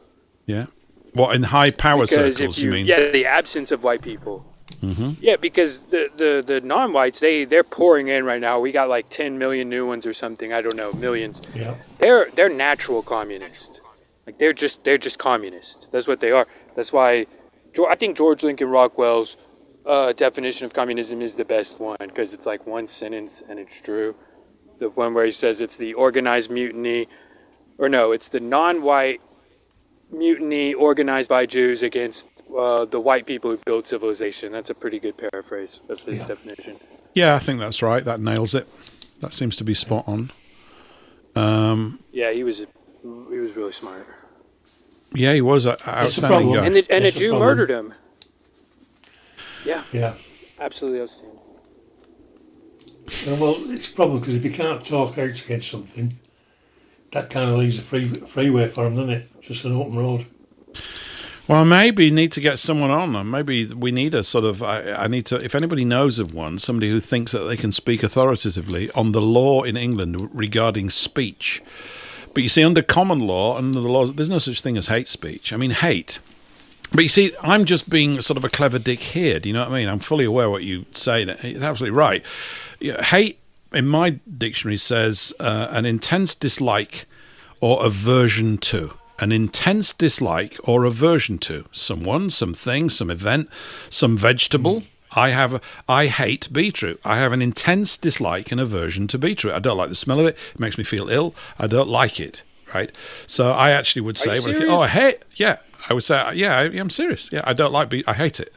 [0.46, 0.66] yeah.
[1.14, 2.86] What in high power because circles you, you, mean?
[2.86, 4.44] yeah, the absence of white people.
[4.80, 8.60] hmm Yeah, because the, the, the non-whites they they're pouring in right now.
[8.60, 10.52] We got like 10 million new ones or something.
[10.52, 11.40] I don't know, millions.
[11.54, 11.74] Yeah.
[11.98, 13.80] They're they're natural communists.
[14.26, 15.88] Like they're just they're just communist.
[15.90, 16.46] That's what they are.
[16.76, 17.26] That's why
[17.88, 19.36] I think George Lincoln Rockwell's
[19.86, 23.80] uh, definition of communism is the best one because it's like one sentence and it's
[23.80, 24.14] true.
[24.78, 27.08] The one where he says it's the organized mutiny,
[27.78, 29.20] or no, it's the non-white
[30.10, 34.52] mutiny organized by Jews against uh, the white people who built civilization.
[34.52, 36.76] That's a pretty good paraphrase of his definition.
[37.14, 38.04] Yeah, I think that's right.
[38.04, 38.66] That nails it.
[39.20, 40.30] That seems to be spot on.
[41.34, 44.06] Um, Yeah, he was he was really smart.
[45.14, 46.66] yeah, he was an outstanding guy.
[46.66, 47.94] And the, and a Jew murdered him.
[49.64, 49.82] Yeah.
[49.92, 50.14] Yeah.
[50.60, 51.38] Absolutely outstanding.
[53.26, 56.14] Uh, well, it's a problem because if you can't talk out against something,
[57.12, 59.40] that kind of leaves a free freeway for them, doesn't it?
[59.40, 60.26] Just an open road.
[61.48, 63.30] Well, maybe you need to get someone on them.
[63.30, 64.62] Maybe we need a sort of.
[64.62, 65.36] I, I need to.
[65.36, 69.22] If anybody knows of one, somebody who thinks that they can speak authoritatively on the
[69.22, 71.62] law in England regarding speech.
[72.34, 75.08] But you see, under common law, under the law, there's no such thing as hate
[75.08, 75.52] speech.
[75.52, 76.20] I mean, hate.
[76.92, 79.40] But you see, I'm just being sort of a clever dick here.
[79.40, 79.88] Do you know what I mean?
[79.88, 81.22] I'm fully aware what you say.
[81.22, 82.22] It's absolutely right.
[82.80, 83.38] Hate,
[83.72, 87.04] in my dictionary, says uh, an intense dislike
[87.60, 88.94] or aversion to.
[89.20, 93.48] An intense dislike or aversion to someone, something, some event,
[93.90, 94.84] some vegetable.
[95.16, 97.00] I have, I hate beetroot.
[97.04, 99.54] I have an intense dislike and aversion to beetroot.
[99.54, 100.36] I don't like the smell of it.
[100.54, 101.34] It makes me feel ill.
[101.58, 102.42] I don't like it.
[102.72, 102.96] Right.
[103.26, 105.18] So I actually would say, you when I think, oh, I hate.
[105.34, 105.56] Yeah,
[105.88, 107.32] I would say, yeah, I, I'm serious.
[107.32, 108.06] Yeah, I don't like beet.
[108.06, 108.52] I hate it.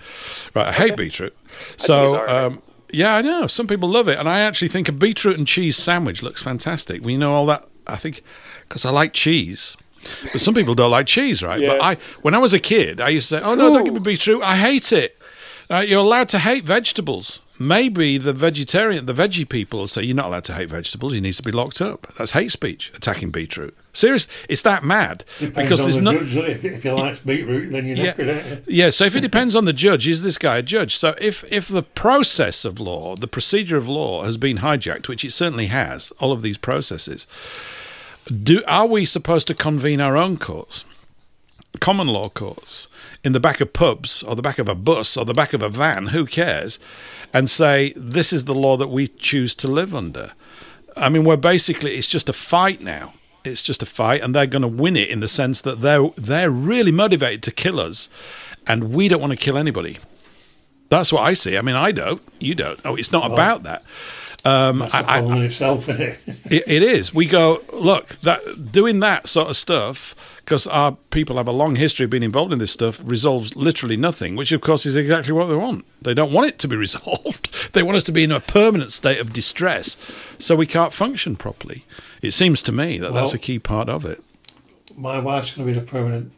[0.54, 0.68] Right.
[0.68, 1.36] I hate beetroot.
[1.78, 2.28] So.
[2.30, 2.62] Um,
[2.94, 3.48] yeah, I know.
[3.48, 7.04] Some people love it, and I actually think a beetroot and cheese sandwich looks fantastic.
[7.04, 7.68] We know all that.
[7.88, 8.22] I think
[8.68, 9.76] because I like cheese,
[10.32, 11.60] but some people don't like cheese, right?
[11.78, 13.94] But I, when I was a kid, I used to say, "Oh no, don't give
[13.94, 14.42] me beetroot.
[14.44, 15.18] I hate it."
[15.70, 17.40] Uh, you're allowed to hate vegetables.
[17.62, 21.14] Maybe the vegetarian, the veggie people will say you're not allowed to hate vegetables.
[21.14, 22.08] You need to be locked up.
[22.18, 22.92] That's hate speech.
[22.96, 23.78] Attacking beetroot.
[23.94, 24.28] Serious?
[24.50, 26.24] It's that mad Depends because there's the no.
[26.24, 26.36] judge?
[26.50, 28.14] If, if you like beetroot, then you're Yeah.
[28.14, 28.64] knackered?
[28.68, 30.96] Yeah, so if it depends on the judge, is this guy a judge?
[30.96, 35.24] So if if the process of law, the procedure of law has been hijacked, which
[35.24, 37.28] it certainly has, all of these processes,
[38.44, 40.86] do are we supposed to convene our own courts?
[41.80, 42.88] Common law courts
[43.24, 45.62] in the back of pubs or the back of a bus or the back of
[45.62, 46.80] a van, who cares?
[47.34, 50.34] And say this is the law that we choose to live under.
[50.98, 53.14] I mean, we're basically it's just a fight now.
[53.44, 56.10] It's just a fight, and they're going to win it in the sense that they're
[56.18, 58.10] they're really motivated to kill us,
[58.68, 59.98] and we don't want to kill anybody.
[60.90, 61.58] That's what I see.
[61.58, 62.22] I mean, I don't.
[62.40, 62.80] You don't.
[62.84, 63.84] Oh, it's not Well, about that.
[64.44, 66.20] Um, That's I, I, problem in itself, isn't it?
[66.52, 67.14] it, it is.
[67.14, 71.76] We go look that doing that sort of stuff because our people have a long
[71.76, 75.34] history of being involved in this stuff resolves literally nothing, which of course is exactly
[75.34, 75.86] what they want.
[76.02, 77.74] They don't want it to be resolved.
[77.74, 79.98] they want us to be in a permanent state of distress,
[80.40, 81.86] so we can't function properly.
[82.22, 84.24] It seems to me that that's a key part of it.
[84.98, 86.34] My wife's going to be in a permanent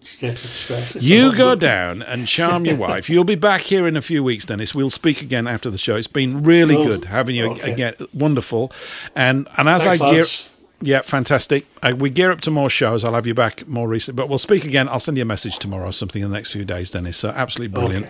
[0.00, 0.96] state of stress.
[0.96, 3.08] You go not- down and charm your wife.
[3.08, 4.74] You'll be back here in a few weeks, Dennis.
[4.74, 5.94] We'll speak again after the show.
[5.94, 6.86] It's been really Cool.
[6.86, 7.72] good having you Okay.
[7.72, 7.94] again.
[8.12, 8.72] Wonderful.
[9.14, 10.51] And and as Thanks, I gear, lads.
[10.82, 11.64] Yeah, fantastic.
[11.80, 13.04] Uh, we gear up to more shows.
[13.04, 14.88] I'll have you back more recently, but we'll speak again.
[14.88, 17.16] I'll send you a message tomorrow or something in the next few days, Dennis.
[17.16, 18.08] So absolutely brilliant.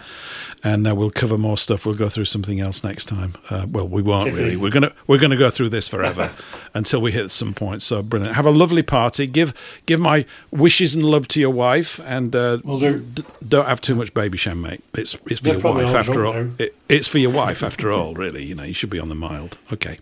[0.65, 1.85] And uh, we'll cover more stuff.
[1.85, 3.35] We'll go through something else next time.
[3.51, 4.57] Uh, well, we won't really.
[4.57, 6.31] We're gonna we're gonna go through this forever
[6.75, 7.83] until we hit some point.
[7.83, 8.37] So brilliant.
[8.37, 9.27] Have a lovely party.
[9.27, 9.53] Give
[9.87, 14.15] give my wishes and love to your wife, and uh, d- don't have too much
[14.15, 14.85] Babysham, mate.
[14.95, 16.51] It's it's for They're your wife after all.
[16.61, 18.15] It, it's for your wife after all.
[18.15, 19.59] Really, you know, you should be on the mild.
[19.73, 19.99] Okay,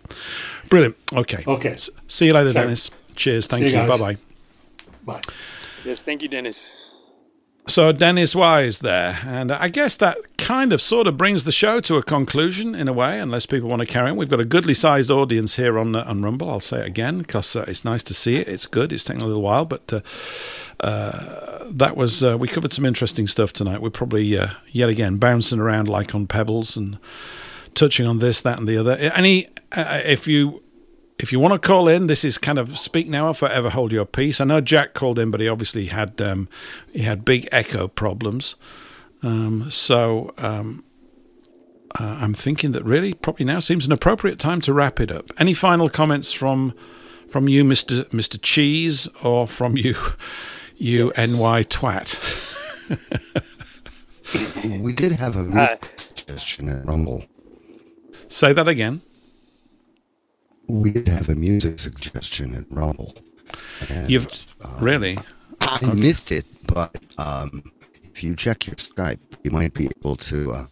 [0.71, 0.95] brilliant.
[1.13, 1.73] Okay, Okay.
[1.73, 2.61] S- see you later, Ciao.
[2.61, 2.89] Dennis.
[3.15, 3.45] Cheers.
[3.45, 3.81] Thank See you.
[3.83, 4.17] you bye bye.
[5.05, 5.21] Bye.
[5.85, 6.87] Yes, thank you, Dennis.
[7.67, 11.79] So Dennis Wise there, and I guess that kind of sort of brings the show
[11.81, 14.17] to a conclusion in a way, unless people want to carry on.
[14.17, 16.49] We've got a goodly sized audience here on uh, on Rumble.
[16.49, 18.47] I'll say it again because uh, it's nice to see it.
[18.47, 18.91] It's good.
[18.91, 20.01] It's taken a little while, but uh,
[20.79, 23.81] uh, that was uh, we covered some interesting stuff tonight.
[23.81, 26.97] We're probably uh, yet again bouncing around like on pebbles and
[27.75, 28.93] touching on this, that, and the other.
[28.97, 30.61] Any uh, if you
[31.19, 33.91] if you want to call in, this is kind of speak now or forever hold
[33.91, 34.41] your peace.
[34.41, 36.49] I know Jack called in, but he obviously had um,
[36.93, 38.55] he had big echo problems.
[39.23, 40.83] Um, so um,
[41.99, 45.31] uh, I'm thinking that really probably now seems an appropriate time to wrap it up.
[45.37, 46.73] Any final comments from
[47.29, 49.95] from you, Mister Mister Cheese, or from you,
[50.77, 52.17] you NY twat?
[54.81, 55.77] we did have a Hi.
[55.97, 57.23] suggestion at Rumble.
[58.27, 59.01] Say that again.
[60.71, 63.15] We did have a music suggestion at Rumble.
[63.89, 64.27] And, You've
[64.63, 65.17] um, really.
[65.59, 67.63] I missed it, but um,
[68.03, 70.65] if you check your Skype, you might be able to uh,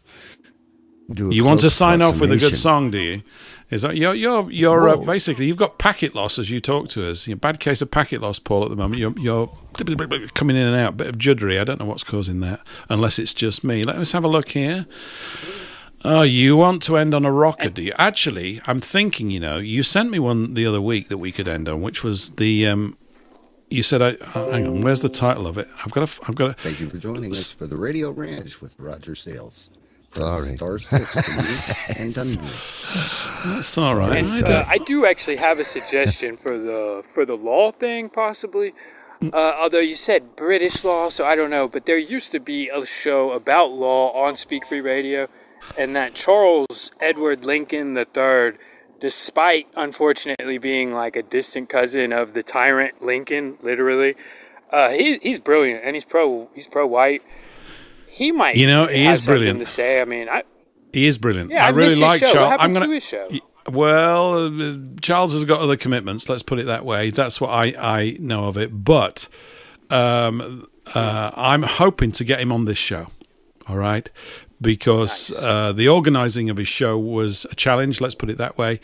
[1.13, 1.29] do.
[1.29, 3.21] A You want to sign off with a good song, do you?
[3.69, 7.07] Is that you're you're you're uh, basically you've got packet loss as you talk to
[7.07, 7.27] us.
[7.27, 8.63] You're bad case of packet loss, Paul.
[8.63, 9.47] At the moment, you're you're
[10.33, 11.59] coming in and out, bit of juddery.
[11.59, 13.83] I don't know what's causing that, unless it's just me.
[13.83, 14.87] Let us have a look here.
[16.05, 17.93] Oh, you want to end on a rocker, do you?
[17.97, 19.31] Actually, I'm thinking.
[19.31, 22.03] You know, you sent me one the other week that we could end on, which
[22.03, 22.97] was the um,
[23.69, 25.67] you said, I, uh, hang on, where's the title of it?
[25.83, 26.63] I've got to, I've got to.
[26.63, 29.69] Thank you for joining us for the Radio Ranch with Roger Sales.
[30.11, 30.55] Sorry.
[30.55, 31.19] Star six to
[32.01, 33.43] and unmute.
[33.45, 34.17] That's all right.
[34.17, 38.73] And uh, I do actually have a suggestion for the for the law thing, possibly.
[39.21, 41.67] Uh, although you said British law, so I don't know.
[41.67, 45.27] But there used to be a show about law on Speak Free Radio,
[45.77, 48.53] and that Charles Edward Lincoln III,
[48.99, 54.15] despite unfortunately being like a distant cousin of the tyrant Lincoln, literally,
[54.71, 57.21] uh, he, he's brilliant and he's pro he's pro white.
[58.07, 59.59] He might, You know, he have is brilliant.
[59.59, 60.01] to say.
[60.01, 60.43] I mean, I
[60.93, 61.51] He is brilliant.
[61.51, 62.57] Yeah, I I really like Charles.
[62.59, 62.87] I'm gonna.
[62.87, 63.27] his show?
[63.69, 66.27] Well, uh, Charles has got other commitments.
[66.27, 67.11] Let's put it that way.
[67.11, 68.83] That's what I I know of it.
[68.83, 69.27] But
[69.91, 73.07] um, uh, I'm hoping to get him on this show.
[73.67, 74.09] All right.
[74.61, 78.81] Because uh, the organising of his show was a challenge, let's put it that way.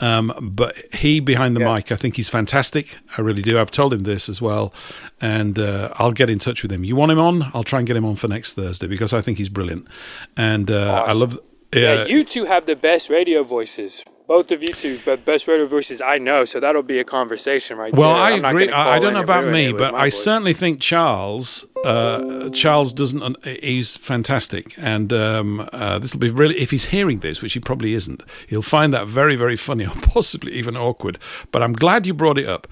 [0.00, 2.98] Um, but he behind the mic, I think he's fantastic.
[3.16, 3.58] I really do.
[3.58, 4.74] I've told him this as well,
[5.22, 6.84] and uh, I'll get in touch with him.
[6.84, 7.50] You want him on?
[7.54, 9.88] I'll try and get him on for next Thursday because I think he's brilliant,
[10.36, 11.38] and uh, I love.
[11.74, 14.04] Yeah, uh, you two have the best radio voices.
[14.26, 16.46] Both of you two, but best radio voices I know.
[16.46, 18.22] So that'll be a conversation right Well, there.
[18.44, 18.70] I agree.
[18.70, 20.22] I, I don't know about me, but I voice.
[20.24, 21.66] certainly think Charles.
[21.84, 23.44] Uh, Charles doesn't.
[23.44, 26.56] He's fantastic, and um, uh, this will be really.
[26.58, 29.94] If he's hearing this, which he probably isn't, he'll find that very, very funny, or
[30.00, 31.18] possibly even awkward.
[31.52, 32.66] But I'm glad you brought it up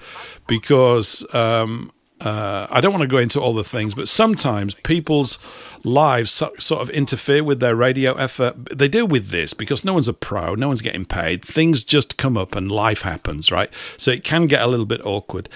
[0.47, 1.91] because um,
[2.21, 5.37] uh, I don't want to go into all the things, but sometimes people's
[5.83, 8.55] lives so, sort of interfere with their radio effort.
[8.75, 11.43] They deal with this because no one's a pro, no one's getting paid.
[11.43, 13.69] Things just come up and life happens, right?
[13.97, 15.49] So it can get a little bit awkward.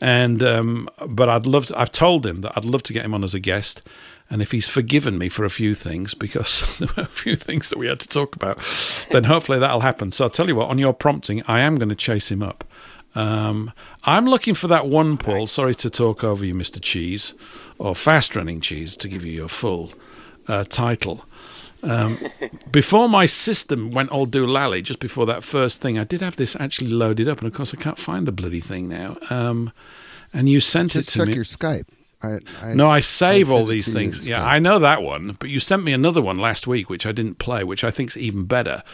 [0.00, 1.66] And um, but I'd love.
[1.66, 3.82] To, I've told him that I'd love to get him on as a guest.
[4.30, 7.68] And if he's forgiven me for a few things, because there were a few things
[7.68, 8.58] that we had to talk about,
[9.10, 10.10] then hopefully that'll happen.
[10.10, 12.64] So I'll tell you what, on your prompting, I am going to chase him up.
[13.14, 13.72] Um,
[14.04, 15.46] I'm looking for that one, Paul.
[15.46, 16.80] Sorry to talk over you, Mr.
[16.80, 17.34] Cheese,
[17.78, 19.92] or Fast Running Cheese, to give you your full
[20.48, 21.24] uh, title.
[21.82, 22.18] Um,
[22.70, 26.56] before my system went all doolally, just before that first thing, I did have this
[26.58, 29.16] actually loaded up, and of course I can't find the bloody thing now.
[29.30, 29.72] Um,
[30.32, 31.24] and you sent Just it to me.
[31.24, 31.34] check me.
[31.34, 31.88] your Skype.
[32.22, 34.28] I, I, no, I save all these things.
[34.28, 34.44] Yeah.
[34.44, 37.38] I know that one, but you sent me another one last week, which I didn't
[37.38, 38.84] play, which I think's even better,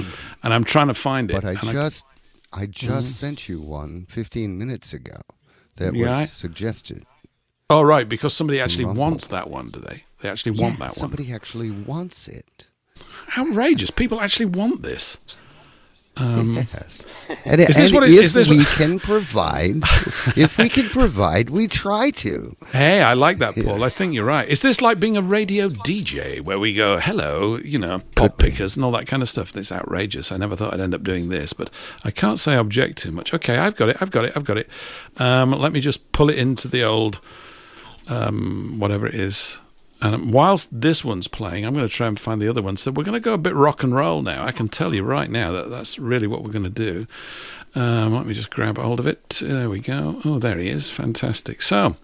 [0.42, 1.34] and I'm trying to find it.
[1.34, 2.04] But I just,
[2.52, 3.12] I just Mhm.
[3.12, 5.20] sent you one 15 minutes ago
[5.76, 6.20] that Yeah.
[6.22, 7.04] was suggested.
[7.70, 9.02] Oh, right, because somebody actually Rumble.
[9.02, 10.04] wants that one, do they?
[10.20, 10.98] They actually want Yeah, that one.
[10.98, 12.66] Somebody actually wants it.
[13.36, 13.90] Outrageous!
[13.90, 15.18] People actually want this.
[16.20, 17.06] Um, yes.
[17.44, 19.76] And, is this and what it, if is this we what- can provide,
[20.36, 22.56] if we can provide, we try to.
[22.72, 23.84] Hey, I like that, Paul.
[23.84, 24.48] I think you're right.
[24.48, 28.76] Is this like being a radio DJ where we go, hello, you know, pop pickers
[28.76, 29.52] and all that kind of stuff?
[29.52, 30.32] That's outrageous.
[30.32, 31.70] I never thought I'd end up doing this, but
[32.04, 33.32] I can't say I object too much.
[33.34, 33.96] Okay, I've got it.
[34.00, 34.32] I've got it.
[34.34, 34.68] I've got it.
[35.18, 37.20] Um, let me just pull it into the old,
[38.08, 39.58] um, whatever it is.
[40.00, 42.76] And whilst this one's playing, I'm going to try and find the other one.
[42.76, 44.44] So we're going to go a bit rock and roll now.
[44.44, 47.06] I can tell you right now that that's really what we're going to do.
[47.74, 49.40] Um, let me just grab hold of it.
[49.42, 50.20] There we go.
[50.24, 50.90] Oh, there he is.
[50.90, 51.62] Fantastic.
[51.62, 51.96] So,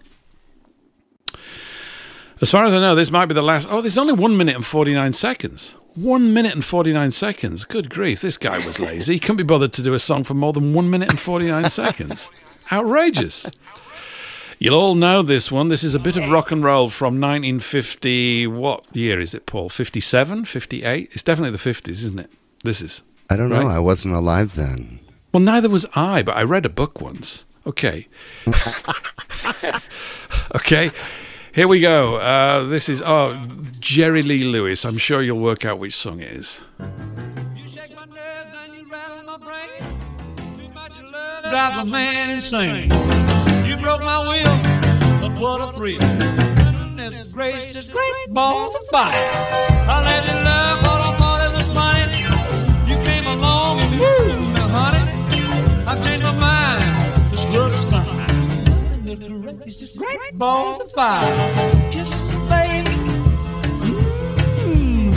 [2.41, 3.67] as far as I know, this might be the last.
[3.69, 5.77] Oh, there's only one minute and 49 seconds.
[5.95, 7.63] One minute and 49 seconds.
[7.63, 8.19] Good grief.
[8.19, 9.13] This guy was lazy.
[9.13, 11.69] He couldn't be bothered to do a song for more than one minute and 49
[11.69, 12.29] seconds.
[12.71, 13.49] Outrageous.
[14.65, 15.67] You'll all know this one.
[15.67, 18.47] This is a bit of rock and roll from 1950.
[18.47, 19.69] What year is it, Paul?
[19.69, 20.45] 57?
[20.45, 21.09] 58?
[21.11, 22.31] It's definitely the 50s, isn't it?
[22.63, 23.03] This is.
[23.29, 23.61] I don't know.
[23.61, 23.75] Right.
[23.75, 25.01] I wasn't alive then.
[25.31, 27.45] Well, neither was I, but I read a book once.
[27.67, 28.07] Okay.
[30.55, 30.89] okay.
[31.53, 32.15] Here we go.
[32.15, 33.39] Uh, this is, oh,
[33.79, 34.83] Jerry Lee Lewis.
[34.83, 36.59] I'm sure you'll work out which song it is.
[41.51, 43.24] drives a man insane.
[43.75, 44.57] You broke my will,
[45.19, 45.99] but what a thrill.
[45.99, 49.11] Goodness gracious, great balls of fire.
[49.11, 52.23] I let you love what I thought it was money.
[52.87, 55.03] You came along and woo, now honey,
[55.85, 57.31] I've changed my mind.
[57.31, 59.03] This love is fine.
[59.03, 61.35] Goodness gracious, great balls of fire.
[61.91, 62.95] Kisses, baby.
[64.63, 65.13] Mmm,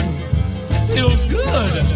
[0.93, 1.88] feels good.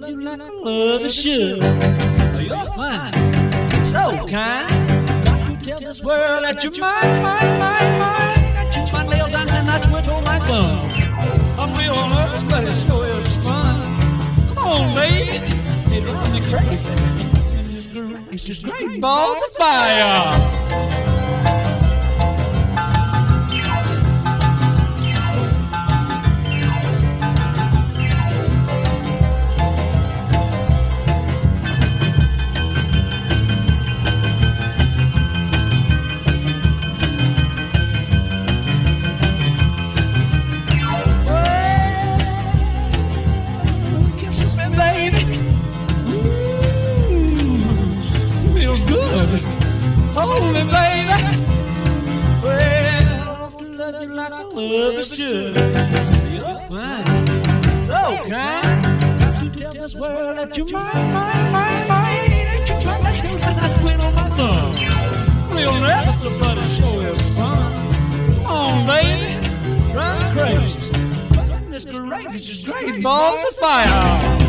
[0.00, 1.58] Well, I want to love you like I a should.
[2.46, 3.12] You're fine,
[3.86, 5.24] so kind.
[5.24, 8.38] Got to tell this world that you're mine, mine, mine, mine.
[8.54, 9.78] Got you my nails down and I
[10.08, 10.78] on my thumb.
[11.58, 14.54] I'm real nervous, but it sure is fun.
[14.54, 15.42] Come on, baby,
[15.92, 16.94] it drives me crazy.
[18.30, 21.17] It's just great balls of fire.
[53.92, 55.56] Love you like I love is should.
[55.56, 57.06] You're fine,
[57.86, 59.20] so kind.
[59.20, 62.30] Got to tell this world that you're mine, mine, mine, mine.
[62.48, 65.54] That you're trying to hit like I quit on my thumb.
[65.54, 67.72] We'll never somebody show his fun.
[68.46, 69.34] On, baby,
[69.92, 70.78] drive crazy.
[71.32, 74.47] Goodness gracious, great balls of fire.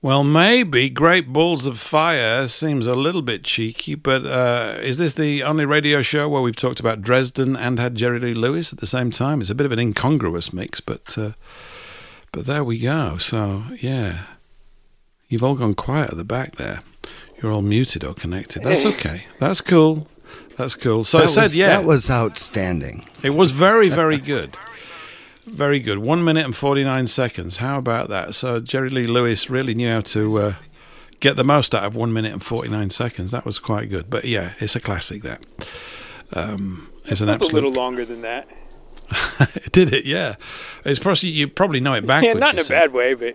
[0.00, 5.14] Well, maybe Great Balls of Fire seems a little bit cheeky, but uh, is this
[5.14, 8.78] the only radio show where we've talked about Dresden and had Jerry Lee Lewis at
[8.78, 9.40] the same time?
[9.40, 11.32] It's a bit of an incongruous mix, but uh,
[12.30, 13.16] but there we go.
[13.16, 14.26] So yeah,
[15.28, 16.82] you've all gone quiet at the back there.
[17.42, 18.62] You're all muted or connected.
[18.62, 19.26] That's okay.
[19.40, 20.06] That's cool.
[20.56, 21.02] That's cool.
[21.02, 23.04] So that I said, was, yeah, that was outstanding.
[23.24, 24.56] it was very, very good.
[25.50, 25.98] Very good.
[25.98, 27.56] One minute and 49 seconds.
[27.58, 28.34] How about that?
[28.34, 30.54] So Jerry Lee Lewis really knew how to uh,
[31.20, 33.30] get the most out of one minute and 49 seconds.
[33.30, 34.08] That was quite good.
[34.10, 35.42] But yeah, it's a classic, that.
[36.32, 37.52] Um, it's an absolute.
[37.52, 38.48] a little longer than that.
[39.72, 40.04] Did it?
[40.04, 40.36] Yeah.
[40.84, 42.34] It's probably, you probably know it backwards.
[42.34, 43.34] yeah, not in a bad way, but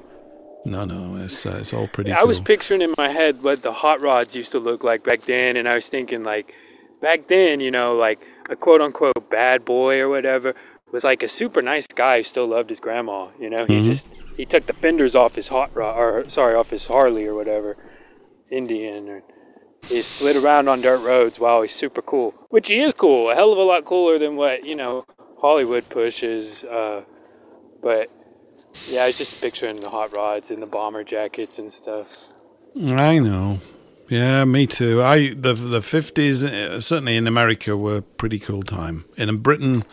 [0.65, 2.27] No, no, it's, uh, it's all pretty I cool.
[2.27, 5.57] was picturing in my head what the hot rods used to look like back then,
[5.57, 6.53] and I was thinking like
[7.01, 8.19] back then, you know, like
[8.49, 10.53] a quote unquote bad boy or whatever
[10.93, 13.27] was like a super nice guy who still loved his grandma.
[13.39, 13.85] You know, he Mhm.
[13.91, 14.07] just
[14.37, 17.75] he took the fenders off his hot rod, or sorry, off his Harley or whatever,
[18.49, 19.23] Indian, or
[19.89, 21.39] he slid around on dirt roads.
[21.39, 24.35] Wow, he's super cool, which he is cool, a hell of a lot cooler than
[24.35, 25.03] what you know
[25.41, 26.63] Hollywood pushes.
[26.63, 27.01] Uh,
[27.81, 28.09] but
[28.89, 32.07] yeah, I was just picturing the hot rods and the bomber jackets and stuff.
[32.87, 33.59] I know.
[34.09, 35.01] Yeah, me too.
[35.01, 39.05] I the the fifties uh, certainly in America were pretty cool time.
[39.17, 39.83] In Britain,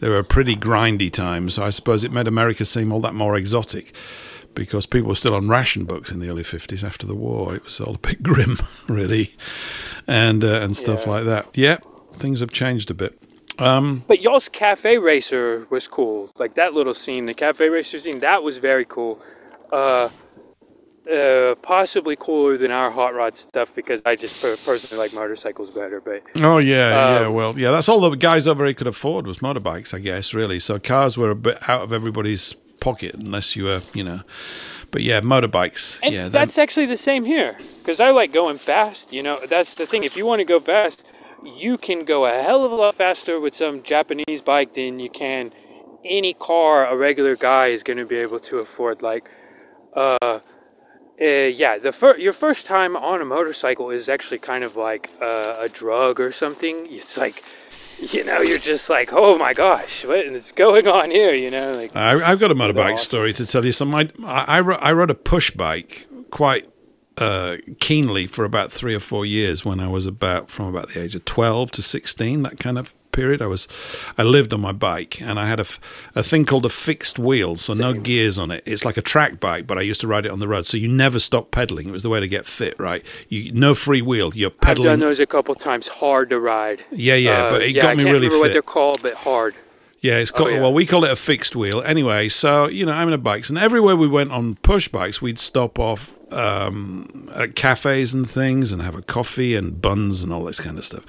[0.00, 1.58] they were pretty grindy times.
[1.58, 3.94] I suppose it made America seem all that more exotic
[4.54, 7.54] because people were still on ration books in the early fifties after the war.
[7.54, 8.58] It was all a bit grim,
[8.88, 9.34] really,
[10.06, 11.12] and uh, and stuff Yeah.
[11.12, 11.56] like that.
[11.56, 11.78] Yeah,
[12.14, 13.18] things have changed a bit.
[13.58, 16.30] Um, But y'all's cafe racer was cool.
[16.38, 19.18] Like that little scene, the cafe racer scene, that was very cool.
[19.72, 20.10] Uh,
[21.10, 26.00] uh, possibly cooler than our hot rod stuff because I just personally like motorcycles better.
[26.00, 27.26] But Oh yeah, yeah.
[27.26, 27.70] Um, Well, yeah.
[27.70, 30.34] That's all the guys over here could afford was motorbikes, I guess.
[30.34, 34.22] Really, so cars were a bit out of everybody's pocket unless you were, you know.
[34.90, 36.00] But yeah, motorbikes.
[36.02, 39.12] and yeah, that's actually the same here because I like going fast.
[39.12, 40.04] You know, that's the thing.
[40.04, 41.06] If you want to go fast,
[41.42, 45.10] you can go a hell of a lot faster with some Japanese bike than you
[45.10, 45.52] can
[46.08, 49.02] any car a regular guy is going to be able to afford.
[49.02, 49.28] Like,
[49.94, 50.40] uh,
[51.20, 55.10] uh yeah, the fir- your first time on a motorcycle is actually kind of like
[55.20, 56.86] uh, a drug or something.
[56.90, 57.42] It's like,
[57.98, 61.32] you know, you're just like, oh my gosh, what is going on here?
[61.32, 61.96] You know, like.
[61.96, 62.98] I, I've got a motorbike awesome.
[62.98, 63.72] story to tell you.
[63.72, 66.68] So my, I, I, I rode a push bike quite
[67.16, 71.02] uh, keenly for about three or four years when I was about from about the
[71.02, 72.42] age of twelve to sixteen.
[72.42, 73.42] That kind of period.
[73.42, 73.66] I was,
[74.16, 75.66] I lived on my bike, and I had a,
[76.14, 78.62] a thing called a fixed wheel, so no gears on it.
[78.66, 80.76] It's like a track bike, but I used to ride it on the road, so
[80.76, 81.88] you never stop pedaling.
[81.88, 83.02] It was the way to get fit, right?
[83.28, 84.30] You no free wheel.
[84.34, 84.88] You're pedaling.
[84.88, 85.88] I've done those a couple times.
[85.88, 86.84] Hard to ride.
[86.92, 89.00] Yeah, yeah, Uh, but it yeah, got I me can't really remember what they're called,
[89.02, 89.54] but hard.
[90.02, 90.60] Yeah, it's called, Oh, yeah.
[90.60, 91.82] well, we call it a fixed wheel.
[91.82, 95.20] Anyway, so, you know, I'm in a bikes, and everywhere we went on push bikes,
[95.22, 100.32] we'd stop off um, at cafes and things and have a coffee and buns and
[100.32, 101.04] all this kind of stuff.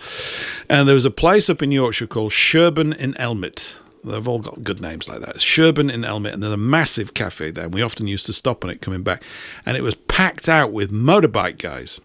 [0.69, 3.79] And there was a place up in Yorkshire called Sherburn in Elmet.
[4.03, 5.37] They've all got good names like that.
[5.37, 7.65] Sherburn in Elmet, and there's a massive cafe there.
[7.65, 9.23] And we often used to stop on it coming back,
[9.65, 11.99] and it was packed out with motorbike guys.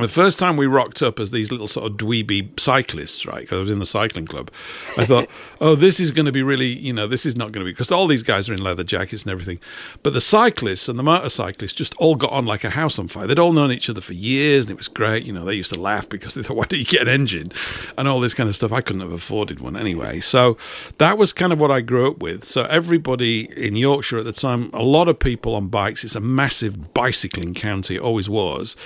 [0.00, 3.40] The first time we rocked up as these little sort of dweeby cyclists, right?
[3.40, 4.50] Because I was in the cycling club.
[4.96, 5.28] I thought,
[5.60, 7.72] oh, this is going to be really, you know, this is not going to be,
[7.72, 9.58] because all these guys are in leather jackets and everything.
[10.02, 13.26] But the cyclists and the motorcyclists just all got on like a house on fire.
[13.26, 15.24] They'd all known each other for years and it was great.
[15.24, 17.52] You know, they used to laugh because they thought, why don't you get an engine?
[17.98, 18.72] And all this kind of stuff.
[18.72, 20.20] I couldn't have afforded one anyway.
[20.20, 20.56] So
[20.98, 22.44] that was kind of what I grew up with.
[22.44, 26.04] So everybody in Yorkshire at the time, a lot of people on bikes.
[26.04, 28.76] It's a massive bicycling county, it always was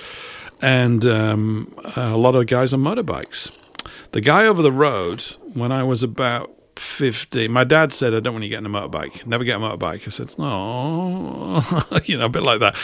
[0.61, 3.57] and um, a lot of guys on motorbikes.
[4.11, 5.21] The guy over the road,
[5.53, 9.25] when I was about 50, my dad said, I don't want you getting a motorbike.
[9.25, 10.07] Never get a motorbike.
[10.07, 11.61] I said, no,
[12.05, 12.77] you know, a bit like that.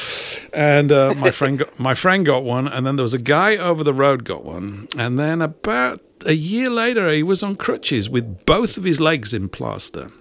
[0.53, 3.58] And uh, my friend got, my friend got one, and then there was a guy
[3.58, 8.09] over the road got one, and then about a year later, he was on crutches
[8.09, 10.11] with both of his legs in plaster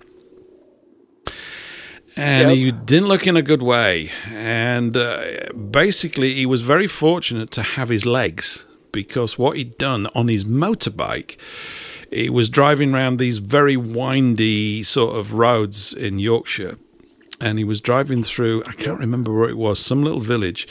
[2.20, 4.10] and he didn't look in a good way.
[4.28, 10.06] And uh, basically, he was very fortunate to have his legs because what he'd done
[10.14, 11.36] on his motorbike,
[12.10, 16.76] he was driving around these very windy sort of roads in Yorkshire,
[17.40, 18.62] and he was driving through.
[18.66, 20.66] I can't remember where it was, some little village.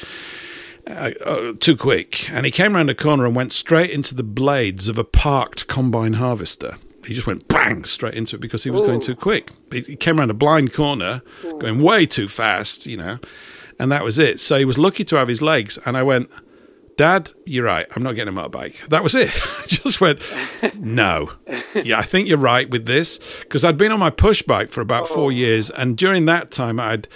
[0.89, 4.23] uh, uh, too quick, and he came round a corner and went straight into the
[4.23, 6.77] blades of a parked combine harvester.
[7.09, 9.49] He just went bang straight into it because he was going too quick.
[9.71, 13.17] He came around a blind corner, going way too fast, you know,
[13.79, 14.39] and that was it.
[14.39, 15.79] So he was lucky to have his legs.
[15.87, 16.29] And I went,
[16.97, 17.87] Dad, you're right.
[17.95, 18.87] I'm not getting a motorbike.
[18.89, 19.31] That was it.
[19.59, 20.21] I just went,
[20.75, 21.31] no.
[21.73, 24.81] Yeah, I think you're right with this because I'd been on my push bike for
[24.81, 25.29] about four oh.
[25.29, 27.07] years, and during that time, I'd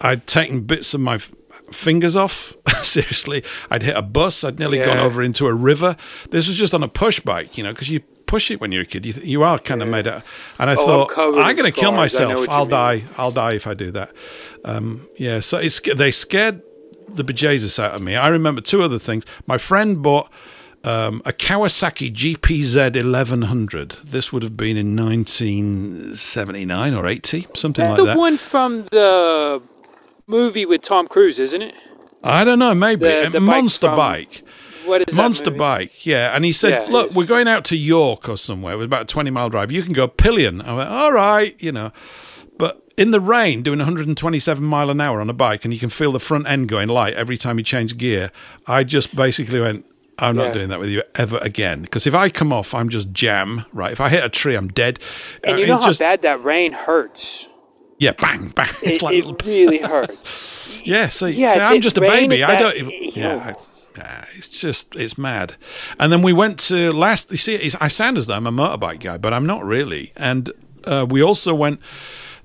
[0.00, 1.18] I'd taken bits of my
[1.70, 2.56] fingers off.
[2.82, 4.42] Seriously, I'd hit a bus.
[4.42, 5.96] I'd nearly gone over into a river.
[6.30, 8.82] This was just on a push bike, you know, because you push it when you're
[8.82, 9.06] a kid.
[9.06, 10.22] You, th- you are kind of made out.
[10.58, 12.14] And I Oh, I'm thought, I'm going to kill scars.
[12.20, 12.48] I know myself.
[12.50, 12.70] I'll mean.
[12.70, 13.04] die.
[13.18, 14.12] I'll die if I do that.
[14.64, 15.40] Um, yeah.
[15.40, 16.62] So it's, they scared
[17.08, 18.16] the bejesus out of me.
[18.16, 19.24] I remember two other things.
[19.46, 20.28] My friend bought
[20.84, 23.90] um, a Kawasaki GPZ 1100.
[24.04, 28.14] This would have been in 1979 or 80, something like the that.
[28.14, 29.62] The one from the
[30.26, 31.74] movie with Tom Cruise, isn't it?
[32.24, 34.42] I don't know, maybe The- a the bike monster from- bike.
[34.86, 36.34] What is Monster bike, yeah.
[36.34, 38.74] And he said, Yeah, "Look, we're going out to York or somewhere.
[38.74, 39.70] It was about a twenty mile drive.
[39.72, 41.92] You can go pillion." I went, "All right, you know."
[42.58, 45.90] But in the rain, doing 127 mile an hour on a bike, and you can
[45.90, 48.30] feel the front end going light every time you change gear.
[48.66, 49.84] I just basically went,
[50.18, 50.52] "I'm not Yeah.
[50.52, 53.66] doing that with you ever again." Because if I come off, I'm just jam.
[53.72, 53.92] Right?
[53.92, 54.98] If I hit a tree, I'm dead.
[55.44, 57.48] And Uh, you know how just- bad that rain hurts.
[57.98, 58.68] Yeah, bang, bang.
[58.82, 60.54] It's It, like it really hurts.
[60.84, 62.44] Yeah, so, Yeah, so I'm just a baby.
[62.44, 62.76] I don't.
[62.76, 65.56] Even, yeah, I- yeah, it's just it's mad.
[65.98, 67.30] And then we went to last.
[67.30, 70.12] You see, I sound as though I'm a motorbike guy, but I'm not really.
[70.16, 70.50] And
[70.84, 71.80] uh, we also went.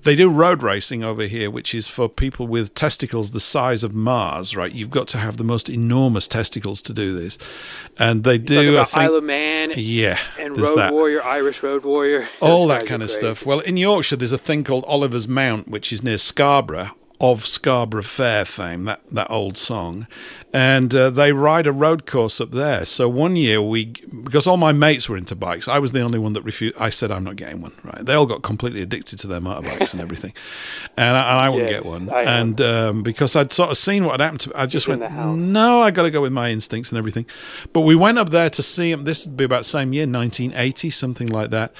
[0.03, 3.93] They do road racing over here, which is for people with testicles the size of
[3.93, 4.55] Mars.
[4.55, 7.37] Right, you've got to have the most enormous testicles to do this.
[7.99, 8.79] And they do.
[8.79, 9.73] I think, Isle of Man.
[9.75, 12.27] Yeah, And Road that Warrior, Irish Road Warrior.
[12.41, 13.19] all that kind of great.
[13.19, 13.45] stuff.
[13.45, 16.89] Well, in Yorkshire, there's a thing called Oliver's Mount, which is near Scarborough,
[17.21, 20.07] of Scarborough Fair fame, that, that old song.
[20.53, 22.83] And uh, they ride a road course up there.
[22.83, 26.19] So one year, we, because all my mates were into bikes, I was the only
[26.19, 26.75] one that refused.
[26.77, 28.03] I said, I'm not getting one, right?
[28.05, 30.33] They all got completely addicted to their motorbikes and everything.
[30.97, 32.09] And I, and I wouldn't Yes, get one.
[32.27, 35.81] And um, because I'd sort of seen what had happened to I just went, no,
[35.81, 37.25] I got to go with my instincts and everything.
[37.71, 39.05] But we went up there to see them.
[39.05, 41.71] This would be about the same year, 1980, something like that.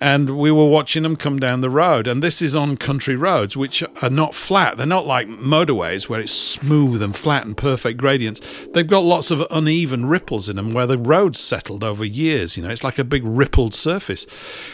[0.00, 2.06] And we were watching them come down the road.
[2.06, 4.76] And this is on country roads, which are not flat.
[4.76, 8.40] They're not like motorways where it's smooth and flat and perfect gradients.
[8.72, 12.56] They've got lots of uneven ripples in them where the road's settled over years.
[12.56, 14.26] You know, it's like a big rippled surface.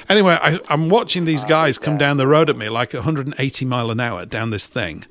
[0.08, 3.64] Anyway, I, I'm watching these ah, guys come down the road at me like 180
[3.64, 5.04] mile an hour down this thing.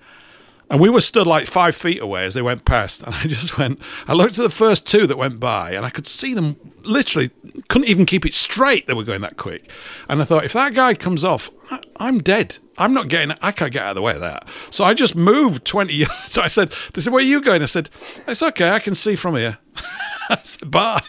[0.74, 3.04] And we were stood like five feet away as they went past.
[3.04, 5.92] And I just went, I looked at the first two that went by and I
[5.92, 7.30] could see them literally
[7.68, 8.88] couldn't even keep it straight.
[8.88, 9.70] They were going that quick.
[10.10, 11.52] And I thought, if that guy comes off,
[11.98, 12.58] I'm dead.
[12.80, 14.48] I'm not getting, I can't get out of the way of that.
[14.72, 16.32] So I just moved 20 yards.
[16.32, 17.62] So I said, they said, where are you going?
[17.62, 17.92] I said,
[18.28, 18.72] it's okay.
[18.72, 19.60] I can see from here.
[20.30, 21.04] I said, bye.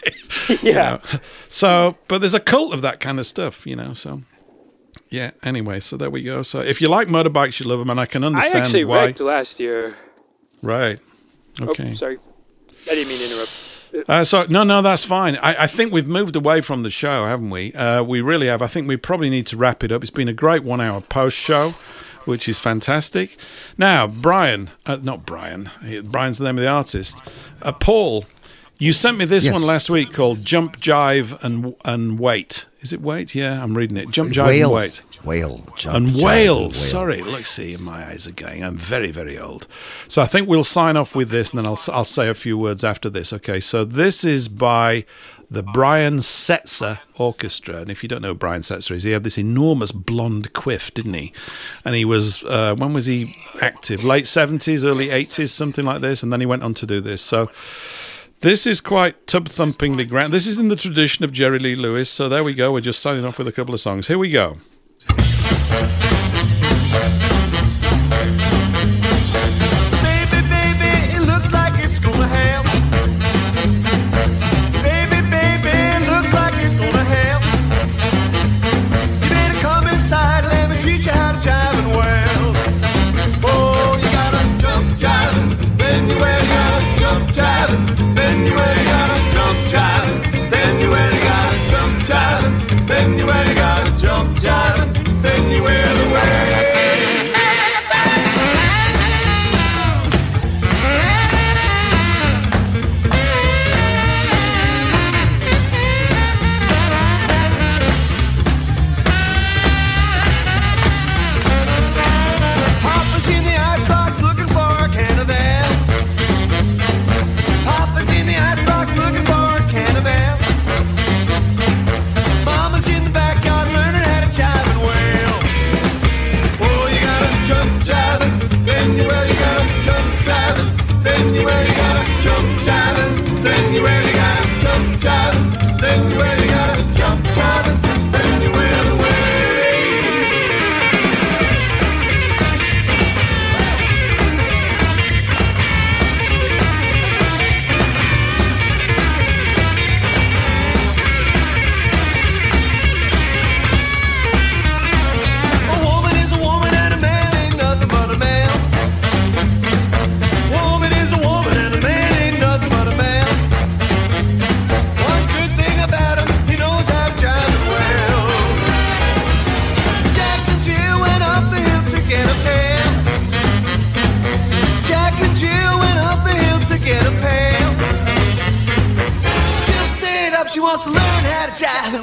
[0.61, 1.01] You know.
[1.49, 4.21] So, but there's a cult of that kind of stuff, you know, so.
[5.15, 5.31] Yeah.
[5.43, 6.41] Anyway, so there we go.
[6.43, 8.57] So if you like motorbikes, you love them, and I can understand.
[8.57, 9.05] I actually why.
[9.05, 9.95] wrecked last year.
[10.61, 10.99] Right.
[11.61, 11.89] Okay.
[11.91, 12.17] Oh, sorry.
[12.89, 14.09] I didn't mean to interrupt.
[14.09, 15.37] Uh, so no, no, that's fine.
[15.37, 17.71] I, I think we've moved away from the show, haven't we?
[17.73, 18.61] Uh, we really have.
[18.61, 20.01] I think we probably need to wrap it up.
[20.01, 21.69] It's been a great one-hour post show,
[22.25, 23.37] which is fantastic.
[23.77, 25.69] Now, Brian, uh, not Brian.
[26.03, 27.21] Brian's the name of the artist.
[27.61, 28.25] Uh, Paul,
[28.79, 29.53] you sent me this Yes.
[29.53, 33.33] one last week called "Jump, Jive, and and Wait." Is it Wait?
[33.33, 34.09] Yeah, I'm reading it.
[34.11, 34.67] Jump, Jive, Wail.
[34.67, 35.01] and Wait.
[35.25, 35.61] Wail.
[35.87, 36.71] And wail.
[36.71, 38.63] Sorry, look, see, my eyes are going.
[38.63, 39.67] I'm very, very old.
[40.07, 42.57] So I think we'll sign off with this, and then I'll I'll say a few
[42.57, 43.33] words after this.
[43.33, 45.05] Okay, so this is by
[45.49, 49.23] the Brian Setzer Orchestra, and if you don't know who Brian Setzer is, he had
[49.23, 51.33] this enormous blonde quiff, didn't he?
[51.83, 54.03] And he was uh, when was he active?
[54.03, 57.21] Late seventies, early eighties, something like this, and then he went on to do this.
[57.21, 57.49] So.
[58.41, 60.31] This is quite tub thumpingly grand.
[60.31, 62.09] This is in the tradition of Jerry Lee Lewis.
[62.09, 62.71] So there we go.
[62.71, 64.07] We're just signing off with a couple of songs.
[64.07, 64.57] Here we go.
[65.07, 66.14] Baby,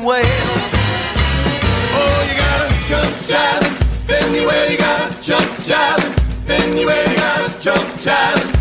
[0.02, 0.24] and wail.
[1.94, 7.08] Oh, you gotta jump jiving, then you where you gotta jump jiving, then you where
[7.10, 8.51] you gotta jump jiving,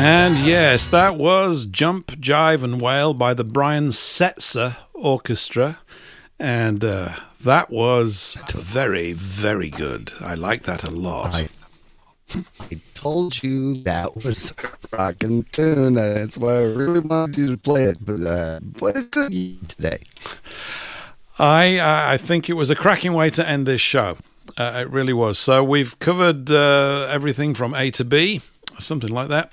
[0.00, 5.80] And yes, that was Jump, Jive, and Wail by the Brian Setzer Orchestra.
[6.38, 10.12] And uh, that was very, very good.
[10.20, 11.34] I like that a lot.
[11.34, 11.48] I,
[12.60, 15.94] I told you that was a rockin' tune.
[15.94, 17.96] That's why I really wanted you to play it.
[18.00, 19.32] But uh, what a good
[19.68, 19.98] today.
[21.40, 24.16] I uh, I think it was a cracking way to end this show.
[24.56, 25.40] Uh, it really was.
[25.40, 28.42] So we've covered uh, everything from A to B,
[28.78, 29.52] something like that.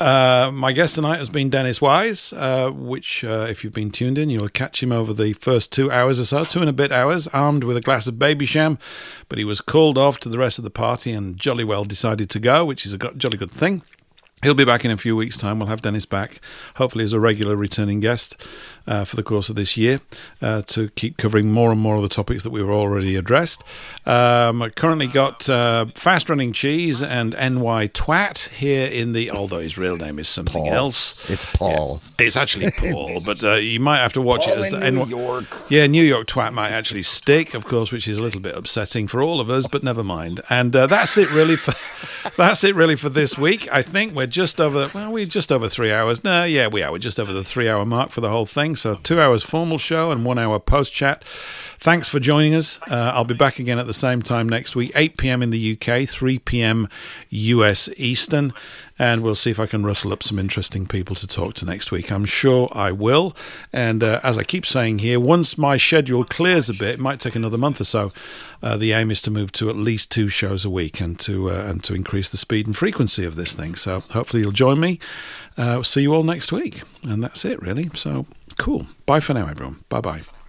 [0.00, 4.16] Uh, my guest tonight has been Dennis Wise, uh, which, uh, if you've been tuned
[4.16, 6.90] in, you'll catch him over the first two hours or so, two and a bit
[6.90, 8.78] hours, armed with a glass of Babysham.
[9.28, 12.30] But he was called off to the rest of the party and jolly well decided
[12.30, 13.82] to go, which is a jolly good thing.
[14.42, 15.58] He'll be back in a few weeks' time.
[15.58, 16.40] We'll have Dennis back,
[16.76, 18.42] hopefully as a regular returning guest
[18.86, 20.00] uh, for the course of this year
[20.42, 23.62] uh, to keep covering more and more of the topics that we've already addressed.
[24.06, 29.60] Um, I currently got uh, Fast Running Cheese and NY Twat here in the, although
[29.60, 30.72] his real name is something Paul.
[30.72, 31.30] else.
[31.30, 32.00] It's Paul.
[32.18, 35.04] It's actually Paul, but uh, you might have to watch Paul it as the New
[35.04, 35.44] NY York.
[35.68, 39.06] Yeah, New York twat might actually stick, of course, which is a little bit upsetting
[39.08, 40.40] for all of us, but never mind.
[40.50, 41.56] And uh, that's it, really.
[41.56, 41.74] For
[42.36, 43.70] that's it, really, for this week.
[43.72, 44.90] I think we're just over.
[44.94, 46.24] Well, we're just over three hours.
[46.24, 46.90] No, yeah, we are.
[46.92, 48.69] We're just over the three-hour mark for the whole thing.
[48.76, 51.24] So two hours formal show and one hour post chat.
[51.82, 52.78] Thanks for joining us.
[52.90, 55.42] Uh, I'll be back again at the same time next week, 8 p.m.
[55.42, 56.90] in the UK, 3 p.m.
[57.30, 58.52] US Eastern.
[58.98, 61.90] And we'll see if I can rustle up some interesting people to talk to next
[61.90, 62.12] week.
[62.12, 63.34] I'm sure I will.
[63.72, 67.18] And uh, as I keep saying here, once my schedule clears a bit, it might
[67.18, 68.12] take another month or so.
[68.62, 71.50] Uh, the aim is to move to at least two shows a week and to
[71.50, 73.74] uh, and to increase the speed and frequency of this thing.
[73.74, 74.98] So hopefully you'll join me.
[75.56, 77.88] Uh, see you all next week, and that's it really.
[77.94, 78.26] So
[78.60, 78.86] cool.
[79.06, 79.76] Bye for now, everyone.
[79.88, 80.39] Bye bye.